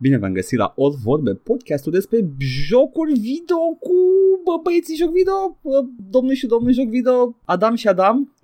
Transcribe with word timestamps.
Bine 0.00 0.18
v-am 0.18 0.32
găsit 0.32 0.58
la 0.58 0.72
Old 0.76 0.94
Vorbe, 0.94 1.34
podcastul 1.34 1.92
despre 1.92 2.28
jocuri 2.38 3.12
video 3.12 3.56
cu 3.56 3.94
bă, 4.44 4.60
băieții 4.62 4.96
joc 4.96 5.12
video, 5.12 5.58
bă, 5.62 5.84
domnul 6.10 6.34
și 6.34 6.46
domnul 6.46 6.72
joc 6.72 6.86
video, 6.88 7.36
Adam 7.44 7.74
și 7.74 7.88
Adam. 7.88 8.34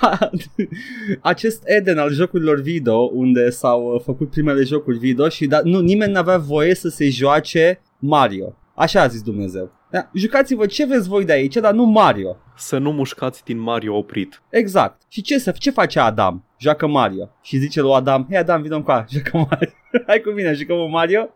Acest 1.20 1.62
Eden 1.64 1.98
al 1.98 2.12
jocurilor 2.12 2.60
video, 2.60 3.10
unde 3.12 3.50
s-au 3.50 3.94
uh, 3.94 4.00
făcut 4.00 4.30
primele 4.30 4.62
jocuri 4.62 4.98
video 4.98 5.28
și 5.28 5.46
da, 5.46 5.60
nu, 5.64 5.80
nimeni 5.80 6.12
n-avea 6.12 6.38
voie 6.38 6.74
să 6.74 6.88
se 6.88 7.08
joace 7.08 7.80
Mario. 7.98 8.56
Așa 8.74 9.00
a 9.02 9.06
zis 9.06 9.22
Dumnezeu. 9.22 9.70
Da, 9.94 10.10
jucați-vă 10.14 10.66
ce 10.66 10.84
vreți 10.86 11.08
voi 11.08 11.24
de 11.24 11.32
aici, 11.32 11.54
dar 11.54 11.72
nu 11.72 11.84
Mario. 11.84 12.36
Să 12.56 12.78
nu 12.78 12.92
mușcați 12.92 13.44
din 13.44 13.58
Mario 13.58 13.96
oprit. 13.96 14.42
Exact. 14.50 15.02
Și 15.08 15.22
ce, 15.22 15.38
să, 15.38 15.54
ce 15.58 15.70
face 15.70 16.00
Adam? 16.00 16.44
Joacă 16.58 16.86
Mario. 16.86 17.30
Și 17.42 17.56
zice 17.56 17.80
lui 17.80 17.92
Adam, 17.92 18.26
hei 18.28 18.38
Adam, 18.38 18.62
vină 18.62 18.82
cu 18.82 18.92
joacă 19.12 19.36
Mario. 19.50 19.70
Hai 20.06 20.20
cu 20.20 20.30
mine, 20.30 20.52
jucăm 20.52 20.90
Mario? 20.90 21.28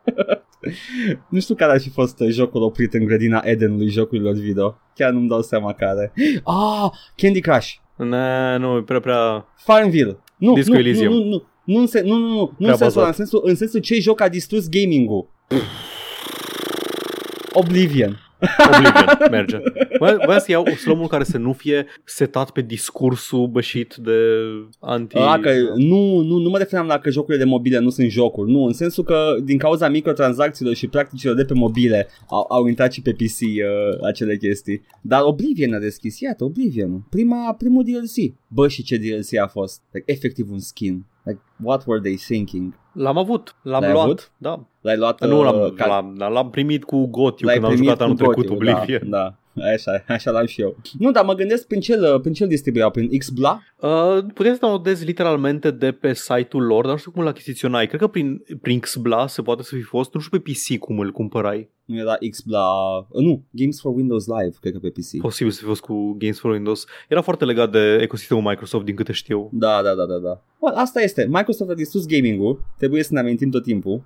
nu 1.30 1.40
știu 1.40 1.54
care 1.54 1.72
ar 1.72 1.80
fi 1.80 1.90
fost 1.90 2.20
uh, 2.20 2.28
jocul 2.30 2.62
oprit 2.62 2.94
în 2.94 3.04
grădina 3.04 3.40
Edenului 3.44 3.88
jocurilor 3.88 4.34
video. 4.34 4.78
Chiar 4.94 5.10
nu-mi 5.10 5.28
dau 5.28 5.42
seama 5.42 5.72
care. 5.72 6.12
Ah, 6.44 6.90
Candy 7.16 7.40
Crush. 7.40 7.68
Ne, 7.96 8.56
nu, 8.56 8.76
e 8.76 8.82
prea, 8.82 9.00
prea... 9.00 9.46
Farmville. 9.56 10.18
Nu, 10.36 10.52
Disco 10.54 10.72
nu, 10.72 10.78
Elysium. 10.78 11.12
nu, 11.12 11.18
nu, 11.18 11.28
nu. 11.28 11.42
Nu, 11.64 11.78
în 11.80 11.86
sen- 11.86 12.04
nu, 12.04 12.16
nu, 12.16 12.26
nu, 12.28 12.34
nu 12.34 12.46
Prea 12.58 12.70
în 12.70 12.76
sensul, 12.76 13.00
ăla, 13.00 13.08
în 13.08 13.14
bazat. 13.14 13.14
sensul, 13.14 13.40
în 13.44 13.54
sensul 13.54 13.80
ce 13.80 14.00
joc 14.00 14.20
a 14.20 14.28
distrus 14.28 14.68
gaming-ul. 14.68 15.28
Oblivion. 17.52 18.27
Oblivion, 18.66 19.30
merge. 19.30 19.58
Voiam 19.98 20.20
voiam 20.24 20.40
să 20.40 20.50
iau 20.50 20.64
slomul 20.66 21.06
care 21.06 21.24
să 21.24 21.38
nu 21.38 21.52
fie 21.52 21.86
setat 22.04 22.50
pe 22.50 22.60
discursul 22.60 23.46
bășit 23.46 23.94
de 23.94 24.12
anti... 24.80 25.16
A, 25.16 25.38
că 25.40 25.50
nu, 25.74 26.20
nu, 26.20 26.38
nu 26.38 26.50
mă 26.50 26.58
referam 26.58 26.86
la 26.86 26.98
că 26.98 27.10
jocurile 27.10 27.42
de 27.44 27.48
mobile 27.48 27.78
nu 27.78 27.90
sunt 27.90 28.10
jocuri, 28.10 28.50
nu, 28.50 28.64
în 28.64 28.72
sensul 28.72 29.04
că 29.04 29.36
din 29.44 29.58
cauza 29.58 29.88
microtransacțiilor 29.88 30.74
și 30.74 30.86
practicilor 30.86 31.34
de 31.34 31.44
pe 31.44 31.54
mobile 31.54 32.08
au, 32.28 32.46
au 32.48 32.66
intrat 32.66 32.92
și 32.92 33.02
pe 33.02 33.12
PC 33.12 33.40
uh, 33.40 34.06
acele 34.06 34.36
chestii. 34.36 34.82
Dar 35.00 35.20
Oblivion 35.22 35.74
a 35.74 35.78
deschis, 35.78 36.20
iată, 36.20 36.44
Oblivion, 36.44 37.06
prima, 37.10 37.54
primul 37.58 37.84
DLC. 37.84 38.34
Bă, 38.48 38.68
și 38.68 38.82
ce 38.82 38.96
DLC 38.96 39.40
a 39.42 39.46
fost? 39.46 39.82
Like, 39.92 40.12
efectiv 40.12 40.50
un 40.50 40.58
skin. 40.58 41.06
Like, 41.24 41.40
what 41.62 41.84
were 41.86 42.00
they 42.00 42.14
thinking? 42.14 42.74
L-am 42.92 43.18
avut, 43.18 43.56
l-am 43.62 43.80
L-ai 43.82 43.92
luat. 43.92 44.04
avut? 44.04 44.32
Da. 44.36 44.66
L-ai 44.80 44.96
luat... 44.96 45.26
nu 45.26 45.42
l-am, 45.42 45.60
uh, 45.60 45.72
ca- 45.72 45.86
l-am, 45.86 46.32
l-am 46.32 46.50
primit 46.50 46.84
cu 46.84 47.06
Gotiu 47.06 47.46
L-ai 47.46 47.54
când 47.54 47.66
am 47.66 47.72
primit 47.72 47.88
jucat 47.90 48.04
anul 48.04 48.16
cu 48.16 48.22
trecut 48.32 48.58
Gotiu, 48.58 48.72
Oblivion. 48.72 49.10
Da, 49.10 49.18
da. 49.18 49.64
Așa, 49.74 50.04
așa 50.08 50.30
l-am 50.30 50.46
și 50.46 50.60
eu. 50.60 50.76
Nu, 50.98 51.10
dar 51.10 51.24
mă 51.24 51.34
gândesc 51.34 51.66
prin 51.66 51.80
ce 51.80 51.94
îl- 51.94 52.20
prin 52.20 52.32
ce 52.32 52.42
îl 52.42 52.48
distribuiau, 52.48 52.90
prin 52.90 53.18
Xbla? 53.18 53.60
Uh, 53.82 54.24
puteai 54.34 54.54
să 54.54 54.60
downloadezi 54.60 55.04
literalmente 55.04 55.70
de 55.70 55.92
pe 55.92 56.14
site-ul 56.14 56.62
lor, 56.62 56.82
dar 56.82 56.92
nu 56.92 56.98
știu 56.98 57.10
cum 57.10 57.22
îl 57.22 57.28
achiziționai. 57.28 57.86
Cred 57.86 58.00
că 58.00 58.06
prin, 58.06 58.42
prin 58.60 58.80
Xbla 58.80 59.26
se 59.26 59.42
poate 59.42 59.62
să 59.62 59.74
fi 59.74 59.82
fost, 59.82 60.14
nu 60.14 60.20
știu 60.20 60.38
pe 60.38 60.50
PC 60.50 60.78
cum 60.78 60.98
îl 60.98 61.10
cumpărai. 61.12 61.70
Nu 61.84 61.96
era 61.96 62.16
Xbla... 62.30 62.96
uh, 62.98 63.22
Nu, 63.24 63.44
Games 63.50 63.80
for 63.80 63.94
Windows 63.94 64.26
Live, 64.26 64.56
cred 64.60 64.72
că 64.72 64.78
pe 64.78 64.88
PC. 64.90 65.20
Posibil 65.20 65.52
să 65.52 65.58
fi 65.58 65.64
fost 65.64 65.80
cu 65.80 66.12
Games 66.18 66.38
for 66.38 66.50
Windows. 66.50 66.86
Era 67.08 67.20
foarte 67.20 67.44
legat 67.44 67.70
de 67.70 67.98
ecosistemul 68.00 68.42
Microsoft, 68.42 68.84
din 68.84 68.94
câte 68.94 69.12
știu. 69.12 69.48
Da, 69.52 69.82
da, 69.82 69.94
da, 69.94 70.06
da, 70.06 70.18
da. 70.18 70.42
Bă, 70.60 70.66
asta 70.74 71.00
este. 71.00 71.26
Microsoft 71.30 71.70
a 71.70 71.74
distrus 71.74 72.06
gaming-ul. 72.06 72.64
Trebuie 72.78 73.02
să 73.02 73.12
ne 73.12 73.18
amintim 73.20 73.50
tot 73.50 73.62
timpul. 73.62 74.02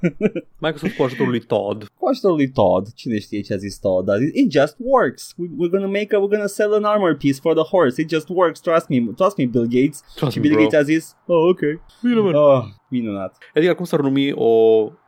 Microsoft 0.66 0.96
cu 0.96 1.02
ajutorul 1.02 1.30
lui 1.30 1.40
Todd. 1.40 1.86
Cu 1.98 2.08
ajutorul 2.08 2.36
lui 2.36 2.50
Todd. 2.50 2.92
Cine 2.94 3.18
știe 3.18 3.40
ce 3.40 3.52
a 3.52 3.56
zis 3.56 3.78
Todd? 3.78 4.06
Dar 4.06 4.16
it 4.32 4.50
just 4.52 4.76
works. 4.78 5.34
We, 5.36 5.46
we're 5.46 5.70
gonna 5.70 5.86
make 5.86 6.16
a, 6.16 6.18
we're 6.18 6.34
gonna 6.34 6.46
sell 6.46 6.72
an 6.72 6.84
armor 6.84 7.16
piece 7.16 7.38
for 7.40 7.54
the 7.54 7.62
horse. 7.62 8.00
It 8.02 8.08
just 8.08 8.28
works. 8.28 8.60
Trust 8.60 8.88
me. 8.88 9.05
Trust 9.12 9.36
me, 9.36 9.44
Bill 9.44 9.66
Gates. 9.70 10.02
Trust 10.14 10.32
și 10.32 10.38
me, 10.38 10.46
Bill 10.46 10.54
bro. 10.54 10.62
Gates 10.62 10.80
a 10.80 10.82
zis, 10.82 11.16
oh, 11.26 11.48
ok. 11.48 11.60
Bine, 12.02 12.20
mă. 12.20 12.38
Oh, 12.38 12.64
minunat. 12.88 13.36
Edgar, 13.54 13.74
cum 13.74 13.84
s-ar 13.84 14.00
numi 14.00 14.32
o, 14.32 14.52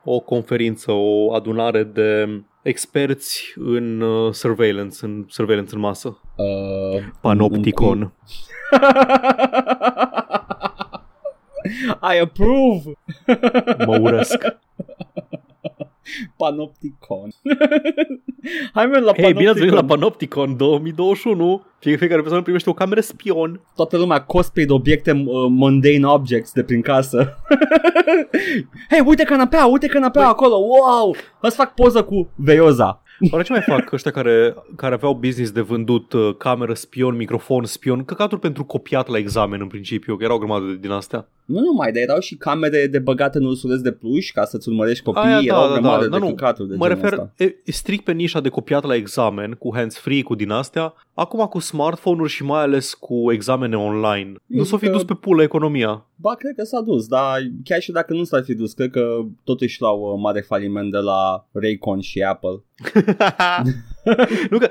o 0.05 0.21
conferință, 0.21 0.93
o 0.93 1.33
adunare 1.33 1.83
de 1.83 2.43
experți 2.63 3.53
în 3.57 4.01
uh, 4.01 4.33
surveillance, 4.33 5.05
în 5.07 5.25
surveillance 5.29 5.75
în 5.75 5.81
masă? 5.81 6.21
Uh, 6.37 7.03
Panopticon. 7.21 8.01
I 12.15 12.19
approve. 12.21 12.93
Mă 13.87 13.99
urăsc. 14.01 14.45
Panopticon. 16.37 17.29
Hai 18.75 18.87
mă 18.87 18.99
la 18.99 19.13
Hei, 19.17 19.33
bine 19.33 19.49
ați 19.49 19.59
venit 19.59 19.75
la 19.75 19.85
Panopticon. 19.85 20.45
Panopticon 20.45 20.57
2021. 20.57 21.63
Fie- 21.79 21.97
Fiecare 21.97 22.19
persoană 22.21 22.43
primește 22.43 22.71
o 22.71 22.73
cameră 22.73 23.01
spion. 23.01 23.61
Toată 23.75 23.97
lumea 23.97 24.23
cosplay 24.23 24.65
de 24.65 24.73
obiecte 24.73 25.13
uh, 25.13 25.47
mundane 25.49 26.07
objects 26.07 26.53
de 26.53 26.63
prin 26.63 26.81
casă. 26.81 27.35
Hei, 28.91 29.03
uite 29.07 29.23
canapea, 29.23 29.67
uite 29.67 29.87
canapea 29.87 30.29
acolo. 30.29 30.55
Wow! 30.57 31.15
Să 31.43 31.51
fac 31.51 31.75
poză 31.75 32.03
cu 32.05 32.31
veioza. 32.37 33.03
Oare 33.31 33.45
ce 33.45 33.53
mai 33.53 33.63
fac 33.67 33.93
ăștia 33.93 34.11
care, 34.11 34.55
care 34.77 34.95
aveau 34.95 35.15
business 35.15 35.51
de 35.53 35.61
vândut 35.61 36.13
uh, 36.13 36.35
cameră 36.39 36.75
spion, 36.75 37.17
microfon 37.17 37.65
spion, 37.65 38.05
căcaturi 38.05 38.41
pentru 38.41 38.65
copiat 38.65 39.09
la 39.09 39.17
examen 39.19 39.61
în 39.61 39.67
principiu, 39.67 40.17
că 40.17 40.25
erau 40.25 40.37
o 40.37 40.39
grămadă 40.39 40.67
de- 40.67 40.77
din 40.81 40.91
astea. 40.91 41.29
Nu 41.45 41.61
numai, 41.61 41.93
dar 41.93 42.03
erau 42.03 42.21
și 42.21 42.35
camere 42.37 42.87
de 42.87 42.99
băgate 42.99 43.39
în 43.39 43.45
ursuleț 43.45 43.81
de 43.81 43.93
pluș 43.93 44.31
ca 44.31 44.45
să-ți 44.45 44.69
urmărești 44.69 45.05
copiii. 45.05 45.25
Aia, 45.25 45.41
erau 45.43 45.59
da, 45.61 45.65
o 45.65 45.69
da, 45.69 45.75
grămadă 45.81 45.97
da, 46.09 46.11
de 46.11 46.19
da, 46.19 46.19
nu, 46.19 46.35
căcaturi 46.35 46.69
de 46.69 46.75
Mă 46.77 46.87
genul 46.89 47.01
refer 47.03 47.19
ăsta. 47.19 47.33
e, 47.37 47.45
e 47.65 47.73
strict 47.73 48.05
pe 48.05 48.13
nișa 48.13 48.41
de 48.41 48.49
copiat 48.49 48.85
la 48.85 48.95
examen, 48.95 49.53
cu 49.53 49.75
hands-free, 49.75 50.23
cu 50.23 50.35
din 50.35 50.51
astea, 50.51 50.95
acum 51.15 51.47
cu 51.47 51.59
smartphone-uri 51.59 52.31
și 52.31 52.45
mai 52.45 52.61
ales 52.63 52.95
cu 52.95 53.33
examene 53.33 53.77
online. 53.77 54.33
Nu 54.47 54.63
s-o 54.65 54.77
fi 54.77 54.87
că- 54.87 54.93
dus 54.93 55.05
pe 55.05 55.15
pulă 55.15 55.43
economia. 55.43 56.07
Ba, 56.17 56.35
cred 56.35 56.55
că 56.57 56.65
s-a 56.65 56.81
dus, 56.81 57.07
dar 57.07 57.39
chiar 57.65 57.81
și 57.81 57.93
dacă 57.93 58.13
nu 58.15 58.25
s-ar 58.25 58.43
fi 58.45 58.55
dus, 58.55 58.73
cred 58.73 58.91
că 58.91 59.19
totuși 59.45 59.81
luau 59.81 60.01
uh, 60.01 60.21
mare 60.23 60.41
faliment 60.41 60.91
de 60.93 60.99
la 60.99 61.47
Raycon 61.53 62.01
și 62.01 62.23
Apple. 62.23 62.63
nu 64.51 64.59
că, 64.59 64.69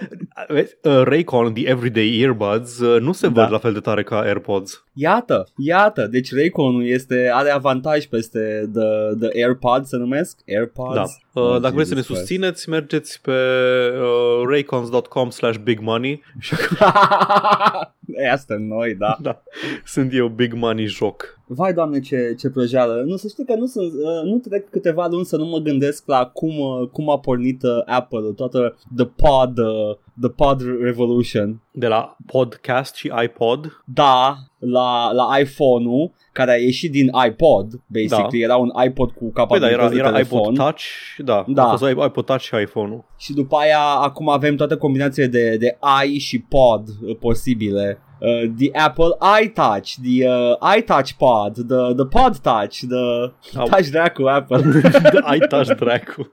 vezi, 0.47 0.77
uh, 0.83 1.01
Raycon, 1.03 1.53
the 1.53 1.67
everyday 1.69 2.19
earbuds, 2.21 2.79
uh, 2.79 3.01
nu 3.01 3.11
se 3.11 3.27
Da. 3.27 3.41
văd 3.41 3.51
la 3.51 3.57
fel 3.57 3.73
de 3.73 3.79
tare 3.79 4.03
ca 4.03 4.19
AirPods. 4.19 4.83
Iată, 4.93 5.47
iată, 5.57 6.07
deci 6.11 6.33
Raycon-ul 6.33 6.85
este, 6.87 7.29
are 7.33 7.49
avantaj 7.49 8.05
peste 8.05 8.69
the, 8.73 9.27
the 9.27 9.43
AirPods, 9.43 9.87
se 9.89 9.97
numesc? 9.97 10.39
AirPods? 10.47 10.93
Da. 10.95 11.01
Uh, 11.01 11.45
Oh, 11.47 11.59
dacă 11.61 11.73
vreți 11.73 11.89
să 11.89 11.95
ne 11.95 12.01
Jesus 12.01 12.05
Christ. 12.05 12.19
susțineți, 12.19 12.69
mergeți 12.69 13.21
pe 13.21 13.31
uh, 13.31 14.47
raycons.com 14.49 15.29
slash 15.29 15.57
big 15.57 15.79
money 15.79 16.21
și 16.39 16.55
Asta 18.31 18.55
noi, 18.59 18.95
da. 18.95 19.17
da, 19.21 19.41
sunt 19.85 20.13
eu 20.13 20.27
big 20.27 20.53
money 20.53 20.85
joc. 20.85 21.39
Vai, 21.47 21.73
doamne, 21.73 21.99
ce, 21.99 22.35
ce 22.39 22.49
projeală. 22.49 23.03
Nu, 23.05 23.15
să 23.15 23.27
știi 23.27 23.45
că 23.45 23.55
nu, 23.55 23.65
sunt, 23.65 23.91
uh, 23.93 24.23
nu 24.31 24.37
trec 24.37 24.69
câteva 24.69 25.07
luni 25.11 25.25
să 25.25 25.37
nu 25.37 25.45
mă 25.45 25.57
gândesc 25.57 26.03
la 26.07 26.25
cum, 26.25 26.59
uh, 26.59 26.87
cum 26.91 27.09
a 27.09 27.19
pornit 27.19 27.63
uh, 27.63 27.69
Apple, 27.85 28.19
toată 28.35 28.77
the 28.95 29.05
pod, 29.05 29.57
uh, 29.57 29.95
the 30.21 30.29
pod 30.29 30.61
revolution. 30.81 31.61
De 31.71 31.87
la 31.87 32.15
podcast 32.25 32.95
și 32.95 33.11
iPod. 33.23 33.81
Da, 33.85 34.35
la, 34.59 35.11
la 35.11 35.39
iPhone-ul, 35.39 36.11
care 36.31 36.51
a 36.51 36.55
ieșit 36.55 36.91
din 36.91 37.11
iPod, 37.27 37.67
basically, 37.87 38.41
era 38.41 38.55
un 38.55 38.71
iPod 38.85 39.09
cu 39.11 39.17
Păi 39.23 39.31
da, 39.33 39.41
capabilități 39.41 39.73
era, 39.81 39.89
de 39.89 39.95
era 39.97 40.11
telefon. 40.11 40.39
iPod 40.39 40.55
Touch, 40.55 40.81
da, 41.17 41.43
Da. 41.47 41.63
a 41.67 41.69
fost 41.75 41.91
iPod 42.05 42.25
Touch 42.25 42.41
și 42.41 42.55
iPhone-ul. 42.61 43.03
Și 43.17 43.33
după 43.33 43.55
aia, 43.55 43.79
acum 43.79 44.29
avem 44.29 44.55
toate 44.55 44.75
combinațiile 44.75 45.27
de, 45.27 45.57
de 45.57 45.77
i 46.07 46.17
și 46.17 46.39
pod 46.39 46.87
uh, 47.01 47.15
posibile. 47.19 48.01
Uh, 48.19 48.49
the 48.57 48.79
Apple 48.79 49.17
iTouch, 49.43 49.89
the 50.03 50.27
uh, 50.29 50.77
iTouch 50.77 51.11
Pod, 51.17 51.53
the, 51.53 51.93
the 51.95 52.05
Pod 52.05 52.37
Touch, 52.37 52.77
the 52.89 53.33
Au. 53.59 53.67
Touch 53.71 53.87
dracu 53.89 54.23
Apple. 54.23 54.81
iTouch 55.35 55.75
Dracu. 55.77 56.31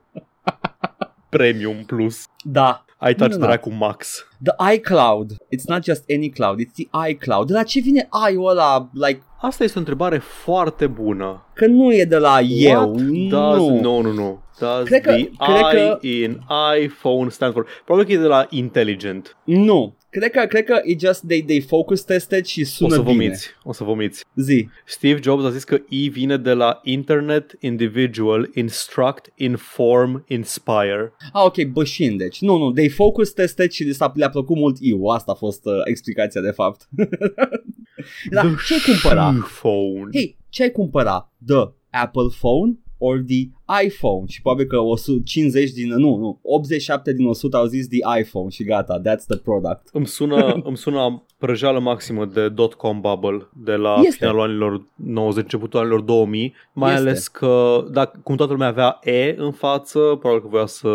Premium 1.29 1.83
Plus. 1.85 2.25
da. 2.43 2.84
iTouch 3.01 3.35
Minunat. 3.35 3.47
Dracu 3.47 3.71
Max. 3.71 4.25
The 4.43 4.73
iCloud. 4.75 5.31
It's 5.31 5.67
not 5.67 5.83
just 5.83 6.03
any 6.15 6.29
cloud, 6.29 6.59
it's 6.59 6.73
the 6.73 7.09
iCloud. 7.09 7.47
De 7.47 7.53
la 7.53 7.63
ce 7.63 7.79
vine 7.79 8.07
i-ul 8.31 8.49
ăla? 8.49 8.89
Like, 8.93 9.21
Asta 9.41 9.63
este 9.63 9.75
o 9.75 9.79
întrebare 9.79 10.17
foarte 10.17 10.87
bună. 10.87 11.45
că 11.53 11.65
nu 11.65 11.93
e 11.93 12.03
de 12.05 12.17
la 12.17 12.39
eu. 12.41 12.79
What 12.79 13.01
does, 13.29 13.57
nu. 13.57 13.79
no, 13.81 14.01
no, 14.01 14.11
no. 14.13 14.37
Does 14.59 14.83
Cred 14.87 15.01
că- 15.01 15.11
the 15.11 15.29
cred 15.37 15.73
I 15.73 15.75
că- 15.75 15.97
in 16.07 16.41
iPhone 16.83 17.29
stand 17.29 17.53
for... 17.53 17.65
Probabil 17.85 18.07
că 18.07 18.13
e 18.19 18.21
de 18.21 18.27
la 18.27 18.45
intelligent. 18.49 19.37
Nu. 19.43 19.95
Cred 20.09 20.31
că, 20.31 20.45
cred 20.45 20.63
că 20.63 20.79
e 20.83 20.95
just 21.05 21.23
they, 21.27 21.43
they 21.43 21.61
focus 21.61 22.01
tested 22.03 22.45
și 22.45 22.61
O 22.61 22.65
sună 22.65 22.89
să 22.95 23.01
bine. 23.01 23.11
vomiți. 23.13 23.47
O 23.63 23.73
să 23.73 23.83
vomiți. 23.83 24.25
Zi. 24.35 24.67
Steve 24.85 25.19
Jobs 25.23 25.43
a 25.43 25.49
zis 25.49 25.63
că 25.63 25.73
E 25.89 26.09
vine 26.09 26.37
de 26.37 26.53
la 26.53 26.79
Internet, 26.83 27.51
Individual, 27.59 28.49
Instruct, 28.53 29.31
Inform, 29.35 30.23
Inspire. 30.27 31.13
Ah, 31.33 31.43
ok, 31.45 31.63
bășin, 31.63 32.17
deci. 32.17 32.41
Nu, 32.41 32.57
nu, 32.57 32.71
they 32.71 32.89
focus 32.89 33.31
tested 33.31 33.71
și 33.71 33.83
le-a, 33.83 34.11
le-a 34.25 34.41
plăcut 34.41 34.55
mult 34.55 34.77
eu. 34.79 35.07
Asta 35.07 35.31
a 35.31 35.35
fost 35.35 35.65
uh, 35.65 35.73
explicația 35.83 36.41
de 36.41 36.51
fapt. 36.51 36.89
Dar 38.31 38.45
The 38.45 38.55
ce 38.65 38.91
cumpăra? 38.91 39.33
Phone. 39.61 40.09
Hei, 40.13 40.37
ce 40.49 40.63
ai 40.63 40.71
cumpăra? 40.71 41.33
The 41.45 41.71
Apple 41.89 42.27
Phone 42.39 42.79
or 42.97 43.23
the 43.27 43.49
iPhone? 43.85 44.25
Și 44.27 44.41
probabil 44.41 44.65
că 44.65 44.77
150 44.77 45.71
din, 45.71 45.89
nu, 45.89 46.15
nu, 46.15 46.39
87 46.41 47.13
din 47.13 47.25
100 47.27 47.57
au 47.57 47.65
zis 47.65 47.87
the 47.87 48.19
iPhone 48.19 48.49
și 48.49 48.63
gata, 48.63 48.99
that's 49.01 49.25
the 49.27 49.37
product. 49.37 49.81
Îmi 49.91 50.07
sună, 50.07 50.53
îmi 50.67 50.77
sună 50.77 51.23
prăjeală 51.37 51.79
maximă 51.79 52.25
de 52.25 52.49
dot-com 52.49 53.01
bubble 53.01 53.47
de 53.63 53.71
la 53.75 53.95
Este. 54.03 54.15
finalul 54.17 54.41
anilor 54.41 54.85
90, 54.95 55.43
începutul 55.43 55.79
anilor 55.79 56.01
2000, 56.01 56.53
mai 56.73 56.93
Este. 56.93 57.01
ales 57.07 57.27
că, 57.27 57.83
dacă, 57.91 58.19
cum 58.23 58.35
toată 58.35 58.51
lumea 58.51 58.67
avea 58.67 58.99
E 59.03 59.35
în 59.37 59.51
față, 59.51 59.99
probabil 59.99 60.41
că 60.41 60.47
voia 60.47 60.65
să, 60.65 60.89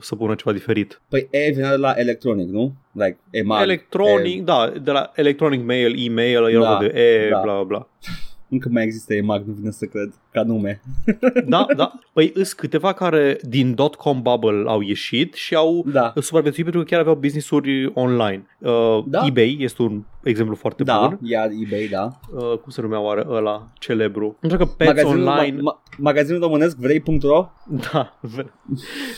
să 0.00 0.16
pună 0.16 0.34
ceva 0.34 0.52
diferit. 0.52 1.00
Păi 1.08 1.28
E 1.30 1.50
vine 1.50 1.68
de 1.68 1.76
la 1.76 1.92
electronic, 1.96 2.48
nu? 2.48 2.72
Like 2.92 3.18
EMAG. 3.30 3.62
Electronic, 3.62 4.38
E, 4.38 4.42
da, 4.42 4.72
de 4.82 4.90
la 4.90 5.10
electronic 5.14 5.64
mail, 5.64 5.94
e-mail, 6.06 6.44
era 6.48 6.60
Da, 6.72 6.78
de 6.80 6.86
E, 6.86 7.28
da. 7.30 7.40
bla 7.42 7.52
bla 7.54 7.62
bla. 7.62 7.88
încă 8.52 8.68
mai 8.72 8.82
există 8.84 9.14
EMAG, 9.14 9.44
nu 9.46 9.52
vine 9.52 9.70
să 9.70 9.84
cred, 9.86 10.12
ca 10.32 10.42
nume. 10.42 10.80
Da, 11.46 11.66
da. 11.76 11.92
Păi 12.12 12.30
îs 12.34 12.52
câteva 12.52 12.92
care 12.92 13.38
din 13.48 13.74
dot-com 13.74 14.22
bubble 14.22 14.62
au 14.66 14.80
ieșit 14.80 15.34
și 15.34 15.54
au 15.54 15.84
Da. 15.92 16.12
supraviețuit 16.20 16.64
pentru 16.64 16.82
că 16.82 16.88
chiar 16.90 17.00
aveau 17.00 17.14
business-uri 17.14 17.90
online. 17.94 18.46
Uh, 18.58 19.04
Da. 19.06 19.24
eBay 19.26 19.56
este 19.60 19.82
un 19.82 20.02
exemplu 20.24 20.54
foarte 20.54 20.82
Da, 20.82 20.98
bun. 21.08 21.18
iar 21.22 21.48
eBay, 21.64 21.88
da. 21.90 22.08
Uh, 22.34 22.58
cum 22.58 22.70
se 22.70 22.80
numea 22.80 23.00
oare 23.00 23.24
ăla 23.28 23.68
celebru? 23.78 24.36
Nu 24.40 24.48
știu 24.48 24.58
că 24.60 24.70
Pets 24.76 24.90
Magazinul, 24.90 25.26
Online... 25.28 25.60
ma, 25.60 25.62
ma, 25.62 25.82
magazinul 25.98 26.40
românesc 26.40 26.76
vrei.ro? 26.76 27.48
Da, 27.92 28.18
v- 28.20 28.36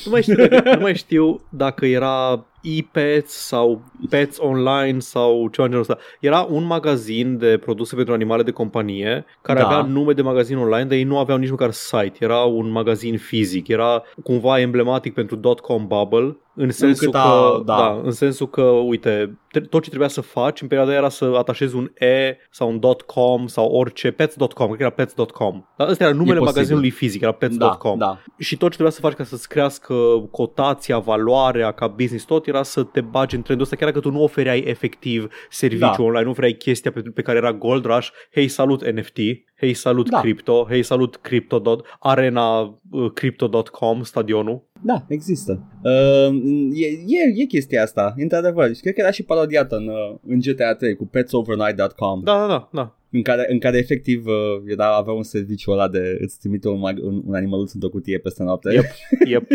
nu 0.04 0.10
mai 0.10 0.22
știu 0.22 0.34
dacă, 0.46 0.74
nu 0.74 0.80
mai 0.80 0.94
știu 0.94 1.40
dacă 1.48 1.86
era 1.86 2.44
e-pets 2.62 3.32
sau 3.32 3.82
Pets 4.08 4.38
Online 4.40 4.98
sau 4.98 5.48
ceva 5.48 5.64
în 5.66 5.70
genul 5.70 5.80
ăsta. 5.80 5.98
Era 6.20 6.40
un 6.40 6.64
magazin 6.64 7.38
de 7.38 7.58
produse 7.58 7.94
pentru 7.94 8.14
animale 8.14 8.42
de 8.42 8.50
companie 8.50 9.24
care 9.42 9.58
Da. 9.60 9.66
avea 9.66 9.82
nume 9.82 10.12
de 10.12 10.22
magazin 10.22 10.56
online, 10.56 10.84
dar 10.84 10.96
ei 10.96 11.02
nu 11.04 11.18
aveau 11.18 11.38
nici 11.38 11.50
măcar 11.50 11.70
site. 11.70 12.16
Era 12.20 12.38
un 12.38 12.70
magazin 12.70 13.18
fizic. 13.18 13.68
Era 13.68 14.02
cumva 14.22 14.60
emblematic 14.60 15.14
pentru 15.14 15.54
.com 15.62 15.86
bubble 15.86 16.36
în 16.56 16.70
sensul 16.70 17.06
Încât 17.06 17.20
că, 17.20 17.26
a- 17.28 17.62
da. 17.64 17.76
da, 17.76 18.00
în 18.04 18.10
sensul 18.10 18.48
că, 18.48 18.62
uite, 18.62 19.38
te- 19.50 19.60
tot 19.60 19.82
ce 19.82 19.88
trebuia 19.88 20.08
să 20.08 20.20
faci 20.20 20.60
în 20.62 20.68
perioada 20.68 20.90
aia 20.92 21.00
era 21.00 21.08
să 21.08 21.24
atașezi 21.36 21.74
un 21.76 21.90
E 21.98 22.36
sau 22.50 22.68
un 22.70 22.80
.com 23.06 23.46
sau 23.46 23.66
orice, 23.70 24.10
pets.com, 24.10 24.66
cred 24.66 24.76
că 24.76 24.82
era 24.82 24.90
pets.com. 24.90 25.64
Dar 25.76 25.88
ăsta 25.88 26.04
era 26.04 26.12
numele 26.12 26.38
posibil. 26.38 26.54
magazinului 26.54 26.90
fizic, 26.90 27.22
era 27.22 27.32
pets.com 27.32 27.98
Da, 27.98 28.06
da. 28.06 28.18
și 28.38 28.56
tot 28.56 28.68
ce 28.68 28.74
trebuia 28.76 28.90
să 28.94 29.00
faci 29.00 29.12
ca 29.12 29.24
să-ți 29.24 29.48
crească 29.48 29.94
cotația, 30.30 30.98
valoarea 30.98 31.72
ca 31.72 31.86
business, 31.86 32.24
tot 32.24 32.46
era 32.46 32.62
să 32.62 32.82
te 32.82 33.00
bagi 33.00 33.34
în 33.36 33.42
trendul 33.42 33.64
ăsta, 33.64 33.76
chiar 33.76 33.88
dacă 33.88 34.00
tu 34.00 34.10
nu 34.10 34.22
ofereai 34.22 34.58
efectiv 34.66 35.28
serviciu 35.50 35.80
Da. 35.96 36.02
online, 36.02 36.24
nu 36.24 36.30
ofereai 36.30 36.52
chestia 36.52 36.90
pe, 36.92 37.00
pe 37.00 37.22
care 37.22 37.38
era 37.38 37.52
Gold 37.52 37.84
Rush, 37.84 38.08
hei 38.32 38.48
salut 38.48 38.84
NFT, 38.90 39.18
hei 39.58 39.74
salut 39.74 40.10
Da. 40.10 40.20
crypto, 40.20 40.66
hei 40.68 40.82
salut 40.82 41.16
crypto. 41.16 41.60
dot- 41.60 41.96
arena 42.00 42.60
uh, 42.90 43.10
crypto.com, 43.14 44.02
stadionul. 44.02 44.62
Da, 44.84 45.04
există. 45.08 45.62
Uh, 45.82 46.34
e, 46.72 46.86
e, 46.86 47.42
e 47.42 47.44
chestia 47.44 47.82
asta, 47.82 48.14
într-adevăr. 48.16 48.74
Și 48.74 48.80
cred 48.80 48.94
că 48.94 49.00
era 49.00 49.10
și 49.10 49.22
parodiată 49.22 49.76
în, 49.76 49.88
uh, 49.88 50.16
în 50.26 50.38
GTA 50.40 50.74
3 50.74 50.96
cu 50.96 51.06
petsovernight.com, 51.06 52.22
Da, 52.24 52.38
da, 52.38 52.46
da, 52.46 52.68
da. 52.72 52.98
în, 53.10 53.22
care, 53.22 53.46
în 53.48 53.58
care 53.58 53.78
efectiv 53.78 54.26
uh, 54.26 54.62
era, 54.66 54.96
avea 54.96 55.12
un 55.12 55.22
serviciu 55.22 55.70
ăla 55.70 55.88
de 55.88 56.18
îți 56.20 56.38
trimite 56.38 56.68
un, 56.68 56.78
mag- 56.78 57.02
un, 57.02 57.22
un 57.26 57.34
animăluț 57.34 57.72
într-o 57.72 57.88
cutie 57.88 58.18
peste 58.18 58.42
noapte. 58.42 58.72
Yep. 58.72 58.84
Yep. 59.26 59.42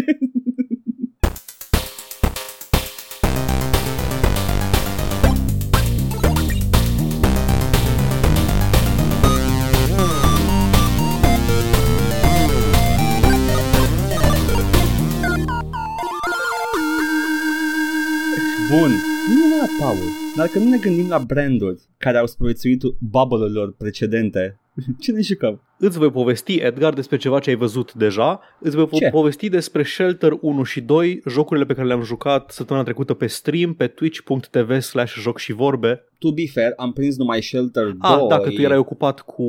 Bun. 18.69 18.91
Nu 19.27 19.47
neapărat, 19.47 19.69
Paul. 19.79 19.97
Dar 20.35 20.47
că 20.47 20.59
nu 20.59 20.69
ne 20.69 20.77
gândim 20.77 21.07
la 21.07 21.19
branduri 21.19 21.81
care 21.97 22.17
au 22.17 22.27
supraviețuit 22.27 22.81
bubble-urilor 22.99 23.73
precedente, 23.73 24.59
ce 25.01 25.11
ne 25.11 25.21
jucăm? 25.21 25.61
Îți 25.81 25.97
voi 25.97 26.11
povesti, 26.11 26.55
Edgar, 26.55 26.93
despre 26.93 27.17
ceva 27.17 27.39
ce 27.39 27.49
ai 27.49 27.55
văzut 27.55 27.93
deja. 27.93 28.39
Îți 28.59 28.75
voi 28.75 28.87
Ce? 28.89 29.07
po- 29.07 29.11
povesti 29.11 29.49
despre 29.49 29.83
Shelter 29.83 30.31
1 30.41 30.63
și 30.63 30.81
2, 30.81 31.21
jocurile 31.27 31.65
pe 31.65 31.73
care 31.73 31.87
le-am 31.87 32.03
jucat 32.03 32.51
săptămâna 32.51 32.85
trecută 32.85 33.13
pe 33.13 33.27
stream, 33.27 33.73
pe 33.73 33.87
twitch.tv 33.87 34.79
slash 34.79 35.13
joc 35.19 35.37
și 35.37 35.53
vorbe. 35.53 36.03
To 36.19 36.31
be 36.31 36.41
fair, 36.53 36.73
am 36.77 36.91
prins 36.93 37.17
numai 37.17 37.41
Shelter 37.41 37.83
2. 37.83 37.95
Ah, 37.99 38.19
dacă 38.29 38.49
tu 38.49 38.61
erai 38.61 38.77
ocupat 38.77 39.19
cu 39.21 39.43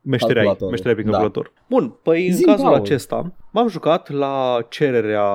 meștereai, 0.00 0.34
Calculatorul. 0.34 0.70
meștereai 0.70 0.94
prin 0.96 1.10
Da. 1.10 1.16
calculator. 1.18 1.52
Bun, 1.68 1.98
păi 2.02 2.26
în 2.28 2.34
Zi, 2.34 2.44
cazul 2.44 2.64
Paul. 2.64 2.76
acesta 2.80 3.34
m-am 3.50 3.68
jucat 3.68 4.10
la 4.10 4.58
cererea 4.68 5.26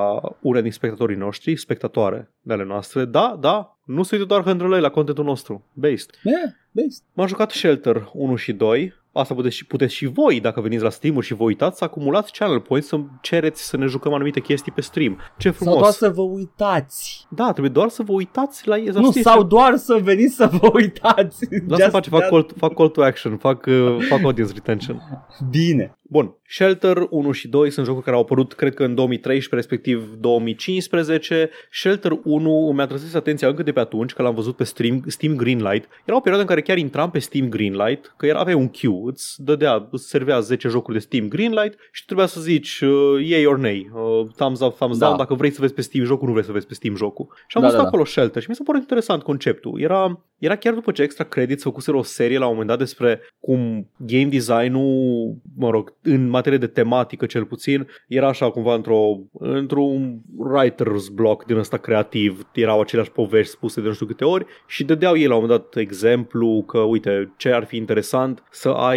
unei 0.41 0.61
din 0.61 0.71
spectatorii 0.71 1.15
noștri, 1.17 1.55
spectatoare 1.55 2.31
de 2.41 2.53
ale 2.53 2.63
noastre. 2.63 3.05
Da, 3.05 3.37
da, 3.39 3.77
nu 3.85 4.03
se 4.03 4.15
uită 4.15 4.27
doar 4.27 4.43
hândrălăi 4.43 4.81
la 4.81 4.89
contentul 4.89 5.23
nostru, 5.23 5.65
based. 5.73 6.09
Yeah, 6.23 6.41
based. 6.71 7.03
M-am 7.13 7.27
jucat 7.27 7.51
Shelter 7.51 8.09
1 8.13 8.35
și 8.35 8.53
2. 8.53 8.93
Asta 9.13 9.33
puteți 9.33 9.55
și, 9.55 9.65
puteți 9.65 9.93
și 9.93 10.05
voi, 10.05 10.39
dacă 10.39 10.61
veniți 10.61 10.83
la 10.83 10.89
stream 10.89 11.19
și 11.19 11.33
vă 11.33 11.43
uitați, 11.43 11.77
să 11.77 11.83
acumulați 11.83 12.31
channel 12.31 12.59
points, 12.59 12.87
să 12.87 12.99
cereți 13.21 13.67
să 13.67 13.77
ne 13.77 13.85
jucăm 13.85 14.13
anumite 14.13 14.39
chestii 14.39 14.71
pe 14.71 14.81
stream. 14.81 15.17
Ce 15.37 15.51
Sau 15.51 15.53
frumos! 15.53 15.79
doar 15.79 15.91
să 15.91 16.09
vă 16.09 16.21
uitați. 16.21 17.25
Da, 17.29 17.51
trebuie 17.51 17.69
doar 17.69 17.89
să 17.89 18.03
vă 18.03 18.11
uitați 18.11 18.67
la 18.67 18.77
ei. 18.77 18.85
Nu, 18.85 19.11
sau 19.11 19.43
doar 19.43 19.75
să 19.75 19.99
veniți 20.03 20.35
să 20.35 20.49
vă 20.51 20.69
uitați. 20.73 21.47
Lasă 21.67 21.81
Just 21.81 21.93
face, 21.93 22.09
fac 22.09 22.19
that. 22.19 22.31
call, 22.31 22.49
fac 22.57 22.73
call 22.73 22.89
to 22.89 23.03
action, 23.03 23.37
fac, 23.37 23.65
uh, 23.65 23.97
fac 24.09 24.23
audience 24.23 24.53
retention. 24.53 25.01
Bine. 25.49 25.95
Bun, 26.11 26.35
Shelter 26.47 27.07
1 27.09 27.31
și 27.31 27.47
2 27.47 27.69
sunt 27.69 27.85
jocuri 27.85 28.03
care 28.03 28.15
au 28.15 28.21
apărut, 28.21 28.53
cred 28.53 28.73
că 28.73 28.83
în 28.83 28.95
2013, 28.95 29.55
respectiv 29.55 30.15
2015. 30.19 31.49
Shelter 31.71 32.19
1 32.23 32.67
îmi 32.69 32.81
atrăsese 32.81 33.17
atenția 33.17 33.47
încă 33.47 33.63
de 33.63 33.71
pe 33.71 33.79
atunci, 33.79 34.13
că 34.13 34.21
l-am 34.21 34.35
văzut 34.35 34.55
pe 34.55 34.63
Steam, 34.63 35.03
Steam 35.07 35.35
Greenlight. 35.35 35.87
Era 36.05 36.17
o 36.17 36.19
perioadă 36.19 36.41
în 36.41 36.47
care 36.47 36.61
chiar 36.61 36.77
intram 36.77 37.11
pe 37.11 37.19
Steam 37.19 37.49
Greenlight, 37.49 38.13
că 38.17 38.25
era, 38.25 38.39
avea 38.39 38.57
un 38.57 38.67
queue, 38.67 39.00
îți 39.05 39.43
dădea, 39.43 39.87
îți 39.91 40.07
servea 40.07 40.39
10 40.39 40.67
jocuri 40.67 40.97
de 40.97 41.03
Steam 41.03 41.27
Greenlight 41.27 41.77
și 41.91 42.05
trebuia 42.05 42.25
să 42.25 42.41
zici 42.41 42.81
uh, 42.81 43.27
yay 43.27 43.45
or 43.45 43.57
nay, 43.57 43.91
uh, 43.93 44.27
thumbs 44.35 44.59
up, 44.59 44.75
thumbs 44.75 44.97
Da. 44.97 45.05
down, 45.05 45.17
dacă 45.17 45.33
vrei 45.33 45.51
să 45.51 45.61
vezi 45.61 45.73
pe 45.73 45.81
Steam 45.81 46.05
jocul, 46.05 46.27
nu 46.27 46.33
vrei 46.33 46.45
să 46.45 46.51
vezi 46.51 46.67
pe 46.67 46.73
Steam 46.73 46.95
jocul. 46.95 47.27
Și 47.47 47.57
am 47.57 47.61
Da, 47.61 47.67
văzut 47.67 47.77
da, 47.77 47.81
da. 47.83 47.87
acolo 47.87 48.05
Shelter 48.05 48.41
și 48.41 48.49
mi 48.49 48.55
s-a 48.55 48.63
părut 48.65 48.81
interesant 48.81 49.23
conceptul. 49.23 49.81
Era, 49.81 50.23
era 50.37 50.55
chiar 50.55 50.73
după 50.73 50.91
ce 50.91 51.01
Extra 51.01 51.23
Credits 51.23 51.63
făcuseră 51.63 51.97
o 51.97 52.03
serie 52.03 52.37
la 52.37 52.45
un 52.45 52.51
moment 52.51 52.69
dat 52.69 52.77
despre 52.77 53.21
cum 53.39 53.89
game 53.97 54.25
design-ul, 54.25 55.35
mă 55.57 55.69
rog, 55.69 55.93
în 56.01 56.29
materie 56.29 56.57
de 56.57 56.67
tematică 56.67 57.25
cel 57.25 57.45
puțin, 57.45 57.87
era 58.07 58.27
așa 58.27 58.51
cumva 58.51 58.73
într-o, 58.73 59.19
într-un 59.39 60.21
writer's 60.49 61.13
block 61.13 61.45
din 61.45 61.57
ăsta 61.57 61.77
creativ, 61.77 62.47
erau 62.53 62.81
aceleași 62.81 63.11
povești 63.11 63.51
spuse 63.51 63.81
de 63.81 63.87
nu 63.87 63.93
știu 63.93 64.05
câte 64.05 64.25
ori 64.25 64.45
și 64.67 64.83
dădeau 64.83 65.17
ei 65.17 65.27
la 65.27 65.35
un 65.35 65.41
moment 65.41 65.59
dat 65.59 65.75
exemplu 65.81 66.63
că, 66.67 66.77
uite, 66.79 67.33
ce 67.37 67.51
ar 67.51 67.65
fi 67.65 67.75
interesant 67.75 68.43
să 68.51 68.69
ai 68.69 68.90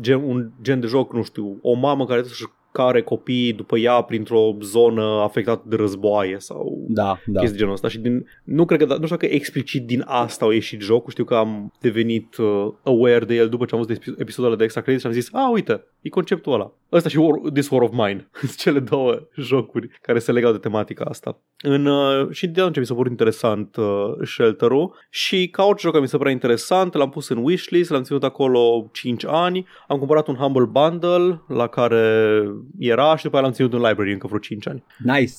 gen, 0.00 0.22
un 0.22 0.50
gen 0.62 0.80
de 0.80 0.86
joc, 0.86 1.12
nu 1.12 1.22
știu, 1.22 1.58
o 1.62 1.72
mamă 1.72 2.06
care 2.06 2.20
trebuie 2.20 2.34
să-și 2.34 2.57
care 2.78 3.02
copiii 3.02 3.52
după 3.52 3.78
ea 3.78 4.00
printr-o 4.00 4.56
zonă 4.60 5.02
afectată 5.02 5.62
de 5.68 5.76
războaie 5.76 6.36
sau 6.38 6.84
Da, 6.88 7.18
da. 7.26 7.38
chestii 7.38 7.56
de 7.56 7.58
genul 7.58 7.72
ăsta 7.72 7.88
și 7.88 7.98
din, 7.98 8.26
nu 8.44 8.64
cred 8.64 8.78
că, 8.78 8.86
nu 8.86 9.04
știu 9.04 9.16
dacă 9.16 9.26
explicit 9.26 9.86
din 9.86 10.04
asta 10.06 10.44
au 10.44 10.50
ieșit 10.50 10.80
jocul, 10.80 11.10
știu 11.10 11.24
că 11.24 11.34
am 11.34 11.72
devenit 11.80 12.36
uh, 12.36 12.68
aware 12.82 13.24
de 13.24 13.34
el 13.34 13.48
după 13.48 13.64
ce 13.64 13.74
am 13.74 13.82
văzut 13.82 14.02
epi- 14.02 14.20
episoadele 14.20 14.56
de 14.56 14.64
extra 14.64 14.82
credit 14.82 15.00
și 15.00 15.06
am 15.06 15.12
zis, 15.12 15.28
a, 15.32 15.50
uite, 15.50 15.84
e 16.00 16.08
conceptul 16.08 16.52
ăla. 16.52 16.72
Ăsta 16.92 17.08
și 17.08 17.18
War, 17.18 17.38
This 17.52 17.70
War 17.70 17.82
of 17.82 17.90
Mine, 17.92 18.28
sunt 18.32 18.56
cele 18.64 18.78
două 18.78 19.18
jocuri 19.36 19.88
care 20.02 20.18
se 20.18 20.32
legau 20.32 20.52
de 20.52 20.58
tematica 20.58 21.04
asta. 21.04 21.40
În, 21.62 21.86
uh, 21.86 22.28
și 22.30 22.46
de 22.46 22.60
atunci 22.60 22.78
mi 22.78 22.86
s-a 22.86 22.94
părut 22.94 23.10
interesant 23.10 23.76
uh, 23.76 23.86
Shelter-ul 24.24 24.94
și 25.10 25.48
ca 25.48 25.64
orice 25.64 25.82
joc 25.82 25.90
care 25.90 26.02
mi 26.04 26.10
se 26.10 26.16
părea 26.16 26.32
interesant, 26.32 26.94
l-am 26.94 27.10
pus 27.10 27.28
în 27.28 27.38
wishlist, 27.42 27.90
l-am 27.90 28.02
ținut 28.02 28.24
acolo 28.24 28.88
5 28.92 29.24
ani, 29.26 29.66
am 29.88 29.98
cumpărat 29.98 30.28
un 30.28 30.34
Humble 30.34 30.64
Bundle 30.64 31.42
la 31.48 31.66
care 31.66 32.42
era 32.78 33.16
și 33.16 33.22
după 33.22 33.36
aia 33.36 33.44
l-am 33.44 33.54
ținut 33.54 33.72
în 33.72 33.80
library 33.80 34.12
încă 34.12 34.26
vreo 34.26 34.38
5 34.38 34.68
ani. 34.68 34.82
Nice. 34.98 35.34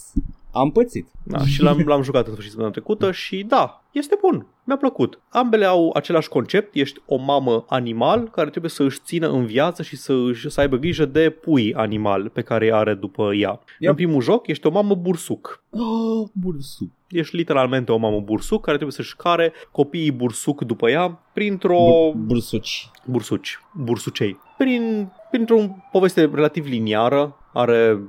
Am 0.51 0.71
pățit. 0.71 1.07
Da, 1.23 1.45
și 1.45 1.61
l-am, 1.61 1.79
l-am 1.85 2.01
jucat 2.01 2.25
în 2.25 2.31
sfârșit 2.31 2.51
săptămâna 2.51 2.71
trecută 2.73 3.11
și 3.11 3.43
da, 3.43 3.83
este 3.91 4.17
bun. 4.21 4.45
Mi-a 4.63 4.77
plăcut. 4.77 5.19
Ambele 5.29 5.65
au 5.65 5.91
același 5.93 6.29
concept. 6.29 6.75
Ești 6.75 7.01
o 7.05 7.17
mamă 7.17 7.65
animal 7.67 8.29
care 8.29 8.49
trebuie 8.49 8.71
să 8.71 8.83
își 8.83 8.99
țină 9.03 9.29
în 9.29 9.45
viață 9.45 9.83
și 9.83 9.95
să, 9.95 10.13
își, 10.13 10.49
să 10.49 10.59
aibă 10.59 10.77
grijă 10.77 11.05
de 11.05 11.29
pui 11.29 11.73
animal 11.73 12.29
pe 12.29 12.41
care 12.41 12.65
îi 12.65 12.71
are 12.71 12.93
după 12.93 13.33
ea. 13.33 13.59
Yep. 13.79 13.89
În 13.89 13.95
primul 13.95 14.21
joc 14.21 14.47
ești 14.47 14.67
o 14.67 14.69
mamă 14.69 14.95
bursuc. 14.95 15.63
Oh, 15.69 16.27
bursu. 16.33 16.91
Ești 17.07 17.35
literalmente 17.35 17.91
o 17.91 17.97
mamă 17.97 18.19
bursuc 18.19 18.61
care 18.61 18.77
trebuie 18.77 18.95
să-și 18.95 19.15
care 19.15 19.53
copiii 19.71 20.11
bursuc 20.11 20.61
după 20.61 20.89
ea 20.89 21.19
printr-o... 21.33 21.77
Bur- 21.77 22.15
bursuci. 22.15 22.89
bursuci, 23.05 23.59
bursucei. 23.73 24.39
Prin, 24.57 25.11
printr-o 25.31 25.57
poveste 25.91 26.29
relativ 26.33 26.65
liniară, 26.65 27.35
are 27.59 27.99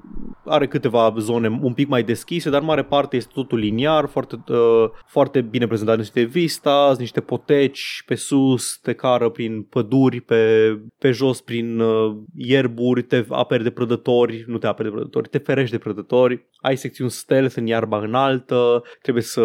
are 0.44 0.66
câteva 0.66 1.14
zone 1.18 1.58
un 1.62 1.72
pic 1.72 1.88
mai 1.88 2.02
deschise, 2.02 2.50
dar 2.50 2.60
în 2.60 2.66
mare 2.66 2.84
parte 2.84 3.16
este 3.16 3.30
totul 3.34 3.58
liniar, 3.58 4.06
foarte, 4.06 4.44
uh, 4.48 4.90
foarte 5.06 5.40
bine 5.40 5.66
prezentat 5.66 5.96
niște 5.96 6.22
vistas, 6.22 6.98
niște 6.98 7.20
poteci 7.20 8.02
pe 8.06 8.14
sus, 8.14 8.78
te 8.82 8.92
cară 8.92 9.28
prin 9.28 9.62
păduri, 9.62 10.20
pe, 10.20 10.78
pe 10.98 11.10
jos 11.10 11.40
prin 11.40 11.80
uh, 11.80 12.16
ierburi, 12.36 13.02
te 13.02 13.24
aperi 13.28 13.62
de 13.62 13.70
prădători, 13.70 14.44
nu 14.46 14.58
te 14.58 14.66
aperi 14.66 14.88
de 14.88 14.94
prădători, 14.94 15.28
te 15.28 15.38
ferești 15.38 15.70
de 15.70 15.78
prădători, 15.78 16.46
ai 16.60 16.76
secțiuni 16.76 17.10
stealth 17.10 17.56
în 17.56 17.66
iarba 17.66 17.98
înaltă, 17.98 18.82
trebuie 19.02 19.24
să 19.24 19.42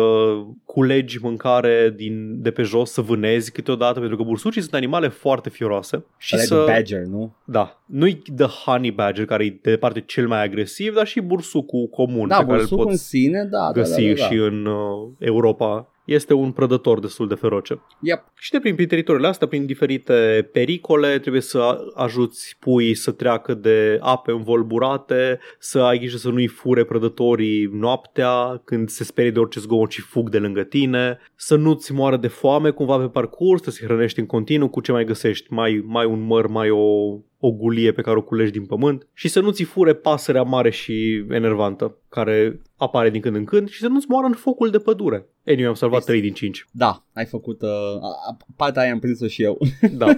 culegi 0.66 1.20
mâncare 1.22 1.94
din, 1.96 2.42
de 2.42 2.52
pe 2.52 2.62
jos, 2.62 2.92
să 2.92 3.02
vânezi 3.02 3.52
câteodată, 3.52 4.00
pentru 4.00 4.18
că 4.18 4.24
bursucii 4.24 4.62
sunt 4.62 4.74
animale 4.74 5.08
foarte 5.08 5.50
fioroase. 5.50 6.06
Și 6.18 6.34
Alea 6.34 6.46
să... 6.46 6.64
badger, 6.68 7.02
nu? 7.02 7.36
Da. 7.44 7.80
Nu-i 7.86 8.22
the 8.36 8.46
honey 8.46 8.92
badger, 8.92 9.26
care 9.26 9.46
e 9.46 9.50
de 9.62 9.70
departe 9.70 9.95
cel 10.00 10.28
mai 10.28 10.44
agresiv, 10.44 10.94
dar 10.94 11.08
și 11.08 11.20
bursucul 11.22 11.88
comun 11.88 12.28
da, 12.28 12.38
pe 12.38 12.46
care 12.46 12.54
îl 12.54 12.58
bursucul 12.58 12.84
în 12.84 12.90
poți 12.90 13.08
sine, 13.08 13.48
da, 13.52 13.72
găsi 13.74 14.02
da, 14.02 14.08
da, 14.08 14.14
da, 14.14 14.20
da. 14.20 14.25
și 14.25 14.34
în 14.34 14.66
uh, 14.66 15.10
Europa 15.20 15.90
este 16.06 16.34
un 16.34 16.52
prădător 16.52 17.00
destul 17.00 17.28
de 17.28 17.36
feroce. 17.36 17.82
Yep. 18.00 18.24
Și 18.36 18.52
de 18.52 18.60
prin, 18.60 18.75
prin 18.75 18.88
teritoriile 18.88 19.28
astea, 19.28 19.48
prin 19.48 19.66
diferite 19.66 20.50
pericole, 20.52 21.20
trebuie 21.20 21.42
să 21.42 21.78
ajuți 21.94 22.56
pui 22.60 22.94
să 22.94 23.12
treacă 23.12 23.54
de 23.54 23.98
ape 24.02 24.32
învolburate, 24.32 25.40
să 25.60 25.80
ai 25.80 25.98
grijă 25.98 26.18
să 26.18 26.30
nu-i 26.30 26.48
fure 26.48 26.84
prădătorii 26.84 27.70
noaptea, 27.72 28.62
când 28.64 28.90
se 28.90 29.04
sperie 29.04 29.32
de 29.32 29.40
orice 29.40 29.60
zgomot 29.60 29.92
și 29.92 30.02
fug 30.02 30.30
de 30.30 30.38
lângă 30.38 30.64
tine, 30.64 31.18
să 31.36 31.56
nu-ți 31.56 31.94
moară 31.94 32.18
de 32.18 32.28
foame 32.28 32.70
cumva 32.70 32.98
pe 32.98 33.08
parcurs, 33.08 33.64
să 33.64 33.72
se 33.72 33.86
hrănești 33.86 34.20
în 34.20 34.25
continuu 34.25 34.70
cu 34.70 34.82
ce 34.82 34.92
mai 34.92 35.06
găsești, 35.06 35.54
mai, 35.54 35.84
mai 35.86 36.06
un 36.06 36.25
măr, 36.25 36.48
mai 36.48 36.70
o, 36.70 37.18
o 37.46 37.52
gulie 37.52 37.92
pe 37.92 38.02
care 38.02 38.18
o 38.18 38.22
culegi 38.22 38.52
din 38.52 38.66
pământ 38.66 39.08
și 39.14 39.28
să 39.28 39.40
nu-ți 39.40 39.64
fure 39.64 39.94
pasărea 39.94 40.44
mare 40.44 40.70
și 40.72 41.25
enervantă 41.30 41.98
care 42.16 42.62
apare 42.78 43.10
din 43.10 43.22
când 43.22 43.36
în 43.36 43.44
când 43.46 43.70
și 43.70 43.80
să 43.80 43.88
nu-ți 43.88 44.06
moară 44.10 44.28
în 44.28 44.34
focul 44.34 44.70
de 44.70 44.78
pădure. 44.80 45.26
Anyway, 45.46 45.68
am 45.68 45.74
salvat 45.74 46.00
Este- 46.00 46.12
3 46.12 46.22
din 46.24 46.34
5. 46.34 46.66
Da, 46.72 47.06
ai 47.14 47.26
făcut... 47.26 47.62
Uh, 47.62 47.70
a- 48.02 48.18
a- 48.30 48.38
partea 48.56 48.82
aia 48.82 48.92
am 48.92 49.00
prins-o 49.00 49.28
și 49.28 49.44
eu. 49.44 49.58
Da. 49.98 50.18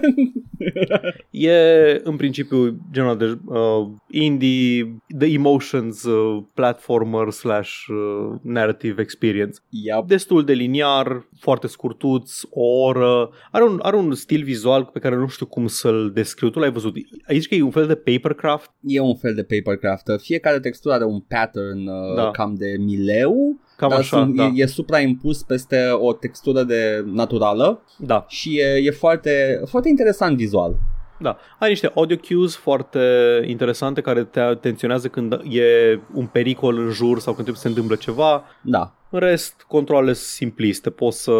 e 1.30 2.00
în 2.04 2.16
principiu 2.16 2.78
genul 2.92 3.16
de 3.16 3.38
uh, 3.46 3.88
indie, 4.10 4.96
the 5.18 5.32
emotions 5.32 6.02
uh, 6.02 6.42
platformer 6.54 7.30
slash 7.30 7.70
uh, 7.88 8.38
narrative 8.42 9.00
experience. 9.02 9.58
yep. 9.68 10.06
Destul 10.06 10.44
de 10.44 10.52
liniar, 10.52 11.28
foarte 11.38 11.66
scurtuț, 11.66 12.40
o 12.50 12.64
oră. 12.66 13.30
Are 13.50 13.64
un, 13.64 13.78
are 13.82 13.96
un 13.96 14.14
stil 14.14 14.42
vizual 14.42 14.84
pe 14.84 14.98
care 14.98 15.16
nu 15.16 15.26
știu 15.26 15.46
cum 15.46 15.66
să-l 15.66 16.10
descriu. 16.14 16.50
Tu 16.50 16.58
l-ai 16.58 16.72
văzut. 16.72 16.94
Aici 17.28 17.48
că 17.48 17.54
e 17.54 17.62
un 17.62 17.70
fel 17.70 17.86
de 17.86 17.94
papercraft. 17.94 18.70
E 18.82 19.00
un 19.00 19.16
fel 19.16 19.34
de 19.34 19.42
papercraft. 19.44 20.06
Fiecare 20.20 20.60
textură 20.60 20.94
are 20.94 21.04
un 21.04 21.20
pattern 21.20 21.86
uh, 21.86 21.87
Da. 22.16 22.30
cam 22.30 22.54
de 22.54 22.76
mileu. 22.78 23.56
Cam 23.76 23.88
dar 23.88 23.98
așa, 23.98 24.16
sunt, 24.16 24.36
da. 24.36 24.44
e, 24.44 24.52
e 24.54 24.66
supraimpus 24.66 25.42
peste 25.42 25.88
o 25.92 26.12
textură 26.12 26.62
de 26.62 27.04
naturală 27.06 27.82
Da. 27.98 28.24
și 28.28 28.58
e, 28.58 28.80
e 28.82 28.90
foarte, 28.90 29.60
foarte 29.66 29.88
interesant 29.88 30.36
vizual. 30.36 30.76
Da, 31.20 31.36
ai 31.58 31.68
niște 31.68 31.90
audio 31.94 32.16
cues 32.16 32.56
foarte 32.56 33.00
interesante 33.46 34.00
care 34.00 34.24
te 34.24 34.40
atenționează 34.40 35.08
când 35.08 35.32
e 35.32 36.00
un 36.14 36.26
pericol 36.26 36.78
în 36.78 36.90
jur 36.90 37.18
sau 37.20 37.32
când 37.34 37.46
trebuie 37.46 37.54
să 37.54 37.62
se 37.62 37.68
întâmplă 37.68 37.94
ceva. 37.96 38.44
Da. 38.62 38.92
În 39.10 39.18
rest, 39.18 39.64
controlele 39.68 40.12
sunt 40.12 40.26
simpliste. 40.26 40.90
Poți 40.90 41.22
să, 41.22 41.32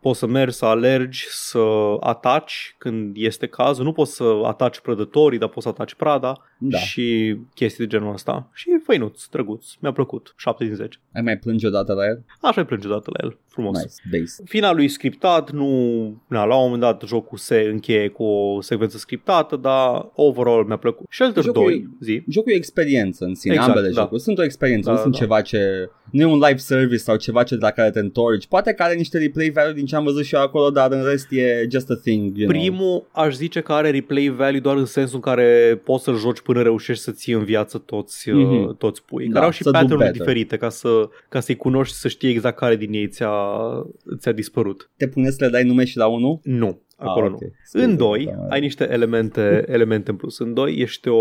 poți 0.00 0.18
să 0.18 0.26
mergi, 0.26 0.54
să 0.56 0.64
alergi, 0.64 1.26
să 1.28 1.58
ataci 2.00 2.74
când 2.78 3.16
este 3.18 3.46
cazul. 3.46 3.84
Nu 3.84 3.92
poți 3.92 4.14
să 4.14 4.24
ataci 4.44 4.80
prădătorii, 4.80 5.38
dar 5.38 5.48
poți 5.48 5.62
să 5.62 5.68
ataci 5.68 5.94
prada 5.94 6.42
Da. 6.58 6.78
și 6.78 7.36
chestii 7.54 7.86
de 7.86 7.90
genul 7.96 8.12
ăsta. 8.12 8.50
Și 8.54 8.70
e 8.70 8.82
făinuț, 8.84 9.24
drăguț. 9.26 9.66
Mi-a 9.80 9.92
plăcut. 9.92 10.34
7 10.36 10.64
din 10.64 10.74
10. 10.74 10.98
Ai 11.14 11.22
mai 11.22 11.38
plânge 11.38 11.66
odată 11.66 11.92
la 11.92 12.04
el? 12.06 12.24
Așa 12.40 12.60
îi 12.60 12.66
plânge 12.66 12.86
odată 12.88 13.10
la 13.12 13.24
el. 13.26 13.36
Frumos. 13.48 13.76
Nice. 13.78 14.18
Base. 14.20 14.42
Finalul 14.46 14.82
e 14.82 14.86
scriptat, 14.86 15.50
nu, 15.50 16.22
na, 16.28 16.44
la 16.44 16.56
un 16.56 16.62
moment 16.62 16.80
dat 16.80 17.02
jocul 17.06 17.38
se 17.38 17.68
încheie 17.72 18.08
cu 18.08 18.22
o 18.24 18.60
secvență 18.60 18.98
scriptată, 18.98 19.56
dar 19.56 20.06
overall 20.14 20.64
mi-a 20.66 20.76
plăcut. 20.76 21.06
Shelter 21.10 21.42
Jocul 21.42 21.62
2, 21.62 21.74
e- 21.74 21.88
zi. 22.00 22.22
Jocul 22.28 22.50
e 22.50 22.54
o 22.54 22.58
experiență 22.58 23.24
în 23.24 23.34
sine, 23.34 23.54
Exact, 23.54 23.70
ambele 23.76 23.92
da. 23.92 24.00
jocuri. 24.00 24.20
Sunt 24.20 24.38
o 24.38 24.42
experiență, 24.42 24.88
Da, 24.88 24.94
nu 24.94 25.00
sunt 25.00 25.12
da. 25.12 25.18
ceva 25.18 25.40
ce... 25.40 25.90
Nu 26.10 26.20
e 26.20 26.24
un 26.24 26.38
live 26.38 26.56
service 26.56 26.99
sau 27.00 27.16
ceva 27.16 27.42
ce 27.42 27.56
la 27.56 27.70
care 27.70 27.90
te 27.90 27.98
întorci. 27.98 28.46
Poate 28.46 28.72
că 28.72 28.82
are 28.82 28.94
niște 28.94 29.18
replay 29.18 29.50
value 29.50 29.72
din 29.72 29.84
ce 29.86 29.96
am 29.96 30.04
văzut 30.04 30.24
și 30.24 30.34
eu 30.34 30.40
acolo, 30.40 30.70
dar 30.70 30.92
în 30.92 31.04
rest 31.04 31.26
e 31.32 31.66
just 31.70 31.90
a 31.90 31.94
thing, 31.94 32.36
you 32.36 32.48
know. 32.48 32.60
Primul 32.60 33.06
aș 33.12 33.34
zice 33.34 33.60
că 33.60 33.72
are 33.72 33.90
replay 33.90 34.28
value 34.36 34.60
doar 34.60 34.76
în 34.76 34.84
sensul 34.84 35.14
în 35.14 35.20
care 35.20 35.80
poți 35.84 36.04
să-l 36.04 36.16
joci 36.16 36.40
până 36.40 36.62
reușești 36.62 37.02
să 37.02 37.10
ții 37.12 37.32
în 37.32 37.44
viață 37.44 37.78
toți, 37.78 38.30
Mhm. 38.30 38.52
uh, 38.68 38.74
toți 38.76 39.04
pui. 39.04 39.26
Da, 39.26 39.32
Care 39.32 39.44
au 39.44 39.50
și 39.50 39.62
să 39.62 39.70
do 39.70 39.78
pattern-uri 39.78 40.04
better. 40.04 40.20
diferite 40.26 40.56
ca, 40.56 40.68
să, 40.68 41.08
ca 41.28 41.40
să-i 41.40 41.56
cunoști 41.56 41.94
și 41.94 42.00
să 42.00 42.08
știi 42.08 42.30
exact 42.30 42.56
care 42.58 42.76
din 42.76 42.92
ei 42.92 43.08
ți-a, 43.08 43.32
ți-a 44.18 44.32
dispărut. 44.32 44.90
Te 44.96 45.08
pune 45.08 45.30
să 45.30 45.36
le 45.44 45.48
dai 45.50 45.64
nume 45.64 45.84
și 45.84 45.96
la 45.96 46.06
unul? 46.06 46.40
Nu, 46.42 46.80
acolo 46.96 47.24
ah, 47.24 47.30
nu. 47.30 47.36
okay. 47.36 47.52
În 47.72 47.96
2 47.96 48.34
ai 48.48 48.60
niște 48.60 48.88
elemente, 48.92 49.64
elemente 49.76 50.10
în 50.10 50.16
plus. 50.16 50.38
În 50.38 50.54
2 50.54 50.74
ești 50.78 51.08
o, 51.08 51.18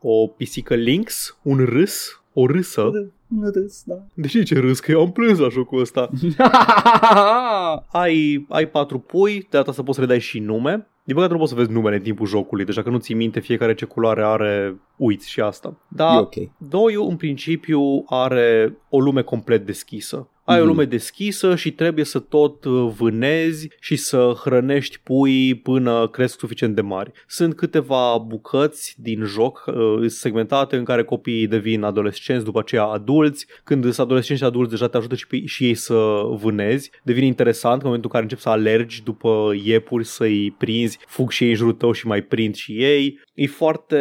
o 0.00 0.26
pisică 0.36 0.74
lynx, 0.74 1.38
un 1.42 1.64
râs, 1.64 2.22
o 2.32 2.46
râsă. 2.46 3.10
Un 3.36 3.50
râs, 3.54 3.82
da. 3.84 4.04
De 4.14 4.26
ce 4.28 4.42
ce 4.42 4.58
râs? 4.58 4.80
Că 4.80 4.90
eu 4.90 5.00
am 5.00 5.12
plâns 5.12 5.38
la 5.38 5.48
jocul 5.48 5.80
ăsta. 5.80 6.10
ai, 8.02 8.46
ai 8.48 8.68
patru 8.68 8.98
pui, 8.98 9.38
de 9.38 9.46
data 9.50 9.72
să 9.72 9.82
poți 9.82 9.94
să 9.94 10.00
le 10.00 10.06
dai 10.08 10.20
și 10.20 10.38
nume. 10.38 10.86
Din 11.04 11.14
păcate 11.14 11.32
nu 11.32 11.38
poți 11.38 11.50
să 11.50 11.56
vezi 11.56 11.70
numele 11.70 11.96
în 11.96 12.02
timpul 12.02 12.26
jocului, 12.26 12.64
deja 12.64 12.82
că 12.82 12.90
nu 12.90 12.98
ții 12.98 13.14
minte 13.14 13.40
fiecare 13.40 13.74
ce 13.74 13.84
culoare 13.84 14.22
are, 14.24 14.76
uiți 14.96 15.30
și 15.30 15.40
asta. 15.40 15.78
Da, 15.88 16.14
e 16.14 16.18
ok. 16.18 16.34
Doiul 16.68 17.08
în 17.08 17.16
principiu 17.16 17.80
are 18.06 18.76
o 18.88 19.00
lume 19.00 19.22
complet 19.22 19.66
deschisă. 19.66 20.26
Ai 20.44 20.56
o 20.56 20.60
Mhm. 20.60 20.68
lume 20.68 20.84
deschisă 20.84 21.56
și 21.56 21.72
trebuie 21.72 22.04
să 22.04 22.18
tot 22.18 22.64
uh, 22.64 22.92
vânezi 22.98 23.68
și 23.80 23.96
să 23.96 24.32
hrănești 24.44 24.98
puii 25.02 25.54
până 25.54 26.08
cresc 26.08 26.38
suficient 26.38 26.74
de 26.74 26.80
mari. 26.80 27.12
Sunt 27.26 27.54
câteva 27.56 28.18
bucăți 28.26 28.94
din 28.98 29.24
joc 29.24 29.64
uh, 29.66 29.74
segmentate 30.06 30.76
în 30.76 30.84
care 30.84 31.04
copiii 31.04 31.46
devin 31.46 31.82
adolescenți, 31.82 32.44
după 32.44 32.58
aceea 32.58 32.84
adulți. 32.84 33.46
Când 33.64 33.82
sunt 33.82 33.98
adolescenți 33.98 34.42
și 34.42 34.48
adulți 34.48 34.70
deja 34.70 34.88
te 34.88 34.96
ajută 34.96 35.14
și, 35.14 35.26
pe, 35.26 35.44
și 35.46 35.64
ei 35.64 35.74
să 35.74 36.20
vânezi. 36.30 36.90
Devine 37.02 37.26
interesant 37.26 37.76
în 37.80 37.86
momentul 37.86 38.10
în 38.12 38.20
care 38.20 38.22
începi 38.22 38.40
să 38.42 38.48
alergi 38.48 39.02
după 39.02 39.52
iepuri, 39.64 40.04
să-i 40.04 40.54
prinzi, 40.58 40.91
fug 41.06 41.30
și 41.30 41.44
ei 41.44 41.50
în 41.50 41.56
jurul 41.56 41.72
tău 41.72 41.92
și 41.92 42.06
mai 42.06 42.22
prind 42.22 42.54
și 42.54 42.72
ei. 42.82 43.20
E 43.34 43.46
foarte 43.46 43.96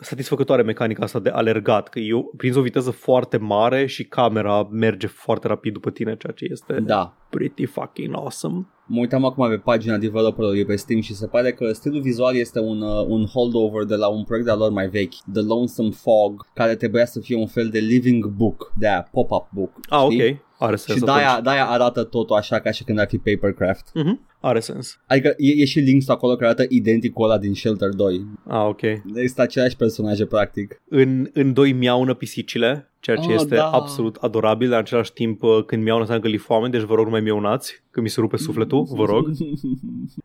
satisfăcătoare 0.00 0.62
mecanica 0.62 1.02
asta 1.02 1.18
de 1.18 1.28
alergat, 1.30 1.88
că 1.88 1.98
eu 1.98 2.32
prinzi 2.36 2.58
o 2.58 2.62
viteză 2.62 2.90
foarte 2.90 3.36
mare 3.36 3.86
și 3.86 4.04
camera 4.04 4.68
merge 4.70 5.06
foarte 5.06 5.48
rapid 5.48 5.72
după 5.72 5.90
tine, 5.90 6.16
ceea 6.16 6.32
ce 6.32 6.46
este 6.50 6.80
Da. 6.80 7.16
pretty 7.30 7.64
fucking 7.66 8.14
awesome. 8.14 8.66
Mă 8.86 9.00
uitam 9.00 9.24
acum 9.24 9.48
pe 9.48 9.56
pagina 9.56 9.96
developerului 9.96 10.64
pe 10.64 10.76
Steam 10.76 11.00
și 11.00 11.14
se 11.14 11.26
pare 11.26 11.52
că 11.52 11.72
stilul 11.72 12.00
vizual 12.00 12.36
este 12.36 12.60
un, 12.60 12.80
uh, 12.80 13.04
un 13.08 13.24
holdover 13.26 13.84
de 13.84 13.94
la 13.94 14.08
un 14.08 14.24
proiect 14.24 14.46
de-al 14.46 14.58
lor 14.58 14.70
mai 14.70 14.88
vechi, 14.88 15.14
The 15.32 15.42
Lonesome 15.42 15.90
Fog, 15.90 16.46
care 16.54 16.74
trebuia 16.74 17.04
să 17.06 17.20
fie 17.20 17.36
un 17.36 17.46
fel 17.46 17.68
de 17.68 17.78
living 17.78 18.26
book, 18.26 18.72
de 18.78 18.88
aia, 18.88 19.08
pop-up 19.12 19.46
book. 19.52 19.70
Ah, 19.88 20.06
știi? 20.10 20.30
ok. 20.30 20.38
Are 20.58 20.76
sens. 20.76 20.98
Și 20.98 21.04
de-aia, 21.04 21.40
de-aia 21.42 21.66
arată 21.66 22.02
totul 22.04 22.36
așa 22.36 22.58
ca 22.58 22.70
și 22.70 22.84
când 22.84 22.98
ar 22.98 23.06
fi 23.08 23.18
papercraft. 23.18 23.90
Mhm. 23.94 24.20
Are 24.46 24.60
sens. 24.60 25.00
Adică 25.06 25.34
e, 25.36 25.60
e 25.60 25.64
și 25.64 25.78
Lynx 25.78 26.08
acolo 26.08 26.32
care 26.34 26.44
arată 26.46 26.64
identic 26.68 27.12
cu 27.12 27.22
ăla 27.22 27.38
din 27.38 27.54
Shelter 27.54 27.88
2. 27.88 28.26
Ah, 28.48 28.64
ok. 28.68 28.80
Este 29.14 29.42
aceleași 29.42 29.76
personaje 29.76 30.26
practic. 30.26 30.82
În, 30.88 31.28
în 31.32 31.52
doi 31.52 31.72
miaună 31.72 32.14
pisicile, 32.14 32.92
ceea 33.00 33.16
ce 33.16 33.28
Ah, 33.28 33.34
este 33.34 33.54
da. 33.54 33.70
absolut 33.70 34.16
adorabil, 34.20 34.68
dar 34.68 34.76
în 34.78 34.82
același 34.84 35.12
timp 35.12 35.42
uh, 35.42 35.64
când 35.66 35.82
miaună 35.82 36.00
înseamnă 36.00 36.24
că 36.24 36.30
li 36.30 36.36
foame, 36.36 36.68
deci 36.68 36.80
vă 36.82 36.94
rog 36.94 37.04
nu 37.04 37.10
mai 37.10 37.20
miaunați, 37.20 37.82
că 37.90 38.00
mi 38.00 38.08
se 38.08 38.20
rupe 38.20 38.36
sufletul, 38.36 38.86
vă 38.90 39.04
rog. 39.04 39.26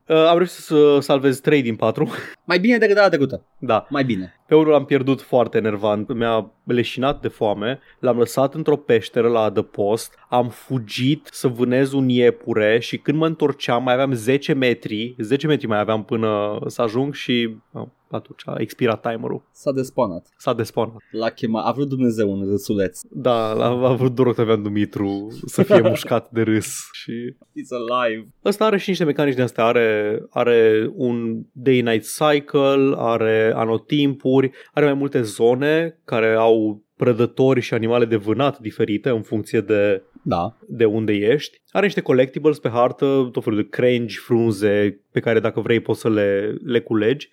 Uh, 0.09 0.15
am 0.15 0.35
reușit 0.37 0.55
să 0.55 0.97
salvez 1.01 1.39
3 1.39 1.61
din 1.61 1.75
4. 1.75 2.09
mai 2.45 2.59
bine 2.59 2.77
decât 2.77 2.95
data 2.95 3.07
trecută. 3.09 3.45
da, 3.59 3.85
Mai 3.89 4.03
bine. 4.03 4.33
Pe 4.47 4.55
unul 4.55 4.71
l-am 4.71 4.85
pierdut 4.85 5.21
foarte 5.21 5.57
enervant, 5.57 6.13
mi-a 6.13 6.51
leșinat 6.63 7.21
de 7.21 7.27
foame, 7.27 7.79
l-am 7.99 8.17
lăsat 8.17 8.53
într-o 8.53 8.75
peșteră 8.75 9.27
la 9.27 9.39
adăpost, 9.39 10.13
am 10.29 10.49
fugit 10.49 11.27
să 11.31 11.47
vânez 11.47 11.91
un 11.91 12.09
iepure 12.09 12.79
și 12.79 12.97
când 12.97 13.17
mă 13.17 13.25
întorceam 13.25 13.83
mai 13.83 13.93
aveam 13.93 14.08
10 14.13 14.53
metri, 14.53 15.15
10 15.17 15.47
metri 15.47 15.67
mai 15.67 15.79
aveam 15.79 16.03
până 16.03 16.59
să 16.65 16.81
ajung 16.81 17.13
și 17.13 17.55
ah, 17.71 17.85
atunci 18.11 18.41
a 18.45 18.55
expirat 18.57 19.01
timerul. 19.01 19.43
S-a 19.51 19.71
despawnat. 19.71 20.27
S-a 20.37 20.53
despawnat. 20.53 21.01
L-a 21.11 21.29
chemat. 21.29 21.65
A 21.65 21.71
vrut 21.71 21.87
Dumnezeu 21.89 22.31
un 22.31 22.49
râsuleț. 22.49 22.99
Da, 23.09 23.51
a, 23.51 23.87
a 23.87 23.93
vrut 23.93 24.15
doar 24.15 24.27
Octavian 24.27 24.63
Dumitru 24.63 25.27
să 25.45 25.63
fie 25.63 25.81
mușcat 25.81 26.29
de 26.31 26.41
râs 26.41 26.89
și 26.91 27.35
It's 27.35 27.89
alive. 27.89 28.27
Ăsta 28.45 28.65
are 28.65 28.77
și 28.77 28.89
niște 28.89 29.03
mecanici 29.03 29.35
de 29.35 29.41
astea, 29.41 29.65
are, 29.65 30.19
are 30.29 30.91
un 30.93 31.41
day-night 31.51 32.05
cycle, 32.05 32.93
are 32.95 33.51
anotimpuri, 33.55 34.51
are 34.73 34.85
mai 34.85 34.93
multe 34.93 35.21
zone 35.21 35.99
care 36.05 36.33
au 36.33 36.83
prădători 36.95 37.59
și 37.59 37.73
animale 37.73 38.05
de 38.05 38.15
vânat 38.15 38.59
diferite 38.59 39.09
în 39.09 39.21
funcție 39.21 39.61
de, 39.61 40.03
Da. 40.29 40.57
de 40.67 40.85
unde 40.85 41.13
ești. 41.13 41.61
Are 41.71 41.85
niște 41.85 42.01
collectibles 42.01 42.59
pe 42.59 42.69
hartă, 42.69 43.29
tot 43.31 43.43
felul 43.43 43.61
de 43.61 43.69
crengi, 43.69 44.17
frunze, 44.17 45.01
pe 45.11 45.19
care 45.19 45.39
dacă 45.39 45.59
vrei 45.59 45.79
poți 45.79 45.99
să 45.99 46.09
le, 46.09 46.57
le 46.63 46.79
culegi. 46.79 47.29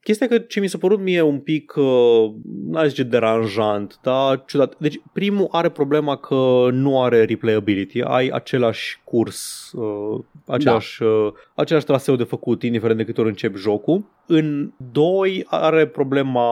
Chestia 0.00 0.26
că 0.28 0.38
ce 0.38 0.60
mi 0.60 0.68
s-a 0.68 0.78
părut 0.78 1.00
mie 1.00 1.20
un 1.20 1.40
pic, 1.40 1.74
uh, 1.76 2.30
n-aș 2.70 2.88
zice 2.88 3.02
deranjant, 3.02 3.98
dar 4.02 4.44
ciudat. 4.46 4.78
Deci 4.78 5.00
primul 5.12 5.48
are 5.50 5.68
problema 5.68 6.16
că 6.16 6.68
nu 6.72 7.02
are 7.02 7.24
replayability. 7.24 8.00
Ai 8.00 8.28
același 8.28 9.00
curs, 9.04 9.72
uh, 9.72 10.24
același, 10.46 10.98
da. 11.00 11.06
uh, 11.06 11.32
același 11.58 11.84
traseu 11.84 12.16
de 12.16 12.24
făcut, 12.24 12.62
indiferent 12.62 12.98
de 12.98 13.04
câte 13.04 13.20
ori 13.20 13.28
începi 13.28 13.58
jocul. 13.58 14.04
În 14.26 14.72
2 14.92 15.44
are 15.46 15.86
problema 15.86 16.50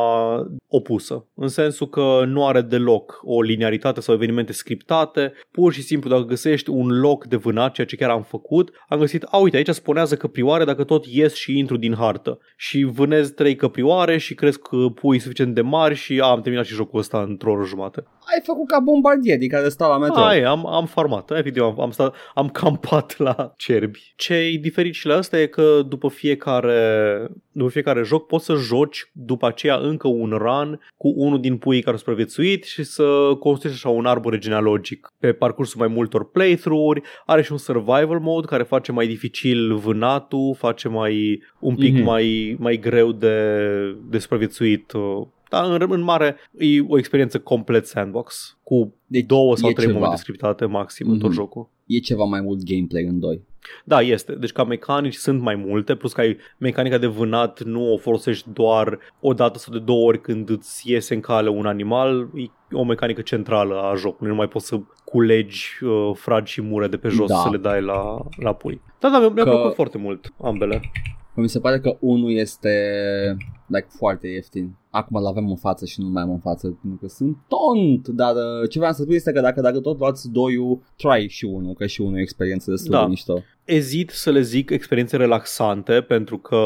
opusă, 0.69 1.27
în 1.35 1.49
sensul 1.49 1.89
că 1.89 2.23
nu 2.27 2.47
are 2.47 2.61
deloc 2.61 3.21
o 3.23 3.43
linearitate 3.43 4.01
sau 4.01 4.15
evenimente 4.15 4.53
scriptate. 4.53 5.33
Pur 5.51 5.73
și 5.73 5.83
simplu, 5.83 6.11
dacă 6.11 6.23
găsești 6.23 6.71
un 6.71 7.01
loc 7.01 7.27
de 7.27 7.37
vânat, 7.37 7.73
ceea 7.73 7.87
ce 7.87 7.97
chiar 7.97 8.11
am 8.11 8.23
făcut, 8.23 8.71
am 8.89 8.99
găsit, 8.99 9.23
a, 9.31 9.37
uite, 9.37 9.57
aici 9.57 9.69
spunează 9.69 10.17
căprioare 10.17 10.65
dacă 10.65 10.85
tot 10.85 11.07
ies 11.07 11.35
și 11.35 11.59
intru 11.59 11.77
din 11.77 11.95
hartă. 11.95 12.39
Și 12.57 12.83
vânez 12.83 13.31
trei 13.31 13.57
căprioare 13.57 14.19
și 14.19 14.35
cresc 14.35 14.69
pui 14.95 15.19
suficient 15.19 15.55
de 15.55 15.61
mari 15.61 15.95
și 15.95 16.21
a, 16.23 16.27
am 16.27 16.41
terminat 16.41 16.67
și 16.67 16.75
jocul 16.75 16.99
ăsta 16.99 17.23
într-o 17.23 17.53
oră 17.53 17.65
jumate. 17.65 18.05
Ai 18.35 18.41
făcut 18.45 18.69
ca 18.69 18.79
bombardier 18.79 19.39
din 19.39 19.49
care 19.49 19.69
stau 19.69 19.91
la 19.91 19.99
metro. 19.99 20.21
Ai, 20.21 20.43
am, 20.43 20.67
am 20.67 20.87
farmat, 20.87 21.31
efectiv, 21.31 21.63
am, 21.63 21.81
am, 21.81 21.91
stat, 21.91 22.15
am 22.35 22.49
campat 22.49 23.19
la 23.19 23.53
cerbi. 23.57 24.13
Ce 24.17 24.35
e 24.35 24.59
diferit 24.61 24.95
și 24.97 25.07
la 25.07 25.15
asta 25.15 25.41
e 25.41 25.47
că 25.47 25.83
după 25.89 26.09
fiecare, 26.09 27.29
după 27.53 27.71
fiecare 27.71 28.03
joc 28.03 28.27
poți 28.27 28.45
să 28.45 28.55
joci 28.55 29.11
după 29.13 29.47
aceea 29.47 29.77
încă 29.77 30.09
un 30.09 30.31
run 30.31 30.81
cu 30.97 31.13
unul 31.17 31.41
din 31.41 31.57
puii 31.57 31.81
care 31.81 31.93
au 31.93 31.99
supraviețuit 31.99 32.65
și 32.65 32.83
să 32.83 33.37
construiești 33.39 33.87
așa 33.87 33.97
un 33.97 34.07
arbore 34.07 34.39
genealogic 34.39 35.13
pe 35.19 35.33
parcursul 35.33 35.81
mai 35.81 35.89
multor 35.89 36.31
playthrough-uri. 36.31 37.03
Are 37.27 37.43
și 37.43 37.53
un 37.53 37.59
survival 37.59 38.19
mode 38.21 38.47
care 38.47 38.63
face 38.63 38.93
mai 38.93 39.07
dificil 39.07 39.75
vânatul, 39.75 40.55
face 40.59 40.89
mai 40.89 41.43
un 41.59 41.75
pic 41.77 41.99
mm-hmm. 41.99 42.05
mai, 42.05 42.57
mai 42.59 42.77
greu 42.77 43.13
de, 43.13 43.57
de 44.11 44.19
supraviețuit 44.19 44.93
uh, 44.93 45.27
dar 45.49 45.71
în, 45.71 45.87
în 45.91 46.01
mare 46.01 46.37
e 46.59 46.81
o 46.89 46.99
experiență 46.99 47.39
complet 47.39 47.87
sandbox 47.87 48.59
cu 48.63 48.95
deci 49.07 49.25
două 49.25 49.57
sau 49.57 49.71
trei 49.71 49.93
momente 49.93 50.17
scriptate 50.17 50.65
maxim 50.65 51.07
mm-hmm. 51.07 51.11
în 51.11 51.19
tot 51.19 51.29
mhm. 51.29 51.39
jocul. 51.39 51.69
E 51.87 51.99
ceva 51.99 52.25
mai 52.25 52.41
mult 52.41 52.63
gameplay 52.65 53.05
în 53.05 53.21
doi. 53.21 53.41
Da, 53.85 54.01
este. 54.01 54.33
Deci 54.35 54.53
ca 54.53 54.65
mecanici 54.65 55.15
sunt 55.15 55.41
mai 55.41 55.55
multe, 55.55 55.95
plus 55.95 56.13
că 56.13 56.21
ai 56.21 56.37
mecanica 56.59 56.99
de 56.99 57.07
vânat 57.07 57.63
nu 57.63 57.93
o 57.93 57.97
folosești 57.97 58.49
doar 58.53 58.99
o 59.21 59.33
dată 59.33 59.59
sau 59.59 59.73
de 59.73 59.79
două 59.79 60.07
ori 60.07 60.21
când 60.21 60.51
îți 60.51 60.91
iese 60.91 61.15
în 61.15 61.21
cale 61.21 61.49
un 61.49 61.67
animal, 61.67 62.31
e 62.35 62.51
o 62.73 62.85
mecanică 62.85 63.21
centrală 63.21 63.81
a 63.81 63.95
jocului, 63.95 64.31
nu 64.31 64.37
mai 64.37 64.49
poți 64.49 64.67
să 64.67 64.81
culegi 65.05 65.79
uh, 65.83 66.11
fragi 66.15 66.53
și 66.53 66.63
mure 66.63 66.89
de 66.89 66.97
pe 66.97 67.09
jos 67.09 67.29
da. 67.29 67.37
să 67.37 67.49
le 67.51 67.57
dai 67.57 67.83
la, 67.83 68.19
la 68.37 68.53
pui. 68.53 68.81
Da, 69.01 69.09
da, 69.09 69.19
mi-a, 69.19 69.29
mi-a 69.29 69.45
că... 69.45 69.51
plăcut 69.51 69.75
foarte 69.75 69.99
mult 69.99 70.33
ambele. 70.43 70.81
Mi 71.41 71.49
se 71.49 71.61
pare 71.61 71.81
că 71.81 71.97
unul 72.01 72.33
este 72.33 72.71
like, 73.67 73.87
foarte 73.89 74.27
ieftin. 74.27 74.77
Acum 74.91 75.17
îl 75.17 75.27
avem 75.27 75.49
în 75.49 75.57
față 75.57 75.87
și 75.87 76.01
nu 76.01 76.09
mai 76.09 76.23
am 76.23 76.31
în 76.31 76.39
față 76.39 76.79
pentru 76.81 76.99
că 77.01 77.09
sunt 77.09 77.37
tont, 77.49 78.09
dar 78.09 78.35
uh, 78.35 78.69
ce 78.71 78.79
vreau 78.79 78.93
să 78.93 79.03
spun 79.03 79.15
este 79.15 79.33
că 79.33 79.41
dacă, 79.41 79.61
dacă 79.61 79.81
tot 79.81 79.99
luați 79.99 80.31
doiul, 80.31 80.83
try 80.97 81.27
și 81.29 81.45
unul, 81.45 81.75
că 81.75 81.87
și 81.87 82.01
unul 82.01 82.19
e 82.19 82.21
experiență 82.21 82.71
destul 82.71 82.91
da. 82.91 83.03
de 83.03 83.09
mișto. 83.09 83.43
Ezit 83.65 84.11
să 84.11 84.31
le 84.31 84.41
zic 84.41 84.71
experiențe 84.71 85.17
relaxante 85.17 85.93
pentru 85.93 86.39
că 86.39 86.59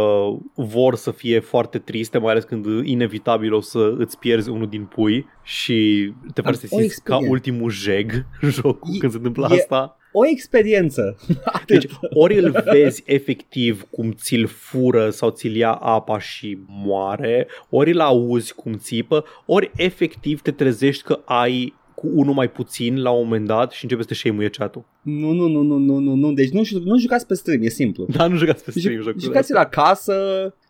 vor 0.55 0.95
să 0.95 1.11
fie 1.11 1.41
foarte 1.41 1.79
triste, 1.79 2.19
mai 2.19 2.31
ales 2.31 2.45
când 2.45 2.67
inevitabil 2.85 3.55
o 3.55 3.61
să 3.61 3.95
îți 3.99 4.19
pierzi 4.19 4.51
unul 4.51 4.69
din 4.69 4.85
pui 4.85 5.27
și 5.43 6.13
te 6.35 6.43
faci 6.43 6.55
să 6.55 6.67
simți 6.67 7.03
ca 7.03 7.19
ultimul 7.29 7.71
jeg 7.71 8.11
jocul 8.43 8.95
e, 8.95 8.99
când 8.99 9.13
se 9.13 9.19
întâmplă 9.19 9.47
e, 9.51 9.55
asta 9.55 10.00
o 10.13 10.27
experiență. 10.27 11.17
Deci 11.67 11.87
ori 12.01 12.39
îl 12.39 12.63
vezi 12.73 13.03
efectiv 13.07 13.87
cum 13.91 14.13
ți-l 14.13 14.47
fură 14.47 15.11
sau 15.11 15.31
ți-l 15.31 15.57
ia 15.57 15.73
apa 15.73 16.19
și 16.19 16.59
moare, 16.67 17.47
ori 17.71 17.91
îl 17.91 18.01
auzi 18.01 18.55
cum 18.55 18.73
țipă, 18.73 19.25
ori 19.47 19.71
efectiv 19.77 20.41
te 20.41 20.51
trezești 20.51 21.03
că 21.03 21.21
ai 21.25 21.79
cu 21.95 22.09
unul 22.15 22.35
mai 22.35 22.51
puțin 22.51 23.03
la 23.03 23.11
un 23.11 23.23
moment 23.23 23.47
dat 23.47 23.73
și 23.73 23.85
începe 23.85 24.03
să 24.03 24.09
te 24.09 24.15
shame 24.15 24.49
chat-ul. 24.49 24.85
Nu, 25.03 25.33
nu, 25.33 25.47
nu, 25.47 25.63
nu, 25.63 25.77
nu, 25.77 25.99
nu, 25.99 26.15
nu, 26.15 26.33
deci 26.33 26.51
nu, 26.51 26.63
nu 26.85 26.99
jucați 26.99 27.27
pe 27.27 27.35
stream, 27.35 27.63
e 27.63 27.69
simplu. 27.69 28.07
Da, 28.09 28.27
nu 28.27 28.37
jucați 28.37 28.65
pe 28.65 28.71
stream 28.71 29.03
jocul. 29.03 29.21
Jucați 29.21 29.53
la 29.53 29.65
casă 29.65 30.15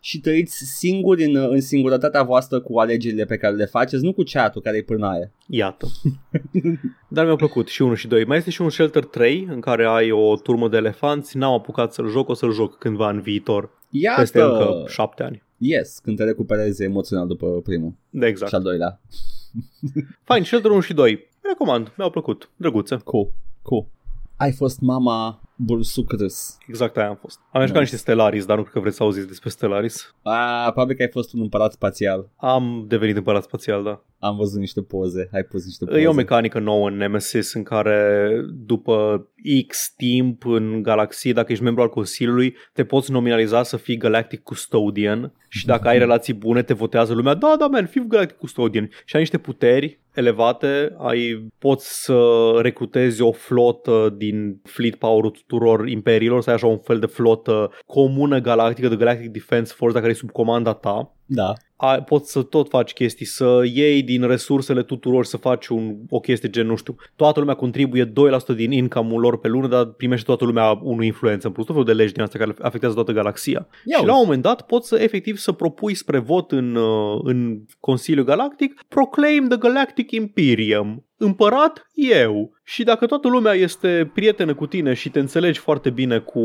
și 0.01 0.21
trăiți 0.21 0.57
singuri 0.57 1.25
în, 1.25 1.37
în 1.37 1.61
singurătatea 1.61 2.23
voastră 2.23 2.61
cu 2.61 2.79
alegerile 2.79 3.25
pe 3.25 3.37
care 3.37 3.55
le 3.55 3.65
faceți, 3.65 4.05
nu 4.05 4.13
cu 4.13 4.23
chat-ul 4.23 4.63
care 4.63 4.77
e 4.77 4.83
până 4.83 5.07
aia. 5.07 5.31
Iată. 5.47 5.87
Dar 7.09 7.25
mi-au 7.25 7.37
plăcut 7.37 7.69
și 7.69 7.83
1 7.83 7.95
și 7.95 8.09
2. 8.09 8.25
Mai 8.25 8.37
este 8.37 8.51
și 8.51 8.63
un 8.63 8.71
Shelter 8.71 9.05
3 9.05 9.47
în 9.51 9.61
care 9.61 9.85
ai 9.85 10.11
o 10.11 10.37
turmă 10.37 10.69
de 10.69 10.77
elefanți, 10.77 11.37
n-am 11.37 11.53
apucat 11.53 11.93
să-l 11.93 12.09
joc, 12.09 12.29
o 12.29 12.35
să-l 12.35 12.53
joc 12.53 12.79
cândva 12.79 13.11
în 13.11 13.21
viitor. 13.21 13.71
Iată. 13.91 14.21
Peste 14.21 14.41
încă 14.41 14.85
șapte 14.89 15.23
ani. 15.23 15.43
Yes, 15.57 15.99
când 15.99 16.17
te 16.17 16.25
recuperezi 16.25 16.83
emoțional 16.83 17.27
după 17.27 17.47
primul. 17.47 17.93
Da, 18.11 18.27
exact. 18.27 18.51
Și 18.51 18.57
al 18.57 18.63
doilea. 18.63 19.01
Fine, 20.33 20.45
Shelter 20.45 20.71
1 20.71 20.81
și 20.81 20.95
2. 20.95 21.29
Recomand, 21.41 21.93
mi-au 21.97 22.11
plăcut. 22.11 22.51
Drăguțe. 22.57 22.97
Cool. 23.05 23.33
Cool. 23.63 23.87
Ai 24.37 24.53
fost 24.53 24.81
mama 24.81 25.41
bursuc 25.65 26.13
râs. 26.13 26.59
Exact 26.69 26.97
aia 26.97 27.09
am 27.09 27.17
fost. 27.17 27.41
Am 27.53 27.63
nice. 27.63 27.79
niște 27.79 27.97
Stellaris, 27.97 28.45
dar 28.45 28.57
nu 28.57 28.63
cred 28.63 28.75
că 28.75 28.81
vreți 28.81 28.97
să 28.97 29.03
auziți 29.03 29.27
despre 29.27 29.49
Stellaris. 29.49 30.15
A, 30.23 30.71
probabil 30.71 30.97
că 30.97 31.03
ai 31.03 31.09
fost 31.09 31.33
un 31.33 31.41
împărat 31.41 31.73
spațial. 31.73 32.29
Am 32.37 32.85
devenit 32.89 33.17
împărat 33.17 33.43
spațial, 33.43 33.83
da. 33.83 34.03
Am 34.21 34.37
văzut 34.37 34.59
niște 34.59 34.83
poze, 34.83 35.29
ai 35.33 35.43
pus 35.43 35.65
niște 35.65 35.85
poze. 35.85 36.01
E 36.01 36.07
o 36.07 36.13
mecanică 36.13 36.59
nouă 36.59 36.89
în 36.89 36.97
Nemesis 36.97 37.55
în 37.55 37.63
care 37.63 38.31
după 38.67 39.27
X 39.67 39.93
timp 39.97 40.47
în 40.47 40.83
galaxie, 40.83 41.33
dacă 41.33 41.53
ești 41.53 41.65
membru 41.65 41.83
al 41.83 41.89
Consiliului, 41.89 42.57
te 42.73 42.85
poți 42.85 43.11
nominaliza 43.11 43.63
să 43.63 43.77
fii 43.77 43.97
Galactic 43.97 44.43
Custodian 44.43 45.33
și 45.49 45.67
dacă 45.67 45.89
ai 45.89 45.99
relații 45.99 46.35
bune, 46.35 46.63
te 46.63 46.75
votează 46.75 47.15
lumea, 47.15 47.35
da, 47.35 47.55
da, 47.59 47.67
man, 47.67 47.87
fii 47.87 48.07
Galactic 48.09 48.37
Custodian 48.37 48.91
și 49.05 49.17
ai 49.17 49.21
niște 49.21 49.39
puteri 49.39 50.01
elevate, 50.15 50.95
ai, 50.99 51.51
poți 51.59 52.05
să 52.05 52.19
recrutezi 52.63 53.23
o 53.23 53.33
flotă 53.33 54.15
din 54.17 54.61
fleet 54.65 54.95
power-ul 54.95 55.31
tuturor 55.31 55.89
imperiilor, 55.89 56.43
să 56.43 56.49
ai 56.49 56.57
așa 56.57 56.67
un 56.67 56.79
fel 56.79 56.99
de 56.99 57.07
flotă 57.07 57.71
comună 57.87 58.41
galactică, 58.41 58.89
de 58.89 58.97
Galactic 58.97 59.31
Defense 59.31 59.73
Force, 59.77 59.99
care 59.99 60.11
e 60.11 60.15
sub 60.15 60.31
comanda 60.31 60.73
ta 60.73 61.15
da. 61.33 61.53
A, 61.83 62.03
poți 62.03 62.31
să 62.31 62.43
tot 62.43 62.69
faci 62.69 62.93
chestii, 62.93 63.27
să 63.27 63.61
iei 63.73 64.03
din 64.03 64.27
resursele 64.27 64.83
tuturor, 64.83 65.25
să 65.25 65.37
faci 65.37 65.67
un, 65.67 65.97
o 66.09 66.21
chestie 66.21 66.51
gen, 66.51 66.67
nu 66.67 66.77
știu, 66.77 66.95
toată 67.17 67.41
lumea 67.41 67.55
contribuie 67.55 68.05
2% 68.05 68.13
din 68.55 68.73
income-ul 68.73 69.21
lor 69.21 69.39
pe 69.39 69.49
lună, 69.49 69.67
dar 69.67 69.85
primește 69.85 70.25
toată 70.25 70.45
lumea 70.45 70.79
unui 70.83 71.07
influență 71.07 71.47
în 71.47 71.53
plus, 71.53 71.67
tot 71.67 71.75
felul 71.75 71.95
de 71.95 72.03
legi 72.03 72.13
din 72.13 72.23
asta 72.23 72.39
care 72.39 72.55
afectează 72.61 72.95
toată 72.95 73.13
galaxia. 73.13 73.67
Ia 73.85 73.99
și 73.99 74.05
la 74.05 74.15
un 74.15 74.23
moment 74.25 74.43
dat 74.43 74.67
poți 74.67 74.89
să 74.89 74.97
efectiv 75.01 75.37
să 75.37 75.53
propui 75.53 75.95
spre 75.95 76.19
vot 76.19 76.53
în, 76.53 76.75
uh, 76.75 77.21
în 77.23 77.61
Consiliul 77.81 78.25
Galactic 78.25 78.81
Proclaim 78.89 79.49
the 79.49 79.59
Galactic 79.59 80.11
Imperium 80.11 81.05
împărat 81.21 81.87
eu. 81.95 82.53
Și 82.65 82.85
dacă 82.85 83.07
toată 83.07 83.29
lumea 83.29 83.53
este 83.53 84.11
prietenă 84.15 84.55
cu 84.55 84.67
tine 84.67 84.95
și 84.95 85.11
te 85.11 85.19
înțelegi 85.19 85.59
foarte 85.59 85.91
bine 85.91 86.19
cu 86.19 86.39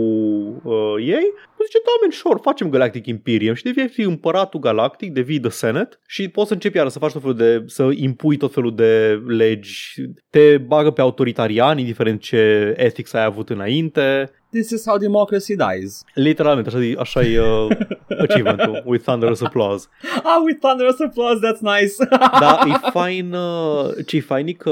uh, 0.63 0.95
ei, 0.99 1.27
tu 1.57 1.63
zice, 1.65 1.77
da, 1.85 1.91
men, 2.01 2.11
sure, 2.11 2.39
facem 2.41 2.69
Galactic 2.69 3.05
Imperium. 3.05 3.53
Și 3.53 3.63
devii 3.63 3.87
fi 3.87 4.01
împăratul 4.01 4.59
galactic, 4.59 5.11
devii 5.11 5.39
The 5.39 5.49
Senate 5.49 5.97
și 6.07 6.29
poți 6.29 6.47
să 6.47 6.53
începi 6.53 6.77
iar 6.77 6.87
să 6.87 6.99
faci 6.99 7.11
tot 7.11 7.21
felul 7.21 7.37
de, 7.37 7.63
să 7.65 7.89
impui 7.93 8.37
tot 8.37 8.53
felul 8.53 8.75
de 8.75 9.21
legi, 9.27 9.93
te 10.29 10.57
bagă 10.57 10.91
pe 10.91 11.01
autoritarian, 11.01 11.77
indiferent 11.77 12.21
ce 12.21 12.73
ethics 12.77 13.13
ai 13.13 13.23
avut 13.23 13.49
înainte, 13.49 14.31
This 14.55 14.69
is 14.69 14.85
how 14.85 14.97
democracy 14.97 15.55
dies. 15.55 16.03
Literalmente, 16.13 16.69
așa 16.69 16.83
e, 16.83 16.95
așa 16.99 17.21
e 17.21 17.39
uh, 17.39 17.67
achievementul, 18.19 18.83
with 18.85 19.03
thunderous 19.03 19.41
applause. 19.41 19.87
Ah, 20.23 20.41
with 20.45 20.59
thunderous 20.59 20.99
applause, 20.99 21.39
that's 21.47 21.59
nice. 21.59 21.93
da, 22.43 22.59
e 22.67 22.89
fain, 22.99 23.33
uh, 23.33 24.05
ce 24.05 24.15
e 24.17 24.21
fain 24.21 24.47
e 24.47 24.51
că 24.51 24.71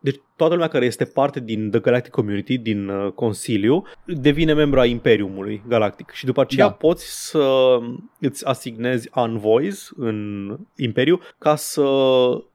deci 0.00 0.20
toată 0.36 0.52
lumea 0.52 0.68
care 0.68 0.84
este 0.84 1.04
parte 1.04 1.40
din 1.40 1.70
The 1.70 1.80
Galactic 1.80 2.12
Community, 2.12 2.58
din 2.58 2.88
uh, 2.88 3.12
Consiliu, 3.12 3.84
devine 4.04 4.52
membru 4.52 4.80
a 4.80 4.84
Imperiumului 4.84 5.62
Galactic 5.68 6.10
și 6.10 6.24
după 6.24 6.40
aceea 6.40 6.66
da. 6.66 6.72
poți 6.72 7.28
să 7.28 7.78
îți 8.20 8.46
asignezi 8.46 9.08
envoys 9.14 9.90
în 9.96 10.56
Imperiu 10.76 11.20
ca 11.38 11.56
să 11.56 11.82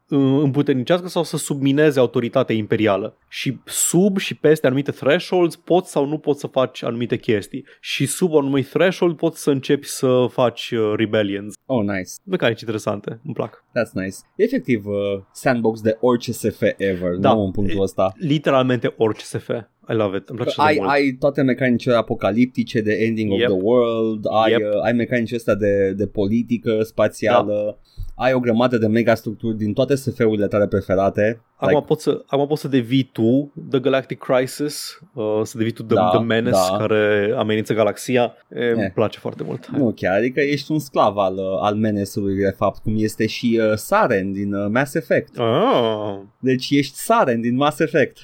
împuternicească 0.10 1.08
sau 1.08 1.24
să 1.24 1.38
submineze 1.38 2.00
autoritatea 2.00 2.56
imperială. 2.56 3.18
Și 3.28 3.58
sub 3.66 4.18
și 4.18 4.36
peste 4.36 4.66
anumite 4.66 4.92
thresholds 4.92 5.56
poți 5.56 5.92
sau 5.92 6.06
nu 6.06 6.18
poți 6.18 6.40
să 6.40 6.48
faci 6.48 6.84
anumite 6.84 7.18
chestii. 7.18 7.66
Și 7.80 8.06
sub 8.06 8.32
un 8.32 8.38
anumit 8.38 8.70
threshold 8.70 9.16
poți 9.16 9.42
să 9.42 9.52
începi 9.52 9.88
să 9.88 10.28
faci 10.32 10.72
uh, 10.72 10.94
rebellions. 10.96 11.54
Oh, 11.66 11.82
nice. 11.82 12.12
Mecanici 12.24 12.62
interesante, 12.62 13.20
îmi 13.26 13.34
plac. 13.34 13.64
That's 13.70 13.92
nice. 13.94 14.16
Efectiv, 14.36 14.86
uh, 14.86 15.22
sandbox 15.32 15.82
de 15.82 15.98
orice 16.00 16.32
SF 16.32 16.62
ever, 16.78 17.16
da. 17.16 17.34
nu 17.34 17.44
în 17.44 17.52
punctul 17.52 17.82
ăsta. 17.82 18.14
Literalmente 18.18 18.94
orice 18.98 19.26
SF. 19.26 19.50
I 19.90 19.94
love 19.94 20.18
it. 20.18 20.30
Îmi 20.30 20.40
place 20.40 20.62
ai, 20.62 20.82
ai 20.88 21.16
toate 21.20 21.42
mecanicile 21.42 21.96
apocaliptice 21.96 22.82
de 22.82 22.94
ending 22.94 23.32
yep. 23.32 23.50
of 23.50 23.56
the 23.56 23.66
world, 23.66 24.26
ai, 24.32 24.52
yep. 24.52 24.62
uh, 24.62 24.84
ai 24.84 24.94
mecanicile 24.94 25.38
astea 25.38 25.56
de, 25.56 25.92
de 25.92 26.08
politică 26.08 26.82
spațială. 26.84 27.54
Da 27.54 27.94
ai 28.16 28.34
o 28.34 28.40
grămadă 28.40 28.78
de 28.78 28.88
mega 28.88 29.16
structuri 29.16 29.58
din 29.58 29.74
toate 29.74 29.96
SF-urile 29.96 30.48
tale 30.48 30.68
preferate. 30.68 31.42
Acum, 31.56 31.74
like, 31.74 31.86
poți 31.86 32.04
să, 32.04 32.24
acum 32.28 32.48
poți 32.48 32.62
să 32.62 32.68
devii 32.68 33.04
tu 33.04 33.54
The 33.70 33.80
Galactic 33.80 34.20
Crisis, 34.20 35.00
uh, 35.14 35.42
să 35.44 35.58
devii 35.58 35.74
tu 35.74 35.84
The, 35.84 35.96
da, 35.96 36.10
the 36.10 36.20
Menace 36.20 36.58
da. 36.72 36.78
care 36.78 37.34
amenință 37.38 37.74
galaxia. 37.74 38.34
E, 38.50 38.64
eh. 38.64 38.74
Îmi 38.74 38.92
place 38.94 39.20
foarte 39.20 39.44
mult. 39.44 39.68
Nu 39.68 39.92
chiar, 39.96 40.18
adică 40.18 40.40
ești 40.40 40.72
un 40.72 40.80
sclav 40.80 41.18
al, 41.18 41.36
uh, 41.36 41.58
al 41.62 41.76
Menace-ului, 41.76 42.36
de 42.36 42.54
fapt, 42.58 42.82
cum 42.82 42.94
este 42.98 43.28
și 43.28 43.62
uh, 43.62 43.74
Saren 43.76 44.32
din 44.32 44.54
uh, 44.54 44.68
Mass 44.70 44.94
Effect. 44.94 45.38
Oh. 45.38 46.18
Deci 46.40 46.70
ești 46.70 46.98
Saren 46.98 47.42
din 47.42 47.56
Mass 47.56 47.80
Effect. 47.80 48.18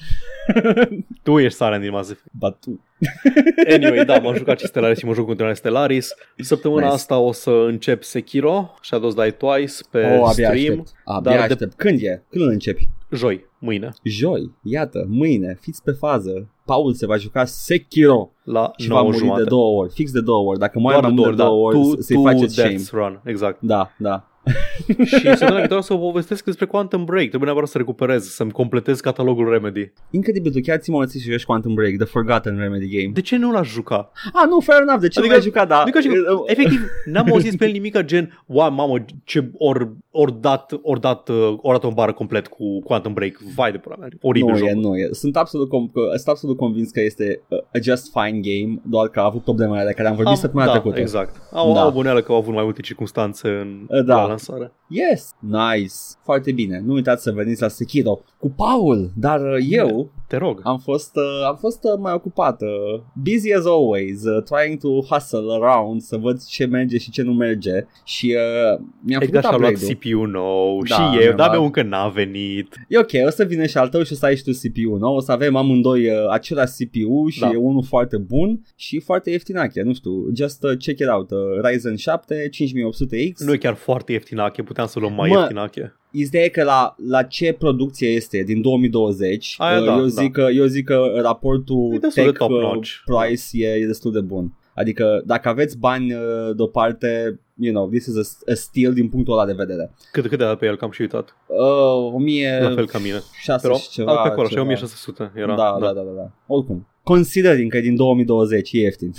tu 1.22 1.38
ești 1.38 1.56
Saren 1.56 1.80
din 1.80 1.90
Mass 1.90 2.10
Effect. 2.10 2.32
Ba 2.38 2.50
tu. 2.50 2.80
anyway, 3.74 4.04
da, 4.04 4.18
m-am 4.18 4.34
jucat 4.34 4.58
și 4.58 4.66
Stellaris 4.66 4.98
și 4.98 5.04
mă 5.04 5.14
joc 5.14 5.26
continuare 5.26 5.54
Stellaris. 5.54 6.14
Săptămâna 6.36 6.82
nice. 6.82 6.94
asta 6.94 7.18
o 7.18 7.32
să 7.32 7.50
încep 7.50 8.02
Sekiro, 8.02 8.74
Shadows 8.82 9.14
Die 9.14 9.30
Twice 9.30 9.74
pe 9.90 9.98
oh, 9.98 10.28
abia 10.28 10.30
stream. 10.30 10.54
Aștept. 10.54 10.92
Abia 11.04 11.30
dar 11.30 11.40
aștept. 11.40 11.60
De... 11.60 11.66
Când 11.76 12.02
e? 12.02 12.22
Când 12.30 12.50
începi? 12.50 12.88
Joi, 13.10 13.44
mâine. 13.58 13.90
Joi, 14.02 14.50
iată, 14.62 15.06
mâine, 15.08 15.58
fiți 15.60 15.82
pe 15.82 15.90
fază. 15.90 16.48
Paul 16.64 16.94
se 16.94 17.06
va 17.06 17.16
juca 17.16 17.44
Sekiro 17.44 18.30
la 18.44 18.70
și 18.76 18.88
va 18.88 19.02
muri 19.02 19.16
jumate. 19.16 19.42
de 19.42 19.48
două 19.48 19.80
ori, 19.82 19.92
fix 19.92 20.12
de 20.12 20.20
două 20.20 20.48
ori. 20.48 20.58
Dacă 20.58 20.78
mai 20.78 20.94
am 20.94 21.14
de 21.14 21.22
două 21.22 21.32
da, 21.32 21.50
ori, 21.50 21.76
tu, 21.76 22.00
să-i 22.00 22.16
tu 22.16 22.22
faceți 22.22 22.54
shame. 22.54 22.80
Run, 22.92 23.20
exact. 23.24 23.60
Da, 23.60 23.92
da. 23.98 24.26
și 25.04 25.20
săptămâna 25.20 25.58
viitoare 25.58 25.82
să 25.82 25.92
vă 25.92 25.98
povestesc 25.98 26.44
despre 26.44 26.66
Quantum 26.66 27.04
Break. 27.04 27.26
Trebuie 27.26 27.44
neapărat 27.44 27.68
să 27.68 27.78
recuperez, 27.78 28.28
să-mi 28.28 28.50
completez 28.50 29.00
catalogul 29.00 29.50
Remedy. 29.50 29.92
Incredibil, 30.10 30.52
tu 30.52 30.60
chiar 30.60 30.78
ți 30.78 30.90
mă 30.90 31.06
și 31.06 31.30
joci 31.30 31.44
Quantum 31.44 31.74
Break, 31.74 31.96
The 31.96 32.04
Forgotten 32.06 32.58
Remedy 32.58 32.88
Game. 32.88 33.12
De 33.12 33.20
ce 33.20 33.36
nu 33.36 33.52
l-aș 33.52 33.68
juca? 33.68 34.10
Ah, 34.32 34.48
nu, 34.48 34.60
fair 34.60 34.80
enough, 34.80 35.00
de 35.00 35.08
ce 35.08 35.18
adică, 35.18 35.34
nu 35.34 35.40
l-ai 35.40 35.48
jucat, 35.50 35.68
da. 35.68 35.80
Adică, 35.80 35.98
efectiv, 36.46 36.80
n-am 37.12 37.30
auzit 37.30 37.44
despre 37.44 37.66
el 37.66 37.72
nimic 37.72 38.00
gen, 38.00 38.42
wow, 38.46 38.70
mamă, 38.70 39.04
ce 39.24 39.50
ori 39.58 39.88
or 40.10 40.30
dat, 40.30 40.78
or 40.82 40.98
dat, 40.98 41.28
uh, 41.28 41.54
or 41.56 41.72
dat 41.72 41.84
o 41.84 41.90
bară 41.90 42.12
complet 42.12 42.46
cu 42.46 42.80
Quantum 42.80 43.12
Break. 43.12 43.38
Vai 43.54 43.72
de 43.72 43.78
pula 43.78 43.96
mea, 43.98 44.08
oribil 44.20 44.50
nu 44.50 44.56
joc. 44.56 44.68
E, 44.68 44.72
nu 44.72 44.96
e, 44.96 45.08
sunt 45.10 45.36
absolut, 45.36 45.68
com- 45.68 45.92
sunt 45.92 46.26
absolut 46.26 46.56
convins 46.56 46.90
că 46.90 47.00
este 47.00 47.42
a 47.48 47.78
just 47.82 48.12
fine 48.12 48.40
game, 48.40 48.80
doar 48.82 49.08
că 49.08 49.20
a 49.20 49.24
avut 49.24 49.42
problemele 49.42 49.84
de 49.86 49.92
care 49.92 50.08
am 50.08 50.14
vorbit 50.14 50.32
am, 50.32 50.38
săptămâna 50.40 50.66
da, 50.66 50.72
trecută. 50.72 51.00
exact. 51.00 51.36
Au, 51.52 51.74
da. 51.74 51.80
au 51.80 51.90
buneală 51.90 52.20
că 52.20 52.32
au 52.32 52.38
avut 52.38 52.54
mai 52.54 52.64
multe 52.64 52.80
circunstanțe 52.80 53.48
în 53.48 53.86
da. 54.04 54.31
La 54.32 54.38
lansare. 54.38 54.72
Yes, 54.88 55.30
nice, 55.38 55.94
foarte 56.22 56.52
bine. 56.52 56.82
Nu 56.84 56.92
uitați 56.92 57.22
să 57.22 57.32
veniți 57.32 57.62
la 57.62 57.68
Sekiro 57.68 58.20
cu 58.38 58.50
Paul, 58.50 59.10
dar 59.16 59.40
uh, 59.40 59.66
eu 59.68 60.10
te 60.32 60.38
rog. 60.38 60.60
Am 60.62 60.78
fost, 60.78 61.16
uh, 61.16 61.46
am 61.46 61.56
fost 61.56 61.84
uh, 61.84 61.98
mai 61.98 62.12
ocupată. 62.12 62.66
Busy 63.14 63.52
as 63.54 63.66
always, 63.66 64.24
uh, 64.24 64.42
trying 64.42 64.78
to 64.78 64.88
hustle 64.88 65.46
around 65.60 66.00
să 66.00 66.16
văd 66.16 66.44
ce 66.44 66.64
merge 66.64 66.98
și 66.98 67.10
ce 67.10 67.22
nu 67.22 67.32
merge 67.32 67.86
și 68.04 68.36
uh, 68.36 68.84
mi-am 69.00 69.20
făcut 69.20 69.36
upgrade-ul. 69.36 69.60
luat 69.60 69.98
CPU 69.98 70.24
nou 70.24 70.82
da, 70.82 70.94
și 70.94 71.24
eu, 71.24 71.32
dar 71.32 71.50
meu 71.50 71.64
încă 71.64 71.82
n-a 71.82 72.08
venit. 72.08 72.74
E 72.88 72.98
ok, 72.98 73.10
o 73.26 73.30
să 73.30 73.44
vină 73.44 73.66
și 73.66 73.76
al 73.76 73.88
tău 73.88 74.02
și 74.02 74.12
o 74.12 74.16
să 74.16 74.26
ai 74.26 74.36
și 74.36 74.42
tu 74.42 74.50
CPU 74.50 74.96
nou, 74.96 75.14
o 75.14 75.20
să 75.20 75.32
avem 75.32 75.56
amândoi 75.56 76.08
uh, 76.08 76.16
același 76.30 76.72
CPU 76.72 77.28
și 77.28 77.40
da. 77.40 77.50
e 77.52 77.56
unul 77.56 77.82
foarte 77.82 78.16
bun 78.16 78.60
și 78.76 79.00
foarte 79.00 79.30
ieftinache, 79.30 79.82
nu 79.82 79.94
știu, 79.94 80.12
just 80.34 80.62
uh, 80.62 80.76
check 80.78 81.00
it 81.00 81.08
out, 81.08 81.30
uh, 81.30 81.38
Ryzen 81.62 81.96
7 81.96 82.48
5800X. 82.48 83.36
Nu 83.38 83.52
e 83.52 83.56
chiar 83.56 83.74
foarte 83.74 84.12
ieftinache, 84.12 84.62
puteam 84.62 84.86
să 84.86 84.98
luăm 84.98 85.12
mai 85.12 85.28
mă, 85.28 85.38
ieftinache. 85.38 85.96
Ideea 86.12 86.44
e 86.44 86.48
că 86.48 86.62
la, 86.62 86.94
la 87.08 87.22
ce 87.22 87.52
producție 87.52 88.08
este 88.08 88.42
din 88.42 88.60
2020, 88.60 89.54
Aia, 89.58 89.78
uh, 89.78 89.84
da, 89.84 89.92
eu, 89.92 90.00
da. 90.00 90.06
zic 90.06 90.32
că, 90.32 90.48
eu 90.54 90.64
zic 90.64 90.84
că 90.84 91.12
raportul 91.22 91.98
tech 92.14 92.40
uh, 92.40 92.78
price 93.04 93.66
e, 93.66 93.68
e 93.68 93.86
destul 93.86 94.12
de 94.12 94.20
bun. 94.20 94.52
Adică 94.74 95.22
dacă 95.26 95.48
aveți 95.48 95.78
bani 95.78 96.14
uh, 96.14 96.20
deoparte, 96.56 97.40
you 97.54 97.74
know, 97.74 97.88
this 97.88 98.06
is 98.06 98.16
a, 98.16 98.50
a 98.50 98.54
steal 98.54 98.92
din 98.92 99.08
punctul 99.08 99.32
ăla 99.32 99.46
de 99.46 99.52
vedere. 99.52 99.94
Cât, 100.12 100.26
cât 100.26 100.38
de 100.38 100.44
dat 100.44 100.58
pe 100.58 100.66
el, 100.66 100.76
că 100.76 100.84
am 100.84 100.90
și 100.90 101.00
uitat. 101.00 101.36
Uh, 101.46 102.12
1000... 102.12 102.58
La 102.62 102.74
fel 102.74 102.86
ca 102.86 102.98
mine. 102.98 103.22
6 103.40 103.66
Pero, 103.66 103.78
și 103.78 103.90
ceva. 103.90 104.22
pe 104.22 104.28
acolo, 104.28 104.48
ceva. 104.48 104.60
și 104.60 104.66
1600 104.66 105.32
era. 105.34 105.54
Da, 105.54 105.76
da, 105.80 105.86
da, 105.86 106.00
da, 106.00 106.12
da. 106.16 106.30
Oricum. 106.46 106.86
Considering 107.02 107.70
că 107.70 107.76
e 107.76 107.80
din 107.80 107.96
2020 107.96 108.72
e 108.72 108.78
ieftin. 108.78 109.12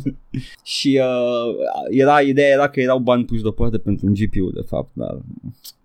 și 0.62 1.00
uh, 1.02 1.54
era, 1.90 2.20
ideea 2.20 2.48
era 2.48 2.68
că 2.68 2.80
erau 2.80 2.98
bani 2.98 3.24
puși 3.24 3.42
deoparte 3.42 3.78
pentru 3.78 4.06
un 4.06 4.14
GPU, 4.14 4.50
de 4.50 4.64
fapt, 4.66 4.90
dar 4.92 5.20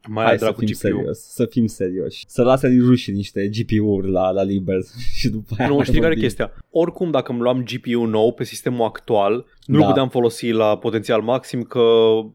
mai 0.07 0.25
Hai 0.25 0.37
să 0.37 0.53
fim 0.57 0.65
GPU. 0.65 0.73
serios, 0.73 1.19
să 1.19 1.45
fim 1.45 1.65
serioși. 1.65 2.23
Să 2.27 2.43
lase 2.43 2.69
din 2.69 2.85
rușii 2.85 3.13
niște 3.13 3.49
GPU-uri 3.49 4.11
la, 4.11 4.31
la 4.31 4.43
liber 4.43 4.79
și 5.17 5.29
după 5.29 5.55
aia 5.57 5.67
Nu, 5.67 5.83
știi 5.83 5.99
care 5.99 6.13
e 6.13 6.19
chestia? 6.19 6.51
Oricum 6.69 7.11
dacă 7.11 7.31
îmi 7.31 7.41
luam 7.41 7.63
GPU 7.63 8.03
nou 8.03 8.33
pe 8.33 8.43
sistemul 8.43 8.85
actual, 8.85 9.45
nu 9.65 9.79
da. 9.79 9.85
puteam 9.85 10.09
folosi 10.09 10.49
la 10.49 10.77
potențial 10.77 11.21
maxim 11.21 11.61
că 11.61 11.81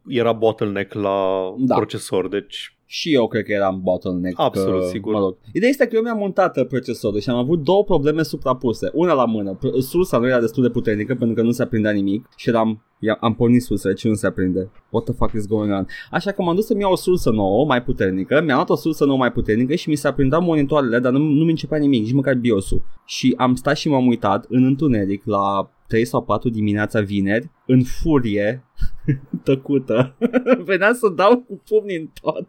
era 0.07 0.33
bottleneck 0.33 0.93
la 0.93 1.43
da. 1.59 1.75
procesor, 1.75 2.29
deci 2.29 2.75
și 2.93 3.15
eu 3.15 3.29
cred 3.29 3.45
că 3.45 3.53
eram 3.53 3.81
bottleneck. 3.83 4.41
Absolut, 4.41 4.81
că, 4.81 4.87
sigur. 4.87 5.13
Mă 5.13 5.19
rog. 5.19 5.37
Ideea 5.53 5.71
este 5.71 5.87
că 5.87 5.97
eu 5.97 6.03
mi-am 6.03 6.19
montat 6.19 6.57
uh, 6.57 6.67
procesorul 6.67 7.21
și 7.21 7.31
am 7.31 7.37
avut 7.37 7.63
două 7.63 7.85
probleme 7.85 8.23
suprapuse. 8.23 8.91
Una 8.93 9.13
la 9.13 9.25
mână. 9.25 9.59
Sursa 9.79 10.19
nu 10.19 10.27
era 10.27 10.41
destul 10.41 10.63
de 10.63 10.69
puternică 10.69 11.15
pentru 11.15 11.37
că 11.37 11.43
nu 11.43 11.51
se 11.51 11.63
aprindea 11.63 11.91
nimic 11.91 12.29
și 12.37 12.49
eram 12.49 12.85
am 13.21 13.35
pornit 13.35 13.63
sursele, 13.63 13.95
ce 13.95 14.09
nu 14.09 14.15
se 14.15 14.27
aprinde? 14.27 14.71
What 14.91 15.05
the 15.05 15.15
fuck 15.15 15.33
is 15.33 15.47
going 15.47 15.73
on? 15.73 15.87
Așa 16.11 16.31
că 16.31 16.43
m-am 16.43 16.55
dus 16.55 16.67
să-mi 16.67 16.81
iau 16.81 16.93
o 16.93 16.97
sursă 16.97 17.31
nouă, 17.31 17.65
mai 17.65 17.83
puternică, 17.83 18.43
mi-am 18.45 18.57
luat 18.57 18.71
o 18.71 18.77
sursă 18.77 19.05
nouă 19.05 19.19
mai 19.19 19.33
puternică 19.33 19.75
și 19.75 19.89
mi 19.89 19.95
se 19.95 20.09
aprindau 20.09 20.43
monitoarele, 20.43 20.99
dar 20.99 21.13
nu, 21.13 21.19
nu 21.19 21.45
mi 21.45 21.51
începea 21.51 21.79
nimic, 21.79 22.03
nici 22.03 22.13
măcar 22.13 22.35
BIOS-ul. 22.35 22.83
Și 23.05 23.35
am 23.37 23.55
stat 23.55 23.77
și 23.77 23.89
m-am 23.89 24.07
uitat 24.07 24.47
în 24.49 24.65
întuneric 24.65 25.23
la 25.25 25.71
3 25.91 26.05
sau 26.05 26.23
4 26.23 26.49
dimineața 26.49 27.01
vineri, 27.01 27.51
în 27.67 27.83
furie, 27.83 28.65
tăcută. 29.45 30.17
Veneam 30.69 30.95
să 30.95 31.09
dau 31.09 31.39
cu 31.39 31.63
pumnii 31.69 31.97
în 31.97 32.09
tot. 32.21 32.49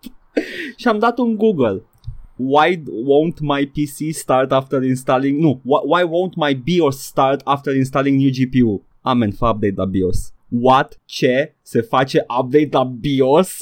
și 0.76 0.88
am 0.88 1.00
dat 1.00 1.18
un 1.18 1.36
Google. 1.36 1.84
Why 2.36 2.78
won't 2.78 3.40
my 3.40 3.68
PC 3.68 4.16
start 4.16 4.52
after 4.52 4.84
installing... 4.84 5.40
Nu, 5.40 5.62
why 5.64 6.04
won't 6.04 6.36
my 6.36 6.62
BIOS 6.64 7.00
start 7.04 7.42
after 7.44 7.76
installing 7.76 8.20
new 8.22 8.30
GPU? 8.30 8.86
Amen, 9.02 9.32
fă 9.32 9.46
update 9.46 9.74
la 9.76 9.86
BIOS. 9.86 10.34
What? 10.52 11.00
Ce? 11.06 11.56
Se 11.62 11.82
face 11.82 12.26
update 12.40 12.70
la 12.72 12.84
BIOS? 12.84 13.58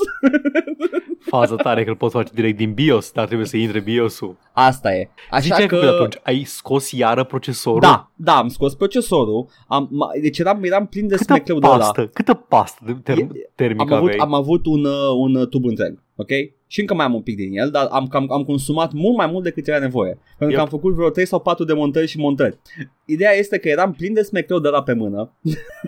Fază 1.20 1.56
tare 1.56 1.84
că 1.84 1.90
îl 1.90 1.96
poți 1.96 2.14
face 2.14 2.32
direct 2.34 2.58
din 2.58 2.74
BIOS, 2.74 3.12
dar 3.12 3.26
trebuie 3.26 3.48
să 3.48 3.58
intre 3.58 3.80
BIOS-ul. 3.80 4.38
Asta 4.54 4.96
e. 4.96 5.10
Așa 5.30 5.42
Ziceai 5.42 5.68
că... 5.68 5.80
că 5.80 5.86
atunci 5.86 6.16
ai 6.24 6.44
scos 6.44 6.92
iară 6.92 7.24
procesorul? 7.24 7.80
Da, 7.80 8.12
da, 8.16 8.38
am 8.38 8.48
scos 8.48 8.76
procesorul. 8.76 9.48
Am, 9.68 9.90
deci 10.22 10.40
eram, 10.40 10.64
eram 10.64 10.86
plin 10.86 11.08
de 11.08 11.16
câtă 11.16 11.34
smecleu 11.34 11.60
pastă, 11.60 11.92
de 11.96 12.02
ăla. 12.02 12.10
Câtă 12.14 12.34
pastă 12.34 12.82
de 12.86 13.14
term- 13.14 13.30
termică 13.56 13.82
am 13.82 13.94
avut, 13.94 14.10
aveai? 14.10 14.18
am 14.18 14.34
avut 14.34 14.66
un, 14.66 14.86
uh, 14.86 15.14
un 15.16 15.50
tub 15.50 15.66
întreg, 15.66 16.04
ok? 16.20 16.30
Și 16.68 16.80
încă 16.80 16.94
mai 16.94 17.06
am 17.06 17.14
un 17.14 17.22
pic 17.22 17.36
din 17.36 17.58
el, 17.58 17.70
dar 17.70 17.88
am, 17.92 18.08
am, 18.12 18.32
am 18.32 18.44
consumat 18.44 18.92
mult 18.92 19.18
mai 19.18 19.28
mult 19.28 19.44
decât 19.44 19.68
era 19.68 19.80
nevoie. 19.80 20.12
Pentru 20.38 20.48
yep. 20.48 20.56
că 20.56 20.62
am 20.62 20.68
făcut 20.68 20.94
vreo 20.94 21.10
3 21.10 21.26
sau 21.26 21.40
4 21.40 21.64
demontări 21.64 22.08
și 22.08 22.18
montări. 22.18 22.60
Ideea 23.06 23.32
este 23.32 23.58
că 23.58 23.68
eram 23.68 23.94
plin 23.94 24.14
de 24.14 24.22
smecleu 24.22 24.60
de 24.60 24.70
la 24.70 24.84
pe 24.84 24.94
mână. 24.94 25.38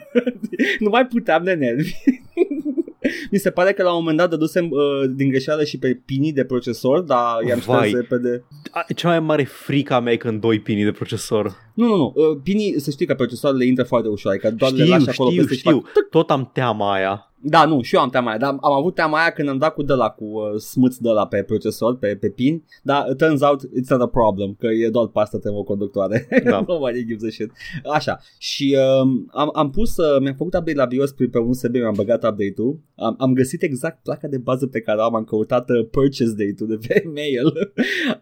nu 0.80 0.90
mai 0.90 1.06
puteam 1.06 1.44
de 1.44 1.54
nervi. 1.54 1.94
Mi 3.32 3.38
se 3.38 3.52
pare 3.52 3.74
că 3.74 3.84
la 3.84 3.92
un 3.92 3.98
moment 4.00 4.18
dat 4.18 4.30
dădusem 4.30 4.70
uh, 4.70 5.10
din 5.16 5.30
greșeală 5.30 5.64
și 5.64 5.80
pe 5.80 6.02
pinii 6.06 6.34
de 6.34 6.46
procesor, 6.46 7.00
dar 7.00 7.44
i-am 7.48 7.60
șters 7.60 7.92
repede. 7.92 8.44
Cea 8.96 9.08
mai 9.08 9.20
mare 9.20 9.44
frică 9.44 9.94
a 9.94 10.00
mea 10.00 10.14
e 10.14 10.18
când 10.18 10.42
doi 10.42 10.60
pinii 10.60 10.84
de 10.84 10.92
procesor. 10.92 11.56
Nu, 11.74 11.88
nu, 11.88 11.96
nu. 11.96 12.14
Uh, 12.16 12.40
pinii, 12.44 12.80
să 12.80 12.92
știi 12.92 13.06
că 13.06 13.14
procesoarele 13.14 13.66
intră 13.66 13.84
foarte 13.84 14.08
ușor, 14.08 14.32
adică 14.32 14.52
doar 14.52 14.72
știu, 14.72 14.84
le 14.84 14.90
lași 14.90 15.10
acolo 15.10 15.30
știu, 15.30 15.42
peste 15.42 15.58
știu. 15.58 15.72
și 15.72 15.84
fac... 15.94 16.10
Tot 16.10 16.30
am 16.30 16.50
teama 16.54 16.94
aia. 16.94 17.31
Da, 17.44 17.66
nu, 17.66 17.82
și 17.82 17.96
eu 17.96 18.02
am 18.02 18.10
teama 18.10 18.30
aia, 18.30 18.38
dar 18.38 18.58
am 18.62 18.72
avut 18.72 18.96
teama 18.96 19.18
aia 19.18 19.32
când 19.32 19.50
am 19.50 19.58
dat 19.58 19.74
cu 19.74 19.84
de 19.84 19.94
la 19.94 20.10
cu 20.10 20.26
uh, 20.26 20.60
smâț 20.60 20.96
de 20.96 21.10
la 21.10 21.28
pe 21.28 21.44
procesor, 21.44 21.98
pe, 21.98 22.16
pe 22.16 22.30
pin, 22.30 22.64
dar 22.84 23.10
it 23.10 23.18
turns 23.18 23.42
out 23.42 23.62
it's 23.64 23.88
not 23.90 24.02
a 24.02 24.08
problem, 24.08 24.56
că 24.60 24.68
e 24.68 24.90
doar 24.90 25.08
pasta 25.08 25.38
termoconductoare. 25.38 26.28
Da. 26.44 26.64
Nobody 26.68 27.06
gives 27.06 27.24
a 27.24 27.30
shit. 27.30 27.52
Așa, 27.94 28.20
și 28.38 28.78
uh, 28.78 29.10
am, 29.32 29.50
am 29.54 29.70
pus, 29.70 29.98
uh, 29.98 30.20
mi-am 30.22 30.36
făcut 30.36 30.54
update 30.54 30.78
la 30.78 30.86
BIOS 30.86 31.12
pe 31.12 31.38
un 31.38 31.48
USB, 31.48 31.76
mi-am 31.76 31.94
băgat 31.96 32.24
update-ul, 32.24 32.80
am, 32.96 33.16
am 33.20 33.34
găsit 33.34 33.62
exact 33.62 34.04
placa 34.04 34.28
de 34.28 34.38
bază 34.38 34.68
pe 34.68 34.80
care 34.80 35.02
am, 35.02 35.16
am 35.16 35.24
căutat 35.24 35.70
uh, 35.70 35.88
purchase 35.92 36.34
date-ul 36.38 36.70
de 36.70 36.78
pe 36.88 37.04
mail, 37.16 37.74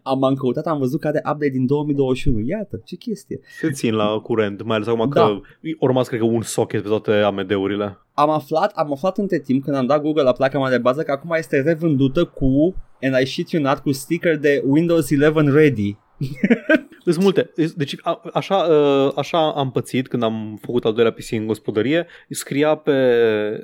am, 0.02 0.24
am 0.24 0.34
căutat, 0.34 0.66
am 0.66 0.78
văzut 0.78 1.00
că 1.00 1.06
are 1.06 1.18
update 1.18 1.48
din 1.48 1.66
2021, 1.66 2.40
iată, 2.46 2.80
ce 2.84 2.96
chestie. 2.96 3.40
Se 3.60 3.70
țin 3.70 3.94
la 3.94 4.18
curent, 4.22 4.62
mai 4.62 4.76
ales 4.76 4.88
acum 4.88 5.10
da. 5.10 5.20
că 5.20 5.40
urmați 5.78 6.08
cred 6.08 6.20
că 6.20 6.26
un 6.26 6.42
socket 6.42 6.82
pe 6.82 6.88
toate 6.88 7.12
AMD-urile 7.12 7.98
am 8.20 8.30
aflat, 8.30 8.72
am 8.74 8.92
aflat 8.92 9.18
între 9.18 9.38
timp 9.38 9.64
când 9.64 9.76
am 9.76 9.86
dat 9.86 10.02
Google 10.02 10.22
la 10.22 10.32
placa 10.32 10.58
mea 10.58 10.70
de 10.70 10.78
bază 10.78 11.02
că 11.02 11.10
acum 11.10 11.34
este 11.38 11.60
revândută 11.60 12.24
cu, 12.24 12.74
and 13.02 13.16
I 13.22 13.26
shit 13.26 13.50
you 13.50 13.62
not, 13.62 13.78
cu 13.78 13.92
sticker 13.92 14.36
de 14.36 14.62
Windows 14.66 15.10
11 15.10 15.56
Ready. 15.56 15.96
Sunt 17.04 17.22
multe. 17.22 17.50
Deci 17.76 17.94
a, 18.00 18.22
așa, 18.32 18.66
ă, 18.70 19.12
așa 19.16 19.52
am 19.52 19.70
pățit 19.70 20.08
când 20.08 20.22
am 20.22 20.58
făcut 20.62 20.84
al 20.84 20.92
doilea 20.92 21.12
PC 21.12 21.32
în 21.32 21.46
gospodărie. 21.46 22.06
Scria 22.30 22.74
pe, 22.74 22.92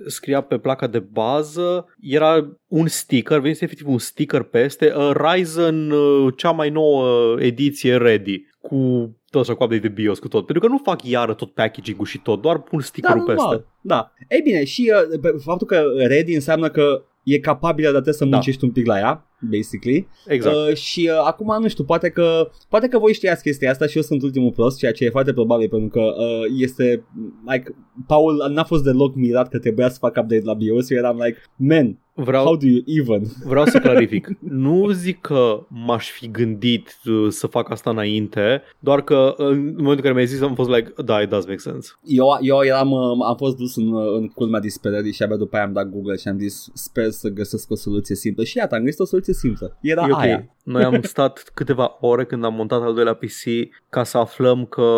scria 0.06 0.40
pe 0.40 0.58
placa 0.58 0.86
de 0.86 0.98
bază, 0.98 1.86
era 2.00 2.58
un 2.66 2.86
sticker, 2.86 3.38
venise 3.38 3.64
efectiv 3.64 3.88
un 3.88 3.98
sticker 3.98 4.42
peste, 4.42 4.92
uh, 4.96 5.10
Ryzen 5.14 5.90
uh, 5.90 6.32
cea 6.36 6.50
mai 6.50 6.70
nouă 6.70 7.36
ediție 7.40 7.96
ready 7.96 8.46
cu 8.66 9.10
tot 9.30 9.42
așa 9.42 9.54
cu 9.54 9.62
update 9.62 9.80
de 9.80 9.88
BIOS 9.88 10.18
cu 10.18 10.28
tot. 10.28 10.46
Pentru 10.46 10.66
că 10.66 10.72
nu 10.72 10.80
fac 10.82 11.04
iară 11.04 11.34
tot 11.34 11.50
packaging-ul 11.50 12.06
și 12.06 12.18
tot, 12.18 12.42
doar 12.42 12.62
pun 12.62 12.80
stickerul 12.80 13.24
da, 13.26 13.32
peste. 13.32 13.64
Da, 13.80 14.12
Ei 14.28 14.40
bine, 14.44 14.64
și 14.64 14.92
uh, 15.22 15.34
faptul 15.42 15.66
că 15.66 15.82
ready 16.06 16.34
înseamnă 16.34 16.68
că 16.68 17.02
e 17.22 17.38
capabilă, 17.38 17.84
dar 17.86 18.00
trebuie 18.00 18.14
să 18.14 18.24
Da. 18.24 18.30
muncești 18.30 18.64
un 18.64 18.70
pic 18.70 18.86
la 18.86 18.98
ea, 18.98 19.26
basically. 19.50 20.08
Exact. 20.26 20.56
Uh, 20.56 20.74
și 20.74 21.10
uh, 21.12 21.24
acum 21.24 21.62
nu 21.62 21.68
știu, 21.68 21.84
poate 21.84 22.08
că 22.08 22.50
poate 22.68 22.88
că 22.88 22.98
voi 22.98 23.12
știați 23.12 23.42
chestia 23.42 23.70
asta 23.70 23.86
și 23.86 23.96
eu 23.96 24.02
sunt 24.02 24.22
ultimul 24.22 24.52
prost, 24.52 24.78
ceea 24.78 24.92
ce 24.92 25.04
e 25.04 25.10
foarte 25.10 25.32
probabil 25.32 25.68
pentru 25.68 25.88
că 25.88 26.00
uh, 26.00 26.42
este 26.58 27.04
like 27.46 27.74
Paul 28.06 28.50
n-a 28.52 28.64
fost 28.64 28.84
deloc 28.84 29.14
mirat 29.14 29.48
că 29.48 29.58
trebuia 29.58 29.88
să 29.88 29.98
fac 29.98 30.16
update 30.16 30.44
la 30.44 30.54
BIOS, 30.54 30.90
eu 30.90 30.98
eram 30.98 31.16
like, 31.24 31.38
man, 31.56 31.98
Vreau, 32.18 32.44
how 32.44 32.56
do 32.56 32.66
you 32.66 32.82
even? 32.86 33.22
Vreau 33.44 33.64
să 33.64 33.78
clarific. 33.86 34.28
Nu 34.40 34.90
zic 34.90 35.20
că 35.20 35.66
m-aș 35.68 36.10
fi 36.10 36.30
gândit 36.30 36.96
uh, 37.04 37.26
să 37.28 37.46
fac 37.46 37.70
asta 37.70 37.90
înainte, 37.90 38.62
doar 38.78 39.02
că 39.02 39.34
uh, 39.38 39.46
în 39.46 39.62
momentul 39.64 39.94
în 39.94 40.00
care 40.00 40.12
mi-ai 40.12 40.26
zis 40.26 40.40
am 40.40 40.54
fost 40.54 40.70
like, 40.70 40.92
da, 41.04 41.20
it 41.20 41.28
does 41.28 41.46
make 41.46 41.58
sense. 41.58 41.88
Eu, 42.02 42.26
eu 42.40 42.62
eram, 42.62 42.90
uh, 42.90 43.26
am 43.26 43.36
fost 43.36 43.56
dus 43.56 43.76
în, 43.76 43.92
uh, 43.92 44.14
în 44.16 44.28
culmea 44.28 44.60
disperării 44.60 45.12
și 45.12 45.22
abia 45.22 45.36
după 45.36 45.56
aia 45.56 45.64
am 45.64 45.72
dat 45.72 45.88
Google 45.88 46.16
și 46.16 46.28
am 46.28 46.38
zis 46.38 46.70
sper 46.74 47.10
să 47.10 47.28
găsesc 47.28 47.70
o 47.70 47.74
soluție 47.74 48.14
simplă 48.14 48.44
și 48.44 48.56
iată, 48.56 48.74
am 48.74 48.84
găsit 48.84 49.00
o 49.00 49.04
soluție 49.04 49.32
simplă. 49.32 49.76
Era 49.80 50.06
E 50.08 50.12
ok. 50.12 50.20
aia. 50.20 50.55
Noi 50.66 50.82
am 50.82 51.02
stat 51.02 51.50
câteva 51.54 51.96
ore 52.00 52.24
când 52.24 52.44
am 52.44 52.54
montat 52.54 52.82
al 52.82 52.94
doilea 52.94 53.14
PC 53.14 53.70
ca 53.88 54.04
să 54.04 54.18
aflăm 54.18 54.64
că 54.64 54.88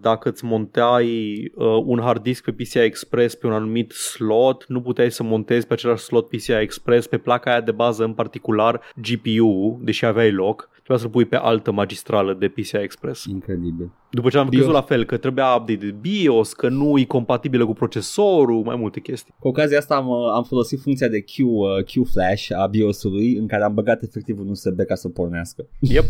dacă 0.00 0.28
îți 0.28 0.44
montai 0.44 1.06
uh, 1.54 1.82
un 1.84 2.00
hard 2.00 2.22
disk 2.22 2.44
pe 2.44 2.52
PCI 2.52 2.78
Express 2.78 3.34
pe 3.34 3.46
un 3.46 3.52
anumit 3.52 3.90
slot, 3.90 4.64
nu 4.68 4.80
puteai 4.80 5.10
să 5.10 5.22
montezi 5.22 5.66
pe 5.66 5.72
același 5.72 6.02
slot 6.02 6.28
PCI 6.28 6.50
Express 6.50 7.06
pe 7.06 7.18
placa 7.18 7.50
aia 7.50 7.60
de 7.60 7.70
bază 7.70 8.04
în 8.04 8.12
particular 8.12 8.80
GPU, 8.94 9.80
deși 9.82 10.04
aveai 10.04 10.32
loc, 10.32 10.70
trebuia 10.90 10.98
să-l 10.98 11.10
pui 11.10 11.24
pe 11.24 11.36
altă 11.36 11.72
magistrală 11.72 12.34
de 12.34 12.48
PCI 12.48 12.74
Express. 12.74 13.24
Incredibil. 13.24 13.90
După 14.10 14.28
ce 14.28 14.38
am 14.38 14.48
BIOS. 14.48 14.62
crezut 14.62 14.80
la 14.80 14.86
fel 14.86 15.04
că 15.04 15.16
trebuia 15.16 15.54
update 15.54 15.96
BIOS, 16.00 16.52
că 16.52 16.68
nu 16.68 16.98
e 16.98 17.04
compatibilă 17.04 17.66
cu 17.66 17.72
procesorul, 17.72 18.62
mai 18.62 18.76
multe 18.76 19.00
chestii. 19.00 19.34
Cu 19.38 19.48
ocazia 19.48 19.78
asta 19.78 19.94
am, 19.94 20.08
uh, 20.08 20.30
am 20.34 20.44
folosit 20.44 20.80
funcția 20.80 21.08
de 21.08 21.20
Q, 21.20 21.36
uh, 21.38 21.84
Q 21.84 22.10
Flash 22.12 22.50
a 22.56 22.66
BIOS-ului 22.66 23.36
în 23.36 23.46
care 23.46 23.62
am 23.62 23.74
băgat 23.74 24.02
efectiv 24.02 24.38
un 24.40 24.48
USB 24.48 24.80
ca 24.86 24.94
să 24.94 25.08
pornească 25.08 25.68
Yep. 25.80 26.04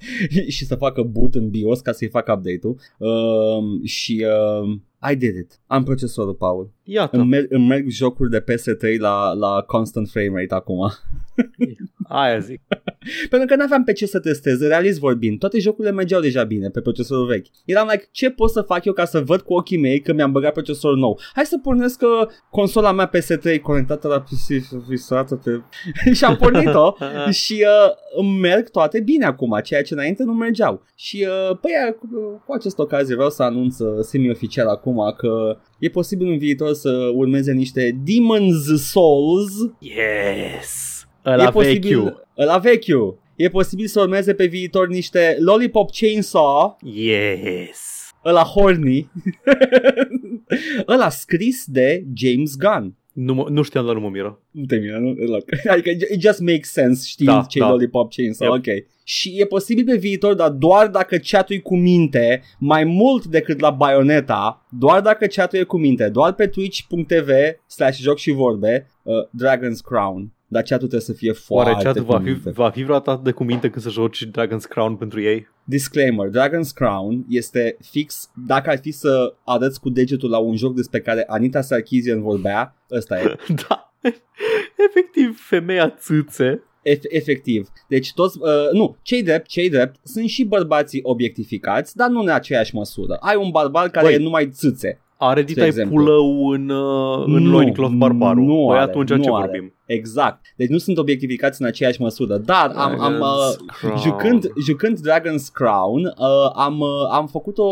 și 0.56 0.64
să 0.64 0.74
facă 0.74 1.02
boot 1.02 1.34
în 1.34 1.50
BIOS 1.50 1.80
ca 1.80 1.92
să-i 1.92 2.08
fac 2.08 2.28
update-ul 2.28 2.78
uh, 2.98 3.84
și 3.84 4.26
uh, 4.62 4.78
I 5.12 5.16
did 5.16 5.36
it. 5.36 5.60
Am 5.66 5.82
procesorul, 5.84 6.34
Paul. 6.34 6.70
Iată, 6.82 7.16
Îmi 7.16 7.28
merg, 7.28 7.46
îmi 7.52 7.66
merg 7.66 7.88
jocuri 7.88 8.30
de 8.30 8.44
PS3 8.44 8.98
la, 8.98 9.32
la 9.32 9.62
constant 9.66 10.08
frame 10.08 10.40
rate 10.40 10.54
acum. 10.54 10.78
aia 12.08 12.38
zic. 12.38 12.60
Pentru 13.30 13.48
că 13.48 13.56
n-aveam 13.56 13.84
pe 13.84 13.92
ce 13.92 14.06
să 14.06 14.20
testez, 14.20 14.60
realist 14.60 14.98
vorbind. 14.98 15.38
Toate 15.38 15.58
jocurile 15.58 15.92
mergeau 15.92 16.20
deja 16.20 16.44
bine 16.44 16.68
pe 16.68 16.80
procesorul 16.80 17.26
vechi. 17.26 17.46
Eram 17.64 17.88
like, 17.90 18.08
ce 18.10 18.30
pot 18.30 18.50
să 18.50 18.62
fac 18.62 18.84
eu 18.84 18.92
ca 18.92 19.04
să 19.04 19.20
văd 19.20 19.40
cu 19.40 19.54
ochii 19.54 19.78
mei 19.78 20.00
că 20.00 20.12
mi-am 20.12 20.32
băgat 20.32 20.52
procesor 20.52 20.96
nou? 20.96 21.20
Hai 21.34 21.46
să 21.46 21.58
pornesc 21.58 22.02
uh, 22.02 22.28
consola 22.50 22.92
mea 22.92 23.10
PS3 23.10 23.60
conectată 23.62 24.08
la 24.08 24.20
PC 24.20 24.46
și 24.46 24.62
instalată 24.90 25.34
pe... 25.34 25.62
și 26.16 26.24
am 26.24 26.36
pornit-o 26.36 26.94
și 27.42 27.64
uh, 27.66 27.92
îmi 28.16 28.38
merg 28.38 28.68
toate 28.68 29.00
bine 29.00 29.24
acum, 29.24 29.60
ceea 29.64 29.82
ce 29.82 29.94
înainte 29.94 30.22
nu 30.22 30.32
mergeau. 30.32 30.82
Și 30.94 31.26
uh, 31.28 31.58
păi 31.60 31.72
cu, 31.98 32.06
cu 32.46 32.52
această 32.52 32.82
ocazie 32.82 33.14
vreau 33.14 33.30
să 33.30 33.42
anunț 33.42 33.78
uh, 33.78 33.98
semi-oficial 34.00 34.68
acum 34.68 35.14
că 35.16 35.58
e 35.78 35.88
posibil 35.88 36.26
în 36.26 36.38
viitor 36.38 36.72
să 36.72 37.10
urmeze 37.14 37.52
niște 37.52 37.90
Demon's 37.90 38.76
Souls 38.76 39.52
Yes! 39.78 40.95
E 41.26 41.30
Ăla 41.32 41.50
posibil, 41.50 41.98
vechiul. 41.98 42.26
La 42.34 42.58
vechiul. 42.58 43.18
E 43.36 43.48
posibil 43.48 43.86
să 43.86 44.00
urmeze 44.00 44.34
pe 44.34 44.46
viitor 44.46 44.88
niște 44.88 45.36
Lollipop 45.40 45.90
Chainsaw, 45.92 46.76
Yes! 46.84 48.10
ăla 48.24 48.42
horny, 48.42 49.10
ăla 50.88 51.08
scris 51.08 51.64
de 51.66 52.04
James 52.14 52.56
Gunn. 52.56 52.94
Nu, 53.12 53.34
mă, 53.34 53.46
nu 53.50 53.62
știam, 53.62 53.86
dar 53.86 53.94
nu 53.94 54.00
mă 54.00 54.08
miră. 54.08 54.40
Nu 54.50 54.64
te 54.64 54.76
miră, 54.76 54.98
nu? 54.98 55.10
Look. 55.12 55.44
Adică 55.72 55.90
it 55.90 56.20
just 56.20 56.40
makes 56.40 56.70
sense 56.72 57.06
știind 57.06 57.32
Da, 57.32 57.44
ce 57.48 57.58
da. 57.58 57.68
Lollipop 57.68 58.12
Chainsaw, 58.12 58.52
Yep. 58.54 58.56
ok. 58.66 58.84
Și 59.04 59.34
e 59.40 59.44
posibil 59.46 59.84
pe 59.84 59.96
viitor, 59.96 60.34
dar 60.34 60.50
doar 60.50 60.88
dacă 60.88 61.16
chat 61.16 61.48
cu 61.62 61.76
minte, 61.76 62.42
mai 62.58 62.84
mult 62.84 63.24
decât 63.24 63.60
la 63.60 63.70
Bayonetta, 63.70 64.66
doar 64.70 65.00
dacă 65.00 65.26
chat 65.26 65.52
e 65.54 65.62
cu 65.62 65.78
minte, 65.78 66.08
doar 66.08 66.32
pe 66.32 66.46
twitch.tv 66.46 67.30
slash 67.66 67.98
joc 68.00 68.18
și 68.18 68.30
vorbe, 68.30 68.86
uh, 69.02 69.14
Dragon's 69.44 69.80
Crown. 69.84 70.32
Dar 70.48 70.62
chat 70.62 70.78
trebuie 70.78 71.00
să 71.00 71.12
fie 71.12 71.32
foarte 71.32 71.70
Oare 71.70 71.84
chat 71.84 71.96
va 71.96 72.16
cu 72.16 72.22
fi, 72.22 72.28
minte. 72.30 72.50
va 72.50 72.70
fi 72.70 72.82
vreodată 72.82 73.10
atât 73.10 73.24
de 73.24 73.30
cuminte 73.30 73.70
când 73.70 73.84
să 73.84 73.90
joci 73.90 74.24
Dragon's 74.26 74.68
Crown 74.68 74.96
pentru 74.96 75.20
ei? 75.20 75.46
Disclaimer, 75.64 76.28
Dragon's 76.28 76.72
Crown 76.74 77.24
este 77.28 77.76
fix, 77.90 78.30
dacă 78.46 78.70
ar 78.70 78.78
fi 78.78 78.90
să 78.90 79.34
arăți 79.44 79.80
cu 79.80 79.90
degetul 79.90 80.30
la 80.30 80.38
un 80.38 80.56
joc 80.56 80.74
despre 80.74 81.00
care 81.00 81.24
Anita 81.26 81.60
Sarkeesian 81.60 82.22
vorbea, 82.22 82.76
ăsta 82.90 83.20
e, 83.20 83.36
da. 83.68 83.92
Efectiv, 84.88 85.40
femeia 85.40 85.90
țâțe. 85.90 86.62
Ef- 86.82 87.08
efectiv. 87.08 87.68
Deci 87.88 88.12
toți, 88.14 88.38
uh, 88.40 88.70
nu, 88.72 88.96
cei 89.02 89.22
drept, 89.22 89.46
cei 89.46 89.70
drept, 89.70 89.96
sunt 90.02 90.28
și 90.28 90.44
bărbații 90.44 91.00
obiectificați, 91.02 91.96
dar 91.96 92.08
nu 92.08 92.20
în 92.20 92.28
aceeași 92.28 92.74
măsură. 92.74 93.14
Ai 93.20 93.36
un 93.36 93.50
barbar 93.50 93.88
care 93.88 94.06
Băi, 94.06 94.14
e 94.14 94.18
numai 94.18 94.48
țâțe. 94.50 95.00
Are 95.18 95.40
De 95.40 95.46
ditai 95.52 95.66
exemplu. 95.66 95.96
pulău 95.96 96.48
în, 96.48 96.68
uh, 96.68 97.24
în 97.26 97.42
Nu, 97.42 97.50
loincloth 97.50 97.94
barbarul. 97.96 98.44
nu 98.44 98.64
păi 98.66 98.76
are, 98.76 98.90
atunci 98.90 99.10
nu 99.10 99.22
ce 99.22 99.30
are. 99.32 99.46
vorbim? 99.50 99.74
Exact. 99.86 100.40
Deci 100.56 100.68
nu 100.68 100.78
sunt 100.78 100.98
obiectificați 100.98 101.60
în 101.60 101.66
aceeași 101.66 102.00
măsură, 102.00 102.36
dar 102.36 102.72
am, 102.74 103.00
am 103.00 103.14
uh, 103.14 103.18
Dragon's 103.20 103.78
Crown. 103.80 103.98
Jucând, 103.98 104.52
jucând 104.66 104.98
Dragon's 104.98 105.52
Crown, 105.52 106.04
uh, 106.04 106.50
am, 106.54 106.80
uh, 106.80 106.88
am 107.12 107.26
făcut 107.26 107.58
o... 107.58 107.68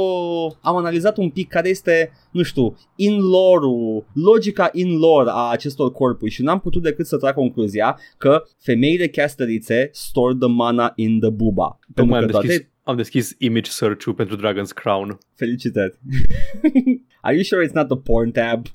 am 0.60 0.76
analizat 0.76 1.16
un 1.16 1.28
pic 1.30 1.48
care 1.48 1.68
este, 1.68 2.10
nu 2.30 2.42
știu, 2.42 2.76
in 2.96 3.18
lore 3.20 4.04
logica 4.12 4.68
in 4.72 4.98
lore 4.98 5.30
a 5.32 5.50
acestor 5.50 5.92
corpuri 5.92 6.30
și 6.30 6.42
n-am 6.42 6.60
putut 6.60 6.82
decât 6.82 7.06
să 7.06 7.16
trag 7.16 7.34
concluzia 7.34 7.98
că 8.18 8.42
femeile 8.58 9.08
casterițe 9.08 9.88
store 9.92 10.34
the 10.38 10.48
mana 10.48 10.92
in 10.96 11.20
the 11.20 11.30
buba. 11.30 11.78
Tocmai 11.94 12.18
Pentru 12.18 12.36
am 12.36 12.42
că 12.42 12.46
deschis, 12.46 12.56
toate... 12.64 12.72
am 12.84 12.96
deschis 12.96 13.34
image 13.38 13.70
search-ul 13.70 14.14
pentru 14.14 14.36
Dragon's 14.36 14.72
Crown. 14.74 15.18
Felicitări. 15.34 15.98
Are 17.20 17.34
you 17.34 17.42
sure 17.42 17.66
it's 17.66 17.72
not 17.72 17.88
the 17.88 17.96
porn 17.96 18.30
tab? 18.30 18.66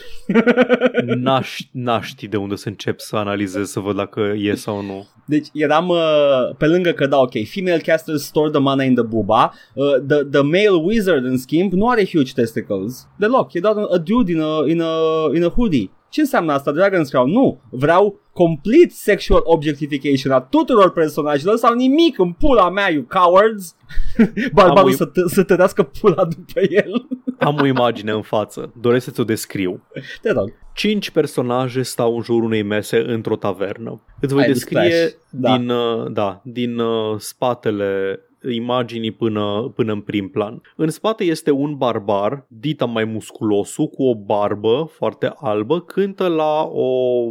N-aș, 1.23 1.59
n-aș 1.71 2.07
ști 2.07 2.27
de 2.27 2.37
unde 2.37 2.55
să 2.55 2.67
încep 2.67 2.99
să 2.99 3.15
analizez, 3.15 3.69
să 3.69 3.79
văd 3.79 3.95
dacă 3.95 4.33
e 4.37 4.55
sau 4.55 4.81
nu. 4.81 5.07
Deci 5.25 5.47
eram 5.53 5.87
uh, 5.87 6.55
pe 6.57 6.67
lângă 6.67 6.91
că 6.91 7.07
da, 7.07 7.19
ok, 7.19 7.33
female 7.45 7.77
casters 7.77 8.23
store 8.23 8.49
the 8.49 8.59
mana 8.59 8.83
in 8.83 8.93
the 8.93 9.03
buba, 9.03 9.53
uh, 9.73 9.85
the, 10.07 10.23
the 10.23 10.41
male 10.41 10.81
wizard 10.83 11.25
în 11.25 11.37
schimb 11.37 11.73
nu 11.73 11.87
are 11.87 12.05
huge 12.05 12.31
testicles, 12.35 13.07
deloc, 13.17 13.53
e 13.53 13.59
doar 13.59 13.75
a 13.77 13.97
dude 13.97 14.31
in 14.31 14.39
a, 14.39 14.63
in 14.67 14.81
a, 14.81 14.91
in 15.35 15.43
a 15.43 15.49
hoodie. 15.49 15.91
Ce 16.09 16.19
înseamnă 16.21 16.53
asta, 16.53 16.71
Dragon's 16.73 17.09
Crown? 17.09 17.31
Nu, 17.31 17.61
vreau 17.69 18.19
complete 18.33 18.89
sexual 18.93 19.41
objectification 19.43 20.31
a 20.33 20.39
tuturor 20.41 20.91
personajelor 20.91 21.55
sau 21.57 21.73
nimic 21.73 22.19
în 22.19 22.31
pula 22.31 22.69
mea, 22.69 22.89
you 22.91 23.03
cowards. 23.07 23.75
Barbarul 24.53 24.79
Am 24.79 24.93
o- 24.93 24.95
să, 24.95 25.09
t- 25.09 25.25
să 25.33 25.43
tărească 25.43 25.83
pula 25.83 26.25
după 26.25 26.59
el. 26.69 27.07
Am 27.39 27.57
o 27.61 27.65
imagine 27.65 28.11
în 28.11 28.21
față. 28.21 28.73
Doresc 28.81 29.05
să 29.05 29.11
ți-o 29.11 29.23
descriu. 29.23 29.83
Te 30.21 30.31
rog. 30.31 30.53
Cinci 30.73 31.09
personaje 31.09 31.81
stau 31.81 32.15
în 32.15 32.21
jurul 32.23 32.43
unei 32.43 32.61
mese 32.63 33.03
într-o 33.07 33.35
tavernă. 33.35 34.01
Îți 34.19 34.33
voi 34.33 34.43
Ai 34.43 34.51
descrie 34.51 34.89
Splash. 34.91 35.13
Da. 35.29 35.57
din, 35.57 35.69
uh, 35.69 36.11
da, 36.11 36.41
din 36.43 36.79
uh, 36.79 37.15
spatele 37.17 38.19
imaginii 38.51 39.11
până, 39.11 39.71
până 39.75 39.91
în 39.91 40.01
prim 40.01 40.29
plan. 40.29 40.61
În 40.75 40.89
spate 40.89 41.23
este 41.23 41.51
un 41.51 41.75
barbar, 41.77 42.45
dita 42.47 42.85
mai 42.85 43.03
musculosul, 43.03 43.87
cu 43.87 44.03
o 44.03 44.15
barbă 44.15 44.89
foarte 44.91 45.31
albă, 45.35 45.81
cântă 45.81 46.27
la 46.27 46.69
o... 46.71 47.21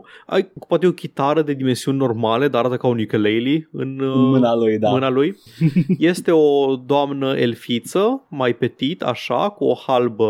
o 0.00 0.32
ai, 0.34 0.50
poate 0.68 0.86
o 0.86 0.92
chitară 0.92 1.42
de 1.42 1.52
dimensiuni 1.54 1.98
normale, 1.98 2.48
dar 2.48 2.60
arată 2.60 2.76
ca 2.76 2.86
un 2.86 2.98
ukulele 2.98 3.68
în, 3.72 3.98
uh, 4.00 4.12
În 4.14 4.28
mâna 4.28 4.54
lui, 4.54 4.78
da. 4.78 4.90
mâna 4.90 5.08
lui. 5.08 5.36
Este 5.98 6.30
o 6.30 6.76
doamnă 6.76 7.36
elfiță, 7.38 8.26
mai 8.28 8.54
petit, 8.54 9.02
așa, 9.02 9.48
cu 9.48 9.64
o 9.64 9.74
halbă 9.86 10.26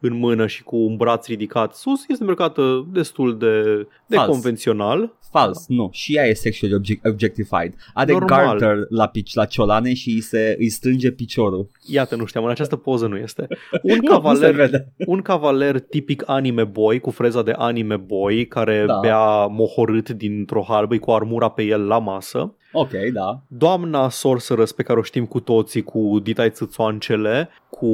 în 0.00 0.18
mână 0.18 0.46
și 0.46 0.62
cu 0.62 0.76
un 0.76 0.96
braț 0.96 1.26
ridicat 1.26 1.74
sus. 1.74 2.00
Este 2.08 2.22
îmbrăcată 2.22 2.86
destul 2.92 3.38
de, 3.38 3.62
de 4.06 4.16
Fals. 4.16 4.28
convențional. 4.30 5.14
Fals, 5.30 5.64
nu, 5.68 5.88
și 5.92 6.14
ea 6.16 6.26
e 6.26 6.32
sexually 6.34 6.74
object- 6.74 7.04
objectified. 7.04 7.74
Are 7.94 8.12
Normal. 8.12 8.28
garter 8.58 8.76
la, 8.88 9.06
pici, 9.06 9.34
la 9.34 9.44
ciolane 9.44 9.94
și 9.94 10.08
îi, 10.10 10.20
se, 10.20 10.56
îi 10.58 10.68
strânge 10.68 11.10
piciorul. 11.10 11.66
Iată, 11.86 12.16
nu 12.16 12.24
știam, 12.24 12.44
în 12.44 12.50
această 12.50 12.76
poză 12.76 13.06
nu 13.06 13.16
este. 13.16 13.46
Un 13.70 13.78
Nu, 13.82 13.94
nu 13.94 14.00
se 14.02 14.06
cavaler, 14.08 14.54
vede. 14.54 14.92
un 15.06 15.22
cavaler 15.22 15.80
tipic 15.80 16.22
anime 16.26 16.64
boy, 16.64 17.00
cu 17.00 17.10
freza 17.10 17.42
de 17.42 17.50
anime 17.56 17.96
boy, 17.96 18.46
care 18.46 18.84
Da. 18.86 18.95
Bea 19.00 19.46
mohorât 19.46 20.08
dintr-o 20.08 20.62
halbă, 20.62 20.96
cu 20.96 21.10
armura 21.10 21.48
pe 21.48 21.62
el 21.62 21.86
la 21.86 21.98
masă. 21.98 22.54
Ok, 22.72 22.90
da. 23.12 23.40
Doamna 23.48 24.08
Sorceress 24.08 24.72
pe 24.72 24.82
care 24.82 24.98
o 24.98 25.02
știm 25.02 25.26
cu 25.26 25.40
toții 25.40 25.82
cu 25.82 26.18
ditai 26.22 26.50
țâțoancele, 26.50 27.48
cu, 27.70 27.86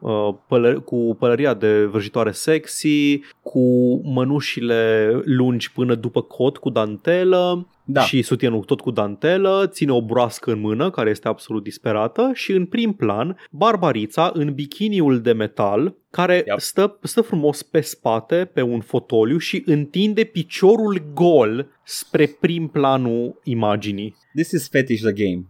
uh, 0.00 0.34
pălă- 0.46 0.80
cu 0.80 1.16
pălăria 1.18 1.54
de 1.54 1.84
vrăjitoare 1.84 2.30
sexy, 2.30 3.20
cu 3.42 3.60
mănușile 4.04 5.10
lungi 5.24 5.72
până 5.72 5.94
după 5.94 6.20
cot 6.22 6.56
cu 6.56 6.70
dantelă, 6.70 7.66
Da. 7.84 8.00
și 8.00 8.22
sutienul 8.22 8.62
tot 8.64 8.80
cu 8.80 8.90
dantelă, 8.90 9.66
ține 9.66 9.92
o 9.92 10.02
broască 10.02 10.52
în 10.52 10.60
mână 10.60 10.90
care 10.90 11.10
este 11.10 11.28
absolut 11.28 11.62
disperată 11.62 12.30
și 12.34 12.52
în 12.52 12.66
prim 12.66 12.92
plan 12.92 13.36
Barbarița 13.50 14.30
în 14.34 14.52
bikiniul 14.54 15.20
de 15.20 15.32
metal 15.32 15.94
care 16.10 16.34
Yep. 16.46 16.58
stă, 16.58 16.98
stă 17.02 17.20
frumos 17.20 17.62
pe 17.62 17.80
spate 17.80 18.50
pe 18.52 18.62
un 18.62 18.80
fotoliu 18.80 19.38
și 19.38 19.62
întinde 19.66 20.24
piciorul 20.24 21.02
gol 21.14 21.66
spre 21.84 22.26
prim 22.26 22.68
planul 22.68 23.40
imaginii. 23.44 24.16
This 24.34 24.50
is 24.50 24.68
fetish 24.68 25.02
the 25.02 25.12
game. 25.12 25.46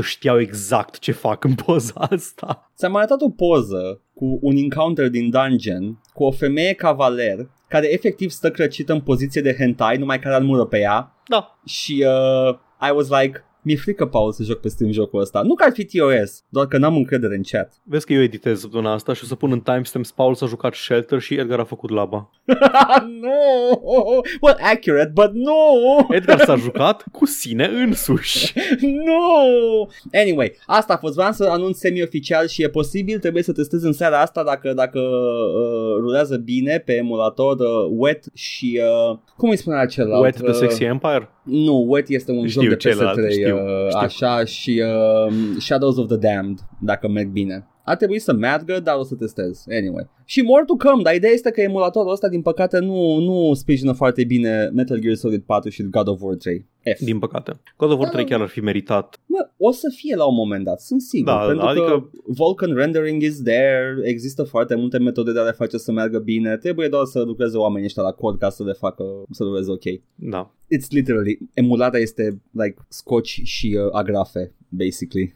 100% 0.00 0.04
știau 0.04 0.40
exact 0.40 0.98
ce 0.98 1.12
fac 1.12 1.44
în 1.44 1.54
poza 1.54 2.06
asta. 2.10 2.70
Ți-am 2.76 2.96
arătat 2.96 3.20
o 3.20 3.30
poză 3.30 4.00
cu 4.14 4.38
un 4.42 4.56
encounter 4.56 5.08
din 5.08 5.30
dungeon 5.30 6.00
cu 6.12 6.24
o 6.24 6.30
femeie 6.30 6.72
cavaler 6.72 7.50
care 7.68 7.92
efectiv 7.92 8.30
stă 8.30 8.50
crăcită 8.50 8.92
în 8.92 9.00
poziție 9.00 9.40
de 9.40 9.54
hentai, 9.54 9.96
numai 9.96 10.18
care 10.18 10.34
armură 10.34 10.64
pe 10.64 10.78
ea 10.78 11.16
Da, 11.28 11.58
și 11.66 12.06
uh, 12.06 12.54
I 12.88 12.92
was 12.94 13.08
like, 13.08 13.44
mi-e 13.62 13.76
frică, 13.76 14.06
Paul, 14.06 14.32
să 14.32 14.42
joc 14.42 14.60
pe 14.60 14.68
Steam 14.68 14.90
jocul 14.90 15.20
ăsta. 15.20 15.42
Nu 15.42 15.54
că 15.54 15.64
ar 15.64 15.72
fi 15.72 15.84
TOS, 15.84 16.44
doar 16.48 16.66
că 16.66 16.78
n-am 16.78 16.96
încredere 16.96 17.34
în 17.34 17.42
chat. 17.42 17.72
vezi 17.84 18.06
că 18.06 18.12
eu 18.12 18.22
editez 18.22 18.60
săptămâna 18.60 18.92
asta 18.92 19.12
și 19.12 19.20
o 19.24 19.26
să 19.26 19.34
pun 19.34 19.52
în 19.52 19.60
timestamps 19.60 20.10
Paul 20.10 20.34
s-a 20.34 20.46
jucat 20.46 20.74
Shelter 20.74 21.20
și 21.20 21.34
Edgar 21.34 21.58
a 21.58 21.64
făcut 21.64 21.90
laba. 21.90 22.30
no! 23.22 24.20
Well, 24.40 24.56
accurate, 24.72 25.10
but 25.14 25.32
no! 25.32 26.06
Edgar 26.08 26.38
s-a 26.38 26.56
jucat 26.56 27.04
cu 27.12 27.26
sine 27.26 27.66
însuși. 27.66 28.52
no! 29.06 29.86
Anyway, 30.12 30.56
asta 30.66 30.92
a 30.92 30.96
fost. 30.96 31.14
Vreau 31.14 31.32
să 31.32 31.44
anunț 31.44 31.78
semi-oficial 31.78 32.46
și 32.46 32.62
e 32.62 32.68
posibil, 32.68 33.18
trebuie 33.18 33.42
să 33.42 33.52
testez 33.52 33.82
în 33.82 33.92
seara 33.92 34.20
asta 34.20 34.44
dacă, 34.44 34.72
dacă 34.72 34.98
uh, 34.98 35.96
rulează 36.00 36.36
bine 36.36 36.78
pe 36.78 36.92
emulator 36.92 37.58
uh, 37.58 37.88
Wet 37.90 38.24
și... 38.34 38.80
Uh, 39.10 39.18
cum 39.36 39.50
îi 39.50 39.56
spune 39.56 39.76
acela? 39.76 40.18
Wet 40.18 40.42
the 40.42 40.52
Sexy 40.52 40.84
Empire? 40.84 41.28
Nu, 41.42 41.84
Wet 41.88 42.08
este 42.08 42.32
un 42.32 42.46
Știu 42.46 42.60
joc 42.60 42.70
de 42.70 42.76
celălalt, 42.76 43.18
PS3, 43.18 43.30
știu, 43.30 43.56
uh, 43.56 43.86
știu. 43.88 43.98
așa, 43.98 44.44
și 44.44 44.82
uh, 45.26 45.32
Shadows 45.58 45.96
of 45.96 46.06
the 46.06 46.16
Damned, 46.16 46.58
dacă 46.80 47.08
merg 47.08 47.28
bine. 47.28 47.66
Ar 47.84 47.96
trebui 47.96 48.18
să 48.18 48.32
meargă, 48.32 48.80
dar 48.80 48.96
o 48.98 49.02
să 49.02 49.14
testez. 49.14 49.64
Anyway. 49.70 50.08
Și 50.24 50.42
more 50.42 50.64
to 50.66 50.76
come, 50.76 51.02
dar 51.02 51.14
ideea 51.14 51.32
este 51.32 51.50
că 51.50 51.60
emulatorul 51.60 52.12
ăsta, 52.12 52.28
din 52.28 52.42
păcate, 52.42 52.78
nu, 52.78 53.18
nu 53.18 53.54
sprijină 53.54 53.92
foarte 53.92 54.24
bine 54.24 54.70
Metal 54.74 54.98
Gear 54.98 55.14
Solid 55.14 55.42
4 55.42 55.70
și 55.70 55.82
God 55.82 56.08
of 56.08 56.20
War 56.22 56.34
3. 56.34 56.66
F. 56.96 57.00
Din 57.00 57.18
păcate. 57.18 57.60
God 57.76 57.90
of 57.90 57.98
War 57.98 58.08
3 58.08 58.24
chiar 58.24 58.40
ar 58.40 58.48
fi 58.48 58.60
meritat. 58.60 59.20
Mă, 59.26 59.48
o 59.56 59.70
să 59.70 59.92
fie 59.96 60.16
la 60.16 60.24
un 60.24 60.34
moment 60.34 60.64
dat, 60.64 60.80
sunt 60.80 61.00
sigur. 61.00 61.32
Da, 61.32 61.38
pentru 61.46 61.66
adică- 61.66 61.84
că 61.84 62.18
Vulcan 62.26 62.74
rendering 62.74 63.22
is 63.22 63.42
there, 63.42 64.00
există 64.02 64.42
foarte 64.42 64.74
multe 64.74 64.98
metode 64.98 65.32
de 65.32 65.38
a 65.38 65.42
le 65.42 65.50
face 65.50 65.76
să 65.78 65.92
meargă 65.92 66.18
bine, 66.18 66.56
trebuie 66.56 66.88
doar 66.88 67.04
să 67.04 67.20
lucreze 67.20 67.56
oamenii 67.56 67.86
ăștia 67.86 68.02
la 68.02 68.12
cod 68.12 68.38
ca 68.38 68.50
să 68.50 68.64
le 68.64 68.72
facă, 68.72 69.04
să 69.30 69.44
lucreze 69.44 69.70
ok. 69.70 70.00
Da. 70.14 70.54
It's 70.74 70.88
literally, 70.88 71.38
emularea 71.54 72.00
este 72.00 72.40
like 72.50 72.76
scoci 72.88 73.40
și 73.44 73.78
uh, 73.84 73.88
agrafe, 73.92 74.52
basically. 74.68 75.34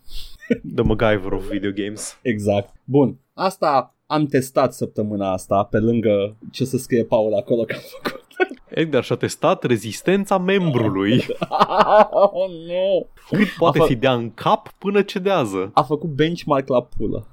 The 0.75 0.83
MacGyver 0.85 1.33
of 1.33 1.49
video 1.51 1.71
games. 1.75 2.19
Exact. 2.23 2.75
Bun, 2.85 3.19
asta 3.35 3.95
am 4.07 4.27
testat 4.27 4.75
săptămâna 4.75 5.33
asta, 5.33 5.63
pe 5.63 5.79
lângă 5.79 6.37
ce 6.53 6.65
să 6.65 6.77
scrie 6.77 7.05
Paul 7.05 7.35
acolo 7.35 7.63
că 7.63 7.75
am 7.75 7.81
făcut. 8.01 8.25
Edgar 8.69 9.05
și-a 9.05 9.17
testat 9.17 9.65
rezistența 9.65 10.39
membrului. 10.39 11.17
oh, 12.11 12.51
no. 12.67 13.07
Cât 13.37 13.49
poate 13.59 13.79
A 13.79 13.85
fă- 13.85 13.87
fi 13.87 13.95
dea 13.95 14.13
în 14.13 14.31
cap 14.35 14.69
până 14.79 15.03
cedează. 15.03 15.71
A 15.75 15.83
făcut 15.83 16.11
benchmark 16.11 16.69
la 16.69 16.83
pulă. 16.83 17.27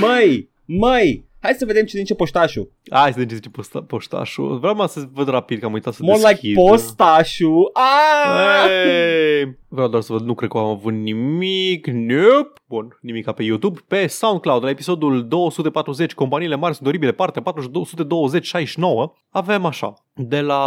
măi, 0.00 0.50
măi, 0.64 1.24
hai 1.40 1.54
să 1.58 1.64
vedem 1.64 1.84
ce 1.84 1.96
zice 1.98 2.14
poștașul. 2.14 2.72
Hai 2.90 3.12
să 3.12 3.18
vedem 3.18 3.28
ce 3.28 3.34
zice 3.34 3.48
posta- 3.50 3.84
poștașul. 3.86 4.58
Vreau 4.58 4.86
să 4.86 5.00
văd 5.12 5.28
rapid 5.28 5.58
că 5.58 5.64
am 5.66 5.72
uitat 5.72 5.92
să 5.94 6.02
More 6.02 6.18
deschid. 6.18 6.48
like 6.48 6.60
postașul. 6.60 7.70
Ah! 7.72 8.66
Hey! 8.66 9.58
Vreau 9.72 9.88
doar 9.88 10.02
să 10.02 10.12
văd, 10.12 10.22
nu 10.22 10.34
cred 10.34 10.50
că 10.50 10.58
am 10.58 10.64
avut 10.64 10.92
nimic. 10.92 11.86
Nope. 11.86 12.52
Bun, 12.68 12.98
nimic 13.00 13.30
pe 13.30 13.42
YouTube. 13.42 13.78
Pe 13.88 14.06
SoundCloud, 14.06 14.62
la 14.64 14.70
episodul 14.70 15.28
240, 15.28 16.14
companiile 16.14 16.54
mari 16.56 16.74
sunt 16.74 16.88
oribile, 16.88 17.12
partea 17.12 17.42
420-69, 17.42 19.12
avem 19.30 19.64
așa. 19.64 19.94
De 20.14 20.40
la 20.40 20.64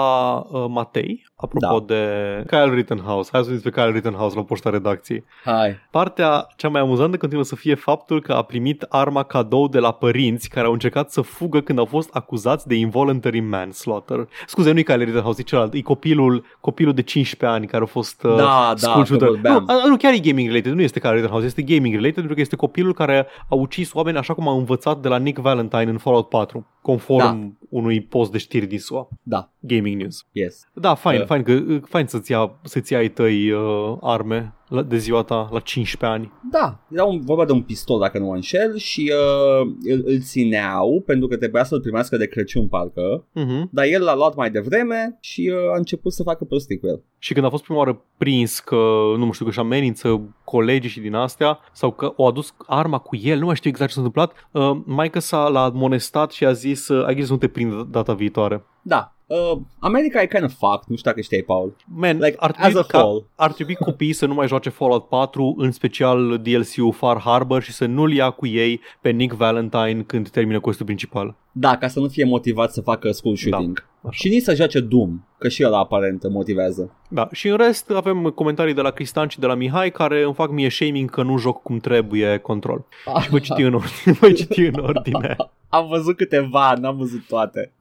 uh, 0.51 0.65
Matei, 0.69 1.25
apropo 1.35 1.79
Da. 1.79 1.93
de 1.93 2.43
Kyle 2.47 2.73
Rittenhouse. 2.73 3.29
Hai 3.33 3.43
să 3.43 3.49
vedem 3.49 3.71
pe 3.71 3.81
Kyle 3.81 3.91
Rittenhouse 3.91 4.35
la 4.35 4.43
poșta 4.43 4.69
redacției. 4.69 5.23
Hai. 5.43 5.75
Partea 5.91 6.47
cea 6.55 6.69
mai 6.69 6.81
amuzantă 6.81 7.17
continuă 7.17 7.43
să 7.43 7.55
fie 7.55 7.75
faptul 7.75 8.21
că 8.21 8.33
a 8.33 8.41
primit 8.41 8.85
arma 8.89 9.23
cadou 9.23 9.67
de 9.67 9.79
la 9.79 9.91
părinți 9.91 10.49
care 10.49 10.65
au 10.65 10.73
încercat 10.73 11.11
să 11.11 11.21
fugă 11.21 11.61
când 11.61 11.79
au 11.79 11.85
fost 11.85 12.09
acuzați 12.13 12.67
de 12.67 12.75
involuntary 12.75 13.39
manslaughter. 13.39 14.27
Scuze, 14.47 14.71
nu 14.71 14.79
e 14.79 14.81
Kyle 14.81 15.03
Rittenhouse, 15.03 15.41
e 15.41 15.43
celălalt. 15.43 15.73
E 15.73 15.81
copilul, 15.81 16.45
copilul 16.59 16.93
de 16.93 17.01
15 17.01 17.57
ani 17.57 17.67
care 17.67 17.83
a 17.83 17.87
fost 17.87 18.23
uh, 18.23 18.35
Da, 18.35 18.73
school 18.77 18.92
da, 18.97 19.03
shooter. 19.05 19.27
că 19.27 19.33
vorbeam. 19.33 19.63
Nu, 19.67 19.73
a- 19.73 19.87
nu, 19.87 19.97
chiar 19.97 20.13
e 20.13 20.17
gaming 20.19 20.47
related, 20.47 20.73
nu 20.73 20.81
este 20.81 20.99
Kyle 20.99 21.11
Rittenhouse, 21.13 21.45
este 21.45 21.61
gaming 21.61 21.93
related 21.93 22.13
pentru 22.13 22.33
că 22.33 22.41
este 22.41 22.55
copilul 22.55 22.93
care 22.93 23.27
a 23.49 23.55
ucis 23.55 23.93
oameni 23.93 24.17
așa 24.17 24.33
cum 24.33 24.47
a 24.47 24.53
învățat 24.53 25.01
de 25.01 25.07
la 25.07 25.17
Nick 25.17 25.39
Valentine 25.39 25.83
în 25.89 25.97
Fallout 25.97 26.29
4, 26.29 26.67
conform 26.81 27.19
Da. 27.19 27.65
unui 27.69 28.01
post 28.01 28.31
de 28.31 28.37
știri 28.37 28.65
din 28.65 28.79
SUA. 28.79 29.07
Da, 29.23 29.49
Gaming 29.59 30.01
News. 30.01 30.25
yes. 30.31 30.67
Da, 30.73 30.93
fain, 30.93 31.19
Uh. 31.19 31.25
fain, 31.25 31.43
că, 31.43 31.59
fain 31.85 32.05
să-ți, 32.07 32.31
ia, 32.31 32.51
să-ți 32.63 32.91
ia 32.93 32.97
ai 32.99 33.07
tăi 33.09 33.51
uh, 33.51 33.97
arme 34.01 34.53
la, 34.67 34.81
de 34.81 34.97
ziua 34.97 35.21
ta 35.23 35.49
la 35.51 35.59
15 35.59 36.19
ani. 36.19 36.31
Da, 36.51 36.79
era 36.91 37.03
un, 37.03 37.21
vorba 37.21 37.45
de 37.45 37.51
un 37.51 37.61
pistol 37.61 37.99
dacă 37.99 38.19
nu 38.19 38.25
mă 38.25 38.33
înșel 38.33 38.77
și 38.77 39.11
uh, 39.13 39.67
îl, 39.91 40.03
îl 40.05 40.19
țineau 40.19 41.03
pentru 41.05 41.27
că 41.27 41.37
trebuia 41.37 41.63
să-l 41.63 41.81
primească 41.81 42.17
de 42.17 42.27
Crăciun 42.27 42.67
parcă, 42.67 43.25
Uh-huh. 43.39 43.69
dar 43.71 43.85
el 43.85 44.03
l-a 44.03 44.15
luat 44.15 44.35
mai 44.35 44.51
devreme 44.51 45.17
și 45.19 45.51
uh, 45.53 45.73
a 45.73 45.77
început 45.77 46.13
să 46.13 46.23
facă 46.23 46.43
prostii 46.43 46.79
cu 46.79 46.87
el. 46.87 47.01
Și 47.17 47.33
când 47.33 47.45
a 47.45 47.49
fost 47.49 47.63
prima 47.63 47.79
oară 47.79 48.01
prins 48.17 48.59
că, 48.59 48.75
nu 49.17 49.31
știu, 49.31 49.45
că 49.45 49.51
își 49.51 49.59
amenință 49.59 50.21
colegii 50.43 50.89
și 50.89 50.99
din 50.99 51.13
astea, 51.13 51.59
sau 51.71 51.91
că 51.91 52.13
o 52.15 52.25
adus 52.25 52.55
arma 52.65 52.97
cu 52.97 53.15
el, 53.15 53.39
nu 53.39 53.45
mai 53.45 53.55
știu 53.55 53.69
exact 53.69 53.89
ce 53.89 53.95
s-a 53.95 54.03
întâmplat, 54.05 54.49
uh, 54.51 54.81
Maica 54.85 55.19
s-a 55.19 55.47
l-a 55.47 55.61
admonestat 55.61 56.31
și 56.31 56.45
a 56.45 56.51
zis, 56.51 56.87
uh, 56.87 57.05
ai 57.05 57.11
grijă 57.13 57.25
să 57.27 57.31
nu 57.33 57.39
te 57.39 57.47
prind 57.47 57.83
data 57.83 58.13
viitoare. 58.13 58.65
Da, 58.81 59.15
uh, 59.51 59.57
America 59.79 60.21
e 60.21 60.27
kind 60.27 60.43
of 60.43 60.53
fucked, 60.57 60.83
nu 60.87 60.95
știu 60.95 61.09
dacă 61.09 61.21
știai, 61.21 61.41
Paul. 61.41 61.75
Man, 61.95 62.17
Like, 62.17 62.35
ar, 62.39 62.49
as 62.49 62.55
trebui 62.61 62.79
a 62.79 62.83
ca, 62.83 63.03
whole. 63.03 63.23
ar 63.35 63.51
trebui 63.53 63.75
copiii 63.75 64.13
să 64.13 64.25
nu 64.25 64.33
mai 64.33 64.47
joace 64.47 64.69
Fallout 64.69 65.07
4, 65.07 65.55
în 65.57 65.71
special 65.71 66.39
DLC-ul 66.43 66.91
Far 66.91 67.19
Harbor 67.19 67.61
și 67.61 67.71
să 67.71 67.85
nu-l 67.85 68.13
ia 68.13 68.29
cu 68.29 68.45
ei 68.47 68.81
pe 69.01 69.09
Nick 69.09 69.35
Valentine 69.35 70.03
când 70.07 70.29
termină 70.29 70.59
questul 70.59 70.85
principal. 70.85 71.35
Da, 71.51 71.77
ca 71.77 71.87
să 71.87 71.99
nu 71.99 72.07
fie 72.07 72.25
motivat 72.25 72.73
să 72.73 72.81
facă 72.81 73.11
school 73.11 73.35
shooting. 73.35 73.79
Da, 73.79 73.85
așa. 74.03 74.11
și 74.11 74.29
nici 74.29 74.41
să 74.41 74.55
joace 74.55 74.79
Doom, 74.79 75.19
că 75.37 75.49
și 75.49 75.63
ăla 75.65 75.79
aparent 75.79 76.29
motivează. 76.29 76.95
Da, 77.09 77.29
și 77.31 77.47
în 77.47 77.57
rest 77.57 77.89
avem 77.89 78.23
comentarii 78.23 78.73
de 78.73 78.81
la 78.81 78.89
Cristian 78.89 79.27
și 79.27 79.39
de 79.39 79.45
la 79.45 79.55
Mihai 79.55 79.91
care 79.91 80.23
îmi 80.23 80.33
fac 80.33 80.51
mie 80.51 80.69
shaming 80.69 81.09
că 81.09 81.23
nu 81.23 81.37
joc 81.37 81.61
cum 81.61 81.77
trebuie 81.77 82.37
control. 82.37 82.85
Și 83.21 83.29
voi 83.29 83.39
citi 83.39 83.61
în 83.61 83.73
ordine. 83.73 84.17
Voi 84.19 84.33
citi 84.33 84.61
în 84.61 84.79
ordine. 84.79 85.35
Am 85.69 85.87
văzut 85.87 86.17
câteva, 86.17 86.73
n-am 86.79 86.97
văzut 86.97 87.27
toate. 87.27 87.71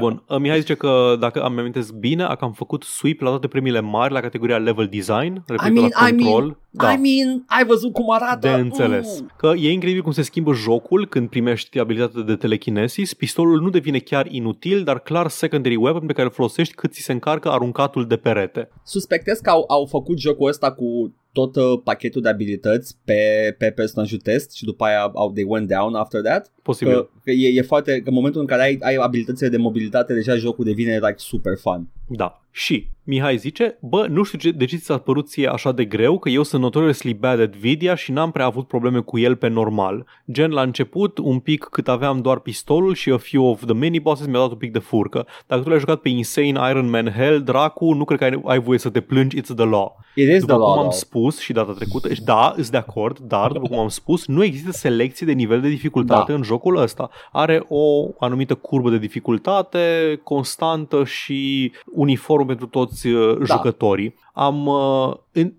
Bun, 0.00 0.22
uh, 0.28 0.38
Mihai 0.38 0.60
zice 0.60 0.74
că 0.74 1.16
dacă 1.20 1.42
am 1.42 1.58
amintesc 1.58 1.92
bine, 1.92 2.24
că 2.24 2.44
am 2.44 2.52
făcut 2.52 2.82
sweep 2.82 3.20
la 3.20 3.28
toate 3.28 3.48
premiile 3.48 3.80
mari 3.80 4.12
la 4.12 4.20
categoria 4.20 4.58
level 4.58 4.86
design, 4.86 5.42
referitor 5.46 5.82
mean, 5.82 5.90
la 6.00 6.08
I 6.08 6.12
mean, 6.12 6.32
control. 6.32 6.56
Da. 6.70 6.92
I 6.92 6.96
mean, 6.96 7.44
ai 7.46 7.64
văzut 7.64 7.92
cum 7.92 8.10
arată? 8.10 8.48
De 8.48 8.54
înțeles. 8.54 9.20
Mm. 9.20 9.30
Că 9.36 9.52
e 9.56 9.70
incredibil 9.72 10.02
cum 10.02 10.12
se 10.12 10.22
schimbă 10.22 10.52
jocul 10.52 11.06
când 11.06 11.28
primești 11.28 11.78
abilitatea 11.78 12.22
de 12.22 12.36
telekinesis. 12.36 13.14
Pistolul 13.14 13.60
nu 13.60 13.68
devine 13.68 13.98
chiar 13.98 14.26
inutil, 14.26 14.84
dar 14.84 14.98
clar 14.98 15.28
secondary 15.28 15.76
weapon 15.76 16.06
pe 16.06 16.12
care 16.12 16.26
îl 16.26 16.32
folosești 16.32 16.74
cât 16.74 16.92
ți 16.92 17.00
se 17.00 17.12
încarcă 17.12 17.50
aruncatul 17.50 18.06
de 18.06 18.16
perete. 18.16 18.68
Suspectez 18.84 19.38
că 19.38 19.50
au, 19.50 19.64
au 19.68 19.86
făcut 19.86 20.18
jocul 20.18 20.48
ăsta 20.48 20.72
cu 20.72 21.14
tot 21.32 21.56
uh, 21.56 21.80
pachetul 21.84 22.22
de 22.22 22.28
abilități 22.28 22.96
pe, 23.04 23.54
pe 23.58 23.70
personajul 23.70 24.18
test 24.18 24.52
și 24.52 24.64
după 24.64 24.84
aia 24.84 25.00
au, 25.14 25.32
they 25.32 25.44
went 25.48 25.68
down 25.68 25.94
after 25.94 26.20
that. 26.20 26.52
Posibil. 26.62 26.94
Că, 26.94 27.08
că 27.24 27.30
e, 27.30 27.58
e 27.58 27.62
foarte, 27.62 28.00
că 28.00 28.08
în 28.08 28.14
momentul 28.14 28.40
în 28.40 28.46
care 28.46 28.62
ai, 28.62 28.78
ai 28.80 28.94
abilitățile 28.94 29.48
de 29.48 29.56
mobilitate, 29.56 30.14
deja 30.14 30.34
jocul 30.36 30.64
devine 30.64 30.94
like 30.94 31.14
super 31.16 31.56
fun. 31.56 31.88
Da. 32.08 32.42
Și 32.50 32.88
Mihai 33.04 33.36
zice, 33.36 33.78
bă, 33.80 34.06
nu 34.10 34.22
știu 34.22 34.38
ce, 34.38 34.50
de 34.50 34.64
ce 34.64 34.76
ți 34.76 34.84
s-a 34.84 34.98
părut 34.98 35.28
ție 35.28 35.48
așa 35.48 35.72
de 35.72 35.84
greu, 35.84 36.18
că 36.18 36.28
eu 36.28 36.42
sunt 36.42 36.62
notoriously 36.62 37.14
bad 37.14 37.40
at 37.40 37.54
Nvidia 37.54 37.94
și 37.94 38.12
n-am 38.12 38.30
prea 38.30 38.44
avut 38.44 38.66
probleme 38.66 39.00
cu 39.00 39.18
el 39.18 39.36
pe 39.36 39.48
normal. 39.48 40.06
Gen, 40.32 40.50
la 40.50 40.62
început, 40.62 41.18
un 41.18 41.38
pic 41.38 41.64
cât 41.64 41.88
aveam 41.88 42.20
doar 42.20 42.38
pistolul 42.38 42.94
și 42.94 43.10
a 43.10 43.16
few 43.16 43.44
of 43.44 43.64
the 43.64 43.74
mini 43.74 44.00
bosses 44.00 44.26
mi-a 44.26 44.38
dat 44.38 44.50
un 44.50 44.56
pic 44.56 44.72
de 44.72 44.78
furcă. 44.78 45.26
Dacă 45.46 45.62
tu 45.62 45.68
l-ai 45.68 45.78
jucat 45.78 46.00
pe 46.00 46.08
Insane 46.08 46.70
Iron 46.70 46.90
Man 46.90 47.12
Hell, 47.16 47.42
dracu, 47.42 47.92
nu 47.92 48.04
cred 48.04 48.18
că 48.18 48.24
ai, 48.24 48.40
ai 48.44 48.60
voie 48.60 48.78
să 48.78 48.90
te 48.90 49.00
plângi, 49.00 49.40
it's 49.40 49.54
the 49.56 49.64
law. 49.64 49.98
It 50.14 50.28
is 50.28 50.40
După 50.40 50.52
the 50.52 50.60
law, 50.60 50.70
cum 50.70 50.78
am 50.78 50.82
though. 50.82 50.92
Spus 51.20 51.38
și 51.38 51.52
data 51.52 51.72
trecută, 51.72 52.14
și 52.14 52.22
da, 52.22 52.54
îs 52.56 52.70
de 52.70 52.76
acord, 52.76 53.18
dar 53.18 53.52
după 53.52 53.68
cum 53.68 53.78
am 53.78 53.88
spus, 53.88 54.26
nu 54.26 54.44
există 54.44 54.70
selecție 54.70 55.26
de 55.26 55.32
nivel 55.32 55.60
de 55.60 55.68
dificultate 55.68 56.32
Da. 56.32 56.38
în 56.38 56.42
jocul 56.42 56.76
ăsta. 56.76 57.10
Are 57.32 57.64
o 57.68 58.08
anumită 58.18 58.54
curbă 58.54 58.90
de 58.90 58.98
dificultate 58.98 60.20
constantă 60.24 61.04
și 61.04 61.72
uniform 61.94 62.46
pentru 62.46 62.66
toți 62.66 63.06
uh, 63.06 63.38
Da. 63.38 63.44
jucătorii. 63.44 64.14
Am 64.32 64.66
uh, 64.66 65.12
în, 65.32 65.52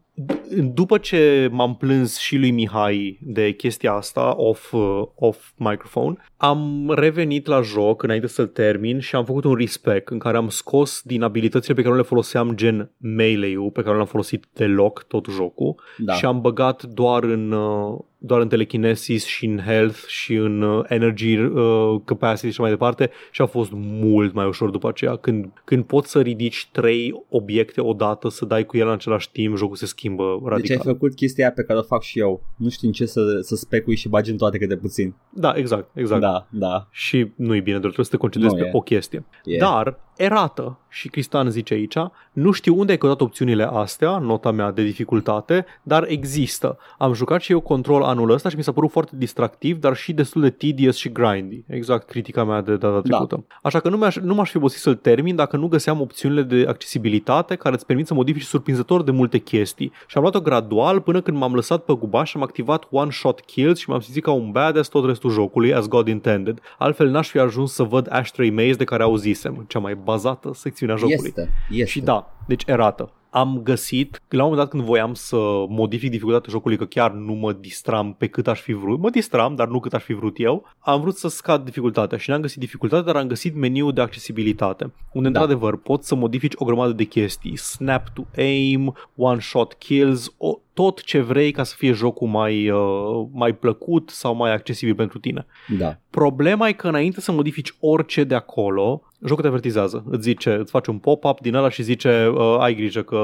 după 0.74 0.98
ce 0.98 1.50
m-am 1.52 1.76
plâns 1.76 2.18
și 2.18 2.38
lui 2.38 2.52
Mihai 2.52 3.20
de 3.22 3.52
chestia 3.52 3.94
asta 3.94 4.34
off, 4.38 4.74
uh, 4.74 5.02
off 5.16 5.52
microphone, 5.56 6.16
am 6.38 6.92
revenit 6.96 7.46
la 7.46 7.62
joc 7.62 8.04
înainte 8.04 8.28
să-l 8.28 8.48
termin 8.48 9.00
și 9.00 9.16
am 9.16 9.26
făcut 9.26 9.44
un 9.44 9.56
respec 9.56 10.10
în 10.10 10.20
care 10.20 10.38
am 10.38 10.50
scos 10.50 11.02
din 11.04 11.22
abilitățile 11.22 11.74
pe 11.74 11.82
care 11.82 11.94
nu 11.94 12.00
le 12.00 12.08
foloseam 12.08 12.56
gen 12.56 12.92
melee-ul, 12.98 13.72
pe 13.72 13.80
care 13.82 13.92
nu 13.92 13.98
l-am 13.98 14.08
folosit 14.08 14.48
deloc 14.54 15.04
tot 15.04 15.28
jocul 15.30 15.82
Da. 15.98 16.14
și 16.14 16.26
am 16.26 16.42
băgat 16.42 16.84
doar 16.84 17.24
în 17.24 17.52
uh, 17.52 18.00
doar 18.24 18.42
în 18.42 18.48
telekinesis 18.48 19.26
și 19.26 19.46
în 19.46 19.60
health 19.66 19.98
și 20.08 20.34
în 20.34 20.62
uh, 20.62 20.86
energy 20.88 21.38
uh, 21.38 22.02
capacity 22.06 22.54
și 22.54 22.62
mai 22.62 22.70
departe 22.70 23.10
și 23.32 23.42
a 23.42 23.46
fost 23.46 23.72
mult 23.74 24.34
mai 24.34 24.48
ușor 24.48 24.70
după 24.70 24.88
aceea. 24.88 25.16
Când, 25.16 25.62
când 25.64 25.84
poți 25.84 26.12
să 26.12 26.22
ridici 26.22 26.70
trei 26.72 27.24
obiecte 27.30 27.82
odată, 27.82 28.30
să 28.30 28.46
dai 28.46 28.66
cu 28.66 28.78
el 28.78 28.88
în 28.88 28.94
același 28.94 29.32
timp, 29.32 29.58
jocul 29.58 29.76
se 29.76 29.86
schimbă 29.86 30.24
radical. 30.24 30.62
Deci 30.62 30.70
ai 30.72 30.94
făcut 30.94 31.16
chestia 31.16 31.46
aia 31.46 31.54
pe 31.54 31.64
care 31.64 31.80
o 31.80 31.82
fac 31.82 32.02
și 32.02 32.20
eu. 32.20 32.44
Nu 32.56 32.70
știu 32.70 32.88
în 32.88 32.94
ce 32.94 33.06
să, 33.06 33.22
să 33.42 33.56
specui 33.56 33.96
și 33.96 34.10
bagi 34.10 34.32
în 34.32 34.38
toate 34.38 34.58
câte 34.58 34.78
puțin. 34.78 35.16
Da, 35.30 35.54
exact, 35.56 35.90
exact. 35.94 36.22
Da, 36.22 36.48
da. 36.50 36.88
Și 36.92 37.32
nu 37.36 37.56
e 37.56 37.60
bine, 37.60 37.80
doar 37.80 37.92
trebuie 37.92 38.06
să 38.06 38.12
te 38.12 38.18
concentrezi 38.18 38.56
Nu 38.56 38.62
pe 38.62 38.68
e. 38.68 38.72
o 38.74 38.82
chestie. 38.82 39.26
E. 39.44 39.58
Dar, 39.58 40.00
erată, 40.16 40.80
și 40.94 41.08
Cristian 41.08 41.50
zice 41.50 41.74
aici, 41.74 41.96
nu 42.32 42.52
știu 42.52 42.80
unde 42.80 42.92
ai 42.92 42.98
căutat 42.98 43.22
opțiunile 43.22 43.70
astea, 43.72 44.18
nota 44.18 44.52
mea 44.52 44.72
de 44.72 44.84
dificultate, 44.84 45.66
dar 45.84 46.06
există. 46.08 46.78
Am 46.98 47.14
jucat 47.14 47.42
și 47.42 47.52
eu 47.52 47.60
control 47.60 48.04
anul 48.04 48.32
ăsta 48.32 48.50
și 48.50 48.56
mi 48.56 48.64
s-a 48.64 48.72
părut 48.72 48.92
foarte 48.92 49.12
distractiv, 49.16 49.80
dar 49.80 49.96
și 49.96 50.14
destul 50.14 50.42
de 50.42 50.50
tedious 50.50 50.96
și 50.96 51.12
grindy. 51.12 51.64
Exact 51.68 52.08
critica 52.08 52.44
mea 52.44 52.62
de 52.62 52.76
data 52.76 53.02
trecută. 53.02 53.46
Așa 53.62 53.80
că 53.80 53.90
nu, 53.90 53.98
mi-aș, 53.98 54.18
nu 54.18 54.34
m-aș 54.34 54.50
fi 54.50 54.58
obosit 54.58 54.80
să-l 54.80 54.96
termin 54.96 55.36
dacă 55.36 55.58
nu 55.58 55.68
găseam 55.68 56.02
opțiunile 56.02 56.42
de 56.42 56.66
accesibilitate 56.68 57.56
care 57.56 57.76
îți 57.76 57.86
permit 57.86 58.08
să 58.08 58.14
modifici 58.14 58.44
surprinzător 58.44 59.04
de 59.04 59.12
multe 59.12 59.38
chestii. 59.38 59.92
Și 60.08 60.18
am 60.18 60.22
luat-o 60.22 60.42
gradual 60.42 61.02
până 61.02 61.22
când 61.22 61.38
m-am 61.38 61.54
lăsat 61.54 61.84
pe 61.84 61.94
gubaș 61.94 62.30
și 62.30 62.38
am 62.38 62.44
activat 62.44 62.88
one-shot 62.90 63.40
kills 63.40 63.80
și 63.80 63.90
m-am 63.90 64.00
simțit 64.00 64.24
ca 64.24 64.32
un 64.32 64.52
badass 64.52 64.90
tot 64.90 65.06
restul 65.06 65.32
jocului, 65.32 65.74
as 65.74 65.88
God 65.88 66.08
intended. 66.08 66.60
Altfel 66.78 67.10
n-aș 67.10 67.30
fi 67.30 67.40
ajuns 67.40 67.74
să 67.74 67.84
văd 67.84 68.08
Ashtray 68.10 68.50
Maze 68.50 68.74
de 68.74 68.84
care 68.84 69.04
auzisem, 69.04 69.66
cea 69.68 69.80
mai 69.80 69.96
bazată 70.04 70.52
secțiune 70.54 70.92
a 70.92 70.96
jocului. 70.96 71.34
Este, 71.38 71.50
este. 71.70 71.86
Și 71.86 72.02
da, 72.02 72.34
deci 72.48 72.64
erată. 72.66 73.12
Am 73.34 73.60
găsit, 73.64 74.22
la 74.30 74.44
un 74.44 74.50
moment 74.50 74.62
dat 74.62 74.70
când 74.70 74.84
voiam 74.84 75.14
să 75.14 75.36
modific 75.70 76.10
dificultatea 76.10 76.52
jocului, 76.52 76.78
că 76.78 76.86
chiar 76.86 77.12
nu 77.12 77.34
mă 77.34 77.54
distram 77.54 78.14
pe 78.14 78.28
cât 78.28 78.48
aș 78.48 78.62
fi 78.62 78.74
vrut, 78.74 79.00
mă 79.00 79.10
distram, 79.10 79.56
dar 79.56 79.68
nu 79.68 79.80
cât 79.80 79.94
aș 79.94 80.04
fi 80.04 80.14
vrut 80.14 80.36
eu, 80.40 80.66
am 80.80 81.02
vrut 81.02 81.16
să 81.16 81.28
scad 81.28 81.66
dificultatea 81.66 82.18
și 82.18 82.30
n-am 82.30 82.42
găsit 82.42 82.60
dificultatea, 82.60 83.14
dar 83.14 83.22
am 83.22 83.28
găsit 83.28 83.56
meniul 83.56 83.94
de 83.94 84.02
accesibilitate, 84.02 84.94
unde 85.14 85.30
Da. 85.30 85.40
într-adevăr 85.40 85.78
poți 85.78 86.08
să 86.08 86.16
modifici 86.16 86.54
o 86.56 86.66
grămadă 86.66 86.92
de 86.92 87.04
chestii, 87.04 87.58
snap 87.58 88.10
to 88.14 88.22
aim, 88.38 88.96
one-shot 89.16 89.74
kills, 89.74 90.34
o, 90.38 90.60
tot 90.74 91.04
ce 91.04 91.20
vrei 91.20 91.52
ca 91.52 91.64
să 91.64 91.76
fie 91.78 91.92
jocul 91.92 92.28
mai, 92.28 92.70
uh, 92.70 93.28
mai 93.32 93.56
plăcut 93.56 94.10
sau 94.10 94.36
mai 94.36 94.54
accesibil 94.54 94.96
pentru 94.96 95.20
tine. 95.20 95.46
Da. 95.78 95.98
Problema 96.10 96.68
e 96.68 96.72
că 96.74 96.88
înainte 96.88 97.22
să 97.22 97.32
modifici 97.32 97.74
orice 97.80 98.24
de 98.24 98.36
acolo, 98.36 99.02
jocul 99.26 99.42
te 99.42 99.48
avertizează. 99.48 100.04
Îți 100.10 100.22
zice, 100.22 100.54
îți 100.54 100.72
face 100.72 100.90
un 100.90 100.98
pop-up 100.98 101.40
din 101.40 101.56
ăla 101.56 101.70
și 101.70 101.84
zice 101.84 102.28
uh, 102.28 102.58
ai 102.60 102.76
grijă 102.76 103.02
că 103.02 103.21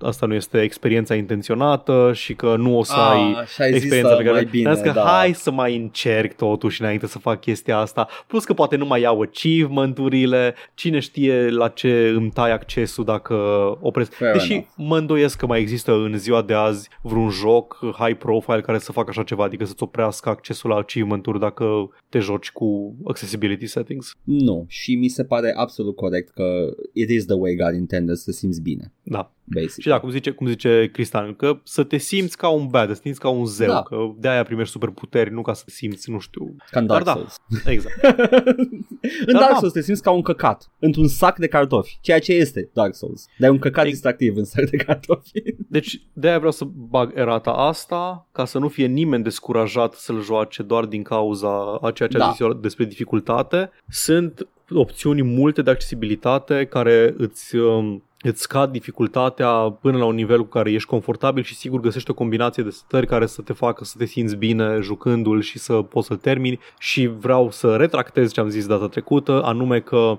asta 0.00 0.26
nu 0.26 0.34
este 0.34 0.60
experiența 0.60 1.14
intenționată 1.14 2.10
și 2.14 2.34
că 2.34 2.56
nu 2.56 2.78
o 2.78 2.82
să 2.82 2.94
ai 2.94 3.36
Ah, 3.40 3.46
și 3.46 3.62
ai 3.62 3.68
zis 3.72 3.76
experiența 3.76 4.10
să 4.10 4.16
pe 4.16 4.22
care 4.22 4.34
mai 4.34 4.44
bine, 4.50 4.68
Am 4.68 4.74
zis 4.74 4.82
că 4.84 4.90
da. 4.90 5.02
hai 5.02 5.32
să 5.34 5.50
mai 5.50 5.76
încerc 5.76 6.32
totuși 6.36 6.80
înainte 6.82 7.06
să 7.06 7.18
fac 7.18 7.40
chestia 7.40 7.78
asta. 7.78 8.08
Plus 8.26 8.44
că 8.44 8.52
poate 8.52 8.76
nu 8.76 8.86
mai 8.86 9.00
iau 9.00 9.20
achievement-urile, 9.20 10.54
cine 10.74 10.98
știe 10.98 11.50
la 11.50 11.68
ce 11.68 12.12
îmi 12.16 12.30
tai 12.30 12.52
accesul 12.52 13.04
dacă 13.04 13.34
opresc. 13.80 14.12
Fair 14.12 14.32
Deși 14.32 14.52
enough. 14.52 14.68
mă 14.76 14.96
îndoiesc 14.98 15.38
că 15.38 15.46
mai 15.46 15.60
există 15.60 15.92
în 15.92 16.18
ziua 16.18 16.42
de 16.42 16.54
azi 16.54 16.88
vreun 17.02 17.30
joc 17.30 17.78
high 17.98 18.16
profile 18.18 18.60
care 18.60 18.78
să 18.78 18.92
facă 18.92 19.06
așa 19.10 19.22
ceva, 19.22 19.44
adică 19.44 19.64
să-ți 19.64 19.82
oprească 19.82 20.28
accesul 20.28 20.70
la 20.70 20.76
achievement-uri 20.76 21.40
dacă 21.40 21.90
te 22.08 22.18
joci 22.18 22.50
cu 22.50 22.94
accessibility 23.04 23.66
settings. 23.66 24.12
Nu, 24.24 24.64
și 24.68 24.94
mi 24.94 25.08
se 25.08 25.24
pare 25.24 25.52
absolut 25.56 25.96
corect 25.96 26.30
că 26.30 26.44
it 26.92 27.10
is 27.10 27.24
the 27.26 27.34
way 27.34 27.54
God 27.54 27.74
intended 27.74 28.14
să 28.14 28.22
te 28.30 28.32
simți 28.32 28.60
bine, 28.62 28.92
Da. 29.02 29.30
Basic. 29.54 29.82
Și 29.82 29.88
da, 29.88 30.00
cum 30.00 30.10
zice, 30.10 30.30
cum 30.30 30.46
zice 30.46 30.90
Cristian, 30.92 31.34
că 31.34 31.58
să 31.62 31.82
te 31.84 31.96
simți 31.96 32.36
ca 32.36 32.48
un 32.48 32.66
bad, 32.66 32.88
să 32.88 32.94
te 32.94 33.00
simți 33.02 33.20
ca 33.20 33.28
un 33.28 33.44
zeu, 33.46 33.68
Da. 33.68 33.82
că 33.82 33.96
de-aia 34.18 34.42
primești 34.42 34.72
superputeri, 34.72 35.32
nu 35.32 35.42
ca 35.42 35.52
să 35.52 35.62
te 35.64 35.70
simți, 35.70 36.10
nu 36.10 36.18
știu. 36.18 36.56
Ca 36.70 36.80
în 36.80 36.86
Dark 36.86 37.04
Dar 37.04 37.14
da. 37.14 37.20
Souls. 37.20 37.64
Exact. 37.74 38.02
în 39.26 39.32
Dar 39.32 39.40
Dark 39.40 39.50
da. 39.52 39.56
Souls 39.58 39.72
te 39.72 39.80
simți 39.82 40.02
ca 40.02 40.10
un 40.10 40.22
căcat 40.22 40.70
într-un 40.78 41.08
sac 41.08 41.38
de 41.38 41.46
cartofi, 41.46 41.98
ceea 42.00 42.18
ce 42.18 42.32
este 42.32 42.70
Dark 42.72 42.94
Souls. 42.94 43.26
Dar 43.38 43.48
e 43.48 43.52
un 43.52 43.58
căcat 43.58 43.84
Ex- 43.84 43.92
distractiv 43.92 44.36
în 44.36 44.44
sac 44.44 44.70
de 44.70 44.76
cartofi. 44.76 45.30
Deci 45.68 46.00
de-aia 46.12 46.36
vreau 46.36 46.52
să 46.52 46.64
bag 46.64 47.12
erata 47.14 47.50
asta, 47.50 48.26
ca 48.32 48.44
să 48.44 48.58
nu 48.58 48.68
fie 48.68 48.86
nimeni 48.86 49.22
descurajat 49.22 49.92
să-l 49.94 50.22
joace 50.22 50.62
doar 50.62 50.84
din 50.84 51.02
cauza 51.02 51.78
a 51.82 51.90
ceea 51.90 52.08
ce 52.08 52.18
Da. 52.18 52.26
a 52.26 52.30
zis 52.30 52.40
eu 52.40 52.52
despre 52.52 52.84
dificultate. 52.84 53.70
Sunt 53.88 54.48
opțiuni 54.70 55.22
multe 55.22 55.62
de 55.62 55.70
accesibilitate 55.70 56.64
care 56.64 57.14
îți... 57.18 57.56
Um, 57.56 58.00
îți 58.28 58.42
scad 58.42 58.72
dificultatea 58.72 59.50
până 59.80 59.98
la 59.98 60.04
un 60.04 60.14
nivel 60.14 60.38
cu 60.40 60.48
care 60.48 60.72
ești 60.72 60.88
confortabil 60.88 61.42
și 61.42 61.54
sigur 61.54 61.80
găsești 61.80 62.10
o 62.10 62.14
combinație 62.14 62.62
de 62.62 62.70
stări 62.70 63.06
care 63.06 63.26
să 63.26 63.42
te 63.42 63.52
facă 63.52 63.84
să 63.84 63.94
te 63.98 64.04
simți 64.04 64.36
bine 64.36 64.78
jucându-l 64.80 65.40
și 65.40 65.58
să 65.58 65.72
poți 65.72 66.06
să-l 66.06 66.16
termini 66.16 66.60
și 66.78 67.06
vreau 67.06 67.50
să 67.50 67.76
retractez 67.76 68.32
ce 68.32 68.40
am 68.40 68.48
zis 68.48 68.66
data 68.66 68.88
trecută, 68.88 69.42
anume 69.42 69.80
că 69.80 70.18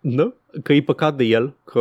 da? 0.00 0.32
Că 0.62 0.72
e 0.72 0.82
păcat 0.82 1.16
de 1.16 1.24
el, 1.24 1.54
că 1.64 1.80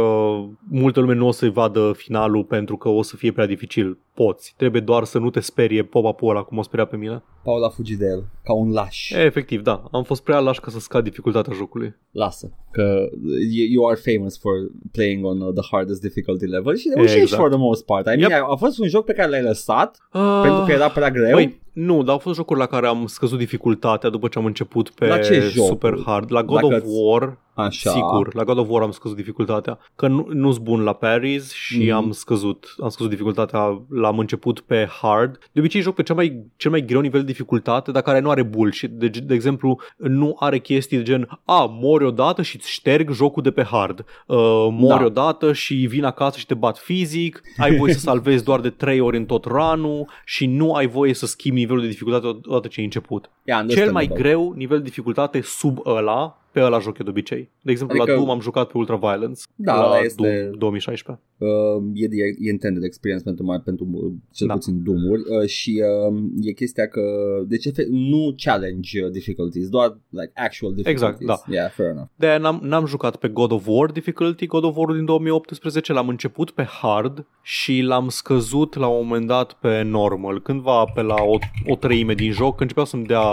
multă 0.70 1.00
lume 1.00 1.14
nu 1.14 1.28
o 1.28 1.32
să-i 1.32 1.52
vadă 1.52 1.92
finalul 1.96 2.44
pentru 2.44 2.78
că 2.78 2.90
o 2.90 3.02
să 3.02 3.16
fie 3.16 3.32
prea 3.32 3.46
dificil. 3.46 3.98
Poți. 4.14 4.54
Trebuie 4.58 4.82
doar 4.82 5.04
să 5.04 5.18
nu 5.18 5.30
te 5.30 5.40
sperie 5.40 5.84
pop-up-ul 5.84 6.30
ăla 6.30 6.42
cum 6.44 6.58
o 6.58 6.62
speria 6.62 6.86
pe 6.86 6.96
mine. 6.96 7.24
Paul 7.44 7.64
a 7.64 7.70
fugit 7.70 7.98
de 7.98 8.06
el, 8.06 8.24
ca 8.44 8.54
un 8.54 8.72
laș. 8.72 9.10
E, 9.10 9.20
efectiv, 9.24 9.62
da. 9.62 9.84
Am 9.92 10.04
fost 10.04 10.24
prea 10.24 10.40
laș 10.40 10.60
ca 10.60 10.72
să 10.72 10.80
scad 10.80 11.04
dificultatea 11.04 11.54
jocului. 11.56 11.96
Lasă, 12.12 12.52
că 12.72 13.10
you, 13.52 13.68
you 13.72 13.88
are 13.88 14.00
famous 14.14 14.40
for 14.40 14.52
playing 14.92 15.26
on 15.26 15.42
uh, 15.42 15.54
the 15.54 15.68
hardest 15.72 16.02
difficulty 16.02 16.46
level 16.46 16.76
și 16.76 16.92
reușești 16.96 17.20
Exact. 17.22 17.42
for 17.42 17.50
the 17.50 17.60
most 17.60 17.86
part. 17.86 18.06
I 18.06 18.18
mean, 18.18 18.32
Yep. 18.32 18.48
a 18.50 18.56
fost 18.56 18.80
un 18.80 18.88
joc 18.88 19.06
pe 19.06 19.14
care 19.14 19.30
l-ai 19.30 19.42
lăsat 19.42 19.98
Uh, 20.14 20.40
pentru 20.44 20.64
că 20.66 20.72
era 20.72 20.90
prea 20.90 21.12
greu. 21.12 21.32
Băi, 21.34 21.62
nu, 21.74 22.04
dar 22.04 22.14
au 22.14 22.18
fost 22.20 22.36
jocuri 22.36 22.60
la 22.60 22.66
care 22.66 22.88
am 22.88 23.06
scăzut 23.06 23.38
dificultatea 23.38 24.10
după 24.10 24.28
ce 24.28 24.40
am 24.40 24.46
început 24.46 24.90
pe 24.90 25.08
La 25.08 25.18
ce 25.18 25.34
jocuri? 25.40 25.52
super 25.68 26.00
hard. 26.06 26.32
La 26.32 26.44
God 26.44 26.56
Dacă 26.62 26.66
of 26.76 26.82
îți- 26.84 26.92
War, 27.04 27.38
Așa. 27.54 27.90
sigur, 27.92 28.34
la 28.36 28.44
God 28.44 28.58
of 28.60 28.68
War 28.70 28.82
am 28.82 28.92
scăzut 28.92 29.18
dificultatea. 29.18 29.80
Că 29.96 30.08
nu, 30.08 30.28
nu 30.34 30.52
sunt 30.52 30.64
bun 30.64 30.82
la 30.84 30.94
parries 30.94 31.52
și 31.54 31.78
Mhm. 31.84 31.92
am 31.94 32.12
scăzut 32.12 32.76
am 32.82 32.90
scăzut 32.90 33.12
dificultatea, 33.12 33.82
l-am 33.90 34.20
început 34.20 34.60
pe 34.60 34.88
hard. 35.02 35.38
De 35.52 35.60
obicei 35.60 35.82
joc 35.82 35.96
pe 35.96 36.04
cel 36.04 36.16
mai, 36.16 36.44
cel 36.56 36.72
mai 36.72 36.86
greu 36.86 37.02
nivel 37.02 37.20
de 37.20 37.26
dificultate, 37.26 37.92
dar 37.92 38.02
care 38.02 38.20
nu 38.20 38.30
are 38.30 38.44
bullshit. 38.44 38.90
De, 38.92 39.08
de 39.08 39.34
exemplu, 39.34 39.80
nu 39.98 40.36
are 40.40 40.60
chestii 40.60 40.98
de 40.98 41.04
gen, 41.04 41.40
a, 41.46 41.66
mori 41.82 42.06
odată 42.06 42.42
și 42.42 42.56
îți 42.56 42.70
șterg 42.72 43.12
jocul 43.12 43.44
de 43.44 43.52
pe 43.52 43.64
hard. 43.64 44.00
Uh, 44.26 44.38
mori 44.72 45.00
Da. 45.00 45.06
odată 45.06 45.54
și 45.54 45.76
vin 45.76 46.04
acasă 46.04 46.38
și 46.38 46.46
te 46.46 46.54
bat 46.54 46.78
fizic, 46.78 47.42
ai 47.58 47.76
voie 47.76 47.94
să 47.94 48.00
salvezi 48.10 48.44
doar 48.44 48.60
de 48.60 48.70
3 48.70 49.00
ori 49.00 49.18
în 49.18 49.26
tot 49.26 49.46
run 49.46 49.88
și 50.26 50.46
nu 50.46 50.74
ai 50.74 50.88
voie 50.88 51.14
să 51.14 51.26
schimbi 51.26 51.60
nivelul 51.60 51.82
de 51.82 51.88
dificultate 51.88 52.28
odată 52.28 52.68
ce 52.68 52.80
ai 52.80 52.86
început. 52.86 53.30
Yeah, 53.44 53.60
Cel 53.60 53.68
mai 53.68 53.76
understandable. 53.86 54.22
greu 54.22 54.54
nivel 54.56 54.78
de 54.78 54.84
dificultate 54.84 55.42
sub 55.42 55.78
ăla, 55.86 56.39
pe 56.52 56.62
ăla 56.62 56.80
joc 56.80 56.98
eu 56.98 57.04
de 57.06 57.10
obicei. 57.12 57.50
De 57.62 57.72
exemplu, 57.72 57.96
Adică- 57.98 58.12
la 58.12 58.18
Doom 58.24 58.30
am 58.32 58.40
jucat 58.40 58.68
pe 58.72 58.78
Ultra 58.78 58.96
Violence. 58.96 59.42
Da, 59.56 59.74
la 59.76 59.86
ăla 59.86 60.00
este- 60.00 60.44
Doom 60.44 60.58
2016. 60.58 61.24
Uh, 61.40 61.84
e, 61.94 62.08
e, 62.12 62.26
e 62.40 62.50
intended 62.50 62.84
experience 62.84 63.24
pentru, 63.24 63.44
mai, 63.46 63.60
pentru 63.60 63.88
uh, 63.92 64.12
cel 64.32 64.48
Da. 64.48 64.54
puțin 64.54 64.84
Doom-uri 64.84 65.22
uh, 65.22 65.48
și 65.48 65.84
uh, 66.10 66.22
e 66.42 66.52
chestia 66.52 66.88
că 66.88 67.02
deci 67.48 67.66
efe- 67.66 67.88
nu 67.90 68.36
challenge 68.38 69.04
uh, 69.04 69.12
difficulties, 69.12 69.70
doar 69.70 69.98
like 70.10 70.32
actual 70.34 70.74
difficulties. 70.74 71.18
Exact, 71.18 71.46
da. 71.48 71.54
Yeah, 71.56 71.72
fair 71.72 71.90
enough. 71.90 72.08
de 72.16 72.38
n-am, 72.40 72.60
n-am 72.64 72.86
jucat 72.86 73.16
pe 73.16 73.28
God 73.28 73.52
of 73.52 73.68
War 73.68 73.92
difficulty, 73.92 74.46
God 74.46 74.64
of 74.64 74.76
War 74.76 74.96
din 74.96 75.06
2018, 75.06 75.94
l-am 75.94 76.08
început 76.08 76.52
pe 76.52 76.64
hard 76.64 77.26
și 77.42 77.82
l-am 77.82 78.10
scăzut 78.10 78.76
la 78.76 78.88
un 78.88 79.06
moment 79.08 79.28
dat 79.28 79.54
pe 79.54 79.82
normal. 79.82 80.42
Cândva 80.42 80.84
pe 80.84 81.02
la 81.02 81.16
o, 81.22 81.38
o 81.68 81.76
treime 81.76 82.14
din 82.14 82.32
joc 82.32 82.62
începeau 82.62 82.86
să-mi 82.86 83.06
dea 83.06 83.24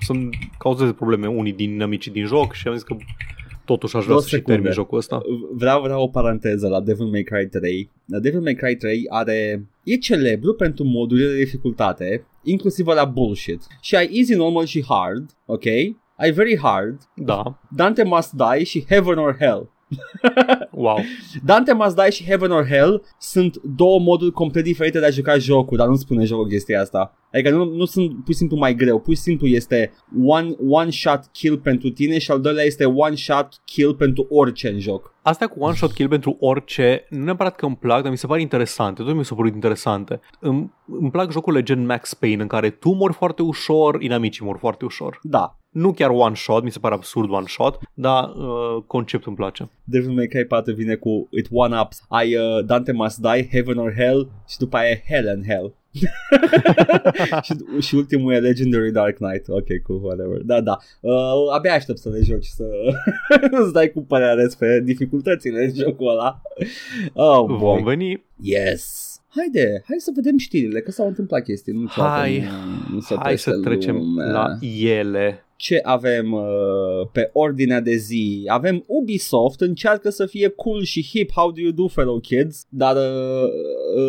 să-mi 0.00 0.28
cauzeze 0.58 0.92
probleme 0.92 1.26
unii 1.26 1.52
din 1.52 1.82
amicii 1.82 2.12
din 2.12 2.26
joc 2.26 2.52
și 2.52 2.68
am 2.68 2.74
zis 2.74 2.82
că 2.82 2.96
totuși 3.64 3.96
aș 3.96 4.02
vrea 4.02 4.14
Două 4.14 4.20
să 4.20 4.28
și 4.28 4.34
secunde. 4.34 4.52
termin 4.54 4.72
jocul 4.72 4.98
ăsta. 4.98 5.20
Vreau, 5.52 5.82
vreau 5.82 6.02
o 6.02 6.08
paranteză 6.08 6.68
la 6.68 6.80
Devil 6.80 7.06
May 7.06 7.22
Cry 7.22 7.48
3. 7.48 7.90
La 8.06 8.18
Devil 8.18 8.40
May 8.40 8.54
Cry 8.54 8.76
3 8.76 9.04
are... 9.08 9.66
E 9.84 9.96
celebru 9.96 10.54
pentru 10.54 10.84
modurile 10.84 11.28
de 11.28 11.36
dificultate, 11.36 12.26
inclusiv 12.42 12.86
la 12.86 13.04
bullshit. 13.04 13.62
Și 13.80 13.96
ai 13.96 14.08
easy, 14.12 14.34
normal 14.34 14.64
și 14.64 14.84
hard, 14.88 15.30
ok? 15.46 15.64
Ai 16.16 16.30
very 16.30 16.58
hard, 16.58 17.00
Da, 17.16 17.60
Dante 17.76 18.02
must 18.02 18.32
die 18.32 18.64
și 18.64 18.84
heaven 18.88 19.18
or 19.18 19.36
hell. 19.38 19.70
Wow. 20.72 20.98
Dante 21.44 21.72
Must 21.72 21.96
Die 21.96 22.10
și 22.10 22.24
Heaven 22.24 22.50
or 22.50 22.66
Hell 22.66 23.04
sunt 23.18 23.56
două 23.62 23.98
moduri 24.00 24.32
complet 24.32 24.64
diferite 24.64 24.98
de 24.98 25.06
a 25.06 25.10
juca 25.10 25.38
jocul, 25.38 25.76
dar 25.76 25.86
nu 25.86 25.94
spune 25.94 26.24
jocul 26.24 26.48
chestia 26.48 26.80
asta. 26.80 27.16
Adică 27.32 27.50
nu, 27.50 27.64
nu 27.64 27.84
sunt 27.84 28.10
pur 28.10 28.32
și 28.32 28.38
simplu 28.38 28.56
mai 28.56 28.74
greu, 28.74 29.00
pur 29.00 29.14
și 29.14 29.20
simplu 29.20 29.46
este 29.46 29.92
one, 30.24 30.54
one 30.68 30.90
shot 30.90 31.20
kill 31.32 31.58
pentru 31.58 31.90
tine 31.90 32.18
și 32.18 32.30
al 32.30 32.40
doilea 32.40 32.64
este 32.64 32.84
one 32.84 33.14
shot 33.14 33.48
kill 33.64 33.94
pentru 33.94 34.26
orice 34.30 34.68
în 34.68 34.78
joc. 34.78 35.14
Asta 35.22 35.46
cu 35.46 35.60
one 35.60 35.74
shot 35.74 35.92
kill 35.92 36.08
pentru 36.08 36.36
orice, 36.40 37.06
nu 37.08 37.24
neapărat 37.24 37.56
că 37.56 37.66
îmi 37.66 37.76
plac, 37.76 38.02
dar 38.02 38.10
mi 38.10 38.16
se 38.16 38.26
pare 38.26 38.40
interesante. 38.40 39.02
Tot 39.02 39.14
mi 39.14 39.24
s-au 39.24 39.36
părut 39.36 39.54
interesante. 39.54 40.20
Îmi, 40.40 40.72
îmi 41.00 41.10
plac 41.10 41.30
jocurile 41.30 41.62
gen 41.62 41.86
Max 41.86 42.14
Payne 42.14 42.42
în 42.42 42.48
care 42.48 42.70
tu 42.70 42.90
mori 42.90 43.12
foarte 43.12 43.42
ușor, 43.42 44.02
inamicii 44.02 44.44
mor 44.44 44.58
foarte 44.58 44.84
ușor. 44.84 45.18
Da, 45.22 45.56
Nu 45.72 45.92
chiar 45.92 46.10
one 46.10 46.34
shot, 46.34 46.62
mi 46.62 46.70
se 46.70 46.78
pare 46.78 46.94
absurd 46.94 47.30
one 47.30 47.46
shot, 47.48 47.78
dar 47.94 48.24
uh, 48.24 48.82
conceptul 48.86 49.28
îmi 49.28 49.36
place. 49.36 49.70
Devil 49.84 50.10
May 50.10 50.26
Cry 50.26 50.44
4 50.44 50.74
vine 50.74 50.94
cu 50.94 51.28
It 51.30 51.46
One 51.50 51.80
Ups. 51.80 52.02
Ai 52.08 52.36
uh, 52.36 52.64
Dante 52.64 52.92
Must 52.92 53.18
Die, 53.18 53.48
Heaven 53.50 53.76
or 53.78 53.94
Hell 53.96 54.30
și 54.48 54.58
după 54.58 54.76
aia 54.76 54.88
e 54.90 55.02
Hell 55.08 55.28
and 55.28 55.44
Hell. 55.46 55.74
și, 57.42 57.54
și 57.86 57.94
ultimul 57.94 58.32
e 58.32 58.38
Legendary 58.38 58.90
Dark 58.92 59.16
Knight. 59.16 59.48
Ok, 59.48 59.66
cool, 59.82 60.02
whatever. 60.04 60.40
Da, 60.44 60.60
da. 60.60 60.78
Uh, 61.00 61.12
abia 61.54 61.74
aștept 61.74 61.98
să 61.98 62.08
le 62.08 62.20
joci 62.22 62.44
să 62.46 62.64
îți 63.62 63.72
dai 63.72 63.90
cu 63.90 64.02
părerea 64.02 64.36
despre 64.36 64.80
dificultățile 64.84 65.64
în 65.64 65.74
jocul 65.74 66.08
ăla. 66.10 66.42
Oh, 67.12 67.44
Vom 67.46 67.58
boy. 67.58 67.82
veni 67.82 68.24
Yes. 68.40 69.10
Haide, 69.36 69.82
hai 69.86 69.96
să 69.98 70.10
vedem 70.14 70.38
știrile, 70.38 70.80
că 70.80 70.90
s-au 70.90 71.06
întâmplat 71.06 71.42
chestii. 71.42 71.72
Nu 71.72 71.86
Hai, 71.88 72.38
nu, 72.40 72.94
nu 72.94 73.00
se 73.00 73.14
Hai 73.18 73.38
să 73.38 73.50
oprește 73.50 73.68
trecem 73.70 73.96
lumea. 73.96 74.30
la 74.30 74.46
ele. 74.76 75.44
Ce 75.62 75.80
avem 75.82 76.32
uh, 76.32 76.42
pe 77.12 77.30
ordinea 77.32 77.80
de 77.80 77.94
zi? 77.94 78.44
Avem 78.46 78.84
Ubisoft 78.86 79.60
încearcă 79.60 80.10
să 80.10 80.26
fie 80.26 80.48
cool 80.48 80.82
și 80.82 81.04
hip, 81.04 81.30
how 81.32 81.50
do 81.50 81.60
you 81.60 81.70
do 81.70 81.88
fellow 81.88 82.18
kids? 82.18 82.66
Dar 82.68 82.96
uh, 82.96 83.48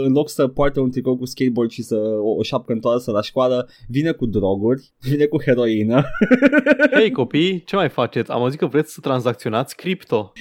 în 0.06 0.12
loc 0.12 0.30
să 0.30 0.47
poartă 0.47 0.80
un 0.80 0.91
tricou 0.91 1.18
cu 1.18 1.26
skateboard 1.26 1.70
și 1.70 1.82
să 1.82 1.95
o, 1.95 2.30
o 2.38 2.43
șapcă 2.43 2.74
întoarsă 2.74 3.12
la 3.12 3.22
școală, 3.22 3.70
vine 3.88 4.12
cu 4.12 4.26
droguri, 4.26 4.93
vine 5.10 5.26
cu 5.26 5.41
heroină. 5.41 6.04
Hei 6.91 7.12
copii, 7.12 7.64
ce 7.64 7.76
mai 7.76 7.89
faceți? 7.89 8.32
Am 8.32 8.41
auzit 8.41 8.60
că 8.60 8.66
vreți 8.66 8.93
să 8.93 8.99
tranzacționați 9.01 9.76
cripto. 9.76 10.32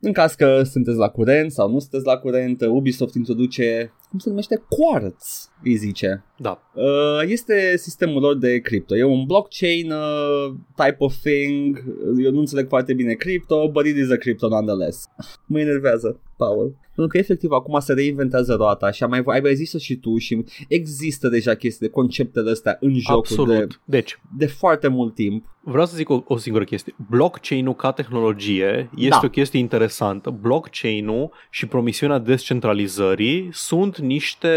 în 0.00 0.12
caz 0.12 0.34
că 0.34 0.62
sunteți 0.62 0.96
la 0.96 1.08
curent 1.08 1.50
sau 1.52 1.70
nu 1.70 1.78
sunteți 1.78 2.04
la 2.04 2.16
curent, 2.16 2.60
Ubisoft 2.60 3.14
introduce, 3.14 3.92
cum 4.14 4.22
se 4.22 4.28
numește, 4.28 4.62
Quartz, 4.68 5.50
îi 5.62 5.74
zice. 5.74 6.24
Da. 6.38 6.70
Uh, 6.74 7.28
este 7.28 7.76
sistemul 7.76 8.20
lor 8.20 8.36
de 8.36 8.58
cripto. 8.58 8.96
E 8.96 9.04
un 9.04 9.24
blockchain 9.24 9.90
uh, 9.90 10.54
type 10.76 10.96
of 10.98 11.16
thing. 11.16 11.84
Eu 12.18 12.30
nu 12.30 12.38
înțeleg 12.38 12.68
foarte 12.68 12.94
bine 12.94 13.12
crypto, 13.12 13.70
but 13.72 13.86
it 13.86 13.96
is 13.96 14.10
a 14.10 14.16
crypto 14.16 14.48
nonetheless. 14.48 15.08
Mă 15.46 15.60
enervează, 15.60 16.20
Paul. 16.36 16.74
Pentru 16.94 17.12
că 17.12 17.18
efectiv 17.18 17.50
acum 17.50 17.80
se 17.80 17.92
reinventează 17.92 18.54
roata 18.54 18.90
și 18.90 19.02
am 19.02 19.10
mai, 19.10 19.22
ai 19.26 19.40
mai 19.40 19.54
zis 19.54 19.74
și 19.78 19.96
tu 19.96 20.16
și 20.18 20.44
există 20.68 21.28
deja 21.28 21.54
chestii 21.54 21.86
de 21.86 21.92
conceptele 21.92 22.50
astea 22.50 22.76
în 22.80 22.98
jocul 22.98 23.22
de, 23.46 23.52
Absolut. 23.52 23.80
Deci, 23.84 24.20
de 24.38 24.46
foarte 24.46 24.88
mult 24.88 25.14
timp. 25.14 25.46
vreau 25.60 25.86
să 25.86 25.96
zic 25.96 26.08
o, 26.08 26.22
o 26.26 26.36
singură 26.36 26.64
chestie. 26.64 26.94
Blockchain-ul 27.10 27.74
ca 27.74 27.92
tehnologie 27.92 28.90
este 28.96 29.08
Da. 29.08 29.20
o 29.24 29.28
chestie 29.28 29.58
interesantă. 29.58 30.30
Blockchain-ul 30.40 31.30
și 31.50 31.66
promisiunea 31.66 32.18
descentralizării 32.18 33.48
sunt 33.52 33.98
niște 33.98 34.48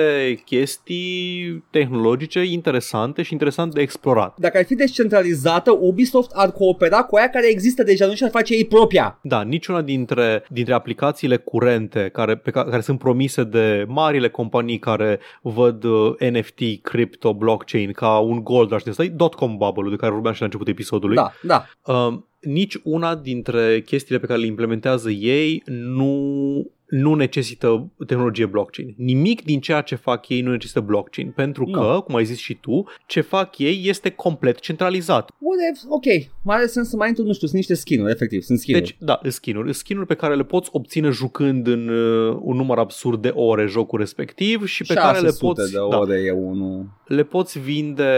chestii 0.45 1.63
tehnologice 1.71 2.43
interesante 2.43 3.21
și 3.21 3.31
interesant 3.33 3.73
de 3.73 3.81
explorat. 3.81 4.37
Dacă 4.39 4.57
ar 4.57 4.65
fi 4.65 4.75
descentralizată, 4.75 5.71
Ubisoft 5.79 6.31
ar 6.33 6.51
coopera 6.51 7.03
cu 7.03 7.15
aia 7.15 7.29
care 7.29 7.49
există 7.49 7.83
deja, 7.83 8.05
nu 8.05 8.13
și-ar 8.13 8.29
face 8.29 8.53
ei 8.53 8.65
propria. 8.65 9.19
Da, 9.23 9.41
niciuna 9.41 9.81
dintre, 9.81 10.43
dintre 10.49 10.73
aplicațiile 10.73 11.37
curente 11.37 11.65
care, 12.13 12.37
pe 12.37 12.51
care, 12.51 12.69
care 12.69 12.81
sunt 12.81 12.99
promise 12.99 13.43
de 13.43 13.85
marile 13.87 14.29
companii 14.29 14.79
care 14.79 15.19
văd 15.41 15.83
uh, 15.83 16.19
NFT, 16.31 16.59
crypto, 16.81 17.33
blockchain 17.33 17.91
ca 17.91 18.17
un 18.17 18.43
gold 18.43 18.69
rush, 18.69 18.87
ăsta 18.87 19.03
e 19.03 19.07
dot-com 19.07 19.57
bubble 19.57 19.89
de 19.89 19.95
care 19.95 20.11
vorbeam 20.11 20.33
și 20.33 20.39
la 20.39 20.45
începutul 20.45 20.73
episodului. 20.73 21.15
Da, 21.15 21.31
da. 21.41 21.65
Uh, 21.93 22.19
nici 22.39 22.79
una 22.83 23.15
dintre 23.15 23.81
chestiile 23.81 24.19
pe 24.19 24.27
care 24.27 24.39
le 24.39 24.45
implementează 24.45 25.09
ei 25.09 25.63
nu 25.65 26.71
nu 26.87 27.13
necesită 27.13 27.91
tehnologie 28.07 28.45
blockchain. 28.45 28.93
Nimic 28.97 29.43
din 29.43 29.59
ceea 29.59 29.81
ce 29.81 29.95
fac 29.95 30.29
ei 30.29 30.41
nu 30.41 30.51
necesită 30.51 30.79
blockchain, 30.79 31.31
pentru 31.35 31.65
Nu. 31.65 31.71
că, 31.71 32.01
cum 32.05 32.15
ai 32.15 32.25
zis 32.25 32.37
și 32.37 32.53
tu, 32.53 32.83
ce 33.05 33.21
fac 33.21 33.57
ei 33.57 33.81
este 33.85 34.09
complet 34.09 34.59
centralizat. 34.59 35.31
Whatever, 35.39 35.81
ok. 35.89 36.29
Mai 36.43 36.55
are 36.57 36.65
sens 36.65 36.89
să 36.89 36.95
mai 36.95 37.07
intru, 37.07 37.23
nu 37.23 37.33
știu, 37.33 37.47
sunt 37.47 37.59
niște 37.59 37.73
skin-uri, 37.73 38.11
efectiv, 38.11 38.41
sunt 38.41 38.59
skin-uri. 38.59 38.85
Deci, 38.85 38.97
da, 38.99 39.19
skin-uri. 39.27 39.73
Skin-uri 39.73 40.07
pe 40.07 40.13
care 40.15 40.35
le 40.35 40.43
poți 40.43 40.69
obține 40.71 41.09
jucând 41.09 41.67
în 41.67 41.87
uh, 41.89 42.37
un 42.41 42.55
număr 42.55 42.77
absurd 42.77 43.21
de 43.21 43.31
ore 43.33 43.65
jocul 43.65 43.99
respectiv 43.99 44.65
și 44.65 44.83
pe 44.83 44.93
care 44.93 45.19
le 45.19 45.25
600 45.27 45.45
poți, 45.45 45.71
de 45.71 45.77
da, 45.89 45.97
ore 45.97 46.21
e 46.25 46.31
unul. 46.31 46.85
le 47.05 47.23
poți 47.23 47.59
vinde 47.59 48.11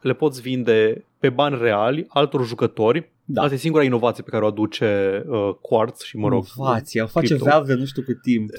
le 0.00 0.12
poți 0.12 0.40
vinde 0.40 1.04
pe 1.18 1.28
bani 1.28 1.58
reali 1.60 2.06
altor 2.08 2.46
jucători. 2.46 3.10
Da. 3.32 3.42
Asta 3.42 3.54
e 3.54 3.58
singura 3.58 3.82
inovație 3.84 4.22
pe 4.22 4.30
care 4.30 4.44
o 4.44 4.46
aduce 4.46 5.22
uh, 5.28 5.54
Quartz 5.60 6.02
și, 6.02 6.16
mă 6.16 6.28
rog, 6.28 6.44
Inovația, 6.56 7.02
o 7.02 7.06
face 7.06 7.26
Crypto. 7.26 7.44
Valve 7.50 7.72
de 7.74 7.78
nu 7.78 7.84
știu 7.84 8.02
cât 8.02 8.22
timp. 8.22 8.50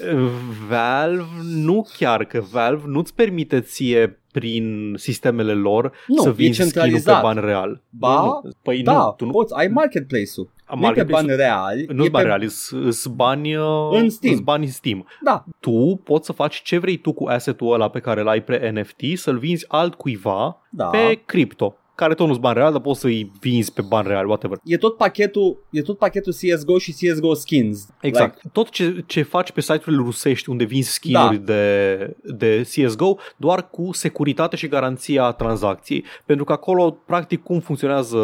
Valve 0.68 1.24
nu 1.54 1.86
chiar, 1.98 2.24
că 2.24 2.40
Valve 2.52 2.82
nu-ți 2.86 3.14
permite 3.14 3.60
ție 3.60 4.16
prin 4.32 4.94
sistemele 4.96 5.52
lor 5.52 5.92
Nu, 6.06 6.22
să 6.22 6.28
e 6.28 6.32
vinzi 6.32 6.60
skin 6.60 6.64
pe 6.70 6.78
centralizat. 6.78 7.22
bani 7.22 7.40
real. 7.40 7.80
Ba, 7.90 8.20
nu, 8.20 8.40
nu. 8.44 8.50
Păi 8.62 8.82
Da, 8.82 8.92
nu, 8.92 9.14
tu 9.16 9.24
nu, 9.24 9.30
poți, 9.30 9.54
ai 9.56 9.66
marketplace-ul. 9.68 10.50
Nu 10.68 10.74
e 10.74 10.80
pe 10.80 10.84
marketplace-ul- 10.86 11.26
bani 11.26 11.36
reali. 11.38 11.86
nu 11.94 12.02
e 12.04 12.06
s 12.06 12.10
bani 12.10 12.24
pe... 12.24 12.28
reali, 12.28 12.48
sunt 12.90 13.14
bani, 13.14 13.56
uh, 13.56 13.88
În 13.90 14.10
Steam. 14.10 14.34
îs 14.34 14.40
bani 14.40 14.64
în 14.64 14.70
Steam. 14.70 15.06
Da, 15.24 15.44
Tu 15.60 16.00
poți 16.04 16.26
să 16.26 16.32
faci 16.32 16.62
ce 16.62 16.78
vrei 16.78 16.96
tu 16.96 17.12
cu 17.12 17.24
asset-ul 17.26 17.72
ăla 17.72 17.88
pe 17.88 17.98
care 18.00 18.20
îl 18.20 18.28
ai 18.28 18.42
pre 18.42 18.70
NFT, 18.70 19.18
să-l 19.18 19.38
vinzi 19.38 19.64
altcuiva 19.68 20.60
da. 20.70 20.84
pe 20.84 21.20
cripto, 21.26 21.76
care 21.94 22.14
tot 22.14 22.26
nu-s 22.26 22.36
bani 22.38 22.56
real, 22.56 22.72
dar 22.72 22.80
poți 22.80 23.00
să-i 23.00 23.30
vinzi 23.40 23.72
pe 23.72 23.82
bani 23.88 24.08
real, 24.08 24.26
whatever. 24.26 24.58
E 24.64 24.76
tot 24.76 24.96
pachetul, 24.96 25.64
e 25.70 25.82
tot 25.82 25.98
pachetul 25.98 26.32
CSGO 26.32 26.78
și 26.78 26.92
CSGO 26.92 27.34
skins. 27.34 27.88
Exact. 28.00 28.34
Like, 28.34 28.48
Tot 28.52 28.68
ce, 28.68 29.04
ce 29.06 29.22
faci 29.22 29.50
pe 29.52 29.60
site-urile 29.60 30.02
rusești 30.04 30.50
unde 30.50 30.64
vinzi 30.64 30.90
skin-uri 30.92 31.36
Da. 31.36 31.52
de, 31.52 32.16
de 32.22 32.60
CSGO, 32.74 33.16
doar 33.36 33.70
cu 33.70 33.92
securitate 33.92 34.56
și 34.56 34.68
garanția 34.68 35.30
tranzacției. 35.32 36.04
Pentru 36.26 36.44
că 36.44 36.52
acolo, 36.52 36.90
practic, 37.06 37.42
cum 37.42 37.60
funcționează 37.60 38.18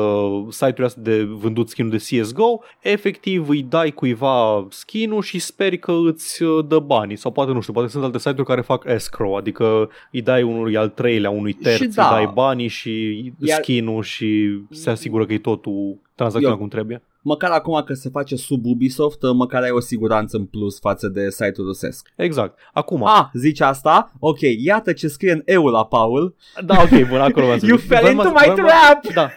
site-urile 0.51 0.85
astea 0.87 1.03
de 1.03 1.23
vândut 1.23 1.69
skin 1.69 1.89
de 1.89 1.97
CSGO, 1.97 2.61
efectiv 2.81 3.49
îi 3.49 3.63
dai 3.63 3.91
cuiva 3.91 4.67
skin-ul 4.71 5.23
și 5.23 5.39
speri 5.39 5.79
că 5.79 5.93
îți 6.07 6.43
uh, 6.43 6.65
dă 6.69 6.79
banii. 6.79 7.17
Sau 7.17 7.31
poate, 7.31 7.53
nu 7.53 7.61
știu, 7.61 7.73
poate 7.73 7.89
sunt 7.89 8.05
alte 8.05 8.19
site-uri 8.19 8.45
care 8.47 8.61
fac 8.61 8.85
escrow, 8.89 9.35
adică 9.37 9.91
îi 10.13 10.23
dai 10.23 10.43
unui 10.43 10.77
al 10.77 10.89
treilea, 10.89 11.31
unui 11.31 11.53
terț, 11.53 11.77
Și 11.77 11.83
îi 11.83 11.89
da. 11.89 12.09
dai 12.11 12.31
banii 12.35 12.69
și 12.69 13.25
Iar- 13.47 13.58
skin-ul 13.63 14.03
și 14.03 14.59
se 14.71 14.91
asigură 14.91 15.27
că 15.27 15.33
e 15.33 15.39
totul 15.39 15.99
tranzacționat 16.15 16.55
Eu- 16.57 16.61
cum 16.61 16.69
trebuie. 16.69 17.03
Măcar 17.23 17.51
acum 17.51 17.83
că 17.87 17.95
se 17.95 18.09
face 18.09 18.37
sub 18.37 18.67
Ubisoft, 18.67 19.19
măcar 19.35 19.63
ai 19.63 19.71
o 19.71 19.81
siguranță 19.81 20.37
în 20.37 20.45
plus 20.45 20.79
față 20.79 21.09
de 21.09 21.31
site-ul 21.31 21.67
rusesc. 21.67 22.09
Exact. 22.17 22.59
Acum, 22.73 23.05
Ah, 23.07 23.25
zici 23.35 23.61
asta? 23.61 24.13
Ok, 24.19 24.39
iată 24.65 24.93
ce 24.93 25.09
scrie 25.09 25.33
în 25.33 25.43
EU 25.45 25.67
la 25.67 25.85
Paul. 25.87 26.35
da, 26.65 26.77
ok, 26.83 27.09
bun, 27.09 27.19
acolo 27.19 27.47
v-am 27.47 27.59
să 27.59 27.67
You 27.69 27.77
zic. 27.77 27.89
fell 27.89 28.01
Voiam 28.01 28.17
into 28.19 28.29
să- 28.29 28.35
my 28.47 28.55
voiam- 28.55 28.67
trap! 28.67 29.13
Da. 29.15 29.33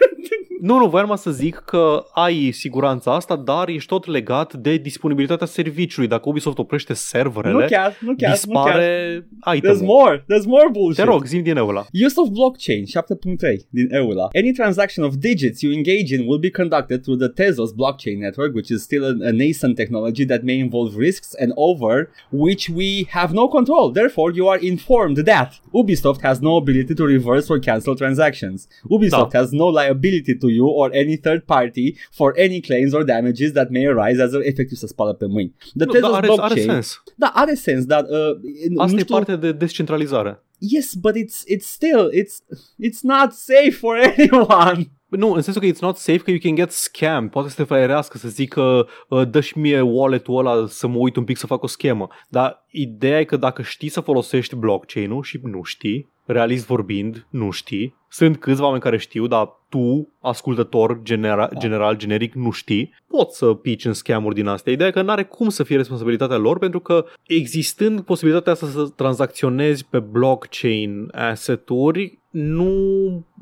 Nu, 0.60 0.78
nu, 0.78 0.88
voiam 0.88 1.12
să 1.16 1.30
zic 1.30 1.54
că 1.54 2.04
ai 2.12 2.50
siguranța 2.50 3.14
asta, 3.14 3.36
dar 3.36 3.68
ești 3.68 3.88
tot 3.88 4.06
legat 4.06 4.54
de 4.54 4.76
disponibilitatea 4.76 5.46
serviciului. 5.46 6.08
Dacă 6.08 6.28
Ubisoft 6.28 6.58
oprește 6.58 6.92
serverele, 6.94 7.52
Nu 7.52 7.58
chiar, 7.58 7.68
nu 7.68 7.70
chiar, 7.70 7.96
nu 8.00 8.14
chiar. 8.16 8.32
dispare 8.32 9.20
There's 9.22 9.56
itemul. 9.56 9.82
more, 9.84 10.18
there's 10.18 10.44
more 10.46 10.68
bullshit. 10.72 11.04
Te 11.04 11.10
rog, 11.10 11.24
zi 11.24 11.38
din 11.40 11.56
ăla. 11.56 11.84
Use 12.06 12.14
of 12.20 12.28
blockchain 12.28 12.84
7.3 12.84 13.66
din 13.70 13.88
EULA. 13.94 14.28
Any 14.34 14.52
transaction 14.52 15.04
of 15.06 15.14
digits 15.14 15.60
you 15.60 15.72
engage 15.72 16.14
in 16.14 16.20
will 16.26 16.38
be 16.38 16.50
conducted 16.50 17.02
through 17.02 17.18
the 17.20 17.28
Tezos 17.28 17.71
blockchain 17.80 18.18
network, 18.26 18.50
which 18.54 18.70
is 18.70 18.80
still 18.82 19.04
a, 19.04 19.14
a 19.30 19.32
nascent 19.32 19.76
technology 19.76 20.24
that 20.32 20.42
may 20.44 20.58
involve 20.66 20.90
risks 20.96 21.34
and 21.42 21.50
over 21.56 21.94
which 22.30 22.64
we 22.78 22.88
have 23.16 23.30
no 23.40 23.48
control. 23.48 23.90
Therefore, 24.00 24.28
you 24.38 24.46
are 24.52 24.58
informed 24.72 25.16
that 25.32 25.50
Ubisoft 25.80 26.20
has 26.28 26.40
no 26.48 26.52
ability 26.62 26.94
to 26.94 27.04
reverse 27.16 27.46
or 27.52 27.58
cancel 27.58 27.94
transactions. 28.02 28.58
Ubisoft 28.96 29.30
Da. 29.32 29.38
has 29.40 29.48
no 29.52 29.66
liability 29.80 30.34
to 30.42 30.48
you 30.58 30.66
or 30.80 30.86
any 31.02 31.16
third 31.16 31.42
party 31.46 31.86
for 32.18 32.28
any 32.46 32.60
claims 32.60 32.92
or 32.94 33.02
damages 33.04 33.50
that 33.52 33.68
may 33.70 33.84
arise 33.86 34.18
as 34.26 34.32
a 34.34 34.38
efectiv 34.42 34.76
să 34.76 34.86
spală 34.86 35.12
pe 35.12 35.26
mâini. 35.26 35.54
The 35.76 35.84
Nu, 35.84 35.92
dar 36.00 36.12
are, 36.12 36.26
blockchain. 36.26 36.50
are 36.50 36.60
sens. 36.60 37.02
Da, 37.16 37.30
are 37.34 37.54
sens, 37.54 37.84
dar 37.84 38.04
uh, 38.08 38.78
Asta 38.84 39.00
e 39.00 39.04
parte 39.04 39.36
de 39.36 39.52
descentralizare. 39.52 40.42
Yes, 40.58 40.94
but 40.94 41.14
it's 41.16 41.42
it's 41.46 41.66
still 41.66 42.08
it's 42.12 42.34
it's 42.78 43.00
not 43.02 43.32
safe 43.32 43.76
for 43.76 43.96
anyone. 44.16 44.90
Nu, 45.16 45.32
în 45.32 45.42
sensul 45.42 45.62
că 45.62 45.68
it's 45.68 45.80
not 45.80 45.96
safe, 45.96 46.18
că 46.18 46.30
you 46.30 46.38
can 46.42 46.54
get 46.54 46.70
scam. 46.70 47.28
Poate 47.28 47.48
să 47.48 47.54
te 47.54 47.62
fraierească, 47.62 48.18
să 48.18 48.28
zică 48.28 48.88
uh, 49.08 49.28
dă-și 49.28 49.58
mie 49.58 49.80
wallet-ul 49.80 50.38
ăla 50.38 50.66
să 50.66 50.86
mă 50.86 50.96
uit 50.96 51.16
un 51.16 51.24
pic 51.24 51.36
să 51.36 51.46
fac 51.46 51.62
o 51.62 51.66
schemă. 51.66 52.08
Dar 52.28 52.66
ideea 52.70 53.20
e 53.20 53.24
că 53.24 53.36
dacă 53.36 53.62
știi 53.62 53.88
să 53.88 54.00
folosești 54.00 54.56
blockchain-ul 54.56 55.22
și 55.22 55.40
nu 55.42 55.62
știi, 55.62 56.10
realist 56.24 56.66
vorbind, 56.66 57.26
nu 57.30 57.50
știi, 57.50 57.96
Sunt 58.14 58.36
câțiva 58.38 58.64
oameni 58.64 58.82
care 58.82 58.96
știu, 58.98 59.26
dar 59.26 59.60
tu, 59.68 60.12
ascultător 60.20 61.00
genera- 61.02 61.48
Da. 61.52 61.58
general, 61.58 61.96
generic, 61.96 62.34
nu 62.34 62.50
știi, 62.50 62.94
poți 63.06 63.36
să 63.36 63.46
pici 63.46 63.84
în 63.84 63.92
scamuri 63.92 64.34
din 64.34 64.46
astea. 64.46 64.72
Ideea 64.72 64.88
e 64.88 64.92
că 64.92 65.02
nu 65.02 65.10
are 65.10 65.24
cum 65.24 65.48
să 65.48 65.62
fie 65.62 65.76
responsabilitatea 65.76 66.36
lor, 66.36 66.58
pentru 66.58 66.80
că 66.80 67.04
existând 67.26 68.00
posibilitatea 68.00 68.52
asta 68.52 68.66
să 68.66 68.88
tranzacționezi 68.96 69.86
pe 69.90 69.98
blockchain 69.98 71.08
asset-uri, 71.12 72.20
nu, 72.30 72.72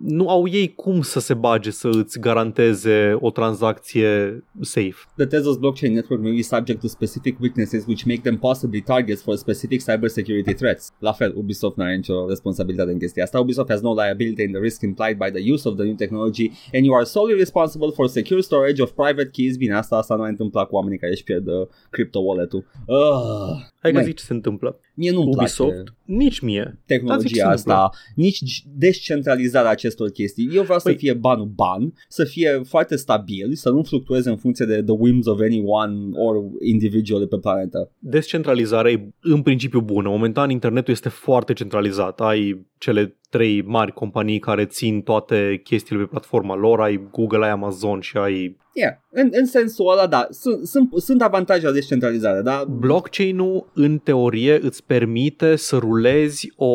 nu 0.02 0.28
au 0.28 0.48
ei 0.48 0.74
cum 0.74 1.00
să 1.02 1.20
se 1.20 1.34
bage 1.34 1.70
să 1.70 1.88
îți 1.88 2.20
garanteze 2.20 3.16
o 3.20 3.30
tranzacție 3.30 4.44
safe. 4.60 4.94
The 5.16 5.26
Tezos 5.26 5.56
blockchain 5.56 5.92
network 5.92 6.22
may 6.22 6.32
be 6.32 6.42
subject 6.42 6.80
to 6.80 6.86
specific 6.86 7.40
weaknesses 7.40 7.86
which 7.86 8.04
make 8.04 8.20
them 8.20 8.36
possibly 8.38 8.80
targets 8.80 9.22
for 9.22 9.36
specific 9.36 9.82
cybersecurity 9.84 10.54
threats. 10.54 10.92
La 10.98 11.12
fel, 11.12 11.32
Ubisoft 11.36 11.76
nu 11.76 11.84
are 11.84 11.96
nicio 11.96 12.28
responsabilitate 12.28 12.90
în 12.90 12.98
chestia 12.98 13.22
asta. 13.22 13.40
Ubisoft 13.40 13.68
has 13.70 13.80
no 13.80 13.92
liability 13.94 14.42
in 14.42 14.50
the 14.52 14.59
risk 14.60 14.82
implied 14.82 15.18
by 15.18 15.30
the 15.30 15.52
use 15.54 15.68
of 15.68 15.76
the 15.76 15.84
new 15.84 15.96
technology 15.96 16.46
and 16.72 16.84
you 16.84 16.94
are 16.94 17.04
solely 17.04 17.34
responsible 17.34 17.90
for 17.92 18.08
secure 18.08 18.40
storage 18.40 18.80
of 18.80 18.90
private 18.90 19.30
keys. 19.30 19.56
Bine, 19.56 19.74
asta, 19.74 19.96
asta 19.96 20.14
nu 20.14 20.22
a 20.22 20.28
întâmplat 20.28 20.68
cu 20.68 20.74
oamenii 20.74 20.98
care 20.98 21.12
își 21.12 21.24
pierd 21.24 21.46
uh, 21.46 21.66
crypto 21.90 22.18
wallet-ul. 22.18 22.64
Uh, 22.86 22.96
Hai 23.82 23.90
că 23.90 23.96
Mai. 23.96 24.06
zici 24.06 24.18
ce 24.18 24.24
se 24.24 24.32
întâmplă. 24.32 24.78
mie 24.94 25.10
nu-mi 25.10 25.34
Ubisoft, 25.36 25.70
place 25.70 25.92
nici 26.04 26.40
mie. 26.40 26.62
Dar 26.62 26.70
zic 26.72 26.78
ce 26.86 26.94
tehnologia 26.94 27.44
se 27.44 27.52
asta, 27.52 27.90
nici 28.14 28.62
descentralizarea 28.76 29.70
acestor 29.70 30.08
chestii. 30.10 30.48
Eu 30.52 30.62
vreau 30.62 30.78
să 30.78 30.92
Păi- 30.92 30.96
fie 30.96 31.12
banul 31.12 31.46
ban, 31.54 31.92
să 32.08 32.24
fie 32.24 32.60
foarte 32.64 32.96
stabil, 32.96 33.54
să 33.54 33.70
nu 33.70 33.82
fluctueze 33.82 34.30
în 34.30 34.36
funcție 34.36 34.66
de 34.66 34.82
the 34.82 34.94
whims 34.98 35.26
of 35.26 35.40
anyone 35.40 35.94
or 36.16 36.36
individual 36.62 37.20
de 37.20 37.26
pe 37.26 37.36
planetă. 37.38 37.90
Descentralizarea 37.98 38.90
e 38.92 39.08
în 39.20 39.42
principiu 39.42 39.80
bună. 39.80 40.08
Momentan 40.08 40.50
internetul 40.50 40.92
este 40.92 41.08
foarte 41.08 41.52
centralizat. 41.52 42.20
Ai 42.20 42.66
cele 42.78 43.18
trei 43.30 43.62
mari 43.62 43.92
companii 43.92 44.38
care 44.38 44.64
țin 44.64 45.00
toate 45.02 45.60
chestiile 45.64 46.02
pe 46.02 46.08
platforma 46.08 46.54
lor, 46.56 46.80
ai 46.80 47.08
Google, 47.12 47.44
ai 47.44 47.50
Amazon 47.50 48.00
și 48.00 48.16
ai 48.16 48.56
Yeah. 48.72 48.94
În, 49.10 49.28
în 49.32 49.46
sensul 49.46 49.90
ăla, 49.90 50.06
da, 50.06 50.26
sunt, 50.30 50.66
sunt, 50.66 50.88
sunt 50.96 51.22
avantaje 51.22 51.66
la 51.66 51.72
descentralizare, 51.72 52.42
dar 52.42 52.64
Blockchain-ul, 52.64 53.70
în 53.74 53.98
teorie, 53.98 54.58
îți 54.62 54.84
permite 54.84 55.56
să 55.56 55.76
rulezi 55.76 56.52
o 56.56 56.74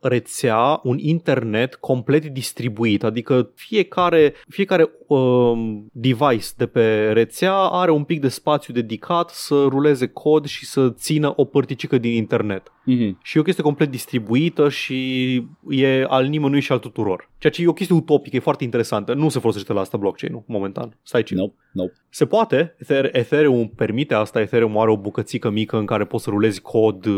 rețea, 0.00 0.80
un 0.82 0.98
internet 0.98 1.74
complet 1.74 2.24
distribuit, 2.24 3.04
adică 3.04 3.50
fiecare, 3.54 4.34
fiecare 4.48 4.90
um, 5.06 5.86
device 5.92 6.46
de 6.56 6.66
pe 6.66 7.10
rețea 7.12 7.54
are 7.54 7.90
un 7.90 8.04
pic 8.04 8.20
de 8.20 8.28
spațiu 8.28 8.74
dedicat 8.74 9.30
să 9.30 9.54
ruleze 9.68 10.06
cod 10.06 10.46
și 10.46 10.66
să 10.66 10.90
țină 10.90 11.32
o 11.36 11.44
părticică 11.44 11.98
din 11.98 12.12
internet. 12.12 12.72
Mm-hmm. 12.94 13.22
Și 13.22 13.36
e 13.36 13.40
o 13.40 13.42
chestie 13.42 13.62
complet 13.62 13.90
distribuită 13.90 14.68
și 14.68 15.34
e 15.68 16.04
al 16.08 16.26
nimănui 16.26 16.60
și 16.60 16.72
al 16.72 16.78
tuturor. 16.78 17.30
Ceea 17.38 17.52
ce 17.52 17.62
e 17.62 17.66
o 17.68 17.72
chestie 17.72 17.96
utopică, 17.96 18.36
e 18.36 18.40
foarte 18.40 18.64
interesantă. 18.64 19.14
Nu 19.14 19.28
se 19.28 19.38
folosește 19.38 19.72
la 19.72 19.80
asta 19.80 19.96
blockchain-ul, 19.96 20.42
momentan. 20.46 20.98
Stai 21.02 21.22
ce. 21.22 21.34
nope, 21.34 21.54
nope. 21.72 21.92
Se 22.08 22.26
poate, 22.26 22.76
Ether- 22.78 23.12
Ethereum 23.12 23.68
permite 23.68 24.14
asta, 24.14 24.40
Ethereum 24.40 24.78
are 24.78 24.90
o 24.90 24.96
bucățică 24.96 25.50
mică 25.50 25.76
în 25.78 25.86
care 25.86 26.04
poți 26.04 26.24
să 26.24 26.30
rulezi 26.30 26.60
cod 26.60 27.06
uh, 27.06 27.14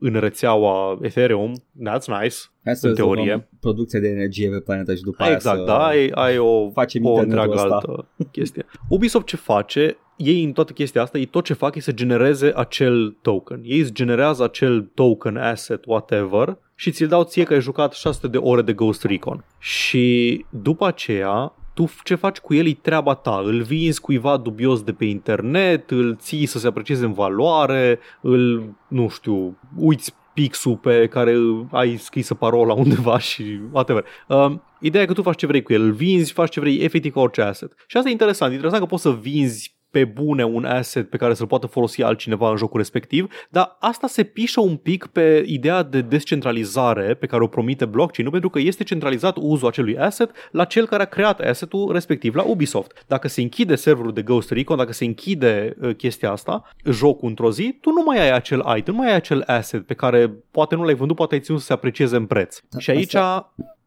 în 0.00 0.12
rețeaua 0.20 0.98
Ethereum, 1.02 1.52
that's 1.88 2.20
nice, 2.20 2.36
Hai 2.64 2.76
să 2.76 2.88
În 2.88 2.94
teorie. 2.94 3.22
rezolvăm 3.24 3.48
producția 3.60 4.00
de 4.00 4.08
energie 4.08 4.48
pe 4.48 4.60
planetă 4.60 4.94
și 4.94 5.02
după 5.02 5.22
aia 5.22 5.32
exact, 5.32 5.58
să 5.58 5.64
da, 5.64 5.86
ai, 5.86 6.08
ai 6.14 6.38
o, 6.38 6.70
facem 6.70 7.04
o 7.04 7.08
internetul 7.08 7.42
întreagă 7.42 7.74
ăsta. 7.74 7.74
altă 7.74 8.08
chestie. 8.30 8.66
Ubisoft 8.88 9.26
ce 9.26 9.36
face, 9.36 9.96
ei 10.24 10.44
în 10.44 10.52
toată 10.52 10.72
chestia 10.72 11.02
asta, 11.02 11.18
ei 11.18 11.26
tot 11.26 11.44
ce 11.44 11.52
fac 11.52 11.74
e 11.74 11.80
să 11.80 11.92
genereze 11.92 12.52
acel 12.54 13.16
token. 13.22 13.60
Ei 13.64 13.80
îți 13.80 13.92
generează 13.92 14.44
acel 14.44 14.90
token, 14.94 15.36
asset, 15.36 15.84
whatever, 15.86 16.58
și 16.74 16.90
ți-l 16.90 17.06
dau 17.06 17.24
ție 17.24 17.44
că 17.44 17.52
ai 17.52 17.60
jucat 17.60 17.92
600 17.92 18.28
de 18.28 18.38
ore 18.38 18.62
de 18.62 18.72
Ghost 18.72 19.04
Recon. 19.04 19.44
Și 19.58 20.44
după 20.50 20.86
aceea, 20.86 21.54
tu 21.74 21.90
ce 22.04 22.14
faci 22.14 22.38
cu 22.38 22.54
el 22.54 22.66
e 22.66 22.72
treaba 22.72 23.14
ta. 23.14 23.42
Îl 23.44 23.62
vinzi 23.62 24.00
cuiva 24.00 24.36
dubios 24.36 24.82
de 24.82 24.92
pe 24.92 25.04
internet, 25.04 25.90
îl 25.90 26.16
ții 26.16 26.46
să 26.46 26.58
se 26.58 26.66
aprecieze 26.66 27.04
în 27.04 27.12
valoare, 27.12 27.98
îl, 28.20 28.74
nu 28.88 29.08
știu, 29.08 29.58
uiți 29.76 30.14
pixul 30.34 30.76
pe 30.76 31.06
care 31.06 31.36
ai 31.70 31.96
scrisă 31.96 32.34
parola 32.34 32.74
undeva 32.74 33.18
și 33.28 33.60
whatever. 33.72 34.04
Um, 34.28 34.62
ideea 34.80 35.02
e 35.02 35.06
că 35.06 35.12
tu 35.12 35.22
faci 35.22 35.38
ce 35.38 35.46
vrei 35.46 35.62
cu 35.62 35.72
el, 35.72 35.82
îl 35.82 35.92
vinzi, 35.92 36.32
faci 36.32 36.50
ce 36.50 36.60
vrei, 36.60 36.78
efectiv 36.78 37.12
ca 37.12 37.20
orice 37.20 37.42
asset. 37.42 37.72
Și 37.86 37.96
asta 37.96 38.08
e 38.08 38.12
interesant. 38.12 38.50
E 38.50 38.54
interesant 38.54 38.82
că 38.82 38.88
poți 38.88 39.02
să 39.02 39.12
vinzi 39.12 39.79
pe 39.90 40.04
bune 40.04 40.44
un 40.44 40.64
asset 40.64 41.10
pe 41.10 41.16
care 41.16 41.34
să-l 41.34 41.46
poată 41.46 41.66
folosi 41.66 42.02
altcineva 42.02 42.50
în 42.50 42.56
jocul 42.56 42.78
respectiv, 42.78 43.32
dar 43.48 43.76
asta 43.80 44.06
se 44.06 44.22
pișă 44.22 44.60
un 44.60 44.76
pic 44.76 45.06
pe 45.06 45.44
ideea 45.46 45.82
de 45.82 46.00
descentralizare 46.00 47.14
pe 47.14 47.26
care 47.26 47.42
o 47.42 47.46
promite 47.46 47.84
blockchain-ul, 47.84 48.32
pentru 48.32 48.50
că 48.50 48.58
este 48.58 48.84
centralizat 48.84 49.36
uzul 49.40 49.68
acelui 49.68 49.98
asset 49.98 50.30
la 50.50 50.64
cel 50.64 50.86
care 50.86 51.02
a 51.02 51.06
creat 51.06 51.40
assetul 51.40 51.92
respectiv 51.92 52.34
la 52.34 52.42
Ubisoft. 52.42 53.04
Dacă 53.06 53.28
se 53.28 53.40
închide 53.40 53.74
serverul 53.74 54.12
de 54.12 54.22
Ghost 54.22 54.50
Recon, 54.50 54.76
dacă 54.76 54.92
se 54.92 55.04
închide 55.04 55.76
uh, 55.80 55.94
chestia 55.96 56.30
asta, 56.30 56.70
jocul 56.84 57.28
într-o 57.28 57.50
zi, 57.50 57.78
tu 57.80 57.90
nu 57.90 58.02
mai 58.02 58.20
ai 58.20 58.32
acel 58.32 58.64
item, 58.76 58.94
nu 58.94 59.00
mai 59.00 59.10
ai 59.10 59.16
acel 59.16 59.42
asset 59.46 59.86
pe 59.86 59.94
care 59.94 60.32
poate 60.50 60.74
nu 60.74 60.84
l-ai 60.84 60.94
vândut, 60.94 61.16
poate 61.16 61.34
ai 61.34 61.40
ținut 61.40 61.60
să 61.60 61.66
se 61.66 61.72
aprecieze 61.72 62.16
în 62.16 62.26
preț. 62.26 62.58
Da, 62.68 62.78
și 62.78 62.90
aici... 62.90 63.16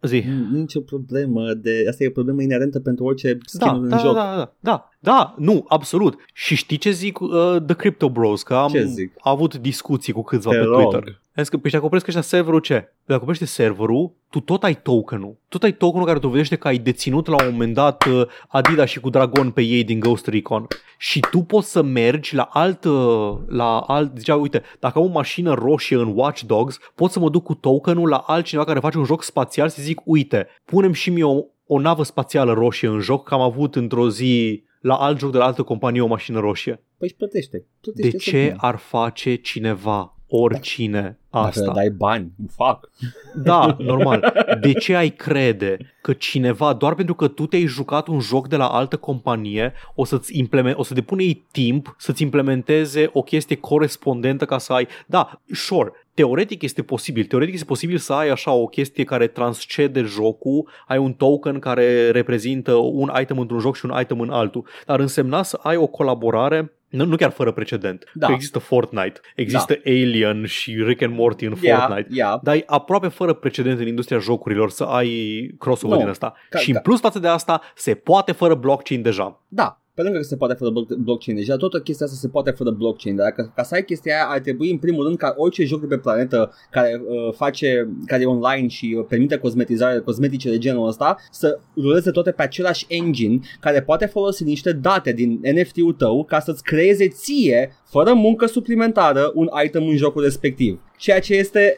Zi. 0.04 0.24
Nu 0.52 0.58
nicio 0.58 0.80
problemă 0.80 1.54
de... 1.54 1.86
Asta 1.90 2.04
e 2.04 2.08
o 2.08 2.12
problemă 2.12 2.42
inerentă 2.42 2.80
pentru 2.80 3.04
orice 3.04 3.34
Da, 3.34 3.66
skin 3.68 3.84
în 3.84 3.90
da, 3.90 3.98
joc. 3.98 4.14
da, 4.14 4.34
da, 4.36 4.54
da, 4.60 4.90
da, 5.00 5.36
nu, 5.38 5.66
absolut. 5.68 6.16
Și 6.34 6.56
știi 6.56 6.78
ce 6.78 6.92
zic 6.92 7.20
uh, 7.20 7.30
The 7.66 7.76
Crypto 7.76 8.10
Bros? 8.10 8.44
Că 8.44 8.54
am 8.54 8.70
Ce 8.72 8.86
zic? 8.86 9.14
avut 9.20 9.56
discuții 9.56 10.14
cu 10.14 10.22
câțiva 10.24 10.52
Te 10.52 10.58
pe 10.58 10.64
rog. 10.64 10.82
Twitter. 10.92 11.22
Am 11.36 11.44
zis 11.44 11.52
că, 11.52 11.58
păi 11.58 11.72
dacă 11.72 11.86
opresc 11.86 12.08
ăștia 12.08 12.22
serverul 12.22 12.60
ce? 12.60 12.94
Dacă 13.06 13.22
oprește 13.22 13.46
serverul, 13.46 14.14
tu 14.30 14.40
tot 14.40 14.64
ai 14.64 14.82
tokenul. 14.82 15.38
Tot 15.48 15.64
ai 15.64 15.74
tokenul 15.74 16.06
care 16.06 16.20
dovedește 16.20 16.56
că 16.56 16.68
ai 16.68 16.78
deținut 16.78 17.28
la 17.28 17.44
un 17.46 17.52
moment 17.52 17.74
dat 17.74 18.06
uh, 18.06 18.28
Adidas 18.48 18.90
și 18.90 19.00
cu 19.00 19.10
Dragon 19.10 19.52
pe 19.52 19.62
ei 19.62 19.84
din 19.84 20.00
Ghost 20.00 20.28
Recon. 20.28 20.68
Și 20.98 21.20
tu 21.20 21.40
poți 21.40 21.72
să 21.72 21.82
mergi 21.82 22.36
la 22.36 22.50
alt, 22.52 22.84
uh, 22.84 23.38
la 23.48 23.80
alt, 23.80 24.18
zicea, 24.18 24.36
uite, 24.36 24.62
dacă 24.80 25.00
am 25.00 25.06
o 25.06 25.08
mașină 25.08 25.54
roșie 25.54 25.98
în 25.98 26.12
Watch 26.16 26.42
Dogs, 26.42 26.78
pot 26.96 27.12
să 27.12 27.20
mă 27.20 27.30
duc 27.30 27.44
cu 27.44 27.54
tokenul 27.54 28.10
la 28.10 28.18
altcineva 28.18 28.66
care 28.66 28.80
face 28.80 28.98
un 28.98 29.06
joc 29.06 29.24
spațial 29.24 29.70
și 29.70 29.76
să 29.76 29.82
zic, 29.82 30.02
uite, 30.04 30.48
punem 30.66 30.94
și 30.94 31.10
mie 31.10 31.24
o, 31.24 31.44
o 31.66 31.80
navă 31.80 32.04
spațială 32.04 32.54
roșie 32.54 32.88
în 32.88 33.00
joc, 33.00 33.28
că 33.28 33.34
am 33.34 33.42
avut 33.42 33.76
într-o 33.76 34.10
zi 34.10 34.64
la 34.82 34.96
alt 34.96 35.20
joc 35.20 35.32
de 35.32 35.38
la 35.38 35.46
altă 35.46 35.64
companie 35.64 36.02
o 36.02 36.08
mașină 36.08 36.40
roșie. 36.40 36.74
Păi 36.74 37.08
își 37.08 37.16
plătește. 37.16 37.58
De 37.58 37.92
plătește 37.92 38.18
să 38.18 38.30
ce 38.30 38.42
vină. 38.42 38.56
ar 38.58 38.78
face 38.78 39.36
cineva, 39.36 40.18
oricine, 40.36 41.18
Dacă 41.30 41.46
asta? 41.46 41.72
dai 41.74 41.90
bani, 41.90 42.32
fac. 42.56 42.90
Da, 43.36 43.76
normal. 43.80 44.34
De 44.62 44.74
ce 44.74 44.96
ai 44.96 45.10
crede 45.10 45.78
că 46.02 46.14
cineva, 46.14 46.74
doar 46.74 46.96
pentru 46.96 47.14
că 47.14 47.28
tu 47.28 47.46
te-ai 47.46 47.66
jucat 47.66 48.08
un 48.08 48.20
joc 48.20 48.48
de 48.48 48.56
la 48.56 48.68
altă 48.68 48.98
companie, 48.98 49.74
o 49.96 50.06
să-ți 50.06 50.38
implement, 50.38 50.78
o 50.78 50.84
să 50.84 50.94
depune 50.94 51.24
ei 51.24 51.46
timp 51.52 51.96
să-ți 51.98 52.22
implementeze 52.22 53.10
o 53.14 53.22
chestie 53.22 53.56
corespondentă 53.56 54.46
ca 54.46 54.58
să 54.58 54.74
ai... 54.74 54.88
Da, 55.06 55.42
sure, 55.52 55.92
teoretic 56.14 56.62
este 56.62 56.82
posibil. 56.82 57.26
Teoretic 57.26 57.54
este 57.54 57.66
posibil 57.66 57.98
să 57.98 58.14
ai 58.14 58.30
așa 58.30 58.52
o 58.52 58.66
chestie 58.66 59.04
care 59.04 59.28
transcede 59.28 60.02
jocul, 60.02 60.70
ai 60.88 60.98
un 60.98 61.14
token 61.14 61.60
care 61.60 62.12
reprezintă 62.12 62.74
un 62.74 63.12
item 63.22 63.40
într-un 63.40 63.60
joc 63.60 63.76
și 63.76 63.86
un 63.86 64.00
item 64.02 64.20
în 64.20 64.30
altul. 64.30 64.66
Dar 64.86 65.00
însemna 65.00 65.44
să 65.44 65.60
ai 65.64 65.76
o 65.76 65.88
colaborare 65.88 66.72
nu, 66.94 67.06
nu 67.06 67.16
chiar 67.16 67.32
fără 67.32 67.52
precedent. 67.52 68.04
Da. 68.14 68.28
Că 68.28 68.34
există 68.34 68.60
Fortnite, 68.60 69.20
există 69.36 69.80
Alien 69.86 70.46
și 70.46 70.84
Rick 70.86 71.02
and 71.02 71.16
Morty 71.16 71.46
în 71.46 71.56
Ia, 71.62 71.78
Fortnite. 71.80 72.08
ia. 72.12 72.40
Dar 72.44 72.56
e 72.56 72.64
aproape 72.66 73.08
fără 73.08 73.34
precedent 73.34 73.80
în 73.80 73.88
industria 73.88 74.18
jocurilor 74.20 74.70
să 74.70 74.84
ai 74.84 75.48
crossover 75.60 75.96
Nu. 75.96 76.02
din 76.02 76.10
asta. 76.12 76.34
Ca- 76.50 76.60
și 76.60 76.70
în 76.70 76.76
ca- 76.76 76.82
plus 76.82 77.00
față 77.00 77.20
de 77.20 77.28
asta, 77.28 77.62
se 77.76 77.94
poate 77.94 78.32
fără 78.32 78.54
blockchain 78.56 79.02
deja. 79.02 79.42
Da, 79.48 79.82
pe 79.96 80.02
lângă 80.02 80.18
că 80.18 80.24
se 80.24 80.36
poate 80.38 80.54
fără 80.54 80.72
bloc- 80.72 80.98
blockchain 80.98 81.38
deja, 81.38 81.56
toată 81.56 81.80
chestia 81.80 82.06
asta 82.06 82.18
se 82.18 82.28
poate 82.28 82.52
fără 82.52 82.70
blockchain, 82.70 83.16
dar 83.16 83.32
ca, 83.32 83.52
ca 83.56 83.64
să 83.64 83.76
ai 83.76 83.84
chestia 83.84 84.14
aia 84.16 84.28
ar 84.28 84.40
trebui 84.40 84.72
în 84.72 84.78
primul 84.78 85.04
rând 85.06 85.18
ca 85.18 85.34
orice 85.38 85.64
joc 85.64 85.80
de 85.80 85.88
pe 85.88 85.98
planetă 85.98 86.52
care 86.72 87.02
uh, 87.08 87.34
face, 87.34 87.90
care 88.06 88.22
e 88.22 88.26
online 88.26 88.68
și 88.68 88.96
uh, 88.98 89.06
permite 89.10 89.38
cosmetizare, 89.38 90.00
cosmetice 90.00 90.50
de 90.50 90.58
genul 90.58 90.88
ăsta, 90.88 91.16
să 91.32 91.60
ruleze 91.76 92.12
toate 92.12 92.32
pe 92.32 92.42
același 92.42 92.86
engine 92.88 93.40
care 93.60 93.82
poate 93.82 94.06
folosi 94.06 94.44
niște 94.44 94.72
date 94.72 95.12
din 95.12 95.40
NFT-ul 95.54 95.94
tău 95.94 96.24
ca 96.24 96.40
să-ți 96.40 96.64
creeze 96.64 97.08
ție, 97.08 97.72
fără 97.86 98.14
muncă 98.14 98.46
suplimentară, 98.46 99.32
un 99.34 99.50
item 99.66 99.88
în 99.88 99.96
jocul 99.96 100.24
respectiv. 100.24 100.82
Ceea 100.98 101.20
ce 101.20 101.34
este... 101.34 101.76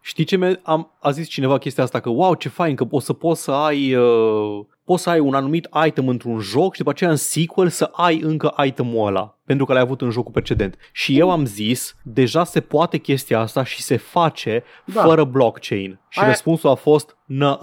Știi 0.00 0.24
ce 0.24 0.36
mi- 0.36 0.60
am, 0.62 0.90
a 1.00 1.10
zis 1.10 1.28
cineva 1.28 1.58
chestia 1.58 1.82
asta? 1.82 2.00
Că 2.00 2.08
wow, 2.08 2.34
ce 2.34 2.48
fain, 2.48 2.74
că 2.74 2.86
o 2.90 3.00
să 3.00 3.12
poți 3.12 3.42
să 3.42 3.50
ai... 3.50 3.94
Uh, 3.94 4.64
poți 4.84 5.02
să 5.02 5.10
ai 5.10 5.18
un 5.18 5.34
anumit 5.34 5.68
item 5.86 6.08
într-un 6.08 6.38
joc 6.38 6.72
și 6.72 6.78
după 6.78 6.90
aceea 6.90 7.10
în 7.10 7.16
sequel 7.16 7.68
să 7.68 7.90
ai 7.92 8.20
încă 8.20 8.54
itemul 8.64 9.06
ăla 9.06 9.38
pentru 9.46 9.64
că 9.66 9.72
l-ai 9.72 9.82
avut 9.82 10.00
în 10.00 10.10
jocul 10.10 10.32
precedent. 10.32 10.76
Și 10.92 11.18
eu 11.18 11.30
am 11.30 11.44
zis, 11.44 11.96
deja 12.02 12.44
se 12.44 12.60
poate 12.60 12.98
chestia 12.98 13.38
asta 13.40 13.64
și 13.64 13.82
se 13.82 13.96
face 13.96 14.64
Da. 14.84 15.02
fără 15.02 15.24
blockchain. 15.24 15.98
Și 16.08 16.20
Aia- 16.20 16.26
răspunsul 16.26 16.70
a 16.70 16.74
fost, 16.74 17.16
nă 17.24 17.58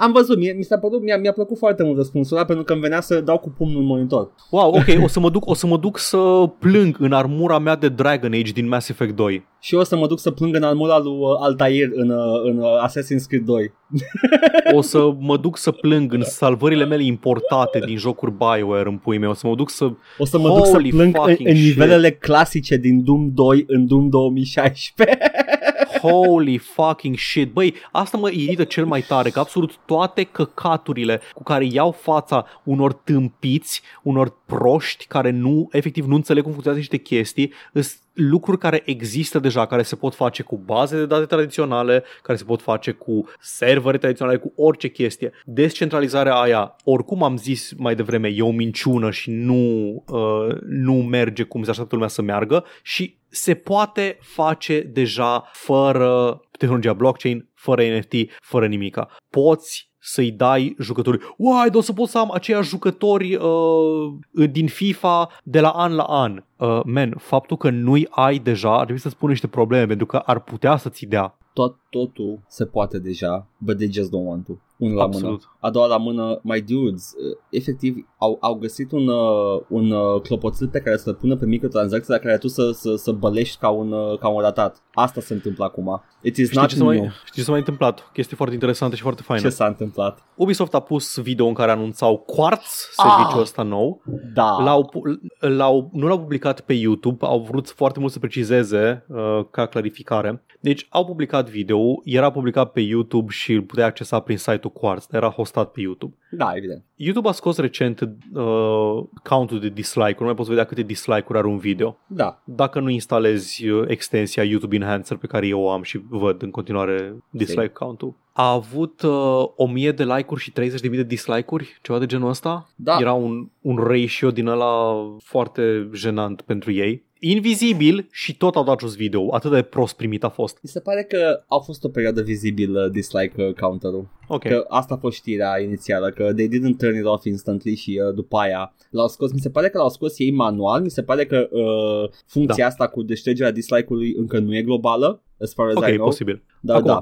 Am 0.00 0.12
văzut, 0.12 0.38
mie, 0.38 0.52
mi 0.52 0.62
s-a 0.62 0.78
părut, 0.78 1.02
mi-a, 1.02 1.18
mi-a 1.18 1.32
plăcut 1.32 1.58
foarte 1.58 1.82
mult 1.82 1.96
răspunsul 1.96 2.36
ăla 2.36 2.46
pentru 2.46 2.64
că 2.64 2.72
îmi 2.72 2.82
venea 2.82 3.00
să 3.00 3.20
dau 3.20 3.38
cu 3.38 3.50
pumnul 3.50 3.80
în 3.80 3.86
monitor. 3.86 4.30
Wow, 4.50 4.68
ok, 4.68 5.02
o 5.02 5.06
să 5.06 5.20
mă 5.20 5.30
duc, 5.30 5.46
o 5.46 5.54
să 5.54 5.66
mă 5.66 5.76
duc 5.76 5.98
să 5.98 6.50
plâng 6.58 6.96
în 6.98 7.12
armura 7.12 7.58
mea 7.58 7.76
de 7.76 7.88
Dragon 7.88 8.32
Age 8.32 8.52
din 8.52 8.68
Mass 8.68 8.88
Effect 8.88 9.16
2. 9.16 9.46
Și 9.60 9.74
eu 9.74 9.80
o 9.80 9.84
să 9.84 9.96
mă 9.96 10.06
duc 10.06 10.18
să 10.18 10.30
plâng 10.30 10.54
în 10.54 10.62
armura 10.62 10.98
lui 10.98 11.12
uh, 11.18 11.28
Altair 11.40 11.88
în, 11.92 12.10
uh, 12.10 12.40
în 12.44 12.58
uh, 12.58 12.86
Assassin's 12.86 13.26
Creed 13.28 13.44
2. 13.44 13.72
O 14.74 14.80
să 14.80 15.14
mă 15.18 15.36
duc 15.36 15.56
să 15.56 15.70
plâng 15.70 16.12
în 16.12 16.22
salvările 16.22 16.84
mele 16.84 17.04
importate 17.04 17.78
din 17.78 17.96
jocuri 17.96 18.32
BioWare 18.32 18.88
în 18.88 18.96
pui 18.96 19.18
mei. 19.18 19.28
O 19.28 19.34
să 19.34 19.46
mă 19.46 19.54
duc 19.54 19.70
să... 19.70 19.90
O 20.18 20.24
să 20.24 20.38
mă 20.38 20.48
duc 20.48 20.66
să 20.66 20.72
Holy 20.72 20.90
plâng 20.90 21.16
în, 21.16 21.22
fucking 21.22 21.48
în 21.48 21.54
shit. 21.54 21.66
nivelele 21.66 22.10
clasice 22.10 22.76
din 22.76 23.04
Doom 23.04 23.30
2 23.34 23.64
în 23.66 23.86
Doom 23.86 24.08
2016. 24.08 25.18
Holy 26.00 26.58
fucking 26.58 27.16
shit. 27.16 27.52
Băi, 27.52 27.74
asta 27.92 28.16
mă 28.16 28.30
irită 28.30 28.64
cel 28.64 28.86
mai 28.86 29.00
tare, 29.00 29.30
că 29.30 29.38
absolut 29.38 29.76
toate 29.86 30.22
căcaturile 30.24 31.20
cu 31.34 31.42
care 31.42 31.64
iau 31.64 31.90
fața 31.90 32.46
unor 32.64 32.92
tâmpiți, 32.92 33.82
unor 34.02 34.34
proști 34.46 35.06
care 35.06 35.30
nu, 35.30 35.68
efectiv, 35.72 36.04
nu 36.04 36.14
înțeleg 36.14 36.42
cum 36.42 36.52
funcționează 36.52 36.88
niște 36.90 37.14
chestii, 37.14 37.52
sunt 37.72 38.00
lucruri 38.18 38.58
care 38.58 38.82
există 38.84 39.38
deja, 39.38 39.66
care 39.66 39.82
se 39.82 39.96
pot 39.96 40.14
face 40.14 40.42
cu 40.42 40.56
baze 40.56 40.96
de 40.96 41.06
date 41.06 41.24
tradiționale, 41.24 42.04
care 42.22 42.38
se 42.38 42.44
pot 42.44 42.62
face 42.62 42.90
cu 42.90 43.24
servere 43.40 43.98
tradiționale, 43.98 44.36
cu 44.36 44.52
orice 44.56 44.88
chestie. 44.88 45.32
Descentralizarea 45.44 46.34
aia, 46.34 46.76
oricum 46.84 47.22
am 47.22 47.36
zis 47.36 47.72
mai 47.76 47.94
devreme, 47.94 48.28
e 48.28 48.42
o 48.42 48.50
minciună 48.50 49.10
și 49.10 49.30
nu, 49.30 49.94
uh, 50.08 50.56
nu 50.66 50.94
merge 50.94 51.42
cum 51.42 51.62
se 51.62 51.70
așteaptă 51.70 51.94
lumea 51.94 52.10
să 52.10 52.22
meargă 52.22 52.64
și 52.82 53.16
se 53.28 53.54
poate 53.54 54.18
face 54.20 54.80
deja 54.80 55.50
fără 55.52 56.40
tehnologia 56.58 56.92
blockchain, 56.92 57.48
fără 57.54 57.82
NFT, 57.82 58.12
fără 58.40 58.66
nimica. 58.66 59.08
Poți 59.30 59.90
să-i 59.98 60.30
dai 60.30 60.74
jucători. 60.78 61.34
Uai, 61.36 61.66
dar 61.66 61.76
o 61.76 61.80
să 61.80 61.92
pot 61.92 62.08
să 62.08 62.18
am 62.18 62.30
aceiași 62.32 62.68
jucători 62.68 63.34
uh, 63.34 64.50
din 64.50 64.66
FIFA 64.66 65.28
de 65.42 65.60
la 65.60 65.68
an 65.68 65.94
la 65.94 66.02
an. 66.02 66.42
Uh, 66.58 66.80
man, 66.84 67.14
faptul 67.18 67.56
că 67.56 67.70
nu-i 67.70 68.06
ai 68.10 68.38
deja 68.38 68.70
ar 68.72 68.82
trebui 68.82 69.00
să 69.00 69.08
spun 69.08 69.28
niște 69.28 69.46
probleme, 69.46 69.86
pentru 69.86 70.06
că 70.06 70.16
ar 70.16 70.40
putea 70.40 70.76
să-ți 70.76 71.06
dea. 71.06 71.36
Tot, 71.52 71.76
totul 71.90 72.38
se 72.48 72.64
poate 72.64 72.98
deja, 72.98 73.46
but 73.58 73.76
they 73.76 73.92
just 73.92 74.08
don't 74.08 74.24
want 74.26 74.44
to. 74.46 74.52
Unul 74.76 74.96
la 74.96 75.02
mână. 75.04 75.16
Absolut. 75.16 75.42
A 75.60 75.70
doua 75.70 75.86
la 75.86 75.96
mână, 75.96 76.40
my 76.42 76.60
dudes, 76.60 77.12
uh, 77.12 77.36
efectiv 77.50 78.06
au, 78.18 78.36
au 78.40 78.54
găsit 78.54 78.92
un, 78.92 79.08
uh, 79.08 79.60
un 79.68 79.90
uh, 79.90 80.20
clopoțel 80.20 80.68
pe 80.68 80.80
care 80.80 80.96
să-l 80.96 81.14
pună 81.14 81.36
pe 81.36 81.46
microtransacții 81.46 82.12
la 82.12 82.18
care 82.18 82.38
tu 82.38 82.48
să, 82.48 82.70
să, 82.70 82.94
să 82.94 83.12
bălești 83.12 83.58
ca 83.58 83.68
un, 83.68 83.92
uh, 83.92 84.18
ca 84.18 84.28
un 84.28 84.40
ratat. 84.40 84.82
Asta 84.92 85.20
se 85.20 85.32
întâmplă 85.34 85.64
acum. 85.64 86.02
It 86.22 86.36
is 86.36 86.46
Știi 86.48 86.60
not 86.60 86.68
ce, 86.68 86.76
s-a 86.76 86.84
new. 86.84 86.88
mai, 87.00 87.10
știi 87.24 87.34
ce 87.34 87.42
s-a 87.42 87.50
mai 87.50 87.58
întâmplat? 87.60 87.98
O 88.00 88.10
chestie 88.12 88.36
foarte 88.36 88.54
interesantă 88.54 88.96
și 88.96 89.02
foarte 89.02 89.22
faină. 89.22 89.42
Ce 89.42 89.48
s-a 89.48 89.66
întâmplat? 89.66 90.18
Ubisoft 90.34 90.74
a 90.74 90.80
pus 90.80 91.18
video 91.20 91.46
în 91.46 91.54
care 91.54 91.70
anunțau 91.70 92.18
Quartz, 92.18 92.88
Ah. 92.96 93.04
serviciul 93.08 93.40
ăsta 93.40 93.62
nou. 93.62 94.02
Da. 94.34 94.62
L-au, 94.62 94.84
pu- 94.84 95.02
l-au, 95.38 95.90
nu 95.92 96.06
l-au 96.06 96.18
publicat 96.20 96.47
pe 96.54 96.72
YouTube, 96.72 97.26
au 97.26 97.40
vrut 97.40 97.68
foarte 97.68 97.98
mult 97.98 98.12
să 98.12 98.18
precizeze 98.18 99.04
uh, 99.08 99.40
ca 99.50 99.66
clarificare. 99.66 100.42
Deci 100.60 100.86
au 100.88 101.04
publicat 101.04 101.50
video, 101.50 102.00
era 102.04 102.30
publicat 102.30 102.72
pe 102.72 102.80
YouTube 102.80 103.32
și 103.32 103.52
îl 103.52 103.62
puteai 103.62 103.86
accesa 103.86 104.20
prin 104.20 104.36
site-ul 104.36 104.72
Quartz, 104.72 105.06
era 105.10 105.28
hostat 105.28 105.70
pe 105.70 105.80
YouTube. 105.80 106.16
Da, 106.30 106.52
evident. 106.54 106.84
YouTube 106.94 107.28
a 107.28 107.32
scos 107.32 107.58
recent 107.58 108.00
uh, 108.00 109.04
countul 109.22 109.60
de 109.60 109.68
dislike-uri, 109.68 110.18
nu 110.18 110.24
mai 110.24 110.34
poți 110.34 110.48
vedea 110.48 110.64
câte 110.64 110.82
dislike-uri 110.82 111.38
are 111.38 111.46
un 111.46 111.58
video. 111.58 111.98
Da. 112.06 112.42
Dacă 112.44 112.80
nu 112.80 112.88
instalezi 112.88 113.68
uh, 113.68 113.84
extensia 113.88 114.42
YouTube 114.42 114.76
Enhancer 114.76 115.16
pe 115.16 115.26
care 115.26 115.46
eu 115.46 115.60
o 115.60 115.70
am 115.70 115.82
și 115.82 116.00
văd 116.08 116.42
în 116.42 116.50
continuare 116.50 117.14
dislike 117.30 117.68
count-ul. 117.68 118.14
A 118.40 118.50
avut 118.52 119.02
uh, 119.02 119.44
1000 119.56 119.92
de 119.92 120.04
like-uri 120.04 120.40
și 120.40 120.52
30.000 120.60 120.90
de 120.90 121.02
dislike-uri, 121.02 121.78
ceva 121.82 121.98
de 121.98 122.06
genul 122.06 122.28
ăsta. 122.28 122.70
Da. 122.76 122.96
Era 123.00 123.12
un, 123.12 123.48
un 123.60 123.76
ratio 123.76 124.30
din 124.30 124.46
ăla 124.46 124.94
foarte 125.24 125.90
jenant 125.94 126.40
pentru 126.40 126.72
ei. 126.72 127.06
Invizibil 127.20 128.08
și 128.10 128.36
tot 128.36 128.54
au 128.56 128.64
dat 128.64 128.80
jos 128.80 128.94
video. 128.96 129.34
Atât 129.34 129.50
de 129.50 129.62
prost 129.62 129.96
primit 129.96 130.24
a 130.24 130.28
fost. 130.28 130.58
Mi 130.62 130.68
se 130.68 130.80
pare 130.80 131.02
că 131.02 131.44
au 131.46 131.60
fost 131.60 131.84
o 131.84 131.88
perioadă 131.88 132.22
vizibilă 132.22 132.88
dislike 132.88 133.42
uh, 133.42 133.52
counter-ul. 133.54 134.08
Ok. 134.28 134.42
Că 134.42 134.64
asta 134.68 134.94
a 134.94 134.98
fost 134.98 135.16
știrea 135.16 135.60
inițială, 135.60 136.10
că 136.10 136.32
they 136.34 136.48
didn't 136.48 136.76
turn 136.78 136.96
it 136.98 137.04
off 137.04 137.24
instantly 137.24 137.74
și 137.74 138.00
uh, 138.08 138.14
după 138.14 138.36
aia 138.38 138.74
l-au 138.90 139.08
scos. 139.08 139.32
Mi 139.32 139.40
se 139.40 139.50
pare 139.50 139.68
că 139.68 139.78
l-au 139.78 139.88
scos 139.88 140.18
ei 140.18 140.30
manual, 140.30 140.82
mi 140.82 140.90
se 140.90 141.02
pare 141.02 141.26
că 141.26 141.48
uh, 141.50 142.10
funcția 142.26 142.64
Da. 142.64 142.70
asta 142.70 142.88
cu 142.88 143.02
deștergerea 143.02 143.52
dislike-ului 143.52 144.14
încă 144.16 144.38
nu 144.38 144.56
e 144.56 144.62
globală, 144.62 145.22
as 145.40 145.54
far 145.54 145.66
as 145.68 145.74
Ok, 145.74 145.86
I 145.88 145.92
know. 145.92 146.06
posibil. 146.06 146.42
Da, 146.60 146.74
Acum, 146.74 146.86
da. 146.86 147.00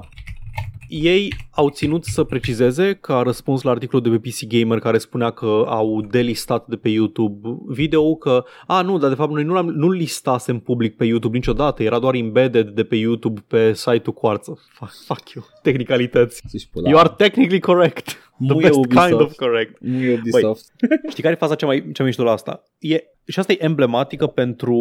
Ei 0.87 1.33
au 1.51 1.69
ținut 1.69 2.03
să 2.03 2.23
precizeze 2.23 2.93
că 2.93 3.13
a 3.13 3.21
răspuns 3.21 3.61
la 3.61 3.71
articolul 3.71 4.11
de 4.11 4.17
pe 4.17 4.29
PC 4.29 4.47
Gamer 4.47 4.79
care 4.79 4.97
spunea 4.97 5.29
că 5.29 5.63
au 5.67 6.01
delistat 6.01 6.67
de 6.67 6.75
pe 6.75 6.89
YouTube 6.89 7.57
video 7.67 8.15
că, 8.15 8.43
a, 8.67 8.81
nu, 8.81 8.97
dar 8.97 9.09
de 9.09 9.15
fapt 9.15 9.31
noi 9.31 9.43
nu 9.43 9.53
l-am, 9.53 9.65
nu 9.69 9.89
listasem 9.89 10.59
public 10.59 10.95
pe 10.95 11.05
YouTube 11.05 11.37
niciodată, 11.37 11.83
era 11.83 11.99
doar 11.99 12.13
embedded 12.13 12.69
de 12.69 12.83
pe 12.83 12.95
YouTube 12.95 13.41
pe 13.47 13.73
site-ul 13.73 14.13
Quartz. 14.15 14.45
Fuck, 14.73 14.91
fuck 15.05 15.29
you, 15.29 15.45
tehnicalități. 15.61 16.41
Să-și 16.47 16.69
pula. 16.69 16.89
You 16.89 16.99
are 16.99 17.13
technically 17.17 17.59
correct. 17.59 18.05
The 18.05 18.53
Nu 18.53 18.59
e 18.59 18.61
best 18.61 18.77
Ubisoft. 18.77 19.07
kind 19.07 19.21
of 19.21 19.35
correct. 19.35 19.77
Nu 19.79 20.03
e 20.03 20.13
Ubisoft. 20.13 20.71
Știi 21.09 21.23
care 21.23 21.33
e 21.33 21.37
faza 21.37 21.55
cea 21.55 21.65
mai, 21.65 21.77
cea 21.79 21.91
mai 21.97 22.05
mișto 22.07 22.23
la 22.23 22.31
asta? 22.31 22.63
E, 22.79 23.03
și 23.27 23.39
asta 23.39 23.51
e 23.51 23.57
emblematică 23.63 24.27
pentru, 24.27 24.79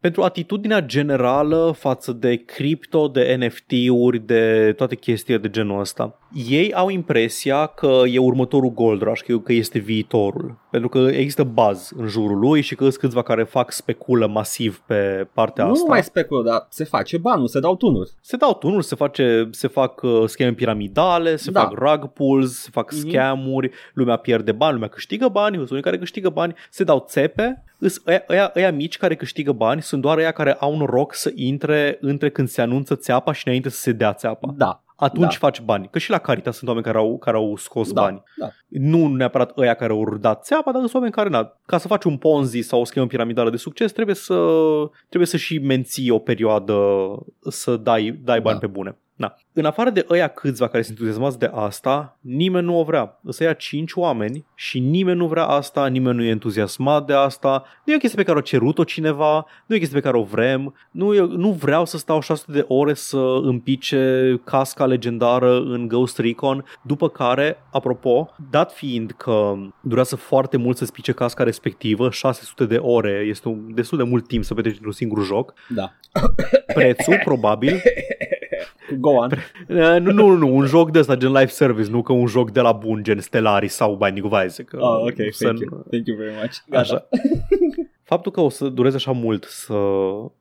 pentru 0.00 0.22
atitudinea 0.22 0.80
generală 0.82 1.74
față 1.78 2.12
de 2.12 2.36
cripto, 2.36 3.08
de 3.08 3.36
NFT-uri, 3.40 4.18
de 4.18 4.72
toate 4.76 4.94
chestiile 4.96 5.40
de 5.40 5.50
genul 5.50 5.80
ăsta. 5.80 6.18
Ei 6.48 6.72
au 6.74 6.88
impresia 6.88 7.66
că 7.66 8.00
e 8.10 8.18
următorul 8.18 8.70
Gold 8.72 9.02
Rush, 9.02 9.22
că, 9.22 9.38
că 9.38 9.52
este 9.52 9.78
viitorul. 9.78 10.58
Pentru 10.70 10.88
că 10.88 10.98
există 10.98 11.44
buzz 11.44 11.90
în 11.96 12.06
jurul 12.06 12.38
lui 12.38 12.60
și 12.60 12.74
că 12.74 12.82
sunt 12.82 12.96
câțiva 12.96 13.22
care 13.22 13.42
fac 13.44 13.72
speculă 13.72 14.26
masiv 14.26 14.82
pe 14.86 15.28
partea 15.34 15.64
nu 15.64 15.70
asta. 15.72 15.84
mai 15.88 16.02
speculă, 16.02 16.42
dar 16.42 16.66
se 16.68 16.84
face 16.84 17.18
banul, 17.18 17.46
se 17.48 17.60
dau 17.60 17.76
tunuri. 17.76 18.10
Se 18.20 18.36
dau 18.36 18.54
tunuri, 18.54 18.84
se, 18.84 18.94
face, 18.94 19.48
se 19.50 19.68
fac 19.68 20.02
uh, 20.02 20.22
scheme 20.26 20.52
piramidale, 20.52 21.36
se 21.36 21.50
Da. 21.50 21.60
fac 21.60 21.72
rug 21.78 22.06
pulls, 22.12 22.60
se 22.60 22.68
fac 22.72 22.92
Mhm. 22.92 23.08
scamuri, 23.08 23.70
lumea 23.94 24.16
pierde 24.16 24.52
bani, 24.52 24.72
lumea 24.72 24.88
câștigă 24.88 25.28
bani, 25.28 25.56
sunt 25.56 25.70
unii 25.70 25.82
care 25.82 25.98
câștigă 25.98 26.28
bani, 26.28 26.54
se 26.70 26.84
dau 26.84 27.04
țepe, 27.08 27.64
Îs 27.80 28.02
ăia, 28.06 28.24
ăia, 28.28 28.52
ăia 28.56 28.72
mici 28.72 28.96
care 28.96 29.14
câștigă 29.16 29.52
bani 29.52 29.82
sunt 29.82 30.02
doar 30.02 30.18
ăia 30.18 30.30
care 30.32 30.52
au 30.52 30.76
noroc 30.76 31.14
să 31.14 31.32
intre 31.34 31.98
între 32.00 32.30
când 32.30 32.48
se 32.48 32.60
anunță 32.60 32.94
țeapa 32.94 33.32
și 33.32 33.42
înainte 33.46 33.68
să 33.68 33.80
se 33.80 33.92
dea 33.92 34.12
țeapa. 34.12 34.54
Da. 34.56 34.82
Atunci 34.96 35.32
da. 35.32 35.38
faci 35.38 35.60
bani. 35.60 35.88
Că 35.90 35.98
și 35.98 36.10
la 36.10 36.18
Caritas 36.18 36.56
sunt 36.56 36.68
oameni 36.68 36.86
care 36.86 36.98
au, 36.98 37.18
care 37.18 37.36
au 37.36 37.56
scos 37.56 37.92
Da, 37.92 38.00
bani. 38.00 38.22
da. 38.36 38.48
Nu 38.68 39.06
neapărat 39.08 39.58
ăia 39.58 39.74
care 39.74 39.92
au 39.92 40.16
dat 40.20 40.44
țeapa, 40.44 40.70
dar 40.72 40.80
sunt 40.80 40.94
oameni 40.94 41.12
care, 41.12 41.28
na, 41.28 41.56
ca 41.66 41.78
să 41.78 41.86
faci 41.86 42.04
un 42.04 42.16
Ponzi 42.16 42.60
sau 42.60 42.80
o 42.80 42.84
schemă 42.84 43.06
piramidală 43.06 43.50
de 43.50 43.56
succes, 43.56 43.92
trebuie 43.92 44.14
să, 44.14 44.34
trebuie 45.08 45.28
să 45.28 45.36
și 45.36 45.58
menții 45.58 46.10
o 46.10 46.18
perioadă 46.18 46.74
să 47.48 47.76
dai, 47.76 48.20
dai 48.24 48.40
bani 48.40 48.58
Da. 48.60 48.66
pe 48.66 48.72
bune. 48.72 48.96
Na. 49.20 49.34
În 49.52 49.64
afară 49.64 49.90
de 49.90 50.06
ăia 50.10 50.28
câțiva 50.28 50.68
care 50.68 50.82
sunt 50.82 50.98
entuziasmați 50.98 51.38
de 51.38 51.50
asta, 51.54 52.18
nimeni 52.20 52.66
nu 52.66 52.78
o 52.78 52.84
vrea. 52.84 53.20
Să 53.28 53.42
ia 53.42 53.52
cinci 53.52 53.92
oameni 53.94 54.44
și 54.54 54.78
nimeni 54.78 55.18
nu 55.18 55.26
vrea 55.26 55.44
asta, 55.44 55.86
nimeni 55.86 56.16
nu 56.16 56.22
e 56.22 56.28
entuziasmat 56.28 57.06
de 57.06 57.12
asta. 57.12 57.64
Nu 57.84 57.92
e 57.92 57.96
o 57.96 57.98
chestie 57.98 58.18
pe 58.18 58.24
care 58.24 58.38
o 58.38 58.42
cerut-o 58.42 58.84
cineva, 58.84 59.34
nu 59.66 59.74
e 59.74 59.76
o 59.76 59.78
chestie 59.78 60.00
pe 60.00 60.06
care 60.06 60.16
o 60.16 60.22
vrem, 60.22 60.74
nu, 60.90 61.14
e, 61.14 61.20
nu 61.20 61.50
vreau 61.50 61.84
să 61.84 61.98
stau 61.98 62.20
600 62.20 62.52
de 62.58 62.64
ore 62.68 62.94
să 62.94 63.40
împice 63.42 64.40
casca 64.44 64.86
legendară 64.86 65.56
în 65.60 65.88
Ghost 65.88 66.18
Recon, 66.18 66.64
după 66.82 67.08
care, 67.08 67.56
apropo, 67.72 68.34
dat 68.50 68.72
fiind 68.72 69.10
că 69.16 69.54
durează 69.80 70.16
foarte 70.16 70.56
mult 70.56 70.76
să 70.76 70.84
spice 70.84 71.12
casca 71.12 71.44
respectivă, 71.44 72.10
600 72.10 72.64
de 72.64 72.76
ore, 72.76 73.24
este 73.28 73.48
un, 73.48 73.74
destul 73.74 73.98
de 73.98 74.04
mult 74.04 74.26
timp 74.26 74.44
să 74.44 74.54
petreci 74.54 74.74
într-un 74.74 74.92
singur 74.92 75.24
joc, 75.24 75.52
Da. 75.68 75.92
prețul 76.74 77.20
probabil 77.24 77.80
Go 78.98 79.10
on. 79.10 79.30
Uh, 79.68 79.96
nu, 80.00 80.12
nu, 80.12 80.30
nu, 80.30 80.56
un 80.56 80.66
joc 80.66 80.90
de 80.90 80.98
ăsta 80.98 81.14
gen 81.16 81.28
live 81.32 81.46
service, 81.46 81.90
nu 81.90 82.02
că 82.02 82.12
un 82.12 82.26
joc 82.26 82.50
de 82.50 82.60
la 82.60 82.72
bun, 82.72 83.02
gen 83.02 83.20
Stellaris 83.20 83.74
sau 83.74 83.94
Binding 84.04 84.32
of 84.32 84.44
Isaac. 84.46 84.68
Oh, 84.72 85.00
ok, 85.00 85.14
Să 85.30 85.44
thank 85.44 85.58
nu- 85.58 85.66
you. 85.70 85.84
Thank 85.90 86.06
you 86.06 86.16
very 86.16 86.32
much. 86.40 86.54
Gata. 86.68 86.80
Așa. 86.80 87.08
Faptul 88.02 88.32
că 88.32 88.40
o 88.40 88.48
să 88.48 88.68
dureze 88.68 88.96
așa 88.96 89.10
mult 89.12 89.44
să 89.44 89.74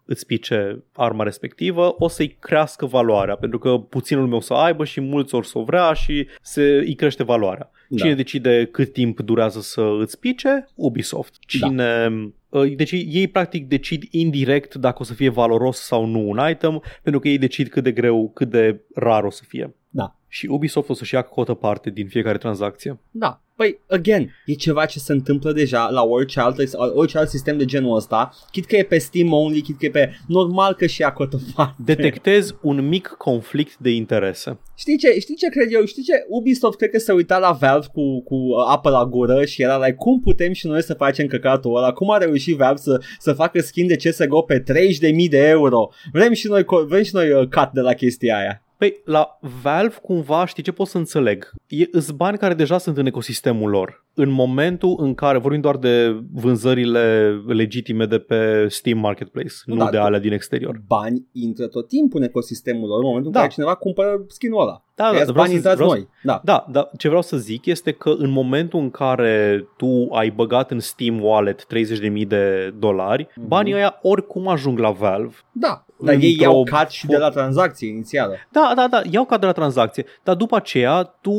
îți 0.06 0.26
pice 0.26 0.84
arma 0.94 1.24
respectivă, 1.24 1.96
o 1.98 2.08
să-i 2.08 2.38
crească 2.40 2.86
valoarea, 2.86 3.36
pentru 3.36 3.60
că 3.60 3.78
puținul 3.90 4.28
meu 4.28 4.40
să 4.40 4.54
aibă 4.54 4.84
și 4.86 5.02
mulți 5.02 5.36
ori 5.36 5.48
să 5.48 5.58
o 5.58 5.64
vrea 5.64 5.94
și 5.94 6.28
se, 6.42 6.62
îi 6.64 6.96
crește 6.96 7.24
valoarea. 7.24 7.72
Da. 7.90 7.98
Cine 7.98 8.16
decide 8.16 8.66
cât 8.72 8.94
timp 8.94 9.20
durează 9.20 9.60
să 9.62 9.82
îți 10.00 10.20
pice? 10.20 10.68
Ubisoft. 10.76 11.34
Cine... 11.48 12.08
uh, 12.12 12.30
Deci 12.76 12.92
ei 12.92 13.28
practic 13.28 13.68
decid 13.68 14.04
indirect 14.12 14.76
dacă 14.76 14.98
o 15.00 15.04
să 15.04 15.14
fie 15.14 15.30
valoros 15.30 15.78
sau 15.78 16.06
nu 16.06 16.30
un 16.30 16.40
item, 16.50 16.84
pentru 17.04 17.22
că 17.22 17.28
ei 17.28 17.38
decid 17.38 17.68
cât 17.68 17.84
de 17.84 17.92
greu, 17.92 18.32
cât 18.34 18.50
de 18.50 18.82
rar 18.96 19.24
o 19.24 19.30
să 19.30 19.44
fie. 19.48 19.76
Da. 19.90 20.19
Și 20.30 20.46
Ubisoft 20.46 20.90
o 20.90 20.94
să-și 20.94 21.14
ia 21.14 21.22
cotă 21.22 21.54
parte 21.54 21.90
din 21.90 22.08
fiecare 22.08 22.38
tranzacție. 22.38 23.00
Da. 23.12 23.42
Păi, 23.56 23.80
again, 23.90 24.32
e 24.46 24.54
ceva 24.54 24.86
ce 24.86 25.00
se 25.00 25.12
întâmplă 25.12 25.52
deja 25.52 25.90
la 25.90 26.04
orice, 26.04 26.40
altă, 26.40 26.64
orice 26.94 27.18
alt 27.18 27.30
sistem 27.30 27.58
de 27.58 27.66
genul 27.66 27.96
ăsta, 27.96 28.32
chit 28.52 28.66
că 28.66 28.76
e 28.76 28.84
pe 28.84 28.98
Steam 28.98 29.32
only, 29.32 29.62
chit 29.62 29.78
că 29.78 29.86
e 29.86 29.90
pe... 29.90 30.12
Normal 30.28 30.74
că 30.74 30.86
și 30.86 31.02
ia 31.02 31.14
cotă 31.14 31.40
parte. 31.56 31.76
Detectez 31.86 32.56
un 32.62 32.88
mic 32.88 33.08
conflict 33.08 33.78
de 33.78 33.90
interese. 33.90 34.60
Știi 34.78 34.98
ce, 34.98 35.20
știi 35.20 35.36
ce 35.36 35.50
cred 35.50 35.74
eu? 35.74 35.86
Știi 35.86 36.04
ce? 36.04 36.26
Ubisoft 36.28 36.78
cred 36.78 36.90
că 36.90 37.00
se 37.00 37.12
uita 37.12 37.38
la 37.38 37.52
Valve 37.52 37.88
cu, 37.94 38.22
cu 38.24 38.36
apă 38.68 38.90
la 38.90 39.06
gură 39.06 39.46
și 39.46 39.62
era 39.62 39.78
like, 39.78 39.96
cum 39.98 40.20
putem 40.20 40.54
și 40.54 40.68
noi 40.68 40.84
să 40.84 40.94
facem 40.94 41.28
căcatul 41.28 41.76
ăla? 41.76 41.94
Cum 41.94 42.12
a 42.12 42.18
reușit 42.18 42.58
Valve 42.58 42.80
să, 42.82 43.02
să 43.20 43.34
facă 43.34 43.60
skin 43.60 43.88
de 43.88 43.96
CSGO 43.96 44.42
pe 44.42 44.60
30.000 44.60 45.30
de 45.30 45.48
euro? 45.48 45.90
Vrem 46.12 46.34
și 46.34 46.48
noi, 46.48 46.66
vrem 46.88 47.04
și 47.04 47.16
noi 47.16 47.32
uh, 47.32 47.48
cut 47.48 47.70
de 47.74 47.82
la 47.82 47.94
chestia 47.94 48.38
aia. 48.38 48.64
Păi, 48.80 49.02
la 49.06 49.38
Valve, 49.64 49.96
cumva, 50.02 50.46
știi 50.46 50.64
ce 50.64 50.72
pot 50.72 50.88
să 50.88 50.98
înțeleg? 50.98 51.50
E, 51.68 51.84
îs 51.92 52.12
bani 52.12 52.38
care 52.38 52.54
deja 52.54 52.78
sunt 52.78 52.98
în 52.98 53.06
ecosistemul 53.06 53.70
lor. 53.70 54.06
În 54.14 54.30
momentul 54.30 54.96
în 55.00 55.14
care, 55.14 55.38
vorbim 55.38 55.62
doar 55.62 55.78
de 55.78 56.16
vânzările 56.34 57.32
legitime 57.48 58.06
de 58.06 58.20
pe 58.20 58.66
Steam 58.70 59.00
Marketplace, 59.00 59.54
nu 59.66 59.76
Da, 59.76 59.90
de 59.90 59.98
alea 59.98 60.20
din 60.20 60.32
exterior. 60.32 60.82
Bani 60.88 61.26
intră 61.34 61.68
tot 61.68 61.88
timpul 61.88 62.20
în 62.22 62.26
ecosistemul 62.28 62.88
lor 62.88 63.00
în 63.00 63.06
momentul 63.06 63.32
Da. 63.32 63.38
în 63.40 63.44
care 63.46 63.56
cineva 63.56 63.76
cumpără 63.76 64.24
skin-ul 64.28 64.62
ăla. 64.62 64.84
Da, 64.96 65.04
Că 65.06 65.12
da, 65.12 65.18
ia 65.18 65.24
vreau 65.24 65.36
bani 65.38 65.50
să- 65.50 65.56
intrați 65.56 65.76
vreau 65.76 65.90
să- 65.92 65.96
noi. 65.98 66.08
Da. 66.24 66.42
Da, 66.44 66.66
dar 66.72 66.90
ce 66.98 67.08
vreau 67.08 67.22
să 67.24 67.38
zic 67.38 67.66
este 67.66 67.92
că 67.92 68.10
în 68.18 68.30
momentul 68.30 68.80
în 68.80 68.90
care 68.90 69.66
tu 69.78 70.08
ai 70.12 70.30
băgat 70.30 70.72
în 70.72 70.80
Steam 70.80 71.24
Wallet 71.24 71.66
30.000 71.66 72.26
de 72.28 72.74
dolari, 72.80 73.28
Mhm. 73.36 73.48
banii 73.48 73.74
ăia 73.74 74.00
oricum 74.02 74.48
ajung 74.48 74.80
la 74.80 74.92
Valve. 74.92 75.36
Da. 75.52 75.86
Dar 76.02 76.16
ei 76.16 76.32
Într-o 76.32 76.44
iau 76.44 76.64
cut 76.64 76.90
și 76.90 77.08
de 77.08 77.16
fo- 77.16 77.20
la 77.20 77.30
tranzacție 77.30 77.88
inițială. 77.88 78.34
Da, 78.52 78.74
da, 78.76 78.88
da, 78.88 79.02
iau 79.12 79.26
ca 79.26 79.38
de 79.38 79.46
la 79.46 79.52
tranzacție, 79.52 80.06
dar 80.24 80.36
după 80.36 80.56
aceea 80.56 81.04
tu, 81.04 81.34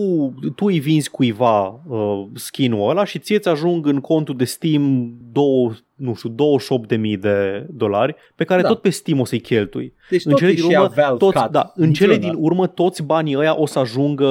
tu 0.56 0.64
îi 0.64 0.78
vinzi 0.78 1.10
cuiva 1.10 1.80
uh, 1.88 2.26
skin-ul 2.34 2.90
ăla 2.90 3.04
și 3.04 3.18
ție 3.18 3.38
ți 3.38 3.48
ajung 3.48 3.86
în 3.86 4.00
contul 4.00 4.36
de 4.36 4.44
Steam 4.44 5.14
două, 5.32 5.72
nu 6.00 6.14
știu, 6.14 6.30
28.000 6.30 7.16
de 7.20 7.66
dolari 7.70 8.14
pe 8.34 8.44
care 8.44 8.62
Da. 8.62 8.68
tot 8.68 8.80
pe 8.80 8.90
Steam 8.90 9.20
o 9.20 9.24
să-i 9.24 9.40
cheltui. 9.40 9.94
Deci 10.10 10.24
În 10.24 10.30
tot 10.30 10.40
cele 10.40 10.52
își 10.52 10.60
din 10.60 10.70
ia 10.70 10.80
urmă, 10.80 10.92
Valve 10.96 11.16
toți, 11.18 11.42
cut. 11.42 11.50
da, 11.50 11.72
în 11.74 11.92
cele 11.92 12.14
Niciuna. 12.14 12.32
din 12.32 12.42
urmă 12.44 12.66
toți 12.66 13.02
banii 13.02 13.36
ăia 13.36 13.58
o 13.58 13.66
să 13.66 13.78
ajungă 13.78 14.26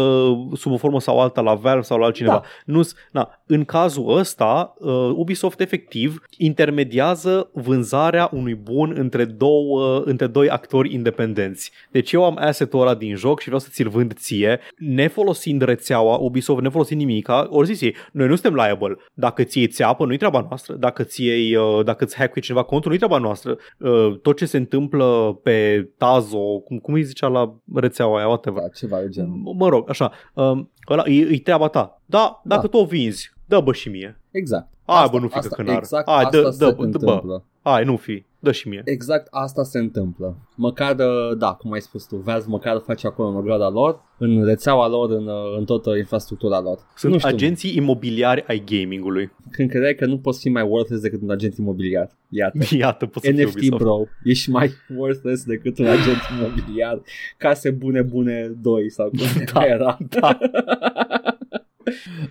sub 0.56 0.72
o 0.72 0.78
formă 0.78 1.00
sau 1.00 1.20
alta 1.20 1.42
la 1.42 1.54
Valve 1.54 1.82
sau 1.82 1.98
la 1.98 2.06
altcineva. 2.06 2.34
Da. 2.34 2.74
Nu, 2.74 2.82
na, 3.12 3.42
în 3.46 3.66
cazul 3.66 4.18
ăsta, 4.18 4.74
uh, 4.80 4.92
Ubisoft 5.16 5.60
efectiv 5.60 6.22
intermediază 6.38 7.50
vânzarea 7.54 8.30
unui 8.34 8.56
bun 8.56 8.94
între, 8.98 9.26
două, 9.26 10.02
între 10.06 10.28
doi 10.28 10.50
actori 10.50 10.94
independenți. 10.94 11.72
Deci 11.92 12.12
eu 12.12 12.24
am 12.26 12.38
asset-ul 12.40 12.82
ăla 12.82 12.96
din 12.96 13.16
joc 13.16 13.40
și 13.40 13.46
vreau 13.46 13.60
să 13.60 13.68
ți-l 13.72 13.90
vând 13.90 14.14
ție, 14.14 14.60
nefolosind 14.78 15.62
rețeaua 15.62 16.16
Ubisoft, 16.16 16.62
nefolosind 16.62 17.00
nimica, 17.00 17.48
ori 17.50 17.68
zis 17.68 17.82
ei, 17.82 17.96
noi 18.12 18.28
nu 18.28 18.36
suntem 18.36 18.54
liable. 18.54 18.98
Dacă 19.14 19.44
ți-e 19.44 19.68
țeapă, 19.68 20.06
nu-i 20.06 20.18
treaba 20.18 20.46
noastră. 20.48 20.74
Dacă 20.74 21.04
ți 21.04 21.24
uh, 21.60 21.86
dacă 21.86 22.04
îți 22.04 22.16
hack 22.18 22.40
cineva 22.40 22.64
contul, 22.64 22.90
nu-i 22.90 23.00
treaba 23.00 23.18
noastră. 23.18 23.58
Uh, 23.78 24.20
tot 24.22 24.38
ce 24.38 24.46
se 24.46 24.58
întâmplă 24.58 25.40
pe 25.44 25.90
Tazo, 25.98 26.60
cum, 26.60 26.78
cum 26.78 26.94
îi 26.94 27.04
zicea 27.04 27.28
la 27.28 27.56
rețeaua 27.74 28.18
aia, 28.18 28.28
whatever. 28.28 28.62
Da, 28.62 28.68
ceva 28.68 29.00
de 29.00 29.08
genul. 29.10 29.54
Mă 29.58 29.68
rog, 29.70 29.90
așa, 29.90 30.12
um, 30.34 30.72
ăla, 30.90 31.04
e, 31.06 31.20
e 31.20 31.40
treaba 31.40 31.68
ta. 31.68 32.02
Da, 32.06 32.42
dacă 32.44 32.62
Da. 32.62 32.68
tu 32.68 32.78
o 32.78 32.86
vinzi, 32.86 33.32
dă 33.46 33.60
bă 33.60 33.74
și 33.74 33.90
mie. 33.90 34.20
Exact. 34.32 34.68
Hai, 34.86 34.96
Asta- 34.98 35.12
bă, 35.12 35.20
nu 35.20 35.28
fi 35.28 35.38
asta- 35.38 35.56
căcănar. 35.56 35.78
Exact 35.78 36.10
Hai, 36.10 36.24
asta 36.24 36.38
dă- 36.42 36.50
se 36.50 36.66
dă- 36.66 36.70
dă- 36.70 36.76
bă. 36.78 36.84
întâmplă. 36.84 37.44
Hai, 37.62 37.84
nu 37.84 37.96
fi, 37.98 38.26
dă 38.40 38.52
și 38.52 38.68
mie. 38.68 38.82
Exact 38.86 39.28
asta 39.30 39.64
se 39.64 39.80
întâmplă. 39.80 40.38
Măcar, 40.56 40.96
uh, 41.00 41.38
da, 41.38 41.54
cum 41.54 41.72
ai 41.72 41.82
spus 41.82 42.06
tu, 42.06 42.16
Valve 42.16 42.46
măcar 42.48 42.82
face 42.86 43.08
acolo 43.08 43.28
în 43.28 43.36
ograda 43.36 43.70
lor, 43.70 44.02
în 44.18 44.46
rețeaua 44.46 44.88
lor, 44.88 45.10
în, 45.12 45.28
uh, 45.28 45.58
în 45.58 45.66
toată 45.66 45.96
infrastructura 45.96 46.60
lor. 46.60 46.80
Sunt 46.96 47.12
nu 47.12 47.18
știu, 47.18 47.36
agenții 47.36 47.76
imobiliari 47.76 48.44
ai 48.48 48.64
gamingului. 48.66 49.32
când 49.52 49.70
credeai 49.70 49.96
că 49.96 50.06
nu 50.06 50.18
poți 50.18 50.40
fi 50.40 50.50
mai 50.50 50.64
worthless 50.64 51.02
decât 51.02 51.22
un 51.22 51.32
agent 51.32 51.58
imobiliar. 51.58 52.10
Iată. 52.30 52.58
Iată, 52.76 53.06
poți 53.06 53.26
să 53.26 53.32
fii 53.32 53.44
NFT 53.44 53.56
Ubisoft. 53.56 53.82
bro, 53.84 54.04
ești 54.24 54.50
mai 54.50 54.70
worthless 54.98 55.44
decât 55.44 55.78
un 55.80 55.86
agent 55.86 56.20
imobiliar. 56.38 57.02
Case 57.38 57.72
bune 57.72 58.02
bune 58.02 58.52
2 58.62 58.90
sau 58.92 59.10
cum 59.10 59.20
Da, 59.54 59.66
era. 59.66 59.98
da. 60.20 60.38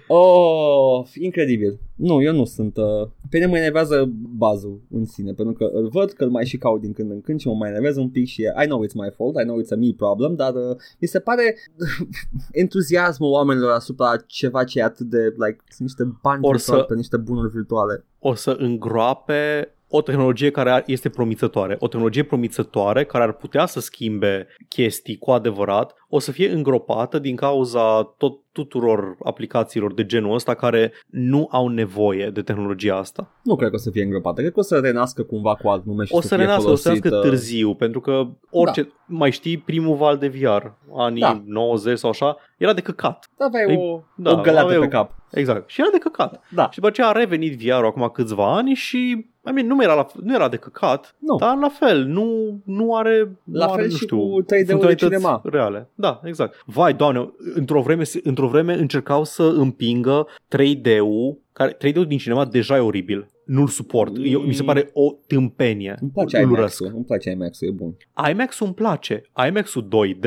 Oh, 0.07 1.07
incredibil. 1.15 1.79
Nu, 1.95 2.23
eu 2.23 2.33
nu 2.35 2.45
sunt. 2.45 2.77
Uh, 2.77 3.09
pe 3.31 3.37
mine 3.39 3.47
mă 3.47 3.57
enervează 3.57 4.11
bazul 4.37 4.81
în 4.91 5.05
sine, 5.05 5.33
pentru 5.33 5.55
că 5.55 5.65
îl 5.73 5.89
văd 5.89 6.11
că 6.11 6.25
îl 6.25 6.31
mai 6.31 6.47
și 6.47 6.57
caut 6.59 6.81
din 6.81 6.93
când 6.93 7.11
în 7.11 7.21
când 7.21 7.41
și 7.41 7.47
mă 7.49 7.55
mai 7.55 7.69
enervează 7.69 8.01
un 8.01 8.11
pic 8.11 8.27
și 8.27 8.43
e, 8.43 8.55
I 8.63 8.67
know 8.67 8.85
it's 8.87 8.93
my 8.95 9.11
fault, 9.17 9.41
I 9.41 9.45
know 9.45 9.61
it's 9.63 9.73
a 9.73 9.77
me 9.77 9.93
problem, 9.97 10.35
dar 10.35 10.55
uh, 10.55 10.77
mi 11.01 11.09
se 11.09 11.19
pare 11.21 11.57
entuziasmul 12.53 13.31
oamenilor 13.31 13.71
asupra 13.71 14.17
ceva 14.27 14.65
ce 14.65 14.79
e 14.79 14.83
atât 14.83 15.07
de, 15.07 15.19
like, 15.19 15.59
sunt 15.69 15.81
niște 15.89 16.05
bani 16.23 16.41
Or 16.43 16.55
virtuali 16.57 16.81
să- 16.81 16.87
pe 16.87 16.95
niște 16.95 17.17
bunuri 17.17 17.51
virtuale. 17.51 18.05
O 18.19 18.35
să 18.35 18.57
îngroape 18.59 19.73
o 19.89 20.03
tehnologie 20.03 20.51
care 20.51 20.71
ar- 20.71 20.83
este 20.87 21.09
promițătoare, 21.09 21.77
o 21.79 21.89
tehnologie 21.89 22.23
promițătoare 22.23 23.05
care 23.05 23.25
ar 23.25 23.33
putea 23.33 23.67
să 23.67 23.81
schimbe 23.81 24.47
chestii 24.69 25.19
cu 25.19 25.31
adevărat, 25.31 25.95
o 26.09 26.19
să 26.19 26.33
fie 26.33 26.51
îngropată 26.51 27.19
din 27.19 27.37
cauza 27.37 28.03
tot 28.03 28.39
tuturor 28.53 29.17
aplicațiilor 29.25 29.95
de 29.95 30.07
genul 30.07 30.35
ăsta 30.35 30.55
care 30.55 30.93
nu 31.11 31.49
au 31.51 31.69
nevoie 31.69 32.31
de 32.31 32.43
tehnologia 32.43 32.97
asta. 32.97 33.31
Nu 33.43 33.57
cred 33.57 33.69
că 33.69 33.75
o 33.75 33.79
să 33.79 33.91
fie 33.91 34.03
îngropată, 34.03 34.41
cred 34.41 34.53
că 34.53 34.59
o 34.59 34.63
să 34.63 34.79
renască 34.79 35.23
cumva 35.23 35.55
cu 35.55 35.69
alt 35.69 35.85
nume 35.85 36.05
și 36.05 36.15
O 36.15 36.21
să 36.21 36.27
să 36.27 36.35
fie 36.35 36.45
renască, 36.45 36.71
o 36.71 36.75
să 36.75 36.83
folosită. 36.83 37.09
renască 37.09 37.29
târziu, 37.29 37.75
pentru 37.75 38.01
că 38.01 38.27
orice, 38.51 38.93
mai 39.07 39.31
știi, 39.31 39.59
primul 39.59 39.97
val 39.97 40.17
de 40.17 40.29
VR, 40.29 40.63
anii 40.97 41.21
Da. 41.21 41.43
90 41.47 41.99
sau 41.99 42.11
așa, 42.11 42.37
era 42.57 42.73
de 42.73 42.81
căcat. 42.81 43.29
Aveai 43.39 43.71
Ei, 43.71 43.77
o, 43.77 44.01
da, 44.17 44.31
o 44.31 44.35
găleată 44.41 44.65
aveai 44.65 44.79
pe 44.81 44.87
o- 44.87 44.89
cap. 44.89 45.15
Exact. 45.31 45.71
Și 45.71 45.81
era 45.81 45.91
de 45.91 45.99
căcat. 45.99 46.43
Da. 46.51 46.63
Și 46.71 46.75
după 46.75 46.87
aceea 46.87 47.07
a 47.09 47.13
revenit 47.13 47.59
VR-ul 47.59 47.87
acum 47.87 48.09
câțiva 48.13 48.55
ani 48.57 48.75
și 48.75 49.27
I 49.49 49.53
mean, 49.53 49.67
nu, 49.67 49.83
era 49.83 49.95
la, 49.95 50.07
nu 50.23 50.35
era 50.35 50.49
de 50.49 50.57
căcat, 50.57 51.15
Nu. 51.19 51.37
dar 51.37 51.57
la 51.57 51.69
fel, 51.69 52.05
nu, 52.05 52.59
nu 52.65 52.95
are, 52.97 53.19
La 53.53 53.67
nu 53.67 53.73
are, 53.73 53.81
fel 53.83 53.91
nu 53.91 53.97
și 53.97 54.03
știu, 54.05 54.19
cu 54.19 54.43
3D-ul 54.43 54.47
de 54.49 54.65
funcționalități 54.65 55.05
cinema. 55.05 55.41
reale. 55.45 55.89
Da, 55.95 56.21
exact. 56.25 56.63
Vai, 56.67 56.95
doamne, 56.95 57.33
într-o 57.55 57.81
vreme, 57.83 58.03
într-o 58.23 58.47
vreme 58.49 58.75
încercau 58.75 59.25
să 59.25 59.43
împingă 59.57 60.27
3D-ul, 60.57 61.37
care 61.59 61.77
3D-ul 61.77 62.07
din 62.07 62.19
cinema 62.19 62.45
deja 62.45 62.77
e 62.77 62.81
oribil. 62.81 63.29
Nu-l 63.45 63.67
suport. 63.69 64.13
Eu, 64.25 64.41
mi 64.41 64.53
se 64.55 64.63
pare 64.63 64.91
o 64.93 65.13
tâmpenie. 65.27 65.95
Îmi 66.01 66.11
place 66.11 66.37
Îl 66.37 66.43
IMAX-ul, 66.43 66.59
urăsc. 66.87 66.95
îmi 66.97 67.05
place 67.05 67.31
IMAX-ul, 67.31 67.69
e 67.69 67.71
bun. 67.71 67.97
IMAX-ul 68.31 68.67
îmi 68.67 68.75
place. 68.75 69.23
IMAX-ul 69.49 69.83
2D, 69.89 70.21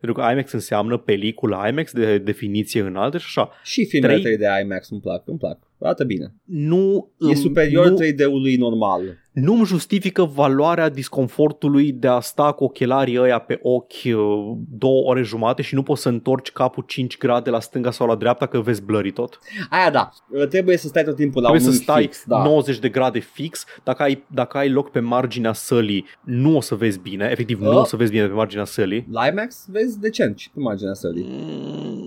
pentru 0.00 0.12
că 0.22 0.28
IMAX 0.32 0.52
înseamnă 0.52 0.96
peliculă 0.96 1.64
IMAX 1.70 1.92
de 1.92 2.18
definiție 2.18 2.80
înaltă 2.80 3.18
și 3.18 3.24
așa. 3.28 3.50
Și 3.64 3.84
filmele 3.86 4.18
3D 4.18 4.38
3D 4.38 4.62
IMAX 4.64 4.90
îmi 4.90 5.00
plac, 5.00 5.22
îmi 5.28 5.38
plac. 5.38 5.58
Arată 5.78 6.04
bine. 6.04 6.34
Nu 6.44 7.10
E 7.18 7.24
îmi- 7.24 7.34
superior 7.36 7.88
nu, 7.88 7.96
3D-ului 7.96 8.56
normal. 8.56 9.02
Nu-mi 9.32 9.64
justifică 9.64 10.24
valoarea 10.24 10.88
disconfortului 10.88 11.92
de 11.92 12.06
a 12.08 12.20
sta 12.20 12.52
cu 12.52 12.64
ochelarii 12.64 13.18
ăia 13.20 13.38
pe 13.38 13.58
ochi 13.62 13.92
uh, 14.04 14.56
două 14.70 15.02
ore 15.10 15.22
jumate 15.22 15.62
și 15.62 15.74
nu 15.74 15.82
poți 15.82 16.02
să 16.02 16.08
întorci 16.08 16.50
capul 16.52 16.84
5 16.86 17.18
grade 17.18 17.50
la 17.50 17.60
stânga 17.60 17.90
sau 17.90 18.06
la 18.06 18.14
dreapta 18.14 18.46
că 18.46 18.60
vezi 18.60 18.82
blurry 18.82 19.10
tot. 19.12 19.38
Aia 19.70 19.90
da, 19.90 20.10
trebuie 20.48 20.76
să 20.76 20.86
stai 20.86 21.04
tot 21.04 21.16
timpul 21.16 21.42
la 21.42 21.48
Trebuie 21.48 21.68
un 21.68 21.74
să 21.74 21.80
unghi 21.80 21.90
stai 21.92 22.02
fix, 22.02 22.24
da. 22.26 22.42
90 22.44 22.78
de 22.78 22.88
grade 22.88 23.18
fix. 23.18 23.64
Dacă 23.84 24.02
ai, 24.02 24.24
dacă 24.26 24.58
ai 24.58 24.70
loc 24.70 24.90
pe 24.90 25.00
marginea 25.00 25.52
sălii, 25.52 26.04
nu 26.24 26.56
o 26.56 26.60
să 26.60 26.74
vezi 26.74 26.98
bine. 26.98 27.28
Efectiv, 27.30 27.60
nu 27.60 27.70
Oh. 27.70 27.76
o 27.80 27.84
să 27.84 27.96
vezi 27.96 28.10
bine 28.10 28.26
pe 28.26 28.32
marginea 28.32 28.64
sălii. 28.64 29.06
La 29.10 29.26
IMAX 29.26 29.66
vezi 29.68 30.00
decent 30.00 30.38
și 30.38 30.50
pe 30.50 30.60
marginea 30.60 30.94
sălii. 30.94 31.26